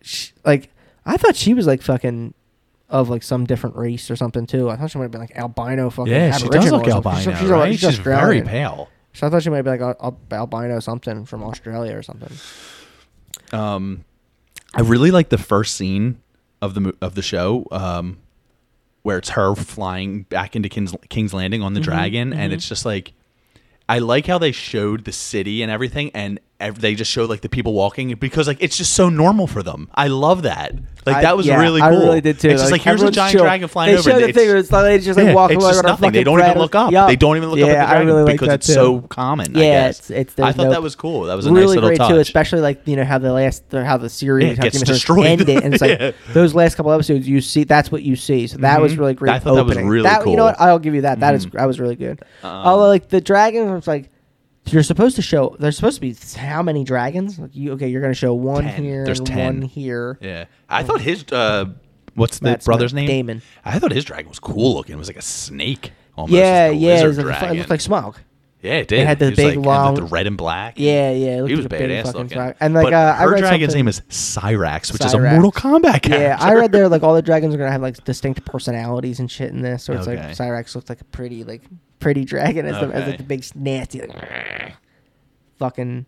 sh- 0.00 0.30
Like 0.44 0.70
I 1.06 1.16
thought 1.16 1.36
she 1.36 1.54
was 1.54 1.66
like 1.66 1.80
fucking 1.80 2.34
of 2.94 3.10
like 3.10 3.24
some 3.24 3.44
different 3.44 3.74
race 3.76 4.08
or 4.08 4.14
something 4.16 4.46
too. 4.46 4.70
I 4.70 4.76
thought 4.76 4.90
she 4.92 4.98
might 4.98 5.04
have 5.04 5.10
been 5.10 5.20
like 5.20 5.36
albino 5.36 5.90
fucking. 5.90 6.12
yeah, 6.12 6.36
she 6.38 6.48
does 6.48 6.70
look 6.70 6.86
albino, 6.86 7.16
She's, 7.18 7.38
she's, 7.40 7.48
right? 7.50 7.78
she's 7.78 7.98
very 7.98 8.40
pale. 8.40 8.88
So 9.12 9.26
I 9.26 9.30
thought 9.30 9.42
she 9.42 9.50
might 9.50 9.62
be 9.62 9.70
like 9.70 9.80
a, 9.80 9.96
a 10.00 10.14
albino 10.32 10.78
something 10.80 11.24
from 11.24 11.42
Australia 11.42 11.96
or 11.96 12.02
something. 12.02 12.32
Um, 13.52 14.04
I 14.74 14.80
really 14.82 15.10
like 15.10 15.28
the 15.28 15.38
first 15.38 15.76
scene 15.76 16.20
of 16.62 16.74
the 16.74 16.94
of 17.00 17.14
the 17.14 17.22
show, 17.22 17.66
um, 17.72 18.18
where 19.02 19.18
it's 19.18 19.30
her 19.30 19.54
flying 19.54 20.22
back 20.22 20.56
into 20.56 20.68
King's, 20.68 20.94
King's 21.08 21.34
Landing 21.34 21.62
on 21.62 21.74
the 21.74 21.80
Mm-hmm, 21.80 21.90
dragon, 21.90 22.32
and 22.32 22.52
it's 22.52 22.68
just 22.68 22.84
like, 22.86 23.12
I 23.88 23.98
like 23.98 24.26
how 24.26 24.38
they 24.38 24.52
showed 24.52 25.04
the 25.04 25.12
city 25.12 25.62
and 25.62 25.70
everything, 25.70 26.10
and 26.14 26.40
ev- 26.60 26.80
they 26.80 26.94
just 26.94 27.10
show 27.10 27.24
like 27.24 27.40
the 27.40 27.48
people 27.48 27.72
walking 27.72 28.14
because 28.14 28.46
like 28.46 28.58
it's 28.60 28.76
just 28.76 28.94
so 28.94 29.08
normal 29.08 29.46
for 29.46 29.62
them. 29.62 29.88
I 29.94 30.08
love 30.08 30.42
that. 30.42 30.74
Like 31.06 31.16
I- 31.16 31.22
that 31.22 31.36
was 31.36 31.46
yeah, 31.46 31.60
really 31.60 31.82
I 31.82 31.90
cool. 31.90 32.00
really 32.00 32.20
did 32.22 32.40
too. 32.40 32.48
It's 32.48 32.62
just 32.62 32.72
like, 32.72 32.80
here's 32.80 32.94
a 33.02 33.04
everyone's 33.06 33.16
giant 33.16 33.32
chill. 33.32 33.42
dragon 33.44 33.68
flying 33.68 33.92
they 33.92 33.98
over. 33.98 34.08
Show 34.10 34.14
and 34.16 34.24
the 34.24 34.28
it's- 34.30 34.46
thing. 34.46 34.56
It's 34.56 34.72
like 34.72 34.84
they 34.84 34.98
just 34.98 35.18
like 35.18 35.26
yeah, 35.26 35.34
walking 35.34 35.56
it's 35.58 35.64
away 35.64 35.72
just 35.72 35.78
with 35.82 35.86
a 35.86 35.88
nothing. 35.88 36.12
They 36.12 36.18
fucking 36.20 36.24
don't 36.24 36.34
bread. 36.36 36.50
even 36.50 36.62
look 36.62 36.74
up. 36.74 36.92
Yup. 36.92 37.08
They 37.08 37.16
don't 37.16 37.36
even 37.36 37.48
look 37.50 37.58
yeah, 37.58 37.64
up 37.66 37.70
at 37.70 37.74
the 37.74 37.82
I 37.82 37.90
dragon 37.90 38.06
really 38.06 38.22
like 38.24 38.34
because 38.34 38.48
that 38.48 38.54
it's 38.54 38.66
too. 38.68 38.72
so 38.72 39.00
common. 39.02 39.56
I 39.56 39.60
Yeah, 39.60 39.86
guess. 39.88 40.10
it's- 40.10 40.20
it's- 40.38 40.44
I 40.48 40.52
thought 40.52 40.64
no- 40.64 40.70
that 40.70 40.82
was 40.82 40.96
cool. 40.96 41.24
That 41.24 41.34
was 41.34 41.44
a 41.46 41.52
really 41.52 41.66
nice 41.66 41.74
little 41.74 41.88
great 41.90 41.98
touch. 41.98 42.08
too, 42.10 42.16
especially 42.16 42.60
like 42.62 42.80
you 42.86 42.96
know 42.96 43.04
how 43.04 43.18
the 43.18 43.32
last 43.32 43.64
how 43.70 43.96
the 43.98 44.08
series 44.08 44.46
Yeah, 44.46 44.52
it 44.52 44.56
how 44.58 44.62
gets 44.64 44.76
Game 44.76 44.82
of 44.82 44.86
Thrones 44.86 44.98
destroyed. 45.00 45.26
ended, 45.26 45.48
and 45.64 45.74
it's 45.74 45.82
like 45.86 45.98
Yeah. 46.00 46.12
those 46.32 46.54
last 46.54 46.76
couple 46.76 46.90
episodes 46.92 47.28
you 47.28 47.40
see 47.42 47.64
that's 47.64 47.92
what 47.92 48.02
you 48.02 48.16
see. 48.16 48.46
So 48.46 48.56
that 48.58 48.80
was 48.80 48.94
Mhm. 48.94 48.98
really 49.00 49.14
great. 49.14 49.32
I 49.32 49.38
thought 49.40 49.56
that 49.56 49.64
was 49.64 49.72
opening. 49.72 49.88
really 49.90 50.08
You 50.08 50.14
know 50.14 50.22
cool. 50.24 50.36
what? 50.36 50.60
I'll 50.60 50.78
give 50.78 50.94
you 50.94 51.02
that. 51.02 51.20
That 51.20 51.34
is 51.34 51.46
Mhm. 51.46 51.52
that 51.52 51.66
was 51.66 51.78
really 51.80 51.96
good. 51.96 52.22
Um, 52.42 52.50
Although 52.50 52.88
like 52.88 53.10
the 53.10 53.20
dragon 53.20 53.70
was 53.74 53.86
like. 53.86 54.08
You're 54.66 54.82
supposed 54.82 55.16
to 55.16 55.22
show. 55.22 55.56
There's 55.58 55.76
supposed 55.76 55.96
to 55.96 56.00
be 56.00 56.16
how 56.38 56.62
many 56.62 56.84
dragons? 56.84 57.38
Like 57.38 57.54
you, 57.54 57.72
okay, 57.72 57.88
you're 57.88 58.00
gonna 58.00 58.14
show 58.14 58.32
one 58.34 58.64
Ten. 58.64 58.82
here 58.82 59.04
There's 59.04 59.18
and 59.18 59.26
10. 59.28 59.38
one 59.44 59.62
here. 59.62 60.18
Yeah, 60.20 60.46
I 60.68 60.82
thought 60.82 61.00
his 61.02 61.24
uh, 61.30 61.66
what's 62.14 62.38
the 62.38 62.44
Matt 62.50 62.64
brother's 62.64 62.92
Smith, 62.92 63.02
name? 63.06 63.26
Daemon. 63.26 63.42
I 63.64 63.78
thought 63.78 63.92
his 63.92 64.04
dragon 64.04 64.28
was 64.28 64.38
cool 64.38 64.74
looking. 64.74 64.94
It 64.94 64.98
was 64.98 65.08
like 65.08 65.16
a 65.18 65.22
snake. 65.22 65.92
Almost. 66.16 66.32
yeah, 66.34 66.66
It's 66.68 66.74
the 66.80 66.86
yeah. 66.86 66.90
It, 67.00 67.06
lizard 67.06 67.08
was 67.08 67.18
like, 67.18 67.26
it 67.36 67.38
dragon. 67.40 67.58
looked 67.58 67.70
like 67.70 67.80
Smaug. 67.80 68.16
Yeah, 68.64 68.74
it 68.78 68.88
did. 68.88 69.00
it 69.00 69.06
had 69.06 69.18
the 69.18 69.30
He 69.30 69.36
big, 69.36 69.56
like, 69.58 69.66
long- 69.66 69.94
the 69.94 70.02
red 70.04 70.26
and 70.26 70.36
black. 70.36 70.74
Yeah, 70.78 71.10
yeah. 71.12 71.26
It 71.36 71.40
looked 71.42 71.50
he 71.50 71.56
was 71.56 71.64
like 71.66 71.72
a 71.74 71.78
big 71.78 71.90
badass 71.90 72.02
fucking 72.06 72.20
looking. 72.22 72.38
Smaug. 72.38 72.54
And 72.60 72.74
like 72.74 72.84
but 72.84 72.92
uh, 72.94 73.16
I 73.18 73.22
her 73.22 73.30
read 73.32 73.40
dragon's 73.40 73.72
something- 73.72 73.78
name 73.78 73.88
is 73.88 74.00
Cyrax, 74.08 74.92
which 74.92 75.04
is 75.04 75.14
a 75.14 75.18
Cyrax. 75.18 75.32
Mortal 75.40 75.52
Kombat 75.52 76.02
character. 76.02 76.18
Yeah, 76.18 76.36
I 76.40 76.54
read 76.54 76.72
there 76.72 76.88
like 76.88 77.02
all 77.02 77.14
the 77.14 77.22
dragons 77.22 77.54
are 77.54 77.58
gonna 77.58 77.70
have 77.70 77.82
like 77.82 78.02
distinct 78.04 78.44
personalities 78.44 79.20
and 79.20 79.30
shit 79.30 79.50
in 79.50 79.62
this. 79.62 79.84
So 79.84 79.92
it's 79.92 80.08
Okay. 80.08 80.16
like 80.28 80.36
Cyrax 80.36 80.74
looks 80.74 80.88
like 80.88 81.00
a 81.00 81.04
pretty 81.04 81.44
like 81.44 81.62
pretty 82.00 82.24
dragon 82.24 82.66
as, 82.66 82.74
the, 82.80 82.86
as 82.88 83.02
Okay. 83.02 83.06
like 83.10 83.18
the 83.18 83.24
big 83.24 83.44
nasty 83.54 84.00
like, 84.02 84.72
fucking. 85.58 86.06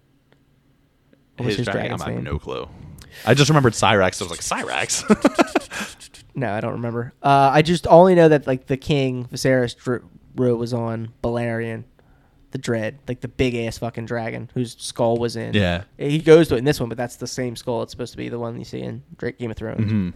What 1.37 1.47
was 1.47 1.57
his, 1.57 1.59
his, 1.59 1.65
dragon. 1.67 1.81
dragon's 1.99 2.03
I 2.03 2.05
have 2.07 2.15
name? 2.15 2.25
no 2.25 2.39
clue. 2.39 2.69
I 3.27 3.35
just 3.35 3.49
remembered 3.51 3.75
Cyrax. 3.75 4.21
I 4.23 4.25
was 4.25 4.31
like 4.31 4.41
Cyrax. 4.41 6.03
No, 6.39 6.53
I 6.53 6.61
don't 6.61 6.73
remember. 6.73 7.15
Uh, 7.23 7.49
I 7.51 7.63
just 7.63 7.87
only 7.87 8.15
know 8.15 8.29
that 8.29 8.47
like 8.47 8.67
the 8.67 8.77
king 8.77 9.25
Viserys 9.33 9.75
dr- 9.75 10.03
wrote 10.35 10.59
was 10.59 10.75
on 10.75 11.15
Balerion, 11.25 11.85
the 12.51 12.59
dread, 12.59 12.99
like 13.09 13.21
the 13.21 13.29
big 13.29 13.55
ass 13.55 13.79
fucking 13.79 14.07
dragon 14.07 14.51
whose 14.55 14.77
skull 14.79 15.17
was 15.17 15.37
in. 15.37 15.55
Yeah. 15.55 15.85
He 15.99 16.19
goes 16.19 16.49
to 16.49 16.55
it 16.55 16.59
in 16.59 16.65
this 16.65 16.81
one, 16.81 16.89
but 16.89 16.99
that's 16.99 17.17
the 17.17 17.27
same 17.27 17.57
skull. 17.57 17.83
It's 17.83 17.93
supposed 17.93 18.13
to 18.13 18.17
be 18.17 18.29
the 18.29 18.39
one 18.39 18.59
you 18.59 18.65
see 18.65 18.81
in 18.81 19.03
Game 19.39 19.51
of 19.51 19.57
Thrones. 19.57 19.81
Mm-hmm. 19.81 20.11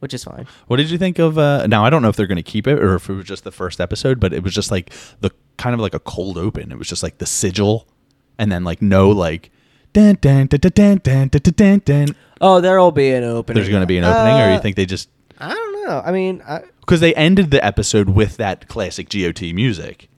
Which 0.00 0.12
is 0.12 0.24
fine. 0.24 0.46
What 0.66 0.76
did 0.76 0.90
you 0.90 0.98
think 0.98 1.18
of? 1.18 1.38
Uh, 1.38 1.66
now 1.66 1.84
I 1.84 1.88
don't 1.88 2.02
know 2.02 2.08
if 2.08 2.16
they're 2.16 2.26
going 2.26 2.36
to 2.36 2.42
keep 2.42 2.66
it 2.66 2.78
or 2.78 2.96
if 2.96 3.08
it 3.08 3.14
was 3.14 3.24
just 3.24 3.44
the 3.44 3.52
first 3.52 3.80
episode, 3.80 4.20
but 4.20 4.34
it 4.34 4.42
was 4.42 4.52
just 4.52 4.70
like 4.70 4.92
the 5.20 5.30
kind 5.56 5.72
of 5.72 5.80
like 5.80 5.94
a 5.94 6.00
cold 6.00 6.36
open. 6.36 6.70
It 6.72 6.78
was 6.78 6.88
just 6.88 7.02
like 7.02 7.18
the 7.18 7.26
sigil, 7.26 7.88
and 8.38 8.52
then 8.52 8.64
like 8.64 8.82
no 8.82 9.08
like 9.08 9.50
dun, 9.94 10.18
dun, 10.20 10.46
dun, 10.46 10.58
dun, 10.60 11.00
dun, 11.02 11.28
dun, 11.28 11.52
dun, 11.54 11.82
dun. 11.84 12.16
Oh, 12.40 12.60
there'll 12.60 12.92
be 12.92 13.12
an 13.12 13.24
opening. 13.24 13.54
There's 13.54 13.70
going 13.70 13.80
to 13.80 13.86
be 13.86 13.96
an 13.96 14.04
opening, 14.04 14.34
uh, 14.34 14.46
or 14.46 14.50
you 14.50 14.56
uh, 14.56 14.60
think 14.60 14.76
they 14.76 14.84
just? 14.84 15.08
I 15.38 15.54
don't 15.54 15.86
know. 15.86 16.02
I 16.04 16.12
mean, 16.12 16.42
because 16.80 17.02
I... 17.02 17.06
they 17.06 17.14
ended 17.14 17.50
the 17.50 17.64
episode 17.64 18.10
with 18.10 18.36
that 18.36 18.68
classic 18.68 19.08
GOT 19.08 19.40
music. 19.54 20.10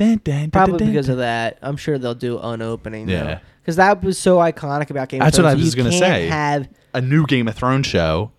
Dun, 0.00 0.18
dun, 0.24 0.40
dun, 0.40 0.50
probably 0.50 0.78
dun, 0.78 0.86
dun, 0.86 0.92
because 0.94 1.06
dun. 1.08 1.12
of 1.12 1.18
that. 1.18 1.58
I'm 1.60 1.76
sure 1.76 1.98
they'll 1.98 2.14
do 2.14 2.38
an 2.38 2.62
opening. 2.62 3.06
Yeah. 3.06 3.40
because 3.60 3.76
that 3.76 4.02
was 4.02 4.18
so 4.18 4.38
iconic 4.38 4.88
about 4.88 5.10
Game 5.10 5.20
That's 5.20 5.36
of 5.36 5.42
Thrones. 5.42 5.62
That's 5.62 5.76
what 5.76 5.84
I 5.84 5.90
was 5.90 6.00
gonna 6.00 6.16
say. 6.16 6.26
Have 6.28 6.68
a 6.94 7.02
new 7.02 7.26
Game 7.26 7.46
of 7.48 7.54
Thrones 7.54 7.86
show, 7.86 8.32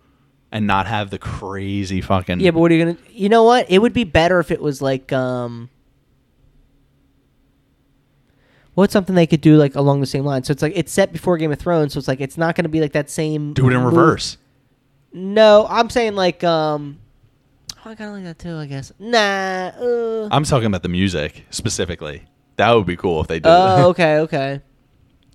and 0.50 0.66
not 0.66 0.88
have 0.88 1.10
the 1.10 1.18
crazy 1.18 2.00
fucking 2.00 2.40
yeah, 2.40 2.50
but 2.50 2.58
what 2.58 2.72
are 2.72 2.74
you 2.74 2.84
gonna? 2.84 2.98
You 3.12 3.28
know 3.28 3.44
what? 3.44 3.70
It 3.70 3.78
would 3.78 3.92
be 3.92 4.02
better 4.02 4.40
if 4.40 4.50
it 4.50 4.60
was 4.60 4.82
like 4.82 5.12
um. 5.12 5.70
What's 8.74 8.92
something 8.92 9.14
they 9.14 9.26
could 9.26 9.42
do 9.42 9.56
like 9.56 9.76
along 9.76 10.00
the 10.00 10.06
same 10.06 10.24
line? 10.24 10.42
So 10.42 10.50
it's 10.50 10.62
like 10.62 10.72
it's 10.74 10.90
set 10.90 11.12
before 11.12 11.36
Game 11.36 11.52
of 11.52 11.60
Thrones, 11.60 11.92
so 11.92 11.98
it's 11.98 12.08
like 12.08 12.20
it's 12.20 12.36
not 12.38 12.56
going 12.56 12.64
to 12.64 12.70
be 12.70 12.80
like 12.80 12.92
that 12.92 13.08
same. 13.08 13.52
do 13.52 13.68
it 13.68 13.72
in 13.72 13.82
move- 13.82 13.92
reverse. 13.92 14.36
No, 15.12 15.66
I'm 15.68 15.90
saying 15.90 16.16
like 16.16 16.42
um. 16.42 16.98
Oh, 17.84 17.90
I 17.90 17.94
kind 17.94 18.10
of 18.10 18.14
like 18.16 18.24
that 18.24 18.38
too. 18.38 18.56
I 18.56 18.66
guess. 18.66 18.92
Nah. 18.98 19.18
Uh, 19.18 20.28
I'm 20.30 20.44
talking 20.44 20.66
about 20.66 20.82
the 20.82 20.88
music 20.88 21.44
specifically. 21.50 22.24
That 22.56 22.70
would 22.72 22.86
be 22.86 22.96
cool 22.96 23.20
if 23.20 23.26
they 23.28 23.40
did. 23.40 23.48
Oh, 23.48 23.86
okay, 23.90 24.18
okay. 24.18 24.60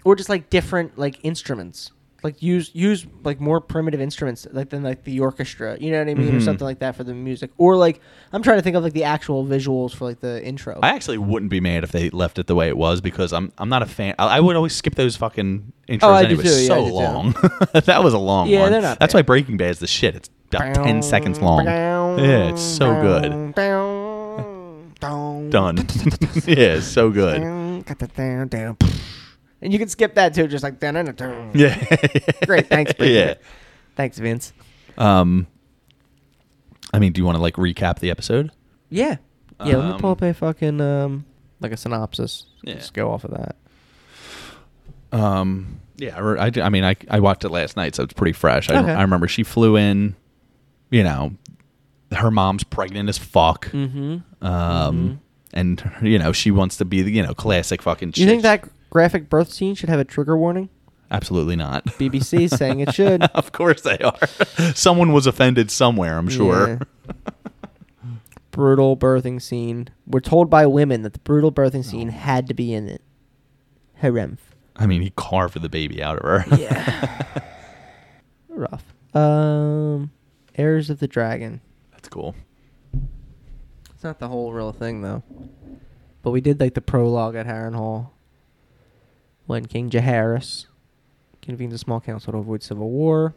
Or 0.05 0.15
just 0.15 0.29
like 0.29 0.49
different 0.49 0.97
like 0.97 1.19
instruments. 1.23 1.91
Like 2.23 2.41
use 2.41 2.71
use 2.73 3.05
like 3.23 3.39
more 3.39 3.61
primitive 3.61 4.01
instruments 4.01 4.47
like 4.51 4.69
than 4.69 4.81
like 4.81 5.03
the 5.03 5.19
orchestra. 5.19 5.77
You 5.79 5.91
know 5.91 5.99
what 5.99 6.07
I 6.09 6.13
mean? 6.15 6.33
Or 6.35 6.39
Mhm. 6.39 6.43
something 6.43 6.65
like 6.65 6.79
that 6.79 6.95
for 6.95 7.03
the 7.03 7.13
music. 7.13 7.51
Or 7.57 7.75
like 7.75 8.01
I'm 8.33 8.41
trying 8.41 8.57
to 8.57 8.61
think 8.63 8.75
of 8.75 8.83
like 8.83 8.93
the 8.93 9.03
actual 9.03 9.45
visuals 9.45 9.93
for 9.93 10.05
like 10.05 10.19
the 10.21 10.43
intro. 10.43 10.79
I 10.81 10.89
actually 10.89 11.19
wouldn't 11.19 11.51
be 11.51 11.59
mad 11.59 11.83
if 11.83 11.91
they 11.91 12.09
left 12.09 12.39
it 12.39 12.47
the 12.47 12.55
way 12.55 12.69
it 12.69 12.77
was 12.77 13.01
because 13.01 13.33
I'm 13.33 13.51
I'm 13.57 13.69
not 13.69 13.81
a 13.83 13.85
fan. 13.85 14.15
I, 14.17 14.37
I 14.37 14.39
would 14.39 14.55
always 14.55 14.73
skip 14.75 14.95
those 14.95 15.15
fucking 15.15 15.71
intros 15.87 15.99
Oh, 16.03 16.11
I 16.13 16.21
do 16.23 16.27
anyway. 16.29 16.43
too, 16.43 16.49
yeah, 16.49 16.67
so 16.67 16.73
I 16.73 16.83
do 16.85 16.89
too. 16.89 16.93
long. 16.95 17.35
that 17.73 18.03
was 18.03 18.13
a 18.13 18.17
long 18.19 18.47
Yeah, 18.47 18.61
one. 18.61 18.71
they're 18.71 18.81
not 18.81 18.99
That's 18.99 19.13
bad. 19.13 19.19
why 19.19 19.23
Breaking 19.23 19.57
Bad 19.57 19.69
is 19.71 19.79
the 19.79 19.87
shit. 19.87 20.15
It's 20.15 20.29
about 20.49 20.75
ten 20.75 21.01
seconds 21.01 21.39
long. 21.41 21.65
Yeah, 21.65 22.49
it's 22.49 22.61
so 22.61 23.01
good. 23.01 23.53
Done. 24.99 25.49
Done. 25.49 25.77
yeah, 26.45 26.75
it's 26.75 26.87
so 26.87 27.09
good. 27.11 27.41
And 29.61 29.73
you 29.73 29.79
can 29.79 29.87
skip 29.89 30.15
that 30.15 30.33
too, 30.33 30.47
just 30.47 30.63
like. 30.63 30.81
Yeah. 30.81 30.93
Great, 32.45 32.67
thanks, 32.67 32.93
Breaking 32.93 33.15
Yeah. 33.15 33.33
Thanks, 33.95 34.17
Vince. 34.19 34.53
Um. 34.97 35.47
I 36.93 36.99
mean, 36.99 37.11
do 37.11 37.19
you 37.21 37.25
want 37.25 37.35
to 37.35 37.41
like 37.41 37.55
recap 37.55 37.99
the 37.99 38.09
episode? 38.09 38.51
Yeah. 38.89 39.17
Yeah, 39.65 39.77
let 39.77 39.93
me 39.95 39.99
pull 39.99 40.11
Um, 40.11 40.17
up 40.17 40.21
a 40.21 40.33
fucking 40.33 40.79
um 40.81 41.25
like 41.59 41.71
a 41.71 41.77
synopsis. 41.77 42.45
Yeah. 42.63 42.75
Just 42.75 42.93
go 42.93 43.11
off 43.11 43.23
of 43.23 43.31
that. 43.31 43.55
Um. 45.11 45.79
Yeah, 45.97 46.15
I, 46.15 46.19
re- 46.19 46.39
I, 46.39 46.49
d- 46.51 46.61
I 46.61 46.69
mean, 46.69 46.83
I, 46.83 46.95
I 47.09 47.19
watched 47.19 47.43
it 47.43 47.49
last 47.49 47.75
night, 47.75 47.95
so 47.95 48.03
it's 48.03 48.13
pretty 48.13 48.33
fresh. 48.33 48.69
I, 48.69 48.77
Okay. 48.79 48.91
I 48.93 49.01
remember 49.01 49.27
she 49.27 49.41
flew 49.43 49.75
in. 49.75 50.15
You 50.89 51.03
know, 51.03 51.33
her 52.11 52.31
mom's 52.31 52.63
pregnant 52.63 53.09
as 53.09 53.17
fuck. 53.17 53.67
Mm-hmm. 53.67 54.45
Um, 54.45 55.21
and 55.53 55.91
you 56.01 56.19
know 56.19 56.31
she 56.31 56.51
wants 56.51 56.77
to 56.77 56.85
be 56.85 57.01
the 57.01 57.11
you 57.11 57.23
know 57.23 57.33
classic 57.33 57.81
fucking. 57.81 58.11
Do 58.11 58.21
you 58.21 58.27
think 58.27 58.43
that 58.43 58.67
graphic 58.89 59.29
birth 59.29 59.51
scene 59.51 59.75
should 59.75 59.89
have 59.89 59.99
a 59.99 60.05
trigger 60.05 60.37
warning? 60.37 60.69
Absolutely 61.09 61.55
not. 61.55 61.85
BBC 61.85 62.41
is 62.41 62.51
saying 62.57 62.81
it 62.81 62.93
should. 62.93 63.23
of 63.33 63.51
course 63.51 63.81
they 63.81 63.97
are. 63.99 64.27
Someone 64.75 65.13
was 65.13 65.25
offended 65.25 65.71
somewhere. 65.71 66.17
I'm 66.17 66.29
sure. 66.29 66.79
Yeah. 67.05 67.13
brutal 68.51 68.97
birthing 68.97 69.41
scene. 69.41 69.89
We're 70.05 70.19
told 70.19 70.49
by 70.49 70.65
women 70.65 71.03
that 71.03 71.13
the 71.13 71.19
brutal 71.19 71.51
birthing 71.51 71.85
scene 71.85 72.09
had 72.09 72.47
to 72.47 72.53
be 72.53 72.73
in 72.73 72.89
it. 72.89 73.01
Harem. 73.95 74.37
I 74.75 74.85
mean, 74.85 75.01
he 75.01 75.11
carved 75.15 75.59
the 75.59 75.69
baby 75.69 76.03
out 76.03 76.17
of 76.17 76.23
her. 76.23 76.57
Yeah. 76.57 77.43
Rough. 78.49 78.83
Um, 79.15 80.11
Heirs 80.57 80.89
of 80.89 80.99
the 80.99 81.07
Dragon. 81.07 81.61
That's 81.91 82.09
cool. 82.09 82.35
It's 83.93 84.03
not 84.03 84.19
the 84.19 84.27
whole 84.27 84.53
real 84.53 84.71
thing 84.71 85.01
though. 85.01 85.23
But 86.21 86.31
we 86.31 86.41
did 86.41 86.59
like 86.59 86.73
the 86.73 86.81
prologue 86.81 87.35
at 87.35 87.45
Harrenhal 87.45 88.09
when 89.45 89.65
King 89.65 89.89
Jaehaerys 89.89 90.65
convenes 91.41 91.73
a 91.73 91.77
small 91.77 92.01
council 92.01 92.33
to 92.33 92.39
avoid 92.39 92.61
civil 92.61 92.89
war. 92.89 93.33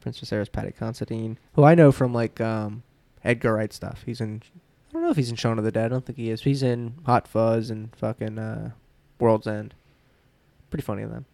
Prince 0.00 0.20
Viserys 0.20 0.52
Paddy 0.52 0.70
Considine, 0.70 1.38
who 1.54 1.64
I 1.64 1.74
know 1.74 1.90
from 1.90 2.12
like 2.12 2.40
um, 2.40 2.82
Edgar 3.24 3.54
Wright 3.54 3.72
stuff. 3.72 4.02
He's 4.04 4.20
in. 4.20 4.42
I 4.90 4.92
don't 4.92 5.02
know 5.02 5.10
if 5.10 5.16
he's 5.16 5.30
in 5.30 5.36
Shaun 5.36 5.58
of 5.58 5.64
the 5.64 5.72
Dead. 5.72 5.86
I 5.86 5.88
don't 5.88 6.04
think 6.04 6.18
he 6.18 6.30
is. 6.30 6.42
He's 6.42 6.62
in 6.62 6.94
Hot 7.06 7.26
Fuzz 7.26 7.70
and 7.70 7.94
fucking 7.96 8.38
uh, 8.38 8.70
World's 9.18 9.46
End. 9.46 9.74
Pretty 10.70 10.84
funny 10.84 11.02
of 11.02 11.10
them. 11.10 11.24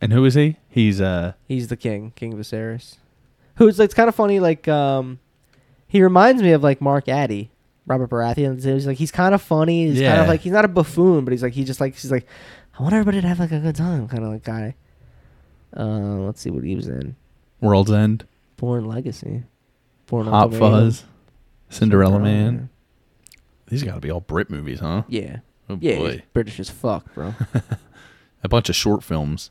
And 0.00 0.12
who 0.12 0.24
is 0.24 0.34
he? 0.34 0.56
He's 0.68 1.00
uh. 1.00 1.32
He's 1.46 1.68
the 1.68 1.76
king, 1.76 2.12
King 2.16 2.32
Viserys. 2.34 2.96
Who's 3.56 3.78
like, 3.78 3.86
it's 3.86 3.94
kind 3.94 4.08
of 4.08 4.14
funny. 4.14 4.40
Like 4.40 4.66
um, 4.68 5.18
he 5.86 6.02
reminds 6.02 6.42
me 6.42 6.52
of 6.52 6.62
like 6.62 6.80
Mark 6.80 7.08
Addy, 7.08 7.50
Robert 7.86 8.08
Baratheon. 8.08 8.62
He's 8.64 8.86
like 8.86 8.96
he's 8.98 9.10
kind 9.12 9.34
of 9.34 9.42
funny. 9.42 9.84
He's 9.86 9.94
kind 9.94 10.02
Yeah. 10.04 10.22
of 10.22 10.28
like 10.28 10.40
he's 10.40 10.52
not 10.52 10.64
a 10.64 10.68
buffoon, 10.68 11.24
but 11.24 11.32
he's 11.32 11.42
like 11.42 11.52
he 11.52 11.64
just 11.64 11.80
like 11.80 11.94
he's 11.94 12.10
like 12.10 12.26
I 12.78 12.82
want 12.82 12.94
everybody 12.94 13.20
to 13.20 13.28
have 13.28 13.38
like 13.40 13.52
a 13.52 13.58
good 13.60 13.76
time, 13.76 14.08
kind 14.08 14.24
of 14.24 14.30
like 14.30 14.42
guy. 14.44 14.74
Uh, 15.76 15.84
let's 16.24 16.40
see 16.40 16.50
what 16.50 16.64
he 16.64 16.74
was 16.74 16.88
in. 16.88 17.14
World's 17.60 17.92
End, 17.92 18.26
Bourne 18.56 18.86
Legacy, 18.86 19.42
Bourne 20.06 20.26
Hot 20.26 20.44
Ultimatum, 20.44 20.70
Fuzz, 20.70 21.04
Cinderella, 21.68 22.18
Man. 22.18 22.70
These 23.68 23.82
got 23.84 23.94
to 23.94 24.00
be 24.00 24.10
all 24.10 24.20
Brit 24.20 24.50
movies, 24.50 24.80
huh? 24.80 25.02
Yeah, 25.08 25.40
Oh 25.68 25.78
yeah, 25.80 25.92
he's 25.96 25.98
boy, 26.16 26.22
British 26.32 26.58
as 26.58 26.70
fuck, 26.70 27.12
bro. 27.14 27.34
a 28.42 28.48
bunch 28.48 28.68
of 28.70 28.74
short 28.74 29.04
films. 29.04 29.50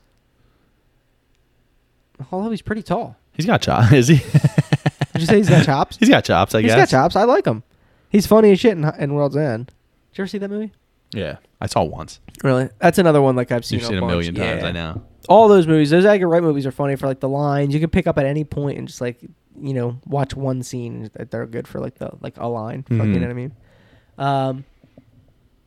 Although 2.32 2.50
he's 2.50 2.62
pretty 2.62 2.82
tall. 2.82 3.16
He's 3.32 3.46
got 3.46 3.62
chops. 3.62 3.92
Is 3.92 4.08
he? 4.08 4.16
Did 4.16 5.20
you 5.22 5.26
say 5.26 5.36
he's 5.38 5.48
got 5.48 5.64
chops? 5.64 5.96
he's 5.96 6.08
got 6.08 6.24
chops. 6.24 6.54
I 6.54 6.60
He's 6.62 6.70
guess. 6.72 6.90
got 6.90 6.96
chops. 7.02 7.16
I 7.16 7.24
like 7.24 7.46
him. 7.46 7.62
He's 8.10 8.26
funny 8.26 8.50
as 8.52 8.60
shit 8.60 8.72
in, 8.76 8.84
in 8.98 9.14
World's 9.14 9.36
End. 9.36 9.66
Did 9.66 10.18
you 10.18 10.22
ever 10.22 10.26
see 10.28 10.38
that 10.38 10.50
movie? 10.50 10.72
Yeah, 11.12 11.36
I 11.60 11.66
saw 11.66 11.82
once. 11.82 12.20
Really? 12.44 12.68
That's 12.78 12.98
another 12.98 13.20
one 13.22 13.36
like 13.36 13.50
I've 13.52 13.64
seen. 13.64 13.78
You've 13.80 13.88
seen 13.88 13.98
a 13.98 14.00
bunch. 14.00 14.10
million 14.10 14.34
times. 14.34 14.62
Yeah. 14.62 14.68
I 14.68 14.72
know. 14.72 15.02
All 15.28 15.48
those 15.48 15.66
movies, 15.66 15.90
those 15.90 16.04
Edgar 16.04 16.28
Wright 16.28 16.42
movies 16.42 16.66
are 16.66 16.72
funny 16.72 16.96
for 16.96 17.06
like 17.06 17.20
the 17.20 17.28
lines. 17.28 17.74
You 17.74 17.80
can 17.80 17.90
pick 17.90 18.06
up 18.06 18.18
at 18.18 18.26
any 18.26 18.44
point 18.44 18.78
and 18.78 18.86
just 18.88 19.00
like 19.00 19.20
you 19.60 19.74
know 19.74 19.98
watch 20.06 20.34
one 20.34 20.62
scene 20.62 21.10
that 21.14 21.30
they're 21.30 21.46
good 21.46 21.66
for 21.68 21.80
like 21.80 21.96
the 21.96 22.10
like 22.20 22.36
a 22.38 22.46
line. 22.48 22.82
Fuck, 22.84 22.90
you 22.92 22.96
Mhm. 23.02 23.14
know 23.14 23.20
what 23.20 23.30
I 23.30 23.32
mean? 23.34 23.52
Um, 24.18 24.64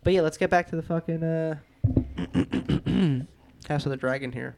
but 0.03 0.13
yeah, 0.13 0.21
let's 0.21 0.37
get 0.37 0.49
back 0.49 0.69
to 0.69 0.75
the 0.75 0.81
fucking 0.81 1.23
uh 1.23 1.55
House 3.69 3.85
of 3.85 3.89
the 3.91 3.97
Dragon 3.97 4.31
here. 4.31 4.55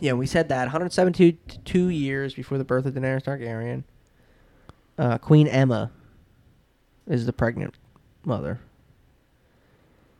Yeah, 0.00 0.12
we 0.12 0.26
said 0.26 0.48
that 0.50 0.62
172 0.62 1.32
two 1.64 1.88
years 1.88 2.34
before 2.34 2.58
the 2.58 2.64
birth 2.64 2.86
of 2.86 2.94
Daenerys 2.94 3.24
Targaryen. 3.24 3.84
Uh, 4.96 5.18
Queen 5.18 5.46
Aemma 5.48 5.90
is 7.06 7.26
the 7.26 7.32
pregnant 7.32 7.74
mother. 8.24 8.60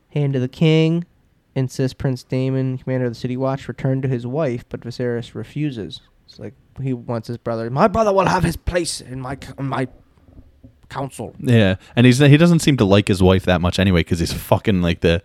Hand 0.09 0.33
to 0.33 0.39
the 0.39 0.47
king 0.47 1.05
insists 1.55 1.93
Prince 1.93 2.23
Daemon, 2.23 2.77
commander 2.79 3.05
of 3.07 3.11
the 3.13 3.19
City 3.19 3.37
Watch, 3.37 3.67
return 3.67 4.01
to 4.01 4.07
his 4.07 4.25
wife, 4.25 4.65
but 4.69 4.81
Viserys 4.81 5.35
refuses. 5.35 6.01
It's 6.25 6.39
like 6.39 6.53
he 6.81 6.93
wants 6.93 7.27
his 7.27 7.37
brother. 7.37 7.69
My 7.69 7.87
brother 7.87 8.11
will 8.13 8.25
have 8.25 8.43
his 8.43 8.55
place 8.57 9.01
in 9.01 9.19
my 9.21 9.37
in 9.57 9.67
my 9.67 9.87
council. 10.89 11.35
Yeah, 11.39 11.75
and 11.95 12.05
he's 12.05 12.17
he 12.19 12.37
doesn't 12.37 12.59
seem 12.59 12.77
to 12.77 12.85
like 12.85 13.07
his 13.07 13.21
wife 13.21 13.45
that 13.45 13.61
much 13.61 13.79
anyway 13.79 14.01
because 14.01 14.19
he's 14.19 14.33
fucking 14.33 14.81
like 14.81 15.01
the 15.01 15.21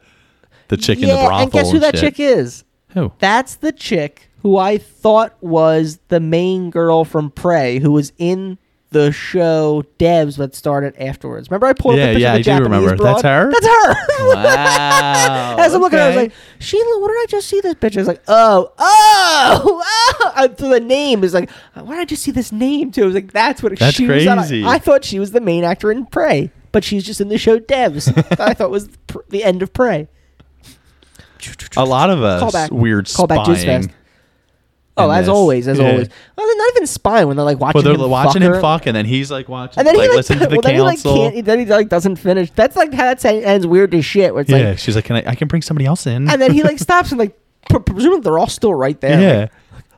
the 0.68 0.76
chick 0.76 0.98
in 0.98 1.08
the 1.08 1.14
Yeah, 1.14 1.26
brothel. 1.26 1.42
and 1.42 1.52
guess 1.52 1.70
who 1.72 1.78
that 1.78 1.96
shit. 1.96 2.14
chick 2.16 2.20
is? 2.20 2.64
Who? 2.90 3.12
That's 3.18 3.56
the 3.56 3.72
chick 3.72 4.30
who 4.44 4.56
I 4.58 4.78
thought 4.78 5.34
was 5.40 5.98
the 6.08 6.20
main 6.20 6.70
girl 6.70 7.04
from 7.04 7.32
Prey, 7.32 7.80
who 7.80 7.90
was 7.90 8.12
in 8.18 8.58
the 8.90 9.10
show 9.10 9.82
Devs 9.98 10.36
that 10.36 10.54
started 10.54 10.94
afterwards. 11.00 11.50
Remember 11.50 11.66
I 11.66 11.72
pulled 11.72 11.96
Yeah, 11.96 12.04
up 12.04 12.08
the 12.10 12.14
picture 12.14 12.20
yeah, 12.22 12.36
of 12.36 12.44
the 12.44 12.52
I 12.52 12.58
do 12.58 12.62
remember. 12.64 12.96
broad? 12.96 13.14
That's 13.14 13.22
her? 13.22 13.50
That's 13.50 13.66
her. 13.66 14.34
Wow. 14.34 15.56
As 15.58 15.74
I'm 15.74 15.80
looking 15.80 15.98
at 15.98 16.02
it, 16.02 16.04
I 16.04 16.08
was 16.08 16.16
like, 16.28 16.32
Sheila, 16.60 17.00
what 17.00 17.08
did 17.08 17.16
I 17.16 17.26
just 17.28 17.48
see 17.48 17.60
this 17.60 17.74
picture? 17.74 17.98
I 17.98 18.02
was 18.02 18.06
like, 18.08 18.22
oh, 18.28 18.72
oh, 18.78 19.82
oh. 20.24 20.32
And 20.36 20.56
so 20.56 20.68
the 20.68 20.78
name 20.78 21.24
is 21.24 21.34
like, 21.34 21.50
why 21.72 21.94
did 21.96 22.00
I 22.02 22.04
just 22.04 22.22
see 22.22 22.30
this 22.30 22.52
name 22.52 22.92
too? 22.92 23.02
I 23.02 23.06
was 23.06 23.14
like, 23.16 23.32
that's 23.32 23.64
what 23.64 23.76
That's 23.76 23.96
she 23.96 24.06
was 24.06 24.24
on- 24.28 24.38
crazy. 24.38 24.64
I 24.64 24.78
thought 24.78 25.04
she 25.04 25.18
was 25.18 25.32
the 25.32 25.40
main 25.40 25.64
actor 25.64 25.90
in 25.90 26.06
Prey, 26.06 26.52
but 26.70 26.84
she's 26.84 27.02
just 27.04 27.20
in 27.20 27.30
the 27.30 27.38
show 27.38 27.58
Devs. 27.58 28.12
I 28.38 28.54
thought 28.54 28.66
it 28.66 28.70
was 28.70 28.88
pr- 29.08 29.18
the 29.30 29.42
end 29.42 29.62
of 29.62 29.72
Prey. 29.72 30.06
a 31.76 31.84
lot 31.84 32.10
of 32.10 32.22
us 32.22 32.42
Callback. 32.42 32.70
weird 32.70 33.06
Callback 33.06 33.44
Juice 33.46 33.62
spying. 33.62 33.92
Oh, 34.96 35.10
as 35.10 35.26
this. 35.26 35.28
always, 35.34 35.66
as 35.66 35.78
Yeah. 35.78 35.86
always. 35.90 36.08
Well, 36.36 36.46
they're 36.46 36.56
not 36.56 36.70
even 36.76 36.86
spying 36.86 37.26
when 37.26 37.36
they're 37.36 37.44
like 37.44 37.58
watching 37.58 37.82
Well, 37.82 37.96
they're 37.96 38.04
him 38.04 38.10
watching 38.10 38.42
fuck 38.42 38.42
him 38.42 38.52
her. 38.54 38.60
fuck, 38.60 38.86
and 38.86 38.94
then 38.96 39.04
he's 39.06 39.30
like 39.30 39.48
watching, 39.48 39.80
and 39.80 39.88
then 39.88 39.96
like, 39.96 40.02
he 40.04 40.08
like, 40.10 40.16
listen 40.16 40.38
to 40.38 40.46
the 40.46 40.50
well, 40.54 40.60
then 40.62 40.74
he 40.74 40.80
like 40.80 41.02
can't. 41.02 41.44
Then 41.44 41.58
he 41.58 41.64
like 41.66 41.88
doesn't 41.88 42.16
finish. 42.16 42.50
That's 42.52 42.76
like 42.76 42.92
how 42.94 43.12
that 43.12 43.24
ends 43.24 43.66
weird 43.66 43.92
as 43.94 44.04
shit. 44.04 44.32
Where 44.32 44.42
it's 44.42 44.50
yeah, 44.50 44.68
like, 44.70 44.78
she's 44.78 44.94
like, 44.94 45.04
can 45.06 45.16
I? 45.16 45.30
I 45.30 45.34
can 45.34 45.48
bring 45.48 45.62
somebody 45.62 45.86
else 45.86 46.06
in. 46.06 46.28
and 46.30 46.40
then 46.40 46.52
he 46.52 46.62
like 46.62 46.78
stops 46.88 47.10
and 47.10 47.18
like, 47.18 47.36
pre- 47.68 47.80
presumably 47.80 48.20
they're 48.20 48.38
all 48.38 48.46
still 48.46 48.72
right 48.72 49.00
there. 49.00 49.20
yeah. 49.20 49.48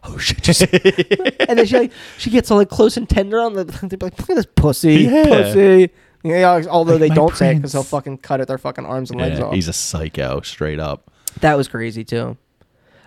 oh 0.05 0.17
shit! 0.17 0.41
Just, 0.43 0.63
and 0.73 1.59
then 1.59 1.67
she 1.67 1.79
like 1.79 1.93
she 2.17 2.31
gets 2.31 2.51
all 2.51 2.57
like 2.57 2.71
close 2.71 2.97
and 2.97 3.07
tender 3.09 3.39
on 3.41 3.53
the. 3.53 3.65
They're 3.65 3.99
like, 4.01 4.19
look 4.19 4.31
at 4.31 4.37
this 4.37 4.47
pussy, 4.55 4.95
Yeah. 5.03 5.25
pussy. 5.27 5.91
Yeah, 6.25 6.63
although 6.71 6.93
Like 6.93 7.01
they 7.01 7.09
my 7.11 7.15
don't 7.15 7.37
say 7.37 7.51
it 7.53 7.57
because 7.57 7.73
they'll 7.73 7.83
fucking 7.85 8.19
cut 8.19 8.41
at 8.41 8.49
their 8.49 8.59
fucking 8.59 8.85
arms 8.87 9.11
and 9.13 9.21
legs 9.21 9.39
Yeah, 9.39 9.45
off. 9.45 9.55
he's 9.55 9.69
a 9.69 9.73
psycho, 9.75 10.41
straight 10.41 10.81
up. 10.81 11.09
That 11.41 11.57
was 11.57 11.69
crazy 11.69 12.03
too. 12.03 12.37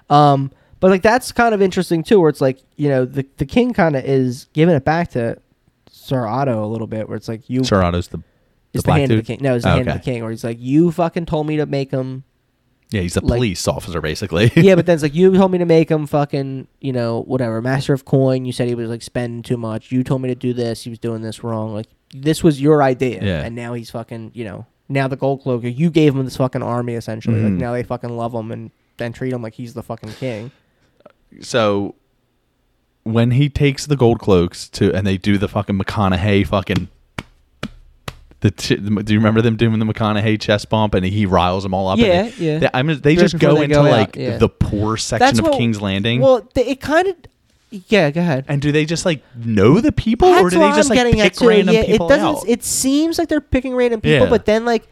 Um, 0.09 0.51
but 0.80 0.89
like 0.91 1.01
that's 1.01 1.32
kind 1.32 1.53
of 1.53 1.61
interesting 1.61 2.03
too, 2.03 2.19
where 2.19 2.30
it's 2.30 2.41
like 2.41 2.59
you 2.77 2.89
know 2.89 3.05
the 3.05 3.25
the 3.38 3.45
king 3.45 3.73
kind 3.73 3.95
of 3.95 4.03
is 4.05 4.47
giving 4.53 4.75
it 4.75 4.86
back 4.86 5.09
to 5.11 5.38
Sir 5.89 6.25
Otto 6.25 6.63
a 6.63 6.67
little 6.67 6.88
bit, 6.88 7.07
where 7.07 7.17
it's 7.17 7.27
like 7.27 7.49
you 7.49 7.63
Sir 7.63 7.82
Otto's 7.84 8.07
the, 8.09 8.17
the 8.17 8.23
it's 8.73 8.84
the, 8.84 8.88
black 8.88 8.99
hand 8.99 9.09
dude. 9.09 9.19
of 9.19 9.25
the 9.25 9.36
king. 9.36 9.43
No, 9.43 9.55
it's 9.55 9.63
the 9.65 9.71
Oh, 9.71 9.75
hand 9.75 9.88
of 9.88 9.93
the 9.95 9.99
king, 9.99 10.21
where 10.21 10.32
he's 10.32 10.43
like 10.43 10.57
you 10.59 10.91
fucking 10.91 11.25
told 11.25 11.47
me 11.47 11.57
to 11.57 11.65
make 11.65 11.91
him. 11.91 12.23
Yeah, 12.91 13.01
he's 13.01 13.15
a 13.17 13.21
like- 13.23 13.38
police 13.38 13.67
officer 13.67 14.01
basically. 14.01 14.51
yeah, 14.55 14.73
but 14.75 14.86
then 14.88 14.93
it's 14.95 15.03
like 15.03 15.13
you 15.13 15.32
told 15.36 15.51
me 15.51 15.59
to 15.59 15.65
make 15.65 15.89
him 15.91 16.07
fucking 16.07 16.67
you 16.82 16.91
know 16.93 17.21
whatever 17.21 17.61
master 17.61 17.93
of 17.93 18.05
coin. 18.05 18.45
You 18.45 18.51
said 18.51 18.67
he 18.67 18.75
was 18.75 18.89
like 18.89 19.01
spending 19.03 19.43
too 19.43 19.57
much. 19.57 19.91
You 19.91 20.03
told 20.03 20.21
me 20.21 20.30
to 20.30 20.36
do 20.36 20.53
this. 20.53 20.84
He 20.84 20.89
was 20.89 20.99
doing 20.99 21.21
this 21.21 21.43
wrong. 21.43 21.73
Like 21.73 21.88
this 22.15 22.43
was 22.43 22.59
your 22.61 22.82
idea, 22.82 23.23
Yeah. 23.23 23.41
and 23.43 23.55
now 23.55 23.73
he's 23.73 23.91
fucking 23.91 24.32
you 24.34 24.43
know 24.45 24.65
now 24.88 25.07
the 25.07 25.15
gold 25.17 25.41
cloaker. 25.43 25.67
You 25.67 25.91
gave 25.91 26.15
him 26.15 26.25
this 26.25 26.38
fucking 26.38 26.63
army 26.63 26.93
essentially. 26.95 27.39
Like 27.43 27.53
Mhm. 27.53 27.57
now 27.59 27.73
they 27.73 27.84
fucking 27.84 28.09
love 28.09 28.34
him 28.34 28.51
and 28.51 28.71
then 28.97 29.13
treat 29.13 29.34
him 29.34 29.43
like 29.43 29.53
he's 29.53 29.75
the 29.75 29.84
fucking 29.84 30.13
king. 30.13 30.51
So 31.41 31.95
when 33.03 33.32
he 33.32 33.49
takes 33.49 33.86
the 33.86 33.95
gold 33.95 34.19
cloaks 34.19 34.67
to 34.69 34.93
and 34.93 35.05
they 35.07 35.17
do 35.17 35.38
the 35.38 35.47
fucking 35.47 35.77
McConaughey 35.80 36.45
fucking 36.45 36.89
the 38.41 38.51
ch- 38.51 38.67
do 38.69 39.13
you 39.13 39.19
remember 39.19 39.41
them 39.41 39.57
doing 39.57 39.80
the 39.80 39.86
McConaughey 39.86 40.39
chest 40.39 40.69
bump 40.69 40.93
and 40.93 41.05
he 41.05 41.25
riles 41.25 41.63
them 41.63 41.73
all 41.73 41.88
up? 41.89 41.99
and 41.99 42.07
Yeah, 42.07 42.23
they, 42.23 42.45
yeah. 42.53 42.59
They, 42.59 42.69
I 42.73 42.84
mean, 42.84 43.01
they 43.01 43.11
Right 43.15 43.19
just 43.19 43.38
go 43.39 43.55
they 43.55 43.63
into 43.65 43.75
go 43.75 43.86
out, 43.86 43.91
like 43.91 44.15
yeah. 44.15 44.38
the 44.38 44.47
poor 44.49 44.95
section 44.97 45.25
That's 45.25 45.39
of 45.39 45.45
what- 45.45 45.57
King's 45.57 45.82
Landing. 45.82 46.21
Well, 46.21 46.41
th- 46.41 46.67
it 46.67 46.80
kind 46.82 47.07
of. 47.07 47.15
Yeah, 47.88 48.09
go 48.09 48.21
ahead. 48.21 48.45
and 48.47 48.59
do 48.63 48.71
they 48.71 48.84
just 48.86 49.05
like 49.05 49.21
know 49.36 49.80
the 49.80 49.91
people, 49.91 50.27
or 50.27 50.49
do 50.49 50.57
they 50.57 50.69
just 50.71 50.89
I'm 50.89 50.97
like 50.97 51.13
pick 51.15 51.39
random 51.39 51.75
yeah, 51.75 51.84
people 51.86 52.07
it 52.07 52.09
doesn't. 52.17 52.25
out? 52.38 52.43
It 52.49 52.63
seems 52.63 53.19
like 53.19 53.27
they're 53.27 53.41
picking 53.41 53.75
random 53.75 54.01
people, 54.01 54.23
Yeah. 54.25 54.30
but 54.30 54.45
then 54.45 54.65
like 54.65 54.88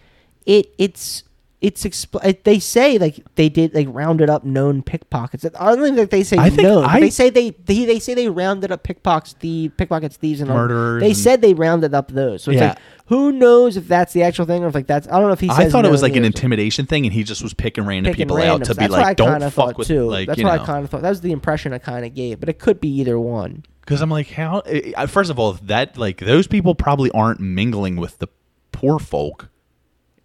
it, 0.45 0.67
it's 0.77 1.23
it's 1.59 1.83
expl- 1.85 2.43
they 2.43 2.59
say 2.59 2.99
like 2.99 3.19
they 3.33 3.49
did 3.49 3.73
like 3.73 3.87
rounded 3.89 4.29
up 4.29 4.43
known 4.43 4.83
pickpockets. 4.83 5.43
I 5.59 5.73
don't 5.75 5.83
think 5.83 5.95
that 5.95 6.11
they 6.11 6.21
say 6.23 6.37
I 6.37 6.49
think 6.51 6.61
known. 6.61 6.85
I- 6.85 6.99
they 6.99 7.09
say 7.09 7.31
they, 7.31 7.49
they 7.49 7.85
they 7.85 7.97
say 7.97 8.13
they 8.13 8.29
rounded 8.29 8.71
up 8.71 8.83
pickpockets, 8.83 9.33
the 9.39 9.69
pickpockets, 9.69 10.17
thieves, 10.17 10.39
and 10.39 10.51
all- 10.51 10.57
Murderers 10.57 11.01
They 11.01 11.07
and- 11.07 11.17
said 11.17 11.41
they 11.41 11.55
rounded 11.55 11.95
up 11.95 12.11
those. 12.11 12.43
So 12.43 12.51
it's 12.51 12.59
Yeah. 12.61 12.67
like 12.69 12.77
who 13.07 13.31
knows 13.31 13.75
if 13.75 13.87
that's 13.87 14.13
the 14.13 14.21
actual 14.21 14.45
thing 14.45 14.63
or 14.63 14.67
if 14.67 14.75
like 14.75 14.85
that's 14.85 15.07
I 15.07 15.13
don't 15.13 15.23
know 15.23 15.31
if 15.31 15.39
he. 15.39 15.49
I 15.49 15.67
thought 15.69 15.83
it 15.85 15.89
was 15.91 16.03
like 16.03 16.15
an 16.15 16.25
intimidation 16.25 16.85
thing, 16.85 17.05
and 17.05 17.13
he 17.13 17.23
just 17.23 17.41
was 17.41 17.55
picking 17.55 17.85
random 17.85 18.11
Picking 18.13 18.27
people 18.27 18.37
out 18.37 18.63
to 18.65 18.73
randoms. 18.73 18.77
be 18.77 18.81
That's 18.87 18.93
I 18.93 19.01
like, 19.01 19.17
"Don't 19.17 19.49
fuck 19.51 19.77
with." 19.79 19.87
too. 19.87 20.05
Like, 20.05 20.27
That's 20.27 20.43
what 20.43 20.55
know. 20.55 20.61
I 20.61 20.65
kind 20.65 20.83
of 20.83 20.91
thought. 20.91 21.01
That 21.01 21.09
was 21.09 21.21
the 21.21 21.31
impression 21.31 21.73
I 21.73 21.79
kind 21.79 22.05
of 22.05 22.13
gave, 22.13 22.39
but 22.39 22.49
it 22.49 22.59
could 22.59 22.79
be 22.79 22.89
either 22.99 23.19
one. 23.19 23.63
Because 23.81 24.01
I'm 24.01 24.09
like, 24.11 24.29
how? 24.31 24.59
Eh, 24.67 24.91
eh, 24.95 25.05
first 25.07 25.31
of 25.31 25.39
all, 25.39 25.53
that 25.63 25.97
like 25.97 26.19
those 26.19 26.45
people 26.45 26.75
probably 26.75 27.09
aren't 27.11 27.39
mingling 27.39 27.95
with 27.95 28.19
the 28.19 28.27
poor 28.73 28.99
folk. 28.99 29.49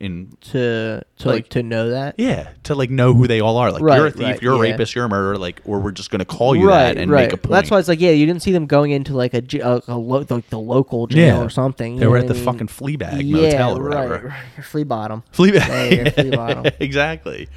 In 0.02 0.36
to 0.50 1.00
to 1.18 1.28
like, 1.28 1.34
Like- 1.36 1.48
to 1.50 1.62
know 1.62 1.90
that. 1.90 2.16
yeah, 2.18 2.48
to 2.64 2.74
like 2.74 2.90
know 2.90 3.14
who 3.14 3.26
they 3.28 3.40
all 3.40 3.56
are. 3.56 3.70
Like 3.70 3.82
Right, 3.82 3.96
you're 3.98 4.06
a 4.08 4.10
thief, 4.10 4.22
right, 4.26 4.42
you're 4.42 4.54
a 4.54 4.56
yeah. 4.66 4.72
rapist, 4.72 4.94
you're 4.96 5.04
a 5.04 5.08
murderer. 5.08 5.38
Like, 5.38 5.60
or 5.64 5.78
we're 5.80 5.92
just 5.92 6.10
gonna 6.10 6.24
call 6.24 6.56
you 6.56 6.66
that 6.66 6.96
and 6.96 7.10
make 7.10 7.32
a 7.32 7.36
point. 7.36 7.50
That's 7.52 7.70
why 7.70 7.78
it's 7.78 7.86
like, 7.88 8.00
yeah, 8.00 8.10
you 8.10 8.26
didn't 8.26 8.42
see 8.42 8.50
them 8.52 8.66
going 8.66 8.90
into 8.90 9.14
like 9.14 9.32
a, 9.32 9.40
j- 9.40 9.60
a, 9.60 9.80
a 9.86 9.96
lo- 9.96 10.26
like 10.28 10.50
the 10.50 10.58
local 10.58 11.06
jail 11.06 11.36
Yeah. 11.38 11.42
or 11.44 11.48
something. 11.48 11.96
they 11.98 12.06
were 12.08 12.16
at 12.18 12.26
the 12.26 12.34
mean? 12.34 12.44
fucking 12.44 12.66
Fleabag 12.66 13.22
yeah, 13.24 13.36
motel 13.42 13.78
or 13.78 13.82
right, 13.84 14.08
whatever. 14.08 14.28
right. 14.56 14.64
Flea 14.64 14.82
bottom. 14.84 15.22
Fleabag, 15.32 15.68
Yeah, 15.68 16.02
yeah, 16.02 16.10
flea 16.10 16.30
bottom. 16.36 16.72
exactly. 16.80 17.48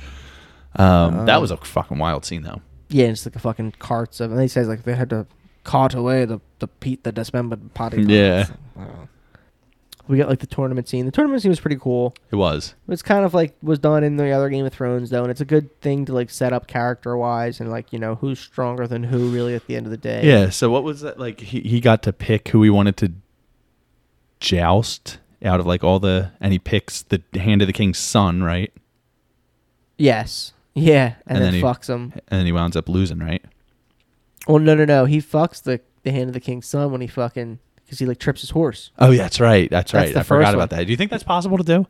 Um, 0.75 1.25
that 1.25 1.41
was 1.41 1.51
a 1.51 1.57
fucking 1.57 1.97
wild 1.97 2.25
scene 2.25 2.43
though. 2.43 2.61
Yeah, 2.89 3.05
it's 3.07 3.25
like 3.25 3.35
a 3.35 3.39
fucking 3.39 3.73
carts 3.79 4.19
of, 4.19 4.31
and 4.31 4.39
he 4.41 4.47
says 4.47 4.67
like 4.67 4.83
they 4.83 4.93
had 4.95 5.09
to 5.09 5.25
cart 5.63 5.95
away 5.95 6.25
the 6.25 6.39
the 6.59 6.67
Pete 6.67 7.03
the 7.03 7.11
dismembered 7.11 7.73
potty. 7.73 8.03
Yeah. 8.03 8.45
Uh, 8.79 8.83
We 10.07 10.17
got 10.17 10.29
like 10.29 10.39
the 10.39 10.45
tournament 10.47 10.87
scene. 10.87 11.05
The 11.05 11.11
tournament 11.11 11.41
scene 11.41 11.49
was 11.49 11.59
pretty 11.59 11.77
cool. 11.77 12.13
It 12.31 12.35
was. 12.35 12.75
It's 12.87 13.01
kind 13.01 13.25
of 13.25 13.33
like 13.33 13.55
was 13.63 13.79
done 13.79 14.03
in 14.03 14.17
the 14.17 14.29
other 14.29 14.49
Game 14.49 14.65
of 14.65 14.71
Thrones 14.73 15.09
though, 15.09 15.23
and 15.23 15.31
it's 15.31 15.41
a 15.41 15.45
good 15.45 15.81
thing 15.81 16.05
to 16.05 16.13
like 16.13 16.29
set 16.29 16.53
up 16.53 16.67
character 16.67 17.17
wise 17.17 17.59
and 17.59 17.71
like 17.71 17.91
you 17.91 17.97
know 17.99 18.15
who's 18.15 18.39
stronger 18.39 18.85
than 18.87 19.03
who 19.05 19.29
really 19.31 19.55
at 19.55 19.65
the 19.65 19.75
end 19.75 19.87
of 19.87 19.91
the 19.91 19.97
day. 19.97 20.21
Yeah. 20.23 20.49
So 20.51 20.69
what 20.69 20.83
was 20.83 21.01
that 21.01 21.19
like? 21.19 21.39
He 21.39 21.61
he 21.61 21.79
got 21.79 22.03
to 22.03 22.13
pick 22.13 22.49
who 22.49 22.61
he 22.61 22.69
wanted 22.69 22.97
to 22.97 23.13
joust 24.39 25.19
out 25.43 25.59
of 25.59 25.65
like 25.65 25.83
all 25.83 25.99
the, 25.99 26.31
and 26.39 26.51
he 26.53 26.59
picks 26.59 27.03
the 27.03 27.21
hand 27.35 27.61
of 27.61 27.67
the 27.67 27.73
king's 27.73 27.97
son, 27.97 28.43
right? 28.43 28.71
Yes. 29.97 30.53
Yeah, 30.73 31.15
and, 31.25 31.37
And 31.37 31.37
then, 31.37 31.43
then 31.43 31.53
he- 31.53 31.61
fucks 31.61 31.87
him. 31.87 32.11
And 32.27 32.39
then 32.39 32.45
he 32.45 32.51
winds 32.51 32.75
up 32.75 32.89
losing, 32.89 33.19
right? 33.19 33.43
Well, 34.47 34.59
no, 34.59 34.75
no, 34.75 34.85
no. 34.85 35.05
He 35.05 35.19
fucks 35.21 35.61
the 35.63 35.81
the 36.03 36.11
hand 36.11 36.27
of 36.29 36.33
the 36.33 36.39
king's 36.39 36.67
son 36.67 36.91
when 36.91 37.01
he 37.01 37.07
fucking 37.07 37.57
because 37.85 37.99
he 37.99 38.05
like 38.05 38.19
trips 38.19 38.41
his 38.41 38.49
horse, 38.49 38.91
Oh, 38.99 39.11
yeah, 39.11 39.23
that's 39.23 39.39
right. 39.39 39.69
That's, 39.69 39.91
That's 39.91 40.07
right. 40.07 40.13
the 40.13 40.19
I 40.19 40.23
forgot 40.23 40.45
first 40.47 40.55
about 40.55 40.69
that. 40.71 40.83
Do 40.85 40.91
you 40.91 40.97
think 40.97 41.11
that's 41.11 41.23
possible 41.23 41.57
to 41.57 41.63
do? 41.63 41.87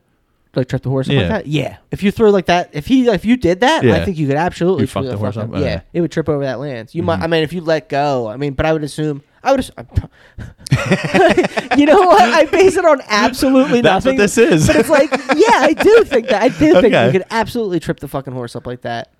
like 0.56 0.70
trip 0.70 0.82
the 0.84 0.89
horse 0.89 1.10
up 1.10 1.16
like 1.16 1.22
Yeah. 1.24 1.28
that. 1.28 1.48
Yeah. 1.48 1.78
If 1.91 2.02
you 2.02 2.12
throw 2.12 2.30
like 2.30 2.46
that, 2.46 2.70
if 2.72 2.88
he 2.88 3.10
if 3.10 3.26
you 3.26 3.36
did 3.36 3.60
that, 3.60 3.84
I 3.84 3.88
Yeah. 3.88 4.06
think 4.06 4.18
you 4.18 4.26
could 4.26 4.38
absolutely 4.38 4.84
You 4.84 4.88
fuck 4.88 5.04
the 5.04 5.18
horse 5.18 5.36
up? 5.36 5.50
Yeah, 5.52 5.58
Okay. 5.60 5.82
it 5.91 6.00
would 6.00 6.14
trip 6.14 6.30
over 6.30 6.46
that 6.46 6.62
lance. 6.62 6.96
You 6.96 7.04
might. 7.04 7.20
Mhm. 7.20 7.24
I 7.24 7.28
mean, 7.28 7.43
if 7.43 7.52
you 7.52 7.60
let 7.60 7.89
go, 7.89 8.30
I 8.30 8.38
mean, 8.38 8.54
but 8.54 8.66
I 8.66 8.72
would 8.72 8.86
assume. 8.86 9.22
I 9.43 9.52
would. 9.52 9.60
Assume, 9.60 9.76
you 11.78 11.86
know 11.86 12.02
what? 12.04 12.22
I 12.24 12.46
base 12.50 12.78
it 12.78 12.86
on 12.86 13.02
absolutely 13.08 13.82
That's 13.82 14.06
nothing. 14.06 14.18
what 14.18 14.22
this 14.24 14.38
is. 14.38 14.66
But 14.68 14.78
it's 14.78 14.89
like, 14.89 15.12
yeah, 15.12 15.60
I 15.60 15.74
do 15.74 16.04
think 16.06 16.28
that. 16.30 16.41
I 16.41 16.48
do 16.48 16.72
think 16.74 16.86
Okay. 16.86 17.06
you 17.08 17.12
could 17.12 17.26
absolutely 17.30 17.80
trip 17.82 18.00
the 18.00 18.08
fucking 18.08 18.34
horse 18.34 18.55
up 18.55 18.66
like 18.66 18.82
that. 18.82 19.12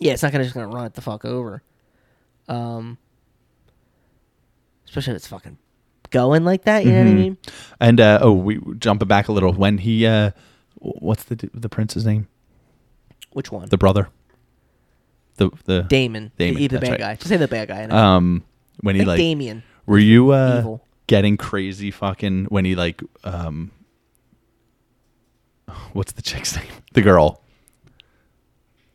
Yeah, 0.00 0.12
it's 0.12 0.22
not 0.24 0.32
gonna 0.32 0.42
just 0.44 0.54
gonna 0.54 0.66
run 0.68 0.86
it 0.86 0.94
the 0.94 1.00
fuck 1.02 1.24
over. 1.24 1.62
Um, 2.48 2.98
especially 4.96 5.12
if 5.12 5.16
it's 5.16 5.26
fucking 5.28 5.58
going 6.10 6.44
like 6.44 6.64
that. 6.64 6.84
You 6.84 6.92
know 6.92 6.98
what 7.00 7.06
I 7.08 7.10
Mhm. 7.10 7.14
mean? 7.16 7.38
And 7.80 8.00
uh, 8.00 8.18
oh, 8.22 8.32
we 8.32 8.60
jumping 8.78 9.08
back 9.08 9.28
a 9.28 9.32
little. 9.32 9.52
When 9.52 9.78
he, 9.78 10.06
uh, 10.06 10.30
what's 10.76 11.24
the 11.24 11.50
the 11.52 11.68
prince's 11.68 12.06
name? 12.06 12.28
Which 13.32 13.52
one? 13.52 13.68
The 13.68 13.76
brother. 13.78 14.08
The 15.36 15.50
the 15.66 15.82
Daemon. 15.82 16.32
Daemon, 16.38 16.56
The, 16.56 16.68
the 16.68 16.78
that's 16.78 16.80
bad 16.84 16.90
right. 16.92 17.00
guy. 17.00 17.14
Just 17.16 17.28
say 17.28 17.36
the 17.36 17.48
bad 17.48 17.68
guy. 17.68 17.82
I 17.82 18.14
um 18.16 18.42
when 18.80 18.94
he 18.94 19.00
think 19.00 19.08
like 19.08 19.18
Damien. 19.18 19.62
were 19.84 19.98
you 19.98 20.30
uh 20.30 20.58
Evil. 20.60 20.82
getting 21.06 21.36
crazy 21.36 21.90
fucking 21.90 22.46
when 22.46 22.64
he 22.64 22.74
like 22.74 23.02
um 23.24 23.70
what's 25.92 26.12
the 26.12 26.22
chick's 26.22 26.56
name? 26.56 26.66
The 26.94 27.02
girl. 27.02 27.42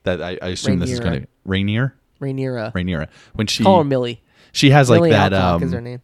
That 0.04 0.24
I, 0.24 0.40
I 0.42 0.48
assume 0.48 0.80
this 0.80 0.90
is 0.90 1.00
Rhaenyra. 1.00 1.04
gonna 1.04 1.28
Rainier? 1.46 1.96
Rhaenyra. 2.20 2.74
Rhaenyra. 2.74 3.08
When 3.36 3.46
she 3.46 3.64
Call 3.64 3.78
her 3.80 3.84
Milly. 3.84 4.24
She 4.52 4.70
has 4.72 4.90
like 4.90 5.00
Milly 5.00 5.12
that 5.12 5.34
Alcock 5.34 5.64
is 5.64 5.72
her 5.72 5.78
um 5.78 5.84
name. 5.84 6.02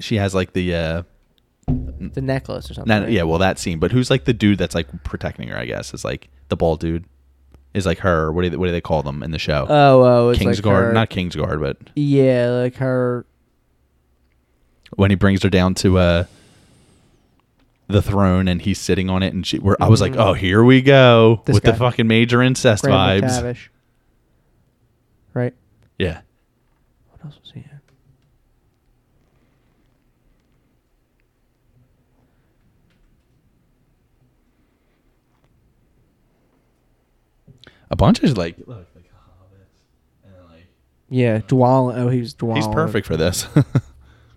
she 0.00 0.16
has 0.16 0.34
like 0.34 0.52
the 0.52 0.74
uh 0.74 1.02
the 1.68 2.20
necklace 2.22 2.70
or 2.70 2.74
something. 2.74 2.88
Not, 2.88 3.02
right? 3.04 3.12
yeah, 3.12 3.22
well, 3.22 3.38
that 3.38 3.58
scene. 3.58 3.78
But 3.78 3.90
who's 3.92 4.10
like 4.10 4.24
the 4.24 4.32
dude 4.34 4.58
that's 4.58 4.74
like 4.74 4.86
protecting 5.04 5.48
her? 5.48 5.56
I 5.58 5.64
guess 5.66 5.92
is 5.94 6.04
like 6.04 6.28
the 6.48 6.56
bald 6.56 6.80
dude. 6.80 7.04
Is 7.74 7.84
like 7.86 7.98
her. 7.98 8.32
What 8.32 8.42
do 8.42 8.50
they, 8.50 8.56
what 8.56 8.66
do 8.66 8.72
they 8.72 8.80
call 8.80 9.02
them 9.02 9.22
in 9.22 9.32
the 9.32 9.38
show? 9.38 9.66
Oh, 9.68 10.02
oh, 10.02 10.28
it's 10.30 10.40
like 10.42 10.56
Kingsguard, 10.56 10.82
her- 10.88 10.92
not 10.92 11.10
Kingsguard, 11.10 11.60
but 11.60 11.76
Yeah, 11.94 12.48
like 12.50 12.76
her. 12.76 13.26
when 14.94 15.10
he 15.10 15.14
brings 15.16 15.42
her 15.42 15.50
down 15.50 15.74
to 15.74 15.98
uh 15.98 16.24
the 17.88 18.00
throne 18.02 18.48
and 18.48 18.62
he's 18.62 18.78
sitting 18.80 19.08
on 19.10 19.22
it 19.22 19.32
and 19.34 19.46
she 19.46 19.58
where 19.58 19.76
I 19.80 19.88
was 19.88 20.00
like, 20.00 20.12
Mhm. 20.12 20.20
"Oh, 20.24 20.32
here 20.32 20.64
we 20.64 20.80
go 20.82 21.42
This 21.44 21.54
with 21.54 21.64
the 21.64 21.74
fucking 21.74 22.06
major 22.06 22.40
incest 22.42 22.82
vibes." 22.84 23.22
McTavish. 23.22 23.68
Right. 25.34 25.54
Yeah. 25.98 26.20
What 27.26 27.34
else 27.34 27.40
was 27.42 27.52
he 27.52 27.60
in? 27.60 27.80
A 37.90 37.96
bunch 37.96 38.22
of 38.22 38.38
like 38.38 38.56
look, 38.58 38.86
like 38.94 39.04
hobbits 39.04 39.82
and 40.24 40.34
like 40.50 40.66
Yeah, 41.08 41.34
uh, 41.34 41.40
Dwalin. 41.40 41.96
Oh, 41.98 42.08
he 42.08 42.20
was 42.20 42.34
Dwalin. 42.34 42.56
He's 42.56 42.68
perfect 42.68 43.08
for 43.08 43.16
this. 43.16 43.48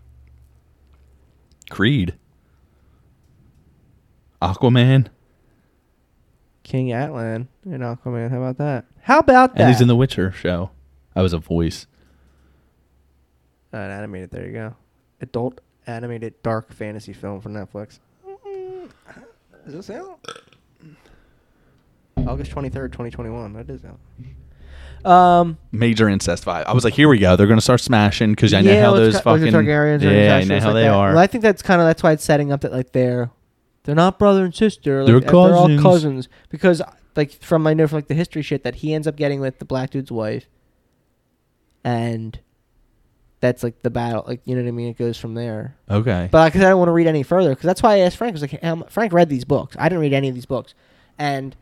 Creed. 1.69 2.15
Aquaman. 4.41 5.07
King 6.63 6.87
Atlan 6.87 7.47
in 7.65 7.81
Aquaman. 7.81 8.31
How 8.31 8.37
about 8.37 8.57
that? 8.57 8.85
How 9.01 9.19
about 9.19 9.53
that? 9.55 9.61
And 9.61 9.69
he's 9.69 9.81
in 9.81 9.87
the 9.87 9.95
Witcher 9.95 10.31
show. 10.31 10.71
I 11.15 11.21
was 11.21 11.33
a 11.33 11.39
voice. 11.39 11.85
Uh, 13.73 13.77
an 13.77 13.91
animated. 13.91 14.31
There 14.31 14.45
you 14.45 14.53
go. 14.53 14.75
Adult 15.21 15.61
animated 15.87 16.41
dark 16.43 16.71
fantasy 16.73 17.13
film 17.13 17.41
from 17.41 17.53
Netflix. 17.53 17.99
Is 19.65 19.73
this 19.73 19.89
out? 19.89 20.19
August 22.25 22.51
twenty 22.51 22.69
third, 22.69 22.91
twenty 22.91 23.11
twenty 23.11 23.29
one. 23.29 23.53
That 23.53 23.69
is 23.69 23.81
out. 23.85 23.99
Um. 25.09 25.57
Major 25.71 26.09
incest 26.09 26.45
vibe. 26.45 26.65
I 26.65 26.73
was 26.73 26.83
like, 26.83 26.93
here 26.93 27.07
we 27.07 27.19
go. 27.19 27.35
They're 27.35 27.47
gonna 27.47 27.61
start 27.61 27.79
smashing 27.81 28.31
because 28.31 28.53
I 28.53 28.61
know 28.61 28.71
yeah, 28.71 28.81
how 28.83 28.93
those 28.93 29.21
Tar- 29.21 29.33
with 29.33 29.41
fucking 29.43 29.53
the 29.53 29.71
Targaryens. 29.71 30.01
are 30.03 30.13
yeah, 30.13 30.35
I 30.37 30.43
know 30.43 30.59
how 30.59 30.67
like 30.67 30.73
they 30.73 30.81
that. 30.83 30.93
are. 30.93 31.09
Well, 31.09 31.19
I 31.19 31.27
think 31.27 31.41
that's 31.43 31.61
kind 31.61 31.79
of 31.79 31.87
that's 31.87 32.03
why 32.03 32.11
it's 32.11 32.23
setting 32.23 32.51
up 32.51 32.61
that 32.61 32.71
like 32.73 32.91
they're 32.91 33.29
they're 33.83 33.95
not 33.95 34.19
brother 34.19 34.43
and 34.43 34.53
sister. 34.53 35.03
Like, 35.03 35.07
They're 35.07 35.29
uh, 35.29 35.45
They're 35.47 35.55
all 35.55 35.67
cousins. 35.67 35.81
cousins 35.81 36.29
because 36.49 36.81
like 37.15 37.31
from 37.31 37.65
I 37.67 37.73
know 37.73 37.87
from 37.87 37.97
like 37.97 38.07
the 38.07 38.13
history 38.13 38.41
shit 38.41 38.63
that 38.63 38.75
he 38.75 38.93
ends 38.93 39.07
up 39.07 39.15
getting 39.15 39.39
with 39.39 39.59
the 39.59 39.65
black 39.65 39.91
dude's 39.91 40.11
wife, 40.11 40.47
and 41.83 42.39
that's 43.39 43.63
like 43.63 43.81
the 43.81 43.89
battle. 43.89 44.23
Like 44.27 44.41
you 44.45 44.55
know 44.55 44.61
what 44.61 44.67
I 44.67 44.71
mean? 44.71 44.89
It 44.89 44.97
goes 44.97 45.17
from 45.17 45.33
there. 45.33 45.75
okay. 45.89 46.27
But 46.31 46.49
because 46.49 46.61
I 46.61 46.69
don't 46.69 46.79
want 46.79 46.89
to 46.89 46.93
read 46.93 47.07
any 47.07 47.23
further, 47.23 47.49
because 47.51 47.65
that's 47.65 47.81
why 47.83 47.95
I 47.95 47.99
asked 47.99 48.17
Frank. 48.17 48.31
I 48.31 48.33
was 48.33 48.41
like, 48.41 48.63
um, 48.63 48.83
Frank 48.89 49.13
read 49.13 49.29
these 49.29 49.45
books. 49.45 49.75
I 49.79 49.89
didn't 49.89 50.01
read 50.01 50.13
any 50.13 50.29
of 50.29 50.35
these 50.35 50.45
books, 50.45 50.73
and 51.17 51.55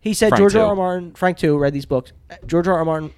he 0.00 0.14
said 0.14 0.30
Frank 0.30 0.40
George 0.40 0.52
too. 0.52 0.60
R. 0.60 0.66
R. 0.68 0.76
Martin. 0.76 1.12
Frank 1.14 1.38
too 1.38 1.56
read 1.58 1.72
these 1.72 1.86
books. 1.86 2.12
Uh, 2.30 2.36
George 2.46 2.68
R. 2.68 2.74
R. 2.74 2.84
Martin 2.84 3.12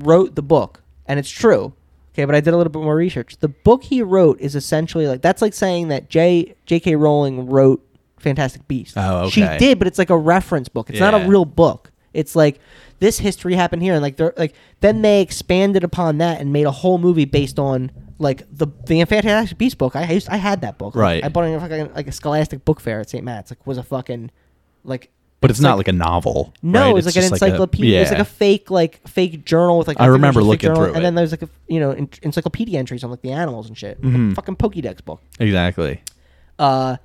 wrote 0.00 0.34
the 0.34 0.42
book, 0.42 0.82
and 1.06 1.18
it's 1.18 1.30
true. 1.30 1.72
Okay, 2.12 2.24
but 2.24 2.34
I 2.34 2.40
did 2.40 2.52
a 2.52 2.56
little 2.56 2.72
bit 2.72 2.82
more 2.82 2.96
research. 2.96 3.36
The 3.38 3.48
book 3.48 3.84
he 3.84 4.02
wrote 4.02 4.40
is 4.40 4.54
essentially 4.56 5.06
like 5.06 5.22
that's 5.22 5.40
like 5.42 5.54
saying 5.54 5.88
that 5.88 6.10
J. 6.10 6.54
J.K. 6.66 6.96
Rowling 6.96 7.46
wrote 7.48 7.86
Fantastic 8.18 8.66
Beasts. 8.68 8.94
Oh, 8.96 9.26
okay. 9.26 9.30
She 9.30 9.58
did, 9.58 9.78
but 9.78 9.86
it's 9.86 9.98
like 9.98 10.10
a 10.10 10.18
reference 10.18 10.68
book. 10.68 10.90
It's 10.90 11.00
not 11.00 11.14
a 11.14 11.26
real 11.26 11.44
book. 11.44 11.89
It's 12.12 12.34
like 12.34 12.58
this 12.98 13.18
history 13.18 13.54
happened 13.54 13.82
here, 13.82 13.94
and 13.94 14.02
like 14.02 14.16
they're 14.16 14.34
like 14.36 14.54
then 14.80 15.02
they 15.02 15.20
expanded 15.20 15.84
upon 15.84 16.18
that 16.18 16.40
and 16.40 16.52
made 16.52 16.66
a 16.66 16.70
whole 16.70 16.98
movie 16.98 17.24
based 17.24 17.58
on 17.58 17.90
like 18.18 18.42
the 18.52 18.66
the 18.86 19.04
Fantastic 19.04 19.56
Beasts 19.58 19.74
book. 19.76 19.94
I 19.96 20.10
used 20.12 20.28
I 20.28 20.36
had 20.36 20.60
that 20.62 20.76
book. 20.78 20.94
Like, 20.96 21.02
Right. 21.02 21.24
I 21.24 21.28
bought 21.28 21.44
it 21.44 21.48
in 21.52 21.60
fucking 21.60 21.94
like 21.94 22.08
a 22.08 22.12
Scholastic 22.12 22.64
book 22.64 22.80
fair 22.80 23.00
at 23.00 23.08
St. 23.10 23.24
Matt's. 23.24 23.50
Like 23.50 23.66
was 23.66 23.78
a 23.78 23.82
fucking 23.82 24.30
like 24.84 25.10
But 25.40 25.50
it's, 25.50 25.60
not 25.60 25.78
like, 25.78 25.88
a 25.88 25.92
novel. 25.92 26.52
no, 26.62 26.80
right? 26.82 26.90
it 26.90 26.94
was 26.94 27.06
like 27.06 27.16
an 27.16 27.24
encyclopedia. 27.24 27.98
It 27.98 28.02
was 28.02 28.10
like 28.10 28.18
a 28.20 28.24
fake, 28.24 28.70
like 28.70 29.06
fake 29.08 29.44
journal 29.46 29.78
with 29.78 29.88
like. 29.88 29.96
I 29.98 30.00
think 30.00 30.08
it 30.08 30.10
was 30.10 30.18
remember 30.18 30.42
looking 30.42 30.68
journal, 30.68 30.82
through 30.84 30.92
and 30.94 30.98
it. 30.98 31.02
then 31.02 31.14
there's 31.14 31.30
like 31.30 31.42
a 31.42 31.48
you 31.68 31.80
know 31.80 31.92
en- 31.92 32.10
encyclopedia 32.22 32.78
entries 32.78 33.04
on 33.04 33.10
like 33.10 33.22
the 33.22 33.32
animals 33.32 33.68
and 33.68 33.78
shit. 33.78 34.02
Like 34.04 34.12
Mhm. 34.12 34.32
a 34.32 34.34
fucking 34.34 34.56
Pokédex 34.56 35.04
book. 35.04 35.22
exactly. 35.38 36.02
Uh, 36.58 36.96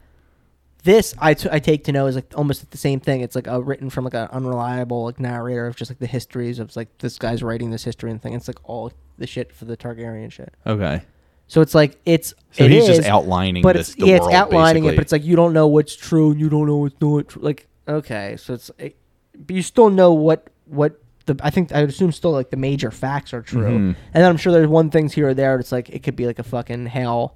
this 0.85 1.13
I, 1.19 1.33
t- 1.33 1.49
I 1.51 1.59
take 1.59 1.83
to 1.85 1.91
know 1.91 2.05
is 2.07 2.15
like 2.15 2.31
almost 2.35 2.71
the 2.71 2.77
same 2.77 2.99
thing. 3.01 3.19
It's 3.21 3.35
like 3.35 3.47
a 3.47 3.59
written 3.61 3.89
from 3.89 4.05
like 4.05 4.13
an 4.13 4.27
unreliable 4.31 5.03
like 5.05 5.19
narrator 5.19 5.67
of 5.67 5.75
just 5.75 5.91
like 5.91 5.99
the 5.99 6.07
histories 6.07 6.59
of 6.59 6.73
like 6.77 6.97
this 6.99 7.17
guy's 7.19 7.43
writing 7.43 7.71
this 7.71 7.83
history 7.83 8.09
and 8.11 8.21
thing. 8.21 8.33
It's 8.33 8.47
like 8.47 8.59
all 8.63 8.91
the 9.17 9.27
shit 9.27 9.51
for 9.51 9.65
the 9.65 9.75
Targaryen 9.75 10.31
shit. 10.31 10.53
Okay. 10.65 11.01
So 11.47 11.61
it's 11.61 11.75
like 11.75 11.99
it's 12.05 12.33
So 12.51 12.63
it 12.63 12.71
he's 12.71 12.87
just 12.87 13.03
outlining 13.07 13.61
but 13.61 13.75
this. 13.75 13.89
it's 13.89 13.99
yeah, 13.99 14.15
it's 14.15 14.21
world, 14.21 14.33
outlining 14.33 14.85
it, 14.85 14.95
but 14.95 15.01
it's 15.01 15.11
like 15.11 15.23
you 15.25 15.35
don't 15.35 15.53
know 15.53 15.67
what's 15.67 15.95
true 15.95 16.31
and 16.31 16.39
you 16.39 16.49
don't 16.49 16.65
know 16.67 16.77
what's 16.77 16.95
not 17.01 17.27
true. 17.27 17.41
Like 17.41 17.67
okay, 17.87 18.35
so 18.37 18.53
it's 18.53 18.71
it, 18.79 18.95
but 19.37 19.55
you 19.55 19.61
still 19.61 19.89
know 19.89 20.13
what 20.13 20.49
what 20.65 20.99
the 21.25 21.35
I 21.43 21.49
think 21.49 21.71
I 21.71 21.81
would 21.81 21.89
assume 21.89 22.11
still 22.11 22.31
like 22.31 22.49
the 22.51 22.57
major 22.57 22.89
facts 22.91 23.33
are 23.33 23.41
true, 23.41 23.63
Mhm. 23.69 23.95
and 23.95 23.95
then 24.13 24.25
I'm 24.25 24.37
sure 24.37 24.53
there's 24.53 24.67
one 24.67 24.89
things 24.91 25.13
here 25.13 25.29
or 25.29 25.33
there. 25.33 25.59
It's 25.59 25.71
like 25.71 25.89
it 25.89 26.03
could 26.03 26.15
be 26.15 26.25
like 26.27 26.39
a 26.39 26.43
fucking 26.43 26.85
hell, 26.87 27.35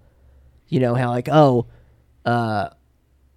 you 0.67 0.79
know 0.79 0.93
how 0.95 1.09
like 1.09 1.29
oh, 1.31 1.65
uh. 2.25 2.69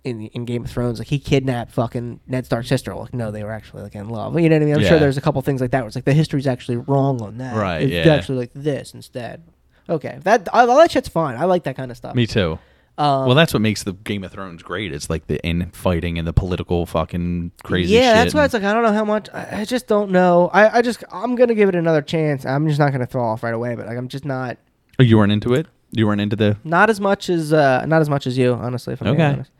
In, 0.04 0.26
in 0.28 0.44
Game 0.44 0.64
of 0.64 0.70
Thrones, 0.70 0.98
like 0.98 1.06
he 1.06 1.20
kidnapped 1.20 1.70
fucking 1.70 2.18
Ned 2.26 2.44
Stark's 2.44 2.68
sister. 2.68 2.92
Like, 2.94 3.14
no, 3.14 3.30
they 3.30 3.44
were 3.44 3.52
actually 3.52 3.82
like 3.84 3.94
in 3.94 4.08
love. 4.08 4.38
You 4.40 4.48
know 4.48 4.56
what 4.56 4.62
I 4.62 4.64
mean? 4.66 4.74
I'm 4.74 4.82
sure 4.84 4.98
there's 4.98 5.16
a 5.16 5.20
couple 5.20 5.40
things 5.42 5.60
like 5.60 5.70
that. 5.70 5.80
Where 5.82 5.86
it's 5.86 5.94
like 5.94 6.04
the 6.04 6.12
history's 6.12 6.48
actually 6.48 6.78
wrong 6.78 7.22
on 7.22 7.38
that. 7.38 7.54
Right, 7.54 7.82
It's 7.82 8.06
yeah. 8.06 8.14
actually 8.14 8.38
like 8.38 8.50
this 8.52 8.94
instead. 8.94 9.44
Okay, 9.88 10.18
that 10.24 10.48
all 10.52 10.66
that 10.78 10.90
shit's 10.90 11.08
fine. 11.08 11.36
I 11.36 11.44
like 11.44 11.62
that 11.64 11.76
kind 11.76 11.90
of 11.92 11.96
stuff. 11.96 12.16
Me 12.16 12.26
too. 12.26 12.58
Um, 12.98 13.26
well, 13.26 13.34
that's 13.34 13.54
what 13.54 13.60
makes 13.62 13.84
the 13.84 13.92
Game 13.92 14.22
of 14.24 14.32
Thrones 14.32 14.62
great. 14.62 14.92
It's 14.92 15.08
like 15.08 15.26
the 15.28 15.40
infighting 15.44 16.18
and 16.18 16.26
the 16.26 16.32
political 16.32 16.84
fucking 16.84 17.52
crazy. 17.62 17.94
Yeah, 17.94 18.00
shit 18.00 18.14
that's 18.16 18.34
why 18.34 18.40
and- 18.40 18.44
it's 18.46 18.54
like 18.54 18.64
I 18.64 18.74
don't 18.74 18.82
know 18.82 18.92
how 18.92 19.04
much. 19.04 19.28
I, 19.32 19.60
I 19.60 19.64
just 19.64 19.86
don't 19.86 20.10
know. 20.10 20.50
I, 20.52 20.78
I 20.78 20.82
just 20.82 21.02
I'm 21.12 21.36
gonna 21.36 21.54
give 21.54 21.68
it 21.68 21.74
another 21.76 22.02
chance. 22.02 22.44
I'm 22.44 22.66
just 22.66 22.80
not 22.80 22.90
gonna 22.92 23.06
throw 23.06 23.24
off 23.24 23.42
right 23.44 23.54
away, 23.54 23.76
but 23.76 23.86
like 23.86 23.96
I'm 23.96 24.08
just 24.08 24.24
not 24.24 24.58
Oh, 24.98 25.02
you 25.04 25.16
weren't 25.16 25.32
into 25.32 25.54
it. 25.54 25.68
You 25.92 26.06
weren't 26.06 26.20
into 26.20 26.36
the. 26.36 26.56
not 26.64 26.90
as 26.90 27.00
much 27.00 27.30
as 27.30 27.52
uh 27.52 27.84
not 27.86 28.00
as 28.02 28.10
much 28.10 28.26
as 28.26 28.36
you 28.36 28.52
honestly. 28.54 28.94
If 28.94 29.00
I'm 29.00 29.06
being 29.06 29.20
Okay. 29.20 29.32
honest. 29.34 29.50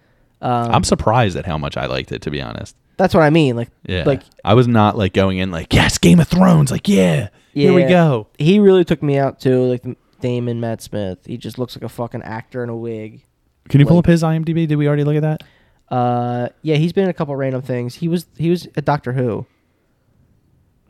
Um, 0.42 0.70
I'm 0.72 0.84
surprised 0.84 1.36
at 1.36 1.46
how 1.46 1.56
much 1.56 1.76
I 1.76 1.86
liked 1.86 2.12
it. 2.12 2.20
To 2.22 2.30
be 2.30 2.42
honest. 2.42 2.76
that's 2.96 3.14
what 3.14 3.22
I 3.22 3.30
mean. 3.30 3.56
Like 3.56 3.70
Yeah. 3.86 4.04
like 4.04 4.22
I 4.44 4.54
was 4.54 4.68
not 4.68 4.98
like 4.98 5.12
going 5.14 5.38
in 5.38 5.50
like 5.50 5.72
yes, 5.72 5.98
Game 5.98 6.20
of 6.20 6.28
Thrones. 6.28 6.70
Like 6.70 6.88
yeah, 6.88 7.28
here 7.54 7.72
we 7.72 7.84
go. 7.84 8.26
he 8.38 8.58
really 8.58 8.84
took 8.84 9.02
me 9.02 9.16
out 9.18 9.40
too. 9.40 9.62
Like 9.64 9.84
Daemon 10.20 10.60
Matt 10.60 10.82
Smith. 10.82 11.18
He 11.26 11.36
just 11.36 11.58
looks 11.58 11.76
like 11.76 11.82
a 11.84 11.88
fucking 11.88 12.22
actor 12.22 12.62
in 12.62 12.68
a 12.68 12.76
wig. 12.76 13.22
Can 13.68 13.80
you 13.80 13.86
pull 13.86 13.98
up 13.98 14.06
his 14.06 14.22
IMDb? 14.22 14.66
Did 14.66 14.76
we 14.76 14.86
already 14.88 15.04
look 15.04 15.16
at 15.16 15.22
that? 15.22 15.42
Uh, 15.88 16.48
yeah, 16.62 16.76
he's 16.76 16.92
been 16.92 17.04
in 17.04 17.10
a 17.10 17.14
couple 17.14 17.34
random 17.36 17.62
things. 17.62 17.94
He 17.96 18.08
was 18.08 18.26
he 18.36 18.50
was 18.50 18.66
a 18.76 18.82
Doctor 18.82 19.12
Who. 19.12 19.46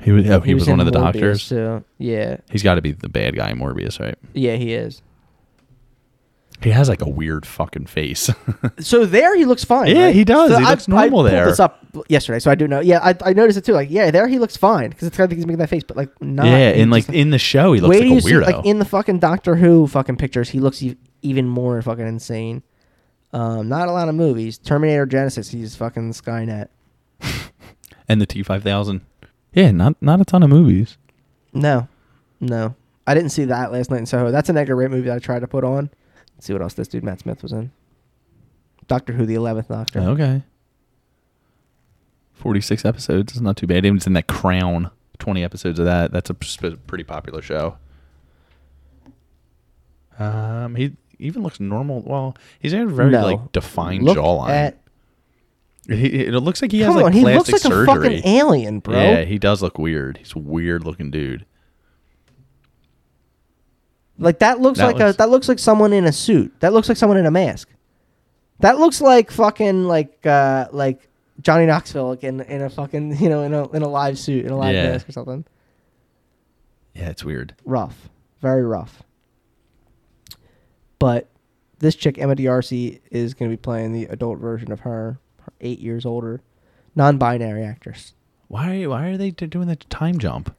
He 0.02 0.10
was. 0.12 0.28
Oh, 0.28 0.40
he, 0.40 0.54
was, 0.54 0.66
in 0.66 0.78
one 0.78 0.86
of 0.86 0.92
the 0.92 0.98
Morbius, 0.98 1.12
doctors. 1.12 1.48
too. 1.48 1.84
Yeah, 1.98 2.38
He's 2.50 2.62
got 2.62 2.74
to 2.74 2.82
be 2.82 2.92
the 2.92 3.08
bad 3.08 3.36
guy 3.36 3.50
in 3.50 3.58
Morbius, 3.58 4.00
right? 4.00 4.16
yeah, 4.34 4.56
he 4.56 4.72
is. 4.74 5.00
He 6.64 6.70
has 6.70 6.89
like 6.89 7.02
a 7.02 7.09
weird 7.09 7.44
fucking 7.47 7.86
face. 7.86 8.30
So 8.78 9.05
there 9.06 9.36
he 9.36 9.44
looks 9.44 9.64
fine. 9.64 9.94
Yeah, 9.94 10.06
right? 10.06 10.14
he 10.14 10.24
does. 10.24 10.51
So 10.51 10.59
He 10.59 10.64
I- 10.64 10.70
looks 10.70 10.89
normal 10.89 11.20
I 11.26 11.30
there. 11.30 11.47
this 11.47 11.60
up 11.60 11.84
yesterday, 12.09 12.39
so 12.39 12.51
I 12.51 12.55
do 12.55 12.66
know. 12.66 12.80
Yeah, 12.80 12.98
I, 13.02 13.14
I 13.24 13.32
noticed 13.32 13.59
it 13.59 13.64
too. 13.64 13.72
Like, 13.74 13.90
yeah, 13.90 14.10
there 14.10 14.26
he 14.28 14.39
looks 14.39 14.56
fine 14.56 14.90
because 14.90 15.06
it's 15.09 15.16
kind 15.16 15.24
of 15.24 15.30
think 15.30 15.39
he's 15.39 15.47
making 15.47 15.59
that 15.59 15.68
face, 15.68 15.82
but 15.84 15.97
like 15.97 16.09
not. 16.22 16.47
yeah, 16.47 16.70
and 16.70 16.90
like 16.90 17.05
just- 17.06 17.14
in 17.14 17.30
the 17.30 17.39
show, 17.39 17.72
he 17.72 17.80
looks 17.80 17.97
like 17.97 18.05
a 18.05 18.09
you 18.09 18.20
see, 18.20 18.32
weirdo. 18.32 18.47
like 18.47 18.64
in 18.66 18.78
the 18.78 18.84
fucking 18.84 19.18
Doctor 19.18 19.56
Who 19.56 19.86
fucking 19.86 20.16
pictures, 20.16 20.48
he 20.51 20.59
looks 20.60 20.82
e- 20.82 20.97
even 21.22 21.47
more 21.48 21.80
fucking 21.82 22.06
insane. 22.06 22.62
Um, 23.32 23.68
not 23.68 23.89
a 23.89 23.93
lot 23.93 24.09
of 24.09 24.14
movies. 24.14 24.59
Terminator 24.59 25.06
Genisys, 25.06 25.51
he's 25.51 25.74
fucking 25.76 26.12
Skynet. 26.12 26.68
and 28.09 28.20
the 28.20 28.26
T 28.26 28.43
five 28.43 28.62
thousand. 28.62 29.02
Yeah, 29.52 29.70
not 29.70 29.97
not 30.01 30.20
a 30.20 30.24
ton 30.24 30.43
of 30.43 30.51
movies. 30.51 30.97
No, 31.52 31.89
no, 32.40 32.74
I 33.06 33.14
didn't 33.14 33.30
see 33.30 33.44
that 33.47 33.72
last 33.72 33.90
night 33.90 33.98
in 33.98 34.06
Soho. 34.06 34.30
That's 34.30 34.48
an 34.48 34.56
Edgar 34.56 34.76
Wright 34.76 34.90
movie 34.90 35.09
that 35.09 35.16
I 35.16 35.18
tried 35.18 35.40
to 35.40 35.47
put 35.48 35.64
on. 35.64 35.90
See 36.43 36.52
what 36.52 36.60
else 36.60 36.74
this 36.74 36.89
dude 36.89 37.05
Matt 37.05 37.20
Smith 37.20 37.40
was 37.40 37.52
in. 37.52 37.70
Doctor 38.89 39.12
Who, 39.12 39.24
the 39.27 39.36
eleventh 39.36 39.69
Doctor. 39.69 40.01
Okay. 40.01 40.43
Forty 42.32 42.60
six 42.60 42.85
episodes 42.85 43.36
is 43.36 43.40
not 43.40 43.56
too 43.56 43.69
bad. 43.69 43.86
Even 43.86 44.01
in 44.05 44.12
that 44.14 44.27
Crown, 44.27 44.90
twenty 45.20 45.44
episodes 45.44 45.78
of 45.78 45.85
that. 45.85 46.10
That's 46.10 46.31
a 46.31 46.35
pretty 46.35 47.05
popular 47.05 47.43
show. 47.43 47.77
Um, 50.19 50.74
he 50.74 50.97
even 51.20 51.44
looks 51.44 51.60
normal. 51.60 52.02
Well, 52.05 52.36
he's 52.59 52.73
got 52.73 52.82
a 52.82 52.86
very 52.86 53.10
No. 53.12 53.23
like 53.24 53.52
defined 53.52 54.02
Look 54.02 54.19
jawline. 54.19 54.51
at 54.51 54.78
He, 55.89 56.24
it 56.27 56.32
looks 56.32 56.60
like 56.60 56.73
he 56.73 56.81
has 56.81 56.89
Come 56.89 56.97
like 56.97 57.05
on, 57.06 57.12
he 57.12 57.20
looks 57.24 57.51
plastic 57.51 57.55
like 57.70 57.73
a 57.73 57.86
surgery. 57.86 58.20
fucking 58.20 58.27
alien, 58.28 58.81
bro. 58.81 58.94
Yeah, 58.97 59.23
he 59.23 59.39
does 59.39 59.62
look 59.62 59.78
weird. 59.78 60.16
He's 60.19 60.35
a 60.35 60.39
weird 60.40 60.82
looking 60.85 61.12
dude. 61.12 61.47
Like 64.18 64.39
that 64.40 64.60
looks 64.60 64.78
That 64.78 64.86
like 64.86 64.97
looks- 64.97 65.14
a 65.14 65.18
that 65.18 65.30
looks 65.30 65.48
like 65.48 65.59
someone 65.59 65.93
in 65.93 66.05
a 66.05 66.12
suit. 66.12 66.52
That 66.60 66.72
looks 66.72 66.89
like 66.89 66.98
someone 66.98 67.16
in 67.18 67.26
a 67.26 67.30
mask. 67.30 67.68
That 68.60 68.78
looks 68.78 69.01
like 69.01 69.30
fucking 69.30 69.84
like 69.89 70.24
uh 70.26 70.68
like 70.72 71.09
Johnny 71.40 71.66
Knoxville 71.66 72.09
like 72.10 72.22
in 72.24 72.40
in 72.43 72.62
a 72.62 72.70
fucking 72.70 73.16
you 73.20 73.28
know 73.28 73.43
in 73.43 73.55
a 73.55 73.68
in 73.70 73.82
a 73.82 73.89
live 73.89 74.18
suit 74.18 74.44
in 74.44 74.52
a 74.52 74.56
live 74.56 74.74
Yeah. 74.74 74.93
mask 74.93 75.09
or 75.09 75.12
something. 75.12 75.44
Yeah, 76.94 77.09
it's 77.09 77.24
weird. 77.24 77.55
Rough, 77.64 78.10
very 78.43 78.62
rough. 78.62 79.02
But 80.98 81.28
this 81.78 81.94
chick 81.97 82.18
Emma 82.18 82.34
D'Arcy 82.36 83.01
is 83.10 83.34
going 83.34 83.51
to 83.51 83.56
be 83.56 83.60
playing 83.60 83.93
the 83.93 84.05
adult 84.05 84.39
version 84.39 84.70
of 84.70 84.80
her, 84.80 85.18
her 85.40 85.52
eight 85.60 85.80
years 85.80 86.06
older, 86.06 86.43
non-binary 86.94 87.64
actress. 87.64 88.14
Why? 88.48 88.86
Why 88.86 89.09
are 89.09 89.16
they 89.16 89.30
d- 89.30 89.47
doing 89.47 89.68
the 89.68 89.76
time 89.76 90.18
jump? 90.18 90.55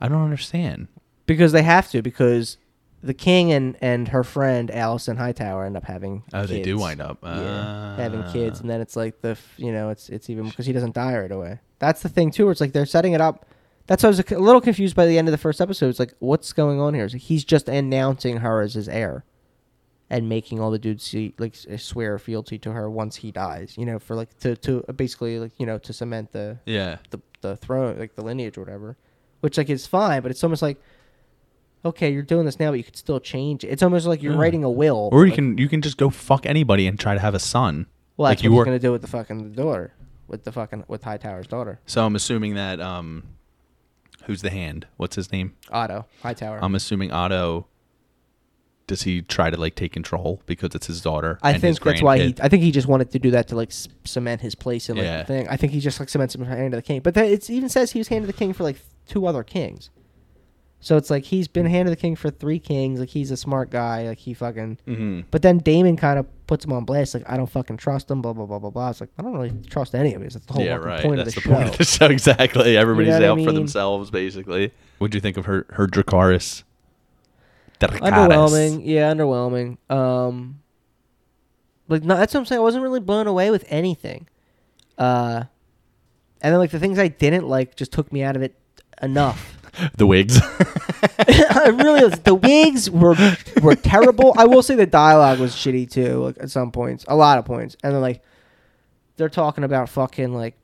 I 0.00 0.08
don't 0.08 0.22
understand. 0.22 0.88
Because 1.26 1.52
they 1.52 1.62
have 1.62 1.90
to. 1.90 2.00
Because 2.02 2.56
the 3.04 3.14
king 3.14 3.52
and 3.52 3.76
and 3.80 4.08
her 4.08 4.24
friend 4.24 4.70
Alicent 4.70 5.18
Hightower 5.18 5.64
end 5.66 5.76
up 5.76 5.84
having. 5.84 6.22
Oh, 6.32 6.46
they 6.46 6.62
do 6.62 6.72
kids. 6.74 6.80
wind 6.82 7.00
up 7.02 7.18
Yeah, 7.22 7.96
having 7.96 8.22
kids, 8.32 8.58
Ah. 8.58 8.62
and 8.62 8.70
then 8.70 8.80
it's 8.80 8.96
like 8.96 9.20
the 9.20 9.36
you 9.56 9.72
know 9.72 9.90
it's 9.90 10.08
it's 10.08 10.30
even 10.30 10.48
because 10.48 10.66
he 10.66 10.72
doesn't 10.72 10.94
die 10.94 11.16
right 11.18 11.30
away. 11.30 11.60
That's 11.78 12.02
the 12.02 12.08
thing 12.08 12.30
too. 12.30 12.44
Where 12.46 12.52
it's 12.52 12.60
like 12.60 12.72
they're 12.72 12.86
setting 12.86 13.12
it 13.12 13.20
up. 13.20 13.46
That's 13.86 14.02
why 14.02 14.06
I 14.06 14.10
was 14.10 14.20
a 14.20 14.38
little 14.38 14.62
confused 14.62 14.96
by 14.96 15.04
the 15.06 15.18
end 15.18 15.28
of 15.28 15.32
the 15.32 15.38
first 15.38 15.60
episode. 15.60 15.88
It's 15.90 15.98
like 15.98 16.14
what's 16.18 16.52
going 16.54 16.80
on 16.80 16.94
here? 16.94 17.04
Like 17.06 17.20
he's 17.20 17.44
just 17.44 17.68
announcing 17.68 18.38
her 18.38 18.62
as 18.62 18.72
his 18.74 18.88
heir, 18.88 19.24
and 20.08 20.26
making 20.28 20.58
all 20.60 20.70
the 20.70 20.78
dudes 20.78 21.04
see 21.04 21.34
like 21.38 21.54
swear 21.76 22.18
fealty 22.18 22.58
to 22.60 22.72
her 22.72 22.88
once 22.90 23.16
he 23.16 23.30
dies. 23.30 23.74
You 23.76 23.84
know, 23.84 23.98
for 23.98 24.16
like 24.16 24.36
to 24.40 24.56
to 24.56 24.82
basically 24.96 25.38
like 25.38 25.52
you 25.58 25.66
know 25.66 25.76
to 25.78 25.92
cement 25.92 26.32
the 26.32 26.58
Yeah. 26.64 26.96
the 27.10 27.20
the 27.42 27.56
throne 27.58 27.98
like 27.98 28.14
the 28.14 28.22
lineage 28.22 28.56
or 28.56 28.62
whatever, 28.62 28.96
which 29.40 29.58
like 29.58 29.68
is 29.68 29.86
fine. 29.86 30.22
But 30.22 30.30
it's 30.30 30.42
almost 30.42 30.62
like. 30.62 30.78
Okay, 31.84 32.10
you're 32.10 32.22
doing 32.22 32.46
this 32.46 32.58
now, 32.58 32.70
but 32.70 32.78
you 32.78 32.84
could 32.84 32.96
still 32.96 33.20
change 33.20 33.62
it. 33.64 33.68
It's 33.68 33.82
almost 33.82 34.06
like 34.06 34.22
you're 34.22 34.32
Yeah. 34.34 34.38
writing 34.40 34.64
a 34.64 34.70
will. 34.70 35.08
Or 35.12 35.24
you 35.26 35.30
like- 35.30 35.34
can 35.36 35.58
you 35.58 35.68
can 35.68 35.82
just 35.82 35.96
go 35.98 36.08
fuck 36.10 36.46
anybody 36.46 36.86
and 36.86 36.98
try 36.98 37.14
to 37.14 37.20
have 37.20 37.34
a 37.34 37.38
son. 37.38 37.86
Well, 38.16 38.28
that's 38.30 38.40
like 38.40 38.44
you 38.44 38.50
what 38.52 38.58
were. 38.58 38.64
gonna 38.64 38.78
do 38.78 38.92
with 38.92 39.02
the 39.02 39.08
fucking 39.08 39.52
daughter, 39.52 39.92
with 40.28 40.44
the 40.44 40.52
fucking 40.52 40.84
with 40.88 41.02
Hightower's 41.04 41.46
daughter, 41.46 41.80
So 41.86 42.06
I'm 42.06 42.16
assuming 42.16 42.54
that 42.54 42.80
um, 42.80 43.24
who's 44.24 44.40
the 44.40 44.50
hand? 44.50 44.86
What's 44.96 45.16
his 45.16 45.30
name? 45.32 45.52
Otto 45.70 46.06
Hightower. 46.22 46.58
I'm 46.62 46.74
assuming 46.74 47.10
Otto. 47.12 47.66
Does 48.86 49.02
he 49.04 49.22
try 49.22 49.48
to 49.48 49.56
like 49.58 49.74
take 49.76 49.92
control 49.92 50.42
because 50.46 50.74
it's 50.74 50.86
his 50.86 51.00
daughter? 51.00 51.38
I 51.42 51.52
and 51.52 51.62
his 51.62 51.78
think 51.78 51.84
that's 51.84 52.02
why 52.02 52.18
he. 52.18 52.32
grandkid? 52.34 52.40
I 52.42 52.48
think 52.48 52.62
he 52.62 52.70
just 52.70 52.86
wanted 52.86 53.10
to 53.12 53.18
do 53.18 53.30
that 53.32 53.48
to 53.48 53.56
like 53.56 53.72
cement 54.04 54.42
his 54.42 54.54
place 54.54 54.88
in 54.90 54.96
like 54.96 55.04
Yeah. 55.04 55.18
the 55.18 55.24
thing. 55.24 55.48
I 55.48 55.56
think 55.56 55.72
he 55.72 55.80
just 55.80 55.98
like 56.00 56.08
cements 56.10 56.34
him 56.34 56.44
hand 56.44 56.74
of 56.74 56.78
the 56.78 56.82
king. 56.82 57.00
But 57.00 57.14
that, 57.14 57.26
it 57.26 57.48
even 57.50 57.68
says 57.70 57.92
he 57.92 57.98
was 57.98 58.08
hand 58.08 58.24
of 58.24 58.26
the 58.26 58.34
king 58.34 58.52
for 58.52 58.62
like 58.62 58.76
two 59.08 59.26
other 59.26 59.42
kings. 59.42 59.88
So 60.84 60.98
it's 60.98 61.08
like 61.08 61.24
he's 61.24 61.48
been 61.48 61.64
hand 61.64 61.88
of 61.88 61.92
the 61.92 61.96
king 61.96 62.14
for 62.14 62.28
three 62.28 62.58
kings. 62.58 63.00
Like 63.00 63.08
he's 63.08 63.30
a 63.30 63.38
smart 63.38 63.70
guy. 63.70 64.06
Like 64.06 64.18
he 64.18 64.34
fucking. 64.34 64.76
Mhm. 64.86 65.24
But 65.30 65.40
then 65.40 65.56
Daemon 65.56 65.96
kind 65.96 66.18
of 66.18 66.26
puts 66.46 66.62
him 66.66 66.74
on 66.74 66.84
blast. 66.84 67.14
Like 67.14 67.24
I 67.26 67.38
don't 67.38 67.46
fucking 67.48 67.78
trust 67.78 68.10
him. 68.10 68.20
Blah 68.20 68.34
blah 68.34 68.44
blah 68.44 68.58
blah 68.58 68.68
blah. 68.68 68.90
It's 68.90 69.00
like 69.00 69.08
I 69.18 69.22
don't 69.22 69.32
really 69.32 69.54
trust 69.70 69.94
any 69.94 70.12
of 70.12 70.20
these. 70.20 70.34
That's 70.34 70.44
the 70.44 70.52
whole 70.52 70.62
yeah, 70.62 70.74
right. 70.74 71.00
point 71.02 71.16
That's 71.16 71.34
of 71.38 71.42
the, 71.42 71.48
the 71.48 71.54
point 71.54 71.68
of 71.70 71.78
the 71.78 71.84
show. 71.84 72.04
Exactly. 72.10 72.76
Everybody's 72.76 73.14
what 73.14 73.22
I 73.24 73.28
out 73.28 73.38
for 73.38 73.46
mean? 73.46 73.54
themselves, 73.54 74.10
basically. 74.10 74.72
What'd 74.98 75.14
you 75.14 75.22
think 75.22 75.38
of 75.38 75.46
her 75.46 75.64
her 75.70 75.86
Dracaris? 75.86 76.64
Dracarys. 77.80 78.00
underwhelming. 78.00 78.82
Yeah, 78.84 79.10
underwhelming. 79.10 79.78
Um, 79.90 80.60
like 81.88 82.02
no, 82.02 82.14
that's 82.14 82.34
what 82.34 82.40
I'm 82.40 82.44
saying. 82.44 82.58
I 82.58 82.62
wasn't 82.62 82.82
really 82.82 83.00
blown 83.00 83.26
away 83.26 83.50
with 83.50 83.64
anything. 83.68 84.28
Uh, 84.98 85.44
and 86.42 86.52
then 86.52 86.58
like 86.58 86.72
the 86.72 86.78
things 86.78 86.98
I 86.98 87.08
didn't 87.08 87.48
like 87.48 87.74
just 87.74 87.90
took 87.90 88.12
me 88.12 88.22
out 88.22 88.36
of 88.36 88.42
it 88.42 88.54
enough. 89.00 89.53
The 89.96 90.06
wigs. 90.06 90.40
I 91.18 91.68
really. 91.74 92.08
The 92.08 92.34
wigs 92.34 92.90
were 92.90 93.16
were 93.62 93.74
terrible. 93.76 94.34
I 94.36 94.46
will 94.46 94.62
say 94.62 94.74
the 94.74 94.86
dialogue 94.86 95.38
was 95.38 95.54
shitty 95.54 95.90
too. 95.90 96.24
Like 96.24 96.36
at 96.40 96.50
some 96.50 96.70
points, 96.72 97.04
a 97.08 97.16
lot 97.16 97.38
of 97.38 97.44
points, 97.44 97.76
and 97.82 97.94
then 97.94 98.00
like 98.00 98.22
they're 99.16 99.28
talking 99.28 99.64
about 99.64 99.88
fucking 99.88 100.32
like 100.34 100.56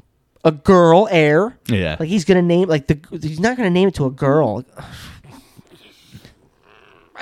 a 0.44 0.52
girl 0.52 1.08
heir. 1.10 1.58
yeah. 1.66 1.96
Like 2.00 2.08
he's 2.08 2.24
gonna 2.24 2.42
name 2.42 2.68
like 2.68 2.86
the 2.86 2.98
he's 3.22 3.40
not 3.40 3.56
gonna 3.56 3.70
name 3.70 3.88
it 3.88 3.94
to 3.96 4.06
a 4.06 4.10
girl. 4.10 4.64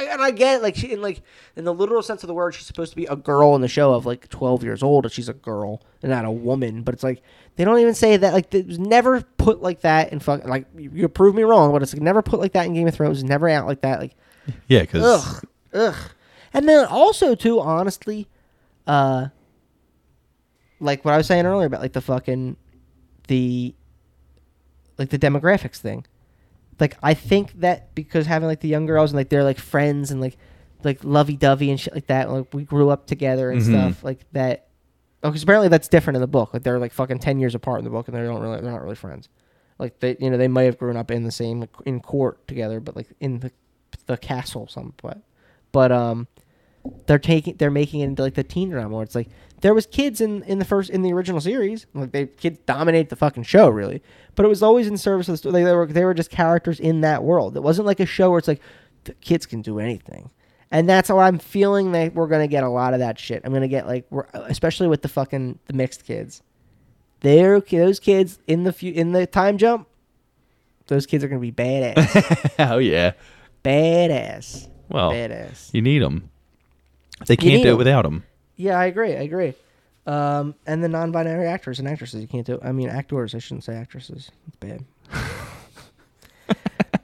And 0.01 0.23
I 0.23 0.31
get 0.31 0.59
it, 0.59 0.63
like 0.63 0.77
she 0.77 0.93
in 0.93 1.03
like 1.03 1.23
in 1.57 1.65
the 1.65 1.75
literal 1.75 2.03
sense 2.05 2.23
of 2.23 2.29
the 2.29 2.35
word, 2.35 2.55
she's 2.55 2.67
supposed 2.67 2.91
to 2.93 2.97
be 2.97 3.07
a 3.07 3.17
girl 3.17 3.57
in 3.57 3.63
the 3.63 3.69
show 3.69 3.95
of 3.95 4.07
like 4.07 4.29
twelve 4.29 4.63
years 4.63 4.81
old, 4.81 5.05
and 5.05 5.13
she's 5.13 5.29
a 5.29 5.35
girl 5.35 5.83
and 6.03 6.11
not 6.13 6.25
a 6.25 6.31
woman. 6.31 6.83
But 6.85 6.95
it's 6.95 7.03
like 7.03 7.21
they 7.59 7.65
don't 7.65 7.81
even 7.81 7.93
say 7.95 8.17
that. 8.17 8.33
Like 8.33 8.55
it 8.55 8.69
was 8.69 8.79
never 8.79 9.21
put 9.37 9.61
like 9.61 9.81
that 9.81 10.13
in 10.13 10.21
fuck. 10.21 10.45
Like 10.47 10.67
you, 10.77 10.91
you 10.95 11.09
prove 11.09 11.35
me 11.35 11.43
wrong, 11.43 11.73
but 11.73 11.83
it's 11.83 11.93
like 11.93 12.01
never 12.01 12.23
put 12.23 12.39
like 12.39 12.53
that 12.53 12.65
in 12.67 12.73
Game 12.75 12.87
of 12.87 12.95
Thrones. 12.95 13.23
Never 13.25 13.49
out 13.49 13.67
like 13.67 13.81
that. 13.81 13.99
Like 13.99 14.15
yeah, 14.69 14.81
because 14.83 15.03
ugh, 15.05 15.45
ugh. 15.75 15.97
And 16.55 16.69
then 16.69 16.87
also 16.87 17.35
too, 17.35 17.61
honestly, 17.61 18.29
uh, 18.87 19.27
like 20.81 21.05
what 21.05 21.15
I 21.15 21.17
was 21.17 21.27
saying 21.27 21.47
earlier 21.47 21.67
about 21.67 21.81
like 21.81 21.93
the 21.93 22.01
fucking 22.01 22.57
the 23.27 23.75
like 24.97 25.11
the 25.11 25.19
demographics 25.19 25.79
thing. 25.79 26.07
Like 26.79 26.97
I 27.03 27.15
think 27.15 27.55
that 27.61 27.93
because 27.95 28.27
having 28.27 28.47
like 28.49 28.61
the 28.61 28.69
young 28.69 28.87
girls 28.87 29.11
and 29.11 29.17
like 29.17 29.29
they're 29.31 29.43
like 29.45 29.59
friends 29.59 30.11
and 30.13 30.21
like 30.21 30.37
like 30.85 31.03
lovey 31.03 31.37
dovey 31.37 31.71
and 31.71 31.81
shit 31.81 31.93
like 31.95 32.07
that, 32.07 32.31
like 32.31 32.55
we 32.55 32.63
grew 32.63 32.89
up 32.91 33.07
together 33.07 33.51
and 33.51 33.61
Mhm. 33.61 33.65
stuff 33.69 34.05
like 34.05 34.21
that. 34.33 34.68
Oh, 35.23 35.31
because 35.31 35.43
apparently 35.43 35.69
that's 35.69 35.89
different 35.89 36.17
in 36.17 36.21
the 36.21 36.29
book. 36.29 36.55
Like 36.55 36.63
they're 36.63 36.79
like 36.79 36.93
fucking 36.93 37.19
ten 37.19 37.41
years 37.41 37.55
apart 37.55 37.79
in 37.79 37.85
the 37.85 37.91
book, 37.91 38.09
and 38.09 38.17
they 38.17 38.23
don't 38.23 38.41
really 38.41 38.61
they're 38.61 38.73
not 38.73 38.83
really 38.83 38.95
friends. 38.95 39.29
Like 39.79 40.01
they, 40.01 40.17
you 40.21 40.31
know, 40.31 40.37
they 40.37 40.49
might 40.49 40.65
have 40.65 40.79
grown 40.79 40.97
up 40.97 41.11
in 41.11 41.25
the 41.25 41.31
same 41.33 41.61
like, 41.61 41.71
in 41.85 42.01
court 42.01 42.47
together, 42.47 42.81
but 42.81 42.97
like 42.97 43.09
in 43.21 43.41
the 43.41 43.53
the 44.07 44.17
castle, 44.17 44.69
some 44.69 44.95
but 45.03 45.21
but 45.73 45.91
um, 45.91 46.29
they're 47.07 47.19
taking 47.19 47.57
they're 47.57 47.71
making 47.71 48.01
it 48.01 48.05
into 48.05 48.23
like 48.23 48.35
the 48.35 48.45
teen 48.45 48.71
drama 48.71 48.95
where 48.95 49.05
it's 49.05 49.15
like 49.15 49.29
there 49.61 49.75
was 49.75 49.87
kids 49.87 50.21
in 50.21 50.43
in 50.45 50.61
the 50.61 50.65
first 50.65 50.91
in 50.91 51.03
the 51.03 51.13
original 51.13 51.41
series. 51.41 51.87
Like 51.95 52.13
they 52.13 52.27
kids 52.27 52.61
dominate 52.67 53.09
the 53.09 53.17
fucking 53.17 53.43
show 53.43 53.69
really. 53.69 54.03
But 54.37 54.47
it 54.47 54.49
was 54.49 54.63
always 54.63 54.87
in 54.87 54.97
service 54.97 55.29
of 55.29 55.33
the 55.33 55.39
story 55.39 55.65
they 55.65 55.73
were 55.73 55.87
they 55.87 56.05
were 56.05 56.15
just 56.15 56.31
characters 56.31 56.79
in 56.79 57.01
that 57.01 57.25
world. 57.25 57.57
It 57.57 57.63
wasn't 57.63 57.87
like 57.87 58.01
a 58.01 58.07
show 58.07 58.31
where 58.31 58.39
it's 58.39 58.49
like 58.49 58.63
the 59.05 59.15
kids 59.15 59.47
can 59.47 59.63
do 59.63 59.81
anything 59.81 60.31
and 60.71 60.89
that's 60.89 61.09
how 61.09 61.19
I'm 61.19 61.39
feeling 61.39 61.93
that 61.93 62.15
we're 62.15 62.27
gonna 62.29 62.49
get 62.49 62.65
a 62.65 62.69
lot 62.69 62.93
of 62.95 63.01
that 63.01 63.19
shit 63.19 63.43
I'm 63.45 63.53
gonna 63.53 63.69
get 63.69 63.87
like 63.87 64.07
we're 64.11 64.27
especially 64.35 64.89
with 64.89 65.03
the 65.03 65.09
fucking 65.09 65.59
the 65.67 65.73
mixed 65.73 66.05
kids 66.05 66.43
they're 67.21 67.61
those 67.61 67.99
kids 68.01 68.39
in 68.47 68.65
the 68.65 68.73
few 68.73 68.93
in 68.93 69.13
the 69.13 69.27
time 69.27 69.59
jump 69.59 69.89
those 70.87 71.07
kids 71.07 71.23
are 71.25 71.29
gonna 71.29 71.41
be 71.41 71.53
badass 71.53 72.55
oh 72.59 72.79
yeah. 72.79 73.13
badass 73.65 74.69
Well, 74.89 75.11
badass 75.13 75.71
you 75.75 75.83
need 75.83 76.01
them. 76.01 76.31
They 77.27 77.37
can't 77.37 77.63
do 77.63 77.69
it 77.71 77.73
'em. 77.73 77.79
without 77.79 78.03
them. 78.03 78.25
Yeah, 78.57 78.79
I 78.79 78.87
agree. 78.87 79.13
I 79.15 79.23
agree. 79.23 79.55
Um, 80.07 80.55
and 80.67 80.83
the 80.83 80.89
non-binary 80.89 81.47
actors 81.47 81.79
and 81.81 81.87
actresses, 81.89 82.21
you 82.23 82.29
can't 82.29 82.47
do. 82.47 82.59
I 82.63 82.73
mean, 82.73 82.89
actors. 82.89 83.35
I 83.35 83.39
shouldn't 83.39 83.65
say 83.65 83.75
actresses. 83.75 84.31
It's 84.47 84.57
bad. 84.57 84.85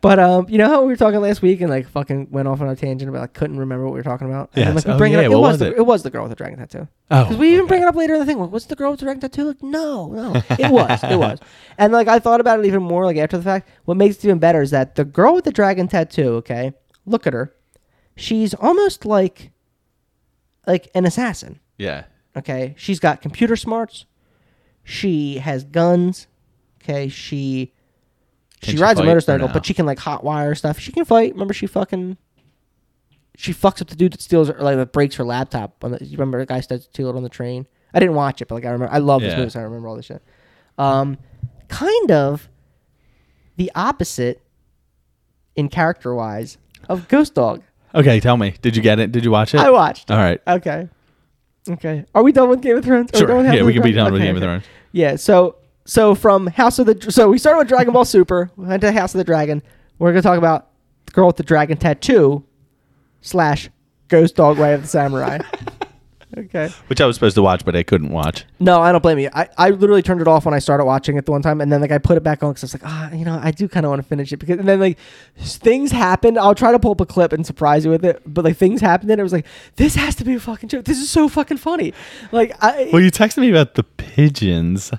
but 0.04 0.18
um, 0.18 0.46
you 0.48 0.58
know 0.58 0.68
how 0.68 0.82
we 0.82 0.88
were 0.88 0.96
talking 0.96 1.20
last 1.20 1.40
week 1.42 1.60
and 1.62 1.70
like 1.70 1.88
fucking 1.88 2.28
went 2.30 2.46
off 2.46 2.60
on 2.60 2.68
a 2.68 2.76
tangent 2.76 3.08
about 3.08 3.22
like 3.22 3.32
couldn't 3.32 3.58
remember 3.58 3.84
what 3.84 3.94
we 3.94 3.98
were 3.98 4.04
talking 4.04 4.28
about. 4.28 4.50
And 4.54 4.66
then, 4.66 4.74
Yes. 4.74 4.84
like, 4.84 4.86
we 4.86 4.92
Oh, 4.92 4.98
bring 4.98 5.12
it 5.12 5.16
yeah, 5.16 5.20
up. 5.22 5.24
It 5.26 5.30
what 5.30 5.40
was, 5.40 5.50
was 5.52 5.58
the, 5.60 5.66
it? 5.72 5.78
it 5.78 5.86
was 5.86 6.02
the 6.02 6.10
girl 6.10 6.22
with 6.22 6.30
the 6.30 6.36
dragon 6.36 6.58
tattoo. 6.58 6.86
Oh, 7.10 7.22
Because 7.24 7.36
we 7.38 7.54
even 7.54 7.66
bring 7.66 7.82
it 7.82 7.86
up 7.88 7.94
later 7.96 8.14
in 8.14 8.20
the 8.20 8.26
thing. 8.26 8.38
Like, 8.38 8.50
what's 8.52 8.66
the 8.66 8.76
girl 8.76 8.90
with 8.90 9.00
the 9.00 9.06
dragon 9.06 9.20
tattoo? 9.20 9.44
Like, 9.44 9.62
no, 9.62 10.08
no, 10.12 10.34
it 10.58 10.70
was, 10.70 11.02
it 11.04 11.18
was. 11.18 11.38
And 11.78 11.92
like 11.92 12.06
I 12.06 12.18
thought 12.20 12.40
about 12.40 12.60
it 12.60 12.66
even 12.66 12.82
more. 12.82 13.04
Like 13.04 13.16
after 13.16 13.36
the 13.36 13.42
fact, 13.42 13.68
what 13.86 13.96
makes 13.96 14.16
it 14.18 14.24
even 14.26 14.38
better 14.38 14.62
is 14.62 14.70
that 14.70 14.94
the 14.94 15.04
girl 15.04 15.34
with 15.34 15.44
the 15.44 15.50
dragon 15.52 15.88
tattoo. 15.88 16.34
Okay, 16.36 16.72
look 17.06 17.26
at 17.26 17.32
her. 17.32 17.54
She's 18.16 18.54
almost 18.54 19.04
like, 19.04 19.50
like 20.66 20.90
an 20.94 21.04
assassin. 21.04 21.60
yeah. 21.78 22.04
Okay, 22.36 22.74
she's 22.76 22.98
got 22.98 23.22
computer 23.22 23.54
smarts. 23.56 24.06
She 24.82 25.38
has 25.38 25.62
guns. 25.64 26.26
Okay, 26.82 27.08
she 27.08 27.72
she 28.64 28.72
she 28.72 28.78
rides 28.78 28.98
a 29.00 29.04
motorcycle, 29.04 29.48
no? 29.48 29.52
but 29.52 29.64
she 29.66 29.74
can 29.74 29.86
like 29.86 29.98
hotwire 29.98 30.56
stuff. 30.56 30.78
She 30.78 30.92
can 30.92 31.04
fight. 31.04 31.32
Remember, 31.32 31.54
she 31.54 31.66
fucking 31.66 32.16
she 33.36 33.52
fucks 33.52 33.82
up 33.82 33.88
the 33.88 33.96
dude 33.96 34.12
that 34.12 34.20
steals 34.22 34.48
her, 34.48 34.56
like 34.60 34.76
that 34.76 34.92
breaks 34.92 35.16
her 35.16 35.24
laptop. 35.24 35.82
On 35.82 35.92
the, 35.92 36.04
you 36.04 36.16
remember 36.16 36.38
the 36.38 36.46
guy 36.46 36.60
to 36.60 36.80
steal 36.80 37.08
it 37.08 37.16
on 37.16 37.22
the 37.22 37.28
train? 37.28 37.66
I 37.92 38.00
didn't 38.00 38.14
watch 38.14 38.40
it, 38.42 38.48
but 38.48 38.56
like 38.56 38.64
I 38.64 38.70
remember, 38.70 38.92
I 38.92 38.98
love 38.98 39.20
this 39.22 39.36
movie, 39.36 39.50
so 39.50 39.60
I 39.60 39.62
remember 39.64 39.88
all 39.88 39.96
this 39.96 40.06
shit. 40.06 40.22
Um, 40.78 41.18
kind 41.68 42.10
of 42.10 42.48
the 43.56 43.70
opposite 43.74 44.42
in 45.56 45.68
character 45.68 46.14
wise 46.14 46.58
of 46.88 47.08
Ghost 47.08 47.34
Dog. 47.34 47.62
Okay, 47.94 48.18
tell 48.18 48.36
me. 48.36 48.54
Did 48.62 48.74
you 48.74 48.82
get 48.82 48.98
it? 48.98 49.12
Did 49.12 49.24
you 49.24 49.30
watch 49.30 49.54
it? 49.54 49.60
I 49.60 49.70
watched. 49.70 50.10
All 50.10 50.18
right. 50.18 50.40
Okay. 50.46 50.88
Okay. 51.68 52.04
Are 52.14 52.22
we 52.22 52.32
done 52.32 52.48
with 52.48 52.60
Game 52.60 52.76
of 52.76 52.84
Thrones? 52.84 53.10
Are 53.12 53.20
we 53.20 53.26
Sure. 53.26 53.36
with 53.36 53.54
Yeah, 53.54 53.62
we 53.62 53.72
can 53.72 53.82
be 53.82 53.92
done 53.92 54.12
with 54.12 54.20
Okay, 54.20 54.28
Game 54.28 54.36
of. 54.36 54.42
Thrones. 54.42 54.64
Yeah. 54.92 55.16
So 55.16 55.56
so 55.84 56.14
from 56.14 56.46
House 56.46 56.78
of 56.78 56.86
the 56.86 57.10
so 57.10 57.28
we 57.28 57.38
started 57.38 57.58
with 57.58 57.68
Dragon 57.68 57.92
Ball 57.92 58.04
Super, 58.04 58.50
went 58.56 58.80
to 58.82 58.92
House 58.92 59.14
of 59.14 59.18
the 59.18 59.24
Dragon. 59.24 59.62
We're 59.98 60.10
gonna 60.10 60.22
talk 60.22 60.38
about 60.38 60.70
the 61.06 61.12
girl 61.12 61.26
with 61.26 61.36
the 61.36 61.42
dragon 61.42 61.76
tattoo 61.76 62.44
slash 63.20 63.70
Ghost 64.08 64.36
Dog 64.36 64.58
Way 64.58 64.74
of 64.74 64.82
the 64.82 64.88
Samurai. 64.88 65.38
okay. 66.38 66.70
Which 66.88 67.00
I 67.00 67.06
was 67.06 67.16
supposed 67.16 67.36
to 67.36 67.42
watch, 67.42 67.64
but 67.64 67.76
I 67.76 67.82
couldn't 67.82 68.10
watch. 68.10 68.44
No, 68.60 68.80
I 68.80 68.92
don't 68.92 69.02
blame 69.02 69.18
you. 69.18 69.30
I, 69.32 69.48
I 69.56 69.70
literally 69.70 70.02
turned 70.02 70.20
it 70.20 70.28
off 70.28 70.44
when 70.44 70.54
I 70.54 70.58
started 70.58 70.84
watching 70.84 71.16
it 71.16 71.26
the 71.26 71.32
one 71.32 71.42
time, 71.42 71.60
and 71.60 71.72
then 71.72 71.80
like 71.80 71.92
I 71.92 71.98
put 71.98 72.16
it 72.16 72.22
back 72.22 72.42
on 72.42 72.50
because 72.52 72.64
I 72.64 72.66
was 72.66 72.82
like, 72.82 72.90
ah, 72.90 73.12
you 73.12 73.24
know, 73.24 73.38
I 73.42 73.50
do 73.50 73.68
kind 73.68 73.86
of 73.86 73.90
want 73.90 74.02
to 74.02 74.08
finish 74.08 74.32
it 74.32 74.38
because, 74.38 74.58
and 74.58 74.68
then 74.68 74.80
like 74.80 74.98
things 75.38 75.90
happened. 75.92 76.38
I'll 76.38 76.54
try 76.54 76.72
to 76.72 76.78
pull 76.78 76.92
up 76.92 77.00
a 77.00 77.06
clip 77.06 77.32
and 77.32 77.46
surprise 77.46 77.84
you 77.84 77.90
with 77.90 78.04
it, 78.04 78.22
but 78.26 78.44
like 78.44 78.56
things 78.56 78.80
happened, 78.80 79.10
and 79.10 79.20
it 79.20 79.22
was 79.22 79.32
like, 79.32 79.46
this 79.76 79.94
has 79.94 80.14
to 80.16 80.24
be 80.24 80.34
a 80.34 80.40
fucking 80.40 80.68
joke. 80.68 80.84
This 80.84 80.98
is 80.98 81.10
so 81.10 81.28
fucking 81.28 81.58
funny. 81.58 81.94
Like 82.32 82.52
I, 82.62 82.90
Well, 82.92 83.02
you 83.02 83.10
texted 83.10 83.38
me 83.38 83.50
about 83.50 83.74
the 83.74 83.84
pigeons. 83.84 84.90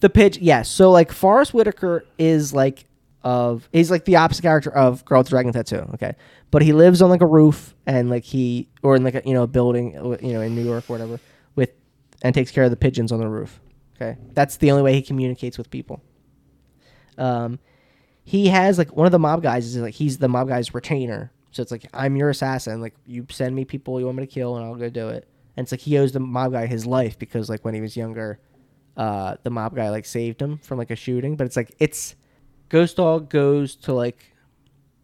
The 0.00 0.10
pitch, 0.10 0.38
yes. 0.38 0.68
So 0.70 0.90
like 0.90 1.10
Forest 1.12 1.54
Whitaker 1.54 2.04
is 2.18 2.52
like 2.52 2.86
of 3.22 3.68
he's 3.72 3.90
like 3.90 4.04
the 4.04 4.16
opposite 4.16 4.42
character 4.42 4.70
of 4.70 5.04
Girl 5.04 5.18
with 5.18 5.28
Dragon 5.28 5.52
Tattoo. 5.52 5.88
Okay, 5.94 6.14
but 6.50 6.62
he 6.62 6.72
lives 6.72 7.02
on 7.02 7.10
like 7.10 7.22
a 7.22 7.26
roof 7.26 7.74
and 7.86 8.08
like 8.08 8.24
he 8.24 8.68
or 8.82 8.94
in 8.94 9.02
like 9.02 9.16
a 9.16 9.22
you 9.24 9.34
know 9.34 9.42
a 9.42 9.46
building 9.48 9.96
uh, 9.96 10.16
you 10.24 10.32
know 10.32 10.42
in 10.42 10.54
New 10.54 10.64
York 10.64 10.84
or 10.88 10.92
whatever 10.92 11.18
with 11.56 11.70
and 12.22 12.34
takes 12.34 12.50
care 12.50 12.64
of 12.64 12.70
the 12.70 12.76
pigeons 12.76 13.10
on 13.10 13.18
the 13.18 13.28
roof. 13.28 13.60
Okay, 13.96 14.16
that's 14.32 14.58
the 14.58 14.70
only 14.70 14.82
way 14.82 14.92
he 14.94 15.02
communicates 15.02 15.58
with 15.58 15.70
people. 15.70 16.02
Um, 17.18 17.58
he 18.22 18.48
has 18.48 18.78
like 18.78 18.94
one 18.94 19.06
of 19.06 19.12
the 19.12 19.18
mob 19.18 19.42
guys 19.42 19.66
is 19.66 19.76
like 19.76 19.94
he's 19.94 20.18
the 20.18 20.28
mob 20.28 20.48
guy's 20.48 20.72
retainer. 20.74 21.32
So 21.50 21.62
it's 21.62 21.72
like 21.72 21.88
I'm 21.94 22.16
your 22.16 22.28
assassin. 22.28 22.80
Like 22.80 22.94
you 23.06 23.26
send 23.30 23.56
me 23.56 23.64
people 23.64 23.98
you 23.98 24.06
want 24.06 24.18
me 24.18 24.26
to 24.26 24.32
kill, 24.32 24.56
and 24.56 24.64
I'll 24.64 24.76
go 24.76 24.90
do 24.90 25.08
it. 25.08 25.26
And 25.56 25.64
it's 25.64 25.72
like 25.72 25.80
he 25.80 25.96
owes 25.98 26.12
the 26.12 26.20
mob 26.20 26.52
guy 26.52 26.66
his 26.66 26.86
life 26.86 27.18
because 27.18 27.48
like 27.48 27.64
when 27.64 27.74
he 27.74 27.80
was 27.80 27.96
younger, 27.96 28.38
uh, 28.96 29.36
the 29.42 29.50
mob 29.50 29.76
guy 29.76 29.90
like 29.90 30.06
saved 30.06 30.40
him 30.40 30.58
from 30.58 30.78
like 30.78 30.90
a 30.90 30.96
shooting. 30.96 31.36
But 31.36 31.46
it's 31.46 31.56
like 31.56 31.74
it's 31.78 32.14
Ghost 32.68 32.96
Dog 32.96 33.28
goes 33.28 33.76
to 33.76 33.92
like 33.92 34.32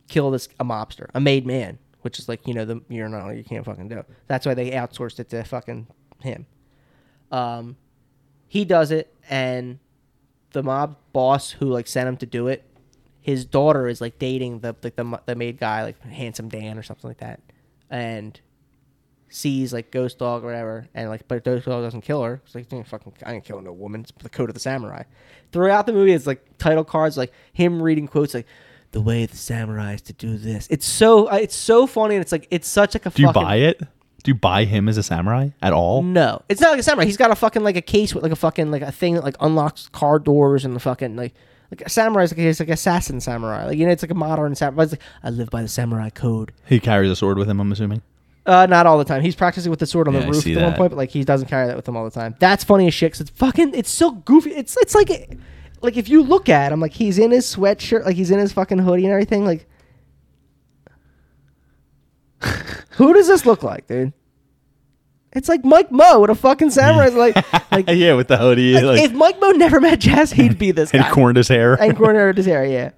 kill 0.09 0.31
this 0.31 0.49
a 0.59 0.65
mobster, 0.65 1.09
a 1.15 1.21
made 1.21 1.47
man, 1.47 1.79
which 2.03 2.19
is 2.19 2.29
like 2.29 2.47
you 2.47 2.55
know 2.55 2.65
the 2.65 2.81
you're 2.89 3.09
not 3.09 3.31
you 3.31 3.45
can't 3.45 3.65
fucking 3.65 3.89
do. 3.89 4.05
That's 4.27 4.47
why 4.47 4.55
they 4.55 4.71
outsourced 4.71 5.21
it 5.21 5.29
to 5.31 5.45
fucking 5.45 5.87
him. 6.21 6.47
Um, 7.31 7.77
he 8.49 8.65
does 8.65 8.91
it, 8.91 9.15
and 9.29 9.79
the 10.53 10.63
mob 10.63 10.97
boss 11.13 11.51
who 11.51 11.67
like 11.67 11.87
sent 11.87 12.09
him 12.09 12.17
to 12.19 12.27
do 12.27 12.49
it, 12.49 12.65
his 13.21 13.45
daughter 13.45 13.89
is 13.89 14.01
like 14.01 14.19
dating 14.19 14.61
the 14.61 14.77
like 14.83 14.97
the 14.97 15.21
the 15.27 15.35
maid 15.35 15.59
guy, 15.59 15.83
like 15.83 16.01
handsome 16.03 16.49
Dan 16.49 16.79
or 16.79 16.83
something 16.83 17.09
like 17.09 17.19
that, 17.19 17.41
and 17.91 18.41
sees 19.35 19.73
like 19.73 19.91
Ghost 19.91 20.19
Dog 20.19 20.43
or 20.43 20.47
whatever, 20.47 20.87
and 20.95 21.09
like 21.09 21.27
but 21.29 21.45
Ghost 21.45 21.67
Dog 21.67 21.83
doesn't 21.83 22.03
kill 22.03 22.23
her. 22.23 22.41
It's 22.45 22.55
like 22.55 22.73
"Eh, 22.73 22.83
fucking 22.83 23.15
I 23.25 23.35
ain't 23.35 23.45
killing 23.45 23.65
no 23.65 23.73
woman. 23.73 24.03
It's 24.03 24.13
the 24.19 24.29
code 24.29 24.51
of 24.51 24.55
the 24.55 24.61
samurai. 24.61 25.03
Throughout 25.53 25.87
the 25.87 25.93
movie, 25.93 26.13
it's 26.13 26.27
like 26.27 26.45
title 26.59 26.85
cards, 26.85 27.17
like 27.17 27.33
him 27.53 27.83
reading 27.83 28.07
quotes 28.09 28.35
like. 28.35 28.47
The 28.93 29.01
way 29.01 29.25
of 29.25 29.31
the 29.31 29.39
samurai 29.39 29.95
is 29.95 30.03
to 30.03 30.13
do 30.13 30.37
this. 30.37 30.69
It's 30.71 30.85
so 30.85 31.31
uh, 31.31 31.37
it's 31.37 31.57
so 31.57 31.87
funny 31.87 32.15
and 32.15 32.23
it's 32.23 32.31
like 32.31 32.47
it's 32.51 32.69
such 32.69 32.95
like 32.95 33.07
a 33.07 33.11
Do 33.11 33.23
you 33.23 33.33
buy 33.33 33.57
it? 33.57 33.79
Do 33.81 34.31
you 34.31 34.35
buy 34.35 34.67
him 34.67 34.87
as 34.89 34.99
a 34.99 35.03
samurai 35.03 35.49
at 35.63 35.73
all? 35.73 36.03
no, 36.03 36.43
it's 36.51 36.61
not 36.61 36.73
like 36.73 36.81
a 36.81 36.83
samurai. 36.83 37.07
He's 37.07 37.17
got 37.17 37.31
a 37.31 37.35
fucking 37.35 37.65
like 37.65 37.77
a 37.77 37.83
case 37.83 38.15
with 38.15 38.23
like 38.23 38.33
a 38.33 38.37
fucking 38.37 38.71
like 38.71 38.83
a 38.83 38.93
thing 38.93 39.15
that 39.15 39.25
like 39.25 39.37
unlocks 39.41 39.89
car 39.89 40.19
doors 40.19 40.67
and 40.67 40.77
the 40.77 40.81
fucking 40.81 41.17
like 41.17 41.35
like 41.71 41.81
a 41.81 41.89
samurai's 41.89 42.33
like 42.33 42.39
he's 42.39 42.61
like 42.61 42.69
assassin 42.69 43.19
samurai. 43.19 43.65
Like 43.65 43.79
you 43.79 43.87
know, 43.87 43.93
it's 43.93 44.03
like 44.03 44.11
a 44.11 44.15
modern 44.15 44.55
samurai. 44.55 44.83
It's 44.83 44.93
like 44.93 45.03
I 45.23 45.31
live 45.31 45.49
by 45.49 45.63
the 45.63 45.69
samurai 45.69 46.11
code. 46.11 46.53
He 46.67 46.79
carries 46.79 47.11
a 47.11 47.17
sword 47.17 47.39
with 47.39 47.49
him. 47.49 47.61
I'm 47.61 47.73
assuming. 47.73 48.03
Uh, 48.45 48.67
not 48.67 48.87
all 48.87 48.99
the 48.99 49.05
time. 49.05 49.23
He's 49.23 49.37
practicing 49.37 49.71
with 49.71 49.79
the 49.79 49.87
sword 49.87 50.09
on 50.09 50.15
Yeah, 50.15 50.21
the 50.21 50.27
I 50.27 50.31
roof 50.31 50.43
see 50.43 50.55
at 50.55 50.63
one 50.63 50.71
that. 50.73 50.77
point, 50.79 50.91
but 50.91 50.97
like 50.97 51.11
he 51.11 51.23
doesn't 51.23 51.47
carry 51.49 51.69
that 51.69 51.77
with 51.77 51.87
him 51.87 51.97
all 51.97 52.05
the 52.05 52.11
time. 52.11 52.35
That's 52.41 52.65
funny 52.65 52.89
as 52.89 52.95
shit. 52.95 53.13
'cause 53.13 53.21
it's 53.21 53.31
fucking. 53.31 53.73
It's 53.75 53.91
so 53.91 54.11
goofy. 54.11 54.51
It's 54.51 54.77
it's 54.79 54.95
like 54.97 55.39
like 55.81 55.97
if 55.97 56.09
you 56.09 56.23
look 56.23 56.49
at 56.49 56.73
him, 56.73 56.81
like 56.81 56.93
he's 56.93 57.19
in 57.19 57.31
his 57.31 57.47
sweatshirt, 57.55 58.05
like 58.05 58.17
he's 58.17 58.31
in 58.33 58.39
his 58.41 58.53
fucking 58.53 58.79
hoodie 58.79 59.05
and 59.05 59.13
everything. 59.13 59.45
Like, 59.45 59.67
who 62.91 63.13
does 63.15 63.29
this 63.29 63.47
look 63.47 63.63
like, 63.63 63.87
dude? 63.87 64.13
It's 65.35 65.49
like 65.49 65.65
Mike 65.65 65.91
Moe 65.91 66.21
with 66.21 66.31
a 66.31 66.35
fucking 66.35 66.71
samurai. 66.71 67.07
like, 67.15 67.37
like 67.73 67.89
yeah, 67.89 68.15
with 68.15 68.29
the 68.29 68.37
hoodie, 68.37 68.79
like, 68.81 69.01
if 69.03 69.13
Mike 69.13 69.41
Moe 69.41 69.53
never 69.53 69.81
met 69.81 69.99
Jazz, 69.99 70.33
he'd 70.33 70.59
be 70.59 70.73
this 70.73 70.91
and 70.93 71.03
guy. 71.03 71.11
corned 71.11 71.37
his 71.37 71.49
hair. 71.49 71.75
and 71.81 71.97
corner 71.97 72.33
his 72.33 72.45
hair, 72.47 72.65
yeah. 72.67 72.91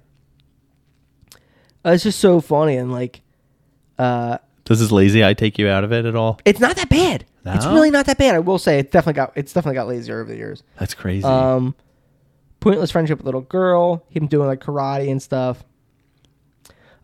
Uh, 1.85 1.91
it's 1.91 2.03
just 2.03 2.19
so 2.19 2.41
funny 2.41 2.75
and 2.77 2.91
like, 2.91 3.21
uh, 3.99 4.39
Does 4.65 4.79
his 4.79 4.91
lazy 4.91 5.23
eye 5.23 5.33
take 5.33 5.57
you 5.57 5.67
out 5.67 5.83
of 5.83 5.91
it 5.91 6.05
at 6.05 6.15
all? 6.15 6.39
it's 6.43 6.59
not 6.59 6.75
that 6.75 6.89
bad. 6.89 7.25
It's 7.47 7.67
really 7.67 7.91
not 7.91 8.07
that 8.07 8.17
bad. 8.17 8.33
I 8.33 8.39
will 8.39 8.57
say 8.57 8.79
it 8.79 8.91
definitely 8.91 9.13
got 9.13 9.33
it's 9.35 9.53
definitely 9.53 9.75
got 9.75 9.87
lazier 9.87 10.19
over 10.19 10.31
the 10.31 10.37
years. 10.37 10.63
That's 10.79 10.95
crazy. 10.95 11.23
Um, 11.23 11.75
pointless 12.59 12.89
friendship 12.89 13.19
with 13.19 13.25
little 13.25 13.41
girl. 13.41 14.03
Him 14.09 14.25
doing 14.25 14.47
like 14.47 14.61
karate 14.61 15.11
and 15.11 15.21
stuff. 15.21 15.63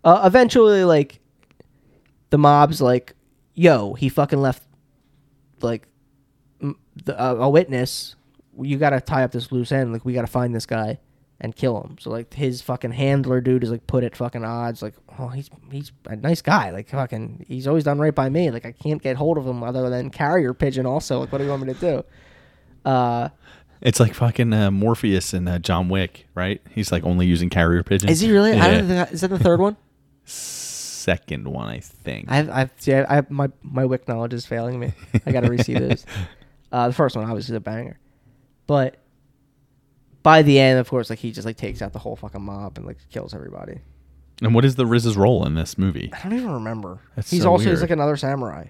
Uh, 0.04 0.24
eventually, 0.26 0.84
like 0.84 1.20
the 2.32 2.40
mob's 2.40 2.82
like, 2.82 3.14
"Yo, 3.54 3.94
he 3.94 4.10
fucking 4.10 4.42
left 4.42 4.64
like 5.62 5.88
the, 6.60 7.22
uh, 7.22 7.36
a 7.36 7.50
witness. 7.50 8.16
You 8.60 8.78
got 8.78 8.90
to 8.92 9.02
tie 9.02 9.24
up 9.24 9.32
this 9.32 9.52
loose 9.52 9.72
end. 9.72 9.94
Like 9.94 10.04
we 10.04 10.14
got 10.14 10.22
to 10.22 10.28
find 10.28 10.56
this 10.56 10.66
guy 10.66 10.98
and 11.42 11.56
kill 11.56 11.82
him." 11.82 11.98
So 12.00 12.10
like 12.10 12.34
his 12.34 12.62
fucking 12.62 12.92
handler 12.92 13.42
dude 13.42 13.64
is 13.66 13.72
like 13.72 13.86
put 13.88 14.06
at 14.06 14.16
fucking 14.16 14.46
odds. 14.46 14.82
Like, 14.82 14.94
oh, 15.20 15.28
he's 15.28 15.50
he's 15.70 15.92
a 16.06 16.16
nice 16.16 16.42
guy. 16.42 16.72
Like 16.72 16.88
fucking, 16.90 17.46
he's 17.48 17.68
always 17.68 17.84
done 17.84 18.00
right 18.00 18.16
by 18.16 18.30
me. 18.30 18.50
Like 18.50 18.66
I 18.66 18.72
can't 18.72 19.02
get 19.02 19.18
hold 19.18 19.38
of 19.38 19.46
him 19.46 19.62
other 19.64 19.90
than 19.90 20.10
carrier 20.10 20.54
pigeon. 20.54 20.86
Also, 20.86 21.20
like 21.20 21.32
what 21.32 21.40
do 21.40 21.44
you 21.44 21.50
want 21.50 21.68
me 21.68 21.74
to 21.74 21.80
do? 21.80 22.04
Uh, 22.90 23.30
it's 23.82 24.00
like 24.00 24.14
fucking 24.14 24.54
uh, 24.54 24.72
Morpheus 24.72 25.34
and 25.34 25.50
uh, 25.50 25.60
John 25.60 25.90
Wick, 25.90 26.28
right? 26.36 26.62
He's 26.70 26.92
like 26.92 27.04
only 27.04 27.26
using 27.26 27.50
carrier 27.50 27.84
pigeons. 27.84 28.12
Is 28.12 28.20
he 28.20 28.32
really? 28.32 28.54
I 28.54 28.72
don't 28.72 28.88
think, 28.88 29.12
is 29.12 29.22
that 29.22 29.30
the 29.30 29.40
third 29.40 29.60
one? 29.60 29.76
Second 30.26 31.48
one, 31.48 31.68
I 31.68 31.80
think. 31.80 32.30
I've, 32.30 32.50
I've, 32.50 32.72
see, 32.78 32.94
I, 32.94 33.18
I, 33.18 33.24
my, 33.30 33.50
my 33.64 33.86
Wick 33.86 34.08
knowledge 34.08 34.34
is 34.34 34.46
failing 34.46 34.80
me. 34.80 34.94
I 35.26 35.32
got 35.32 35.42
to 35.42 35.50
re-see. 35.50 35.76
Uh, 36.74 36.88
the 36.88 36.94
first 36.94 37.18
one 37.18 37.26
obviously 37.26 37.52
is 37.52 37.58
a 37.58 37.60
banger, 37.60 38.00
but 38.66 38.96
by 40.24 40.42
the 40.42 40.60
end, 40.60 40.80
of 40.80 40.90
course, 40.90 41.10
like 41.10 41.20
he 41.20 41.32
just 41.32 41.46
like 41.46 41.58
takes 41.58 41.82
out 41.82 41.94
the 41.94 42.00
whole 42.00 42.16
fucking 42.16 42.42
mob 42.42 42.78
and 42.78 42.86
like 42.86 42.98
kills 43.10 43.34
everybody. 43.34 43.80
and 44.42 44.54
what 44.54 44.66
is 44.66 44.76
the 44.76 44.86
RZA's 44.86 45.18
role 45.18 45.46
in 45.46 45.56
this 45.56 45.78
movie? 45.78 46.12
I 46.14 46.22
don't 46.22 46.34
even 46.34 46.52
remember. 46.52 47.00
That's 47.16 47.30
he's 47.32 47.44
so 47.44 47.52
also 47.52 47.70
he's 47.70 47.82
like 47.82 47.90
another 47.90 48.16
samurai. 48.18 48.68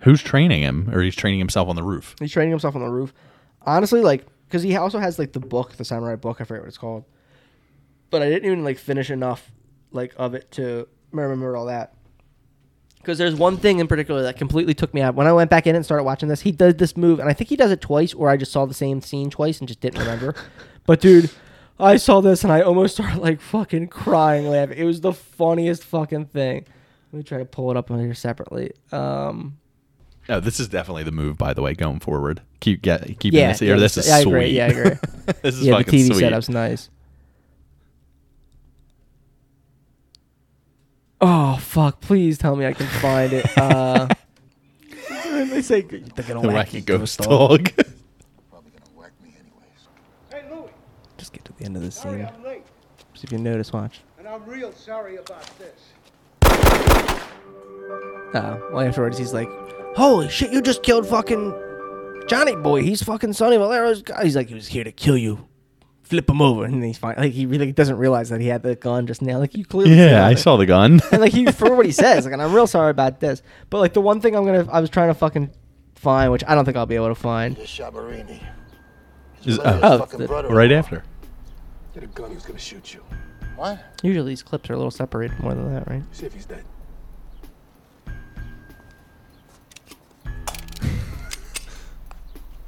Who's 0.00 0.22
training 0.22 0.62
him, 0.62 0.88
or 0.94 1.02
he's 1.02 1.14
training 1.14 1.38
himself 1.40 1.68
on 1.68 1.76
the 1.76 1.82
roof? 1.82 2.16
He's 2.18 2.32
training 2.32 2.50
himself 2.50 2.74
on 2.74 2.80
the 2.82 2.88
roof. 2.88 3.12
Honestly, 3.62 4.00
like 4.00 4.24
because 4.48 4.62
he 4.62 4.74
also 4.76 4.98
has 4.98 5.18
like 5.18 5.32
the 5.32 5.40
book, 5.40 5.72
the 5.76 5.84
samurai 5.84 6.16
book. 6.16 6.40
I 6.40 6.44
forget 6.44 6.62
what 6.62 6.68
it's 6.68 6.78
called, 6.78 7.04
but 8.10 8.22
I 8.22 8.28
didn't 8.30 8.46
even 8.46 8.64
like 8.64 8.78
finish 8.78 9.10
enough 9.10 9.50
like 9.92 10.14
of 10.16 10.34
it 10.34 10.50
to 10.52 10.88
remember 11.12 11.56
all 11.56 11.66
that. 11.66 11.94
Because 12.96 13.16
there's 13.16 13.34
one 13.34 13.56
thing 13.56 13.78
in 13.78 13.86
particular 13.86 14.22
that 14.24 14.36
completely 14.36 14.74
took 14.74 14.92
me 14.92 15.00
out. 15.00 15.14
When 15.14 15.26
I 15.26 15.32
went 15.32 15.48
back 15.48 15.66
in 15.66 15.74
and 15.74 15.82
started 15.84 16.04
watching 16.04 16.28
this, 16.28 16.42
he 16.42 16.52
does 16.52 16.74
this 16.74 16.98
move, 16.98 17.18
and 17.18 17.28
I 17.30 17.32
think 17.32 17.48
he 17.48 17.56
does 17.56 17.70
it 17.70 17.80
twice, 17.80 18.12
or 18.12 18.28
I 18.28 18.36
just 18.36 18.52
saw 18.52 18.66
the 18.66 18.74
same 18.74 19.00
scene 19.00 19.30
twice 19.30 19.58
and 19.58 19.66
just 19.66 19.80
didn't 19.80 20.00
remember. 20.00 20.34
but 20.90 21.00
dude, 21.00 21.30
I 21.78 21.98
saw 21.98 22.20
this 22.20 22.42
and 22.42 22.52
I 22.52 22.62
almost 22.62 22.94
started 22.96 23.18
like 23.20 23.40
fucking 23.40 23.86
crying 23.86 24.48
laughing. 24.48 24.76
It 24.76 24.82
was 24.82 25.00
the 25.00 25.12
funniest 25.12 25.84
fucking 25.84 26.24
thing. 26.26 26.64
Let 27.12 27.16
me 27.16 27.22
try 27.22 27.38
to 27.38 27.44
pull 27.44 27.70
it 27.70 27.76
up 27.76 27.92
on 27.92 28.00
here 28.00 28.12
separately. 28.12 28.72
Um, 28.90 29.56
Oh, 30.28 30.40
this 30.40 30.58
is 30.58 30.66
definitely 30.66 31.04
the 31.04 31.12
move, 31.12 31.38
by 31.38 31.54
the 31.54 31.62
way, 31.62 31.74
going 31.74 32.00
forward. 32.00 32.42
Keep 32.58 32.82
get 32.82 33.06
keeping 33.20 33.38
yeah, 33.38 33.48
this 33.52 33.60
here. 33.60 33.74
yeah, 33.74 33.80
this 33.80 33.96
is 33.98 34.08
yeah, 34.08 34.14
I 34.16 34.22
sweet. 34.22 34.32
agree. 34.32 34.46
Yeah, 34.48 34.64
I 34.64 34.68
agree. 34.68 34.90
this 35.42 35.54
is 35.54 35.62
yeah, 35.62 35.78
the 35.78 35.84
TV 35.84 36.06
sweet. 36.06 36.18
setup's 36.18 36.48
nice. 36.48 36.90
Oh 41.20 41.56
fuck! 41.60 42.00
Please 42.00 42.36
tell 42.36 42.56
me 42.56 42.66
I 42.66 42.72
can 42.72 42.86
find 42.86 43.32
it. 43.32 43.46
Uh, 45.30 45.44
they 45.46 45.62
say 45.62 45.80
they're 45.82 46.00
The 46.00 46.40
whack 46.40 46.68
wacky 46.68 46.74
you, 46.74 46.80
ghost 46.82 47.18
dog. 47.20 47.28
dog. 47.28 47.86
Probably 48.50 48.70
gonna 48.72 48.90
whack 48.94 49.12
me 49.22 49.34
anyways. 49.38 49.88
Hey, 50.30 50.42
Louie, 50.54 50.68
Just 51.18 51.32
get 51.32 51.44
to 51.46 51.49
the 51.60 51.66
end 51.66 51.76
of 51.76 51.82
the 51.82 51.90
scene. 51.90 52.26
I'm 52.26 52.42
late, 52.44 52.62
See 53.14 53.24
if 53.24 53.32
you 53.32 53.38
notice. 53.38 53.72
Watch. 53.72 54.00
and 54.18 54.26
I'm 54.26 54.44
real 54.46 54.72
sorry 54.72 55.16
about 55.16 55.48
this. 55.58 55.90
Uh, 58.34 58.58
well, 58.72 58.80
afterwards 58.80 59.18
he's 59.18 59.32
like, 59.34 59.48
"Holy 59.96 60.28
shit! 60.28 60.52
You 60.52 60.62
just 60.62 60.82
killed 60.82 61.06
fucking 61.06 62.22
Johnny 62.28 62.54
Boy. 62.56 62.82
He's 62.82 63.02
fucking 63.02 63.32
Sonny 63.32 63.56
Valerio's 63.56 64.02
guy." 64.02 64.24
He's 64.24 64.36
like, 64.36 64.48
"He 64.48 64.54
was 64.54 64.68
here 64.68 64.84
to 64.84 64.92
kill 64.92 65.16
you." 65.16 65.46
Flip 66.02 66.28
him 66.28 66.42
over, 66.42 66.64
and 66.64 66.82
he's 66.82 66.98
fine. 66.98 67.14
Like 67.18 67.32
he 67.32 67.46
really 67.46 67.70
doesn't 67.72 67.96
realize 67.96 68.30
that 68.30 68.40
he 68.40 68.48
had 68.48 68.62
the 68.62 68.74
gun 68.74 69.06
just 69.06 69.22
now. 69.22 69.38
Like 69.38 69.56
you 69.56 69.64
clearly 69.64 69.94
Yeah, 69.94 70.26
I 70.26 70.34
saw 70.34 70.56
the 70.56 70.66
gun. 70.66 71.00
and 71.12 71.20
like 71.20 71.32
he 71.32 71.46
for 71.46 71.74
what 71.76 71.86
he 71.86 71.92
says, 72.04 72.24
like, 72.24 72.32
and 72.32 72.42
I'm 72.42 72.52
real 72.52 72.66
sorry 72.66 72.90
about 72.90 73.20
this. 73.20 73.42
But 73.68 73.78
like 73.78 73.92
the 73.92 74.00
one 74.00 74.20
thing 74.20 74.34
I'm 74.34 74.44
gonna, 74.44 74.66
I 74.72 74.80
was 74.80 74.90
trying 74.90 75.08
to 75.08 75.14
fucking 75.14 75.50
find, 75.94 76.32
which 76.32 76.42
I 76.48 76.54
don't 76.54 76.64
think 76.64 76.76
I'll 76.76 76.86
be 76.86 76.96
able 76.96 77.08
to 77.08 77.14
find. 77.14 77.56
Is- 77.58 77.78
Valerio's 77.78 78.40
oh, 79.82 80.04
the- 80.06 80.26
right 80.50 80.72
after. 80.72 81.04
Get 81.94 82.04
a 82.04 82.06
gun, 82.06 82.28
he 82.30 82.34
was 82.36 82.44
gonna 82.44 82.58
shoot 82.58 82.94
you. 82.94 83.02
What? 83.56 83.78
Usually 84.02 84.30
these 84.32 84.42
clips 84.42 84.70
are 84.70 84.74
a 84.74 84.76
little 84.76 84.90
separated 84.90 85.38
more 85.40 85.54
than 85.54 85.72
that, 85.74 85.88
right? 85.88 86.02
See 86.12 86.26
if 86.26 86.32
he's 86.32 86.46
dead. 86.46 86.64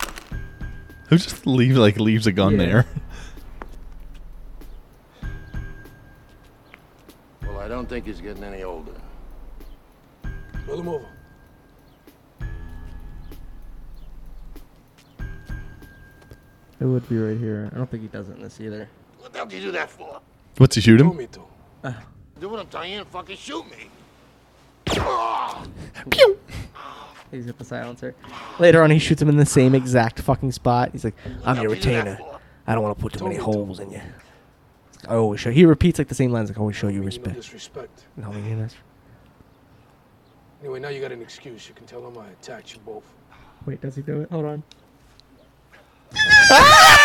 Who 1.08 1.18
just 1.18 1.46
leaves 1.46 1.76
like 1.76 1.98
leaves 1.98 2.26
a 2.26 2.32
gun 2.32 2.52
Yeah. 2.52 2.58
there? 2.58 2.86
Well, 7.46 7.58
I 7.58 7.68
don't 7.68 7.86
think 7.88 8.06
he's 8.06 8.20
getting 8.20 8.42
any 8.44 8.62
older. 8.62 8.92
Roll 10.66 10.80
him 10.80 10.88
over. 10.88 11.06
It 16.80 16.84
would 16.84 17.08
be 17.08 17.18
right 17.18 17.38
here. 17.38 17.68
I 17.72 17.76
don't 17.76 17.90
think 17.90 18.02
he 18.02 18.08
does 18.08 18.28
it 18.28 18.36
in 18.36 18.42
this 18.42 18.60
either. 18.60 18.88
What 19.22 19.32
the 19.32 19.38
hell 19.38 19.46
did 19.46 19.56
you 19.60 19.66
do 19.66 19.72
that 19.72 19.88
for? 19.88 20.20
What's 20.58 20.74
he 20.74 20.80
shoot 20.80 21.00
him? 21.00 21.16
me 21.16 21.26
to. 21.28 21.40
Do 22.40 22.48
what 22.48 22.58
I'm 22.60 22.66
telling 22.66 22.92
you 22.92 22.98
and 22.98 23.06
fucking 23.06 23.36
shoot 23.36 23.64
me. 23.70 23.88
Pew. 26.10 26.38
He's 27.30 27.46
got 27.46 27.56
the 27.56 27.64
silencer. 27.64 28.14
Later 28.58 28.82
on, 28.82 28.90
he 28.90 28.98
shoots 28.98 29.22
him 29.22 29.28
in 29.28 29.36
the 29.36 29.46
same 29.46 29.74
exact 29.76 30.20
fucking 30.20 30.50
spot. 30.52 30.90
He's 30.90 31.04
like, 31.04 31.14
"I'm 31.44 31.56
your 31.62 31.70
What 31.70 31.80
the 31.80 31.88
hell 31.92 32.04
did 32.04 32.10
you 32.10 32.10
do 32.10 32.10
that 32.10 32.10
retainer. 32.10 32.16
for? 32.16 32.40
I 32.66 32.74
don't 32.74 32.82
want 32.82 32.98
to 32.98 33.02
put 33.02 33.12
too 33.12 33.24
many 33.24 33.36
Told 33.36 33.48
me 33.48 33.52
to. 33.54 33.58
holes 33.58 33.80
in 33.80 33.90
you." 33.92 34.00
I 35.08 35.14
always 35.14 35.40
show. 35.40 35.50
He 35.52 35.64
repeats 35.64 35.98
like 35.98 36.08
the 36.08 36.14
same 36.16 36.32
lines. 36.32 36.50
Like, 36.50 36.58
I 36.58 36.60
always 36.60 36.76
show 36.76 36.88
you 36.88 36.94
Mean 36.94 37.02
no 37.02 37.06
respect. 37.06 37.36
disrespect. 37.36 38.04
No, 38.16 38.28
I 38.28 38.32
mean 38.40 38.58
this. 38.60 38.74
Anyway, 40.60 40.80
now 40.80 40.88
you 40.88 41.00
got 41.00 41.12
an 41.12 41.22
excuse. 41.22 41.68
You 41.68 41.74
can 41.74 41.86
tell 41.86 42.06
him 42.06 42.18
I 42.18 42.26
attacked 42.28 42.74
you 42.74 42.80
both. 42.84 43.04
Wait, 43.66 43.80
does 43.80 43.94
he 43.96 44.02
do 44.02 44.20
it? 44.22 44.30
Hold 44.30 44.44
on. 44.46 44.62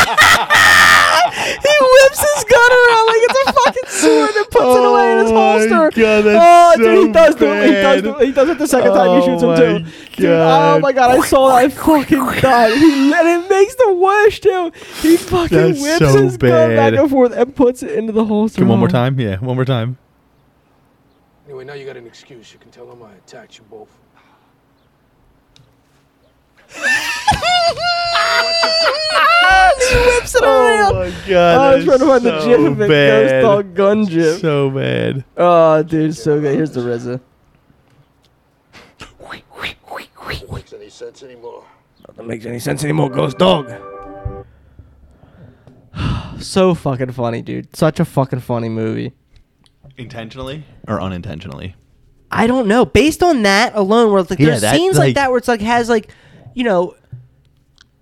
he 1.60 1.74
whips 1.80 2.20
his 2.20 2.44
gun 2.44 2.70
around 2.72 3.06
like 3.06 3.22
it's 3.22 3.38
a 3.40 3.52
fucking 3.52 3.88
sword 3.88 4.34
and 4.36 4.46
puts 4.50 4.76
it 4.76 4.84
away 4.84 5.12
in 5.12 5.18
his 5.18 5.30
Oh 5.30 5.34
holster. 5.34 5.90
God, 6.00 6.24
oh, 6.26 6.32
that's 6.32 6.78
dude, 6.78 6.98
he 6.98 7.04
so 7.06 7.12
does 7.12 7.34
do 7.36 7.46
it. 7.52 7.66
He 7.66 7.72
does 7.72 8.02
do 8.02 8.18
it. 8.18 8.26
He 8.26 8.32
does 8.32 8.48
it 8.48 8.58
the 8.58 8.66
second 8.66 8.92
time 8.94 9.08
he 9.08 9.16
oh 9.16 9.26
shoots 9.26 9.42
him 9.42 9.48
Oh 9.50 9.56
too. 9.56 9.84
Dude, 10.16 10.30
oh 10.30 10.78
my 10.80 10.92
god, 10.92 11.10
I 11.18 11.20
saw 11.26 11.48
that. 11.48 11.54
I 11.56 11.68
fucking 11.68 12.40
died. 12.40 12.72
He, 12.76 13.12
and 13.12 13.28
it 13.44 13.48
makes 13.50 13.74
the 13.76 13.92
worst 13.94 14.42
too. 14.42 14.72
He 15.00 15.16
fucking 15.16 15.56
That's 15.56 15.80
whips 15.80 15.98
so 15.98 16.22
his 16.22 16.36
gun 16.36 16.76
back 16.76 16.92
and 16.94 17.10
forth 17.10 17.32
and 17.32 17.54
puts 17.54 17.82
it 17.82 17.92
into 17.92 18.12
the 18.12 18.24
holster. 18.24 18.60
Can 18.60 18.68
one 18.68 18.78
more 18.78 18.88
Oh. 18.88 18.92
time? 18.92 19.18
Yeah, 19.20 19.36
one 19.38 19.56
more 19.56 19.64
time. 19.64 19.98
Anyway, 21.46 21.64
now 21.64 21.74
you 21.74 21.84
got 21.86 21.96
an 21.96 22.06
excuse. 22.06 22.52
You 22.52 22.58
can 22.58 22.70
tell 22.70 22.90
him 22.90 23.02
I 23.02 23.12
attacked 23.14 23.58
you 23.58 23.64
both. 23.70 23.88
he 29.88 29.96
whips 30.06 30.34
it 30.34 30.42
around. 30.42 30.94
Oh 30.94 31.10
my 31.10 31.28
god! 31.28 31.58
I 31.58 31.74
was 31.76 31.84
trying 31.84 31.98
to 31.98 32.06
find 32.06 32.24
the 32.24 32.40
so 32.40 32.46
gif 32.46 32.60
of 32.60 32.80
it. 32.80 32.88
Ghost 32.88 32.90
bad. 32.90 33.40
Dog 33.42 33.74
gun 33.74 34.04
gif. 34.04 34.40
So 34.40 34.70
bad. 34.70 35.24
Oh, 35.36 35.82
dude, 35.82 36.14
so 36.16 36.40
good. 36.40 36.54
Here's 36.54 36.70
the 36.72 36.80
RZA. 36.80 37.20
Makes 40.52 40.72
any 40.72 40.90
sense 40.90 41.22
anymore? 41.22 41.64
Doesn't 42.06 42.26
make 42.26 42.44
any 42.44 42.58
sense 42.60 42.84
anymore, 42.84 43.10
Ghost 43.10 43.38
Dog. 43.38 43.68
so 46.40 46.74
fucking 46.74 47.12
funny, 47.12 47.42
dude. 47.42 47.74
Such 47.74 47.98
a 47.98 48.04
fucking 48.04 48.40
funny 48.40 48.68
movie. 48.68 49.12
Intentionally 49.96 50.64
or 50.86 51.00
unintentionally? 51.00 51.74
I 52.30 52.46
don't 52.46 52.68
know. 52.68 52.84
Based 52.84 53.22
on 53.22 53.42
that 53.42 53.74
alone, 53.74 54.12
where 54.12 54.20
it's 54.20 54.30
like 54.30 54.38
Yeah, 54.38 54.46
there's 54.46 54.60
that, 54.60 54.76
scenes 54.76 54.96
like, 54.96 55.08
like- 55.08 55.14
that 55.16 55.30
where 55.30 55.38
it's 55.38 55.48
like 55.48 55.60
has 55.60 55.88
like, 55.88 56.12
you 56.54 56.62
know, 56.62 56.94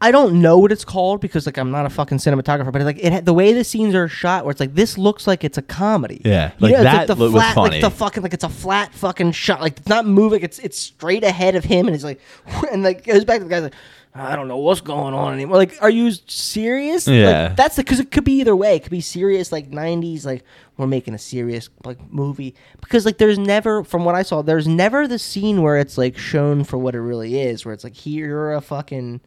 I 0.00 0.12
don't 0.12 0.40
know 0.40 0.58
what 0.58 0.70
it's 0.70 0.84
called 0.84 1.20
because 1.20 1.44
like 1.46 1.58
I'm 1.58 1.70
not 1.72 1.84
a 1.84 1.90
fucking 1.90 2.18
cinematographer, 2.18 2.70
but 2.72 2.82
like 2.82 2.98
it 3.02 3.12
had, 3.12 3.24
the 3.26 3.34
way 3.34 3.52
the 3.52 3.64
scenes 3.64 3.94
are 3.96 4.06
shot, 4.06 4.44
where 4.44 4.52
it's 4.52 4.60
like 4.60 4.74
this 4.74 4.96
looks 4.96 5.26
like 5.26 5.42
it's 5.42 5.58
a 5.58 5.62
comedy. 5.62 6.22
Yeah, 6.24 6.52
You 6.58 6.68
like 6.68 6.72
know, 6.72 6.76
it's 6.78 6.84
that 6.84 7.06
the 7.08 7.16
was 7.16 7.32
flat, 7.32 7.54
funny. 7.54 7.70
like 7.72 7.80
the 7.80 7.90
fucking 7.90 8.22
like 8.22 8.32
it's 8.34 8.44
a 8.44 8.48
flat 8.48 8.94
fucking 8.94 9.32
shot, 9.32 9.60
like 9.60 9.78
it's 9.78 9.88
not 9.88 10.06
moving, 10.06 10.42
it's 10.42 10.60
it's 10.60 10.78
straight 10.78 11.24
ahead 11.24 11.56
of 11.56 11.64
him, 11.64 11.86
and 11.88 11.94
it's 11.96 12.04
like, 12.04 12.20
and 12.72 12.84
like 12.84 13.04
goes 13.04 13.24
back 13.24 13.38
to 13.38 13.44
the 13.44 13.50
guy's 13.50 13.62
like. 13.64 13.74
I 14.14 14.34
don't 14.34 14.48
know 14.48 14.56
what's 14.56 14.80
going 14.80 15.14
on 15.14 15.32
anymore. 15.34 15.58
Like, 15.58 15.76
are 15.80 15.90
you 15.90 16.10
serious? 16.10 17.06
Like, 17.06 17.14
Yeah. 17.16 17.48
that's 17.48 17.76
the 17.76 17.82
because 17.84 18.00
it 18.00 18.10
could 18.10 18.24
be 18.24 18.40
either 18.40 18.56
way. 18.56 18.74
It 18.76 18.80
could 18.82 18.90
be 18.90 19.00
serious, 19.02 19.52
like 19.52 19.70
'90s, 19.70 20.24
like 20.24 20.42
we're 20.76 20.88
making 20.88 21.14
a 21.14 21.18
serious 21.18 21.68
like 21.84 21.98
movie. 22.10 22.54
Because 22.80 23.04
like, 23.04 23.18
there's 23.18 23.38
never, 23.38 23.84
from 23.84 24.04
what 24.04 24.14
I 24.16 24.22
saw, 24.22 24.42
there's 24.42 24.66
never 24.66 25.06
the 25.06 25.18
scene 25.20 25.62
where 25.62 25.76
it's 25.76 25.96
like 25.98 26.16
shown 26.18 26.64
for 26.64 26.78
what 26.78 26.94
it 26.96 27.00
really 27.00 27.38
is, 27.40 27.64
where 27.64 27.72
it's 27.74 27.84
like 27.84 27.94
here 27.94 28.26
you're 28.26 28.54
a 28.54 28.60
fucking, 28.60 29.20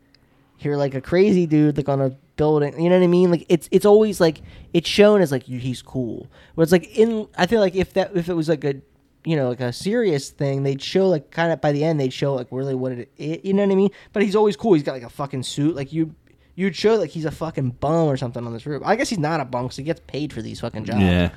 here 0.61 0.77
like 0.77 0.93
a 0.93 1.01
crazy 1.01 1.45
dude 1.45 1.77
like 1.77 1.89
on 1.89 2.01
a 2.01 2.09
building. 2.37 2.79
You 2.81 2.89
know 2.89 2.97
what 2.97 3.03
I 3.03 3.07
mean? 3.07 3.31
Like 3.31 3.45
it's 3.49 3.67
it's 3.71 3.85
always 3.85 4.21
like 4.21 4.41
it's 4.73 4.87
shown 4.87 5.21
as 5.21 5.31
like 5.31 5.43
he's 5.43 5.81
cool. 5.81 6.27
but 6.55 6.63
it's 6.63 6.71
like 6.71 6.97
in, 6.97 7.27
I 7.37 7.47
feel 7.47 7.59
like 7.59 7.75
if 7.75 7.93
that 7.93 8.15
if 8.15 8.29
it 8.29 8.33
was 8.33 8.47
like 8.49 8.63
a 8.63 8.75
you 9.23 9.35
know, 9.35 9.49
like 9.49 9.59
a 9.59 9.71
serious 9.71 10.31
thing, 10.31 10.63
they'd 10.63 10.81
show 10.81 11.07
like 11.07 11.29
kind 11.31 11.51
of 11.51 11.61
by 11.61 11.71
the 11.71 11.83
end 11.83 11.99
they'd 11.99 12.13
show 12.13 12.33
like 12.33 12.47
really 12.51 12.73
what 12.73 12.93
it, 12.93 13.11
it 13.17 13.45
you 13.45 13.53
know 13.53 13.63
what 13.63 13.71
I 13.71 13.75
mean? 13.75 13.91
But 14.13 14.23
he's 14.23 14.35
always 14.35 14.55
cool. 14.55 14.73
He's 14.73 14.83
got 14.83 14.93
like 14.93 15.03
a 15.03 15.09
fucking 15.09 15.43
suit. 15.43 15.75
Like 15.75 15.93
you 15.93 16.15
you'd 16.55 16.75
show 16.75 16.95
like 16.95 17.11
he's 17.11 17.25
a 17.25 17.31
fucking 17.31 17.71
bum 17.71 18.07
or 18.07 18.17
something 18.17 18.45
on 18.45 18.53
this 18.53 18.65
roof. 18.65 18.81
I 18.85 18.95
guess 18.95 19.09
he's 19.09 19.19
not 19.19 19.39
a 19.39 19.45
bum 19.45 19.65
because 19.65 19.77
he 19.77 19.83
gets 19.83 20.01
paid 20.07 20.33
for 20.33 20.41
these 20.41 20.59
fucking 20.59 20.85
jobs. 20.85 21.01
Yeah. 21.01 21.31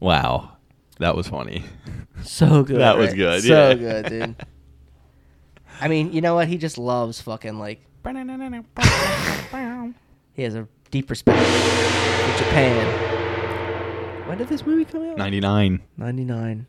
Wow, 0.00 0.56
that 0.98 1.14
was 1.16 1.28
funny. 1.28 1.64
So 2.24 2.62
good. 2.62 2.78
That 2.78 2.98
was 2.98 3.14
good, 3.14 3.42
So 3.42 3.70
yeah. 3.70 3.74
good, 3.74 4.06
dude. 4.06 4.36
I 5.80 5.88
mean, 5.88 6.12
you 6.12 6.20
know 6.20 6.36
what? 6.36 6.46
He 6.46 6.56
just 6.56 6.78
loves 6.78 7.20
fucking 7.20 7.58
like 7.58 7.80
he 10.34 10.42
has 10.42 10.54
a 10.54 10.66
deep 10.90 11.08
respect 11.10 11.38
for 11.38 12.38
Japan. 12.44 14.28
When 14.28 14.38
did 14.38 14.48
this 14.48 14.64
movie 14.66 14.84
come 14.84 15.02
out? 15.10 15.16
Ninety 15.18 15.40
nine. 15.40 15.82
99. 15.96 16.66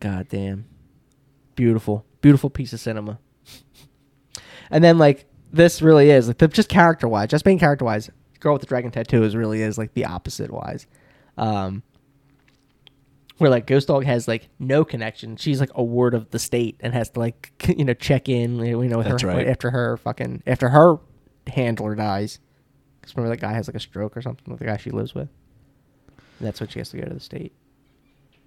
God 0.00 0.28
damn. 0.28 0.64
Beautiful. 1.54 2.04
Beautiful 2.20 2.50
piece 2.50 2.72
of 2.72 2.80
cinema. 2.80 3.18
and 4.70 4.82
then 4.82 4.98
like 4.98 5.26
this 5.52 5.80
really 5.82 6.10
is 6.10 6.28
like 6.28 6.38
the, 6.38 6.48
just 6.48 6.68
character 6.68 7.06
wise, 7.06 7.28
just 7.28 7.44
being 7.44 7.58
character 7.58 7.84
wise, 7.84 8.10
girl 8.40 8.54
with 8.54 8.62
the 8.62 8.66
dragon 8.66 8.90
tattoo 8.90 9.22
is 9.22 9.36
really 9.36 9.62
is 9.62 9.78
like 9.78 9.94
the 9.94 10.04
opposite 10.04 10.50
wise. 10.50 10.86
Um 11.36 11.82
where 13.42 13.50
like 13.50 13.66
Ghost 13.66 13.88
Dog 13.88 14.04
has 14.04 14.28
like 14.28 14.48
no 14.60 14.84
connection. 14.84 15.36
She's 15.36 15.58
like 15.58 15.72
a 15.74 15.82
ward 15.82 16.14
of 16.14 16.30
the 16.30 16.38
state 16.38 16.76
and 16.78 16.94
has 16.94 17.10
to 17.10 17.18
like 17.18 17.52
you 17.76 17.84
know 17.84 17.92
check 17.92 18.28
in 18.28 18.60
you 18.60 18.76
know 18.88 18.98
with 18.98 19.08
That's 19.08 19.22
her 19.22 19.28
right. 19.28 19.48
after 19.48 19.70
her 19.70 19.96
fucking 19.96 20.44
after 20.46 20.68
her 20.68 20.98
handler 21.48 21.96
dies. 21.96 22.38
Cuz 23.02 23.16
remember 23.16 23.34
that 23.34 23.42
guy 23.42 23.52
has 23.52 23.66
like 23.66 23.74
a 23.74 23.80
stroke 23.80 24.16
or 24.16 24.22
something 24.22 24.48
with 24.48 24.60
the 24.60 24.66
guy 24.66 24.76
she 24.76 24.90
lives 24.90 25.12
with. 25.12 25.28
And 26.38 26.46
that's 26.46 26.60
when 26.60 26.68
she 26.68 26.78
has 26.78 26.90
to 26.90 26.98
go 26.98 27.04
to 27.04 27.14
the 27.14 27.20
state. 27.20 27.52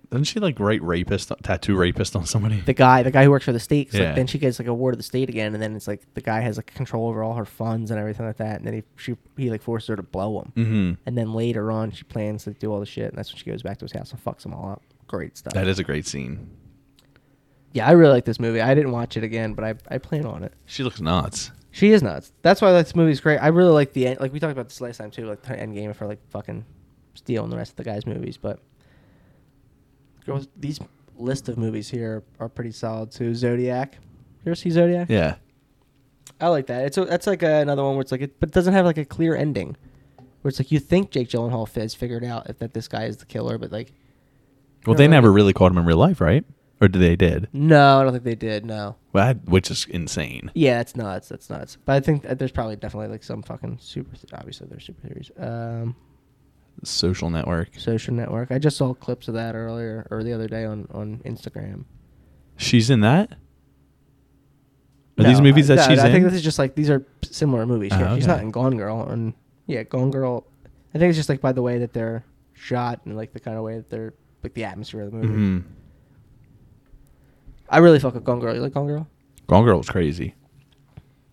Doesn't 0.10 0.26
she 0.26 0.40
like 0.40 0.60
write 0.60 0.82
rapist, 0.82 1.32
tattoo 1.44 1.76
rapist 1.76 2.16
on 2.16 2.26
somebody? 2.26 2.62
The 2.62 2.74
guy, 2.74 3.04
the 3.04 3.12
guy 3.12 3.24
who 3.24 3.32
works 3.32 3.46
for 3.46 3.52
the 3.52 3.60
state, 3.60 3.92
'cause, 3.92 4.00
Yeah. 4.00 4.08
like, 4.08 4.16
then 4.16 4.28
she 4.28 4.38
gets 4.38 4.60
like 4.60 4.68
a 4.68 4.74
ward 4.74 4.94
of 4.94 4.98
the 5.00 5.04
state 5.04 5.30
again, 5.30 5.54
and 5.54 5.62
then 5.62 5.76
it's 5.76 5.88
like 5.88 6.02
the 6.14 6.22
guy 6.22 6.40
has 6.42 6.58
like 6.58 6.68
control 6.68 7.08
over 7.08 7.24
all 7.24 7.34
her 7.36 7.46
funds 7.46 7.92
and 7.92 8.00
everything 8.00 8.26
like 8.26 8.38
that, 8.38 8.58
and 8.58 8.66
then 8.68 8.74
he 8.76 8.84
she 8.96 9.16
he 9.38 9.50
like 9.50 9.62
forces 9.62 9.88
her 9.90 9.96
to 9.96 10.04
blow 10.04 10.40
him, 10.42 10.52
mm-hmm. 10.56 10.94
and 11.06 11.18
then 11.18 11.34
later 11.34 11.72
on 11.72 11.92
she 11.92 12.04
plans 12.04 12.44
to 12.46 12.52
do 12.52 12.72
all 12.72 12.80
the 12.80 12.86
shit, 12.86 13.10
and 13.10 13.18
that's 13.18 13.32
when 13.32 13.38
she 13.38 13.50
goes 13.50 13.62
back 13.64 13.78
to 13.80 13.86
his 13.86 13.92
house 13.92 14.12
and 14.12 14.24
fucks 14.24 14.42
them 14.44 14.54
all 14.54 14.70
up. 14.72 14.82
Great 15.08 15.38
stuff. 15.38 15.54
That 15.54 15.68
is 15.68 15.80
a 15.80 15.84
great 15.84 16.06
scene. 16.06 16.50
yeah, 17.74 17.88
I 17.88 17.92
really 17.92 18.14
like 18.14 18.26
this 18.26 18.40
movie. 18.40 18.62
I 18.62 18.74
didn't 18.74 18.92
watch 18.92 19.18
it 19.18 19.24
again, 19.24 19.54
but 19.54 19.66
I 19.66 19.74
I 19.94 19.98
plan 19.98 20.26
on 20.26 20.44
it. 20.44 20.54
She 20.66 20.84
looks 20.84 21.02
nuts. 21.02 21.52
She 21.72 21.92
is 21.92 22.02
nuts. 22.02 22.32
That's 22.42 22.62
why 22.62 22.72
this 22.72 22.96
movie's 22.96 23.20
great. 23.20 23.38
I 23.40 23.48
really 23.48 23.72
like 23.74 23.92
the 23.92 24.08
end. 24.08 24.20
Like 24.22 24.32
we 24.32 24.40
talked 24.40 24.54
about 24.54 24.70
this 24.70 24.80
last 24.80 24.98
time 24.98 25.12
too, 25.12 25.26
like 25.26 25.42
the 25.42 25.60
end 25.60 25.74
game 25.76 25.92
for 25.94 26.08
like 26.08 26.20
fucking 26.30 26.64
stealing 27.16 27.50
the 27.50 27.58
rest 27.58 27.72
of 27.72 27.76
the 27.76 27.84
guys' 27.84 28.06
movies. 28.06 28.38
But 28.38 28.60
girls, 30.26 30.48
these 30.58 30.80
list 31.18 31.48
of 31.50 31.58
movies 31.58 31.90
here 31.90 32.24
are 32.40 32.50
pretty 32.50 32.72
solid 32.72 33.12
too. 33.12 33.34
Zodiac. 33.36 33.98
You 34.44 34.52
ever 34.52 34.56
see 34.56 34.70
Zodiac? 34.70 35.10
Yeah. 35.10 35.36
I 36.40 36.50
like 36.50 36.68
that. 36.68 36.86
It's 36.86 36.98
a, 36.98 37.06
that's 37.06 37.28
like 37.28 37.44
a, 37.44 37.62
another 37.62 37.84
one 37.84 37.96
where 37.96 38.02
it's 38.02 38.12
like 38.12 38.22
it, 38.22 38.40
but 38.40 38.50
it 38.50 38.56
doesn't 38.56 38.74
have 38.74 38.86
like 38.86 38.98
a 38.98 39.06
clear 39.06 39.36
ending. 39.36 39.78
Where 40.42 40.50
it's 40.50 40.60
like 40.60 40.72
you 40.72 40.80
think 40.80 41.12
Jake 41.12 41.30
Gyllenhaal 41.30 41.74
has 41.76 41.96
figured 41.96 42.24
out 42.24 42.50
if 42.50 42.60
that 42.60 42.74
this 42.74 42.88
guy 42.88 43.06
is 43.06 43.18
the 43.18 43.26
killer, 43.26 43.58
but 43.58 43.72
like 43.72 43.94
Well, 44.86 44.96
they 44.96 45.08
never 45.08 45.32
really 45.32 45.54
caught 45.54 45.72
him 45.72 45.78
in 45.78 45.86
real 45.86 45.98
life, 45.98 46.20
right? 46.22 46.44
Or 46.82 46.90
did 46.90 47.02
they 47.02 47.16
did? 47.16 47.48
no, 47.54 48.02
I 48.02 48.04
don't 48.04 48.12
think 48.12 48.26
they 48.26 48.36
did. 48.36 48.66
No. 48.66 48.98
Well, 49.14 49.28
that, 49.28 49.46
which 49.46 49.72
is 49.72 49.86
insane. 49.90 50.52
Yeah, 50.54 50.78
that's 50.78 50.96
nuts. 50.96 51.30
That's 51.30 51.50
nuts. 51.50 51.78
But 51.86 51.94
I 51.94 52.00
think 52.02 52.24
that 52.24 52.38
there's 52.38 52.52
probably 52.52 52.76
definitely 52.76 53.08
like 53.08 53.24
some 53.24 53.42
fucking 53.44 53.78
super. 53.82 54.12
Obviously, 54.34 54.68
there's 54.70 54.84
super 54.86 55.08
theories. 55.08 55.32
Um, 55.40 55.96
Social 56.84 57.30
network. 57.30 57.70
social 57.78 58.14
network. 58.14 58.52
I 58.52 58.60
just 58.60 58.78
saw 58.78 58.94
clips 58.94 59.28
of 59.28 59.34
that 59.36 59.56
earlier 59.56 60.08
or 60.12 60.24
the 60.24 60.34
other 60.34 60.48
day 60.48 60.66
on 60.66 60.88
on 60.94 61.22
Instagram. 61.26 61.86
She's 62.58 62.90
in 62.90 63.02
that. 63.02 63.32
Are 65.18 65.24
No, 65.24 65.30
these 65.30 65.42
movies 65.42 65.72
I, 65.72 65.76
that 65.76 65.88
no, 65.90 65.96
she's 65.96 66.00
I 66.04 66.08
in? 66.08 66.10
I 66.10 66.14
think 66.14 66.26
this 66.26 66.34
is 66.34 66.42
just 66.44 66.60
like 66.60 66.76
these 66.76 66.90
are 66.90 67.06
similar 67.24 67.66
movies. 67.66 67.92
Oh, 67.94 68.00
Yeah, 68.00 68.16
She's 68.16 68.28
not 68.28 68.42
in 68.42 68.52
Gone 68.52 68.78
Girl, 68.78 69.02
and 69.10 69.34
yeah, 69.66 69.84
Gone 69.84 70.12
Girl. 70.12 70.46
I 70.94 70.98
think 71.00 71.10
it's 71.10 71.18
just 71.18 71.30
like 71.30 71.42
by 71.42 71.52
the 71.54 71.62
way 71.62 71.78
that 71.80 71.94
they're 71.94 72.24
shot 72.54 73.02
and 73.06 73.16
like 73.18 73.34
the 73.34 73.40
kind 73.40 73.58
of 73.58 73.64
way 73.64 73.78
that 73.78 73.90
they're 73.90 74.14
like 74.44 74.54
the 74.54 74.64
atmosphere 74.66 75.02
of 75.02 75.12
the 75.12 75.18
movie. 75.18 75.34
Mhm. 75.34 75.64
I 77.70 77.80
really 77.80 78.00
fuck 78.00 78.14
with 78.14 78.24
Gone 78.24 78.40
Girl. 78.40 78.54
You 78.54 78.62
like 78.62 78.74
Gone 78.74 78.88
Girl? 78.88 79.08
Gone 79.48 79.64
Girl 79.66 79.78
was 79.78 79.90
crazy. 79.90 80.36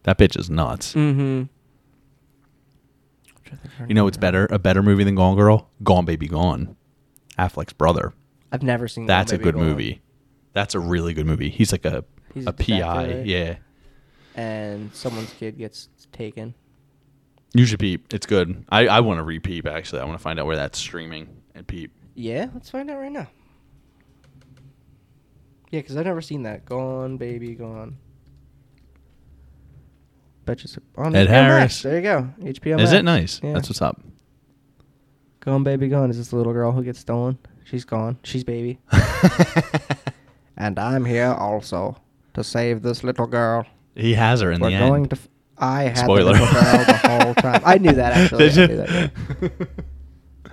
That 0.05 0.19
bitch 0.19 0.39
is 0.39 0.49
nuts. 0.51 0.95
Mm-hmm. 0.95 1.45
You 3.89 3.95
know, 3.95 4.07
it's 4.07 4.17
better 4.17 4.47
a 4.51 4.59
better 4.59 4.83
movie 4.83 5.05
than 5.05 5.15
Gone 5.15 5.37
Girl. 5.37 5.71
Gone 5.83 6.05
Baby 6.05 6.29
Gone. 6.29 6.77
Affleck's 7.39 7.73
brother. 7.73 8.13
I've 8.51 8.63
never 8.63 8.89
seen. 8.89 9.07
That's 9.07 9.33
Gone 9.33 9.37
a 9.37 9.39
Baby 9.39 9.45
good 9.53 9.55
Gone. 9.59 9.69
movie. 9.69 10.03
That's 10.53 10.75
a 10.75 10.81
really 10.81 11.15
good 11.15 11.27
movie. 11.27 11.49
He's 11.51 11.73
like 11.73 11.85
a 11.85 12.05
He's 12.35 12.47
a, 12.47 12.51
a 12.51 12.53
PI. 12.53 12.81
right? 13.07 13.27
Yeah. 13.27 13.57
And 14.35 14.95
someone's 14.95 15.33
kid 15.35 15.59
gets 15.59 15.89
taken. 16.13 16.55
You 17.55 17.67
should 17.67 17.81
peep. 17.81 18.13
It's 18.15 18.25
good. 18.27 18.65
I, 18.71 18.87
I 18.87 19.01
want 19.01 19.19
to 19.19 19.23
repeat 19.23 19.67
actually. 19.67 20.01
I 20.01 20.05
want 20.05 20.19
to 20.19 20.23
find 20.23 20.39
out 20.41 20.47
where 20.47 20.57
that's 20.57 20.79
streaming 20.79 21.29
and 21.55 21.67
peep. 21.67 21.93
Yeah, 22.15 22.49
let's 22.55 22.71
find 22.71 22.91
out 22.91 22.99
right 22.99 23.13
now. 23.13 23.27
Yeah, 25.71 25.81
because 25.81 25.97
I've 25.97 26.05
never 26.05 26.21
seen 26.21 26.43
that. 26.43 26.65
Gone, 26.67 27.17
baby, 27.17 27.55
gone. 27.55 27.97
Bet 30.45 30.59
you 30.61 30.65
it's 30.65 30.79
on 30.97 31.15
oh, 31.15 31.19
Ed 31.19 31.27
HBO 31.27 31.31
Max. 31.31 31.31
Harris. 31.31 31.83
There 31.83 31.97
you 31.97 32.03
go. 32.03 32.29
HBO 32.41 32.81
Is 32.81 32.91
Max. 32.91 32.93
it 32.93 33.03
nice? 33.05 33.41
Yeah. 33.43 33.53
That's 33.53 33.69
what's 33.69 33.83
up. 33.83 34.01
Gone, 35.41 35.63
baby, 35.65 35.89
gone. 35.89 36.11
Is 36.11 36.19
this 36.19 36.29
the 36.29 36.37
little 36.37 36.53
girl 36.53 36.73
who 36.73 36.83
gets 36.85 36.99
stolen? 37.01 37.39
She's 37.65 37.85
gone. 37.85 38.19
She's 38.23 38.45
baby. 38.45 38.79
and 40.57 40.79
I'm 40.79 41.05
here 41.05 41.33
also 41.33 41.97
to 42.35 42.45
save 42.45 42.83
this 42.83 43.03
little 43.05 43.27
girl. 43.27 43.67
He 43.95 44.15
has 44.15 44.41
her 44.41 44.51
in 44.53 44.61
We're 44.61 44.71
the 44.71 44.79
going 44.79 45.03
end. 45.03 45.11
to. 45.11 45.17
F- 45.17 45.29
I 45.59 45.83
had 45.85 45.99
Spoiler. 45.99 46.33
the 46.35 46.41
nipple 46.41 46.61
barrel 46.61 46.85
the 46.85 47.25
whole 47.25 47.35
time. 47.35 47.63
I 47.65 47.79
knew 47.79 47.93
that 47.93 48.13
actually. 48.15 48.49
Did 48.51 48.59
I 48.59 48.63
you? 48.63 48.69
knew 48.69 48.77
that, 48.77 49.13
yeah. 49.43 49.67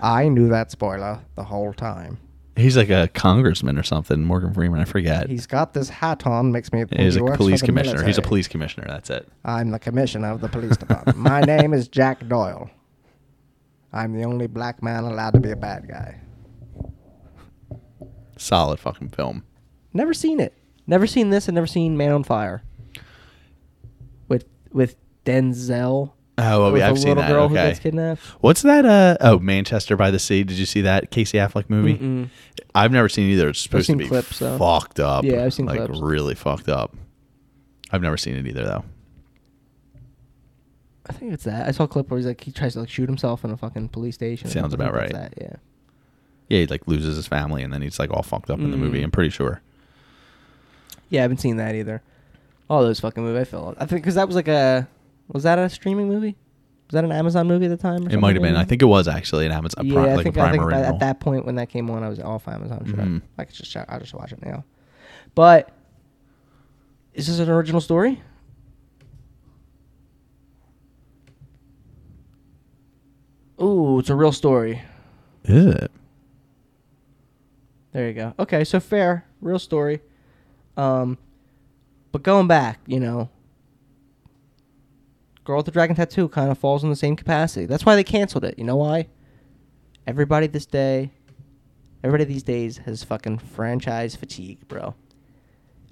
I 0.01 0.27
knew 0.29 0.47
that 0.49 0.71
spoiler 0.71 1.19
the 1.35 1.43
whole 1.43 1.73
time. 1.73 2.17
He's 2.59 2.75
like 2.77 2.89
a 2.89 3.07
congressman 3.07 3.77
or 3.79 3.83
something. 3.83 4.23
Morgan 4.23 4.53
Freeman, 4.53 4.79
I 4.79 4.85
forget. 4.85 5.29
He's 5.29 5.47
got 5.47 5.73
this 5.73 5.89
hat 5.89 6.25
on, 6.27 6.51
makes 6.51 6.71
me 6.73 6.83
think 6.85 6.99
He's 7.01 7.13
he 7.15 7.19
a 7.19 7.23
works 7.23 7.37
police 7.37 7.59
for 7.61 7.65
the 7.65 7.71
commissioner. 7.71 8.03
He's 8.03 8.17
a 8.17 8.21
military. 8.21 8.27
police 8.27 8.47
commissioner. 8.47 8.85
That's 8.87 9.09
it. 9.09 9.27
I'm 9.45 9.71
the 9.71 9.79
commissioner 9.79 10.31
of 10.31 10.41
the 10.41 10.49
police 10.49 10.75
department. 10.77 11.17
My 11.17 11.39
name 11.53 11.73
is 11.73 11.87
Jack 11.87 12.27
Doyle. 12.27 12.69
I'm 13.93 14.13
the 14.13 14.23
only 14.23 14.47
black 14.47 14.83
man 14.83 15.03
allowed 15.05 15.31
to 15.35 15.39
be 15.39 15.51
a 15.51 15.55
bad 15.55 15.87
guy. 15.87 16.19
Solid 18.37 18.79
fucking 18.79 19.09
film. 19.09 19.43
Never 19.93 20.13
seen 20.13 20.39
it. 20.39 20.53
Never 20.85 21.07
seen 21.07 21.29
this 21.29 21.47
and 21.47 21.55
never 21.55 21.67
seen 21.67 21.97
Man 21.97 22.11
on 22.11 22.23
Fire. 22.23 22.63
With 24.27 24.45
with 24.71 24.95
Denzel. 25.25 26.13
Oh, 26.41 26.61
well, 26.61 26.71
with 26.71 26.79
yeah, 26.81 26.89
I've 26.89 26.95
the 26.95 27.01
seen 27.01 27.09
little 27.09 27.23
that. 27.23 27.29
girl 27.29 27.47
who 27.49 27.55
Okay. 27.55 27.67
gets 27.69 27.79
kidnapped. 27.79 28.21
What's 28.41 28.61
that? 28.63 28.85
Uh 28.85 29.17
oh, 29.21 29.39
Manchester 29.39 29.95
by 29.97 30.11
the 30.11 30.19
Sea. 30.19 30.43
Did 30.43 30.57
you 30.57 30.65
see 30.65 30.81
that 30.81 31.11
Casey 31.11 31.37
Affleck 31.37 31.69
movie? 31.69 31.95
Mm-mm. 31.97 32.29
I've 32.75 32.91
never 32.91 33.09
seen 33.09 33.29
either. 33.31 33.49
It's 33.49 33.59
supposed 33.59 33.87
seen 33.87 33.97
to 33.97 34.03
be 34.03 34.07
clips, 34.07 34.39
though. 34.39 34.57
fucked 34.57 34.99
up. 34.99 35.23
Yeah, 35.25 35.43
I've 35.43 35.53
seen 35.53 35.65
like 35.65 35.77
clips. 35.85 35.99
really 36.01 36.35
fucked 36.35 36.69
up. 36.69 36.95
I've 37.91 38.01
never 38.01 38.17
seen 38.17 38.35
it 38.35 38.45
either 38.47 38.63
though. 38.63 38.83
I 41.09 41.13
think 41.13 41.33
it's 41.33 41.45
that. 41.45 41.67
I 41.67 41.71
saw 41.71 41.85
a 41.85 41.87
clip 41.87 42.09
where 42.09 42.17
he's 42.19 42.27
like 42.27 42.41
he 42.41 42.51
tries 42.51 42.73
to 42.73 42.81
like 42.81 42.89
shoot 42.89 43.07
himself 43.09 43.43
in 43.43 43.49
a 43.51 43.57
fucking 43.57 43.89
police 43.89 44.15
station. 44.15 44.47
Sounds 44.49 44.73
about 44.73 44.93
right. 44.93 45.11
That, 45.11 45.33
yeah. 45.41 45.55
Yeah, 46.49 46.59
he 46.59 46.67
like 46.67 46.87
loses 46.87 47.15
his 47.15 47.27
family 47.27 47.63
and 47.63 47.73
then 47.73 47.81
he's 47.81 47.99
like 47.99 48.11
all 48.11 48.23
fucked 48.23 48.49
up 48.49 48.59
in 48.59 48.71
the 48.71 48.77
movie. 48.77 49.01
Mm. 49.01 49.05
I'm 49.05 49.11
pretty 49.11 49.29
sure. 49.31 49.61
Yeah, 51.09 51.21
I 51.21 51.23
haven't 51.23 51.37
seen 51.39 51.57
that 51.57 51.73
either. 51.75 52.03
All 52.69 52.83
those 52.83 52.99
fucking 52.99 53.23
movies. 53.23 53.41
I 53.41 53.43
feel. 53.45 53.73
I 53.79 53.85
think 53.87 54.03
because 54.03 54.15
that 54.15 54.27
was 54.27 54.35
like 54.35 54.47
a. 54.47 54.87
Was 55.29 55.43
that 55.43 55.57
a 55.59 55.69
streaming 55.69 56.07
movie? 56.09 56.35
Was 56.87 56.93
that 56.93 57.03
an 57.03 57.11
Amazon 57.11 57.47
movie 57.47 57.65
at 57.65 57.69
the 57.69 57.77
time? 57.77 58.07
Or 58.07 58.11
It 58.11 58.19
might 58.19 58.35
have 58.35 58.41
been. 58.41 58.55
I 58.55 58.63
think 58.65 58.81
it 58.81 58.85
was 58.85 59.07
actually 59.07 59.45
an 59.45 59.51
Amazon 59.51 59.85
yeah, 59.85 59.99
I 59.99 60.15
like 60.15 60.23
think, 60.23 60.37
I 60.39 60.49
think 60.51 60.63
original. 60.63 60.83
at 60.85 60.99
that 60.99 61.19
point 61.19 61.45
when 61.45 61.55
that 61.55 61.69
came 61.69 61.89
on, 61.91 62.01
I 62.03 62.09
was 62.09 62.19
off 62.19 62.47
Amazon. 62.47 62.83
Should 62.85 62.95
Mhm. 62.95 63.21
I? 63.37 63.41
I 63.43 63.45
could 63.45 63.53
just. 63.55 63.75
I'll 63.77 63.99
just 63.99 64.13
watch 64.15 64.31
it 64.31 64.43
now. 64.43 64.63
But 65.35 65.69
is 67.13 67.27
this 67.27 67.37
an 67.39 67.49
original 67.49 67.79
story? 67.79 68.21
Ooh, 73.61 73.99
it's 73.99 74.09
a 74.09 74.15
real 74.15 74.31
story. 74.31 74.81
Is 75.43 75.65
it? 75.65 75.91
There 77.91 78.07
you 78.07 78.13
go. 78.13 78.33
Okay, 78.39 78.63
so 78.63 78.79
fair, 78.79 79.25
real 79.41 79.59
story. 79.59 80.01
Um, 80.77 81.17
but 82.11 82.23
going 82.23 82.47
back, 82.47 82.79
you 82.87 82.99
know, 82.99 83.29
Girl 85.43 85.57
with 85.57 85.65
the 85.65 85.71
Dragon 85.71 85.95
Tattoo 85.95 86.27
kind 86.29 86.51
of 86.51 86.57
falls 86.57 86.83
in 86.83 86.89
the 86.89 86.95
same 86.95 87.15
capacity. 87.15 87.65
That's 87.65 87.85
why 87.85 87.95
they 87.95 88.03
canceled 88.03 88.43
it. 88.43 88.57
You 88.57 88.65
know 88.65 88.75
why? 88.75 89.07
Everybody 90.05 90.47
this 90.47 90.65
day, 90.65 91.11
everybody 92.03 92.25
these 92.25 92.43
days 92.43 92.77
has 92.79 93.03
fucking 93.03 93.39
franchise 93.39 94.15
fatigue, 94.15 94.67
bro. 94.67 94.95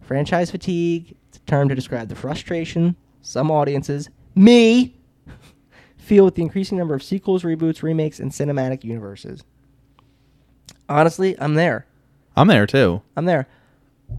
Franchise 0.02 0.52
fatigue. 0.52 1.15
It's 1.30 1.38
a 1.38 1.41
term 1.41 1.69
to 1.69 1.76
describe 1.76 2.10
the 2.10 2.15
frustration 2.15 2.95
some 3.28 3.52
audiences, 3.52 4.10
me, 4.36 4.95
feel 5.98 6.24
with 6.24 6.36
the 6.36 6.41
increasing 6.41 6.78
number 6.78 6.95
of 6.95 7.03
sequels, 7.03 7.44
reboots, 7.44 7.84
remakes, 7.84 8.19
and 8.19 8.32
cinematic 8.32 8.86
universes. 8.86 9.44
Honestly, 10.88 11.36
I'm 11.40 11.56
there. 11.56 11.86
I'm 12.38 12.48
there 12.48 12.65
too. 12.65 13.02
I'm 13.18 13.26
there. 13.26 13.48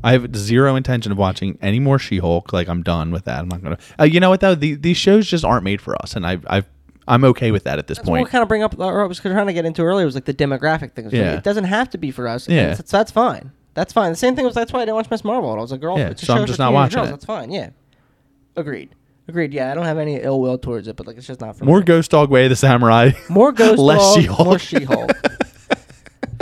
I 0.05 0.12
have 0.12 0.35
zero 0.36 0.77
intention 0.77 1.10
of 1.12 1.19
watching 1.19 1.59
any 1.60 1.81
more 1.81 1.98
She-Hulk. 1.98 2.52
Like 2.52 2.69
I'm 2.69 2.82
done 2.82 3.10
with 3.10 3.24
that. 3.24 3.40
I'm 3.40 3.48
not 3.48 3.62
gonna. 3.62 3.78
Uh, 3.98 4.05
you 4.05 4.20
know 4.20 4.31
what 4.31 4.40
though? 4.40 4.55
The, 4.55 4.74
these 4.74 4.97
shows 4.97 5.27
just 5.28 5.44
aren't 5.44 5.65
made 5.65 5.81
for 5.81 6.01
us, 6.02 6.15
and 6.15 6.27
I've, 6.27 6.44
I've 6.48 6.66
I'm 7.09 7.24
okay 7.24 7.51
with 7.51 7.65
that 7.65 7.78
at 7.78 7.86
this 7.86 7.98
That's 7.98 8.09
point. 8.09 8.24
we 8.24 8.31
kind 8.31 8.43
of 8.43 8.48
bring 8.48 8.62
up. 8.62 8.78
Or 8.78 9.02
I 9.02 9.06
was 9.06 9.19
trying 9.19 9.47
to 9.47 9.52
get 9.52 9.65
into 9.65 9.82
earlier 9.82 10.05
was 10.06 10.15
like 10.15 10.27
the 10.27 10.35
demographic 10.35 10.93
thing. 10.93 11.06
It's 11.06 11.15
like, 11.15 11.20
Yeah. 11.23 11.36
it 11.36 11.43
doesn't 11.44 11.65
have 11.65 11.89
to 11.90 11.98
be 11.98 12.10
for 12.10 12.28
us. 12.28 12.48
Yeah. 12.48 12.73
it's- 12.73 12.90
that's 12.90 13.10
fine. 13.10 13.51
That's 13.74 13.93
fine. 13.93 14.10
The 14.10 14.16
same 14.16 14.35
thing 14.36 14.44
was 14.44 14.55
that's 14.55 14.73
why 14.73 14.81
I 14.81 14.82
didn't 14.85 14.97
watch 14.97 15.10
Miss 15.10 15.24
Marvel. 15.24 15.51
I 15.52 15.56
was 15.56 15.70
a 15.73 15.78
girl. 15.78 15.98
Yeah, 15.98 16.09
it's 16.10 16.27
so 16.27 16.35
I'm 16.35 16.47
just 16.47 16.59
not 16.59 16.73
watching 16.73 16.97
girls. 16.97 17.09
it. 17.09 17.12
That's 17.12 17.24
fine. 17.24 17.51
Yeah. 17.52 17.70
Agreed. 18.56 18.90
Agreed. 19.28 19.52
Yeah, 19.55 19.70
I 19.70 19.74
don't 19.74 19.85
have 19.85 19.98
any 19.98 20.16
ill 20.16 20.40
will 20.40 20.59
towards 20.59 20.89
it, 20.89 20.97
but 20.97 21.06
like 21.06 21.16
it's 21.16 21.27
just 21.27 21.40
not 21.40 21.56
for 21.56 21.65
me. 21.65 21.69
More 21.70 21.78
me. 21.78 21.85
Ghost 21.85 22.10
Dog 22.10 22.28
Way 22.31 22.48
the 22.48 22.56
Samurai. 22.56 23.10
More 23.28 23.52
Ghost 23.52 23.78
less 23.78 24.01
Dog, 24.01 24.20
She-Hulk. 24.20 24.47
more 24.47 24.59
She-Hulk. 24.59 25.12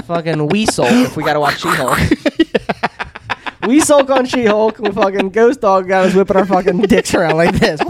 fucking 0.05 0.47
Weasel 0.49 0.87
if 0.87 1.17
we 1.17 1.25
gotta 1.25 1.41
watch 1.41 1.61
She-Hulk. 1.61 1.99
we 3.67 3.81
sulk 3.81 4.11
on 4.11 4.27
She-Hulk. 4.27 4.79
We 4.79 4.91
fucking 4.91 5.31
Ghost 5.31 5.61
Dog 5.61 5.89
guys 5.89 6.15
whipping 6.15 6.37
our 6.37 6.47
fucking 6.47 6.83
dicks 6.83 7.15
around 7.15 7.37
like 7.37 7.55
this. 7.55 7.81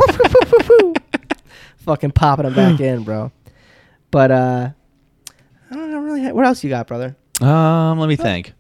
fucking 1.78 2.12
popping 2.12 2.44
them 2.44 2.54
back 2.54 2.80
in, 2.80 3.04
bro. 3.04 3.30
But 4.10 4.30
uh, 4.30 4.70
I 5.70 5.74
don't 5.74 5.90
know 5.90 6.00
really. 6.00 6.32
What 6.32 6.46
else 6.46 6.62
you 6.64 6.70
got, 6.70 6.86
brother? 6.86 7.16
Um, 7.40 7.98
let 7.98 8.08
me 8.08 8.16
think. 8.16 8.52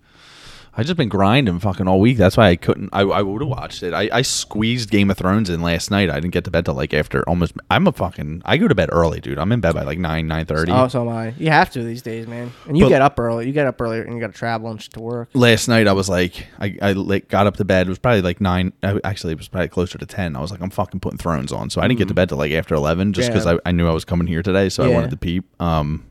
I 0.78 0.82
just 0.82 0.98
been 0.98 1.08
grinding 1.08 1.58
fucking 1.58 1.88
all 1.88 2.00
week. 2.00 2.18
That's 2.18 2.36
why 2.36 2.48
I 2.50 2.56
couldn't. 2.56 2.90
I, 2.92 3.00
I 3.00 3.22
would 3.22 3.40
have 3.40 3.48
watched 3.48 3.82
it. 3.82 3.94
I, 3.94 4.10
I 4.12 4.20
squeezed 4.20 4.90
Game 4.90 5.10
of 5.10 5.16
Thrones 5.16 5.48
in 5.48 5.62
last 5.62 5.90
night. 5.90 6.10
I 6.10 6.16
didn't 6.16 6.34
get 6.34 6.44
to 6.44 6.50
bed 6.50 6.66
till 6.66 6.74
like 6.74 6.92
after 6.92 7.26
almost. 7.26 7.54
I'm 7.70 7.86
a 7.86 7.92
fucking. 7.92 8.42
I 8.44 8.58
go 8.58 8.68
to 8.68 8.74
bed 8.74 8.90
early, 8.92 9.18
dude. 9.20 9.38
I'm 9.38 9.50
in 9.52 9.60
bed 9.60 9.74
by 9.74 9.84
like 9.84 9.98
nine 9.98 10.28
nine 10.28 10.44
thirty. 10.44 10.70
Oh, 10.72 10.86
so 10.88 11.00
am 11.00 11.08
I. 11.08 11.34
You 11.38 11.48
have 11.50 11.70
to 11.70 11.82
these 11.82 12.02
days, 12.02 12.26
man. 12.26 12.52
And 12.66 12.76
you 12.76 12.84
But- 12.84 12.88
get 12.90 13.00
up 13.00 13.18
early. 13.18 13.46
You 13.46 13.54
get 13.54 13.66
up 13.66 13.80
early, 13.80 14.00
and 14.00 14.12
you 14.12 14.20
got 14.20 14.26
to 14.32 14.38
travel 14.38 14.70
and 14.70 14.82
shit 14.82 14.92
to 14.92 15.00
work. 15.00 15.30
last 15.32 15.66
night 15.66 15.88
I 15.88 15.92
was 15.94 16.10
like, 16.10 16.46
I, 16.60 16.76
I 16.82 16.92
like 16.92 17.28
got 17.28 17.46
up 17.46 17.56
to 17.56 17.64
bed. 17.64 17.86
It 17.86 17.88
was 17.90 17.98
probably 17.98 18.20
like 18.20 18.42
nine. 18.42 18.74
I, 18.82 19.00
actually, 19.02 19.32
it 19.32 19.38
was 19.38 19.48
probably 19.48 19.68
closer 19.68 19.96
to 19.96 20.04
ten. 20.04 20.36
I 20.36 20.40
was 20.40 20.50
like, 20.50 20.60
I'm 20.60 20.68
fucking 20.68 21.00
putting 21.00 21.18
Thrones 21.18 21.52
on. 21.52 21.70
So 21.70 21.80
I 21.80 21.88
didn't 21.88 21.98
get 22.00 22.08
to 22.08 22.14
bed 22.14 22.28
till 22.28 22.36
like 22.38 22.52
after 22.52 22.74
eleven, 22.74 23.14
just 23.14 23.28
because. 23.30 23.46
Yeah. 23.46 23.54
I, 23.64 23.70
I 23.70 23.72
knew 23.72 23.88
I 23.88 23.92
was 23.94 24.04
coming 24.04 24.26
here 24.26 24.42
today. 24.42 24.68
So 24.68 24.84
I 24.84 24.88
Yeah. 24.88 24.94
wanted 24.94 25.10
to 25.10 25.16
peep. 25.16 25.44
Um, 25.58 26.04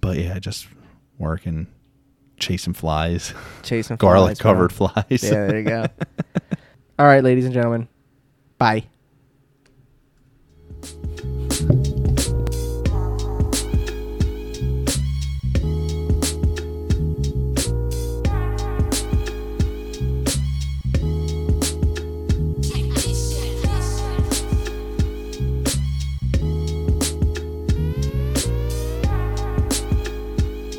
but 0.00 0.16
yeah, 0.16 0.38
just 0.38 0.68
working, 1.18 1.66
chasing 2.42 2.74
flies, 2.74 3.32
Chasing 3.62 3.96
garlic 3.98 4.36
flies, 4.36 4.38
covered 4.40 4.72
flies. 4.72 5.04
Yeah, 5.22 5.30
there 5.46 5.58
you 5.58 5.64
go. 5.64 5.86
All 6.98 7.06
right, 7.06 7.24
ladies 7.24 7.44
and 7.46 7.54
gentlemen. 7.54 7.88
Bye. 8.58 8.84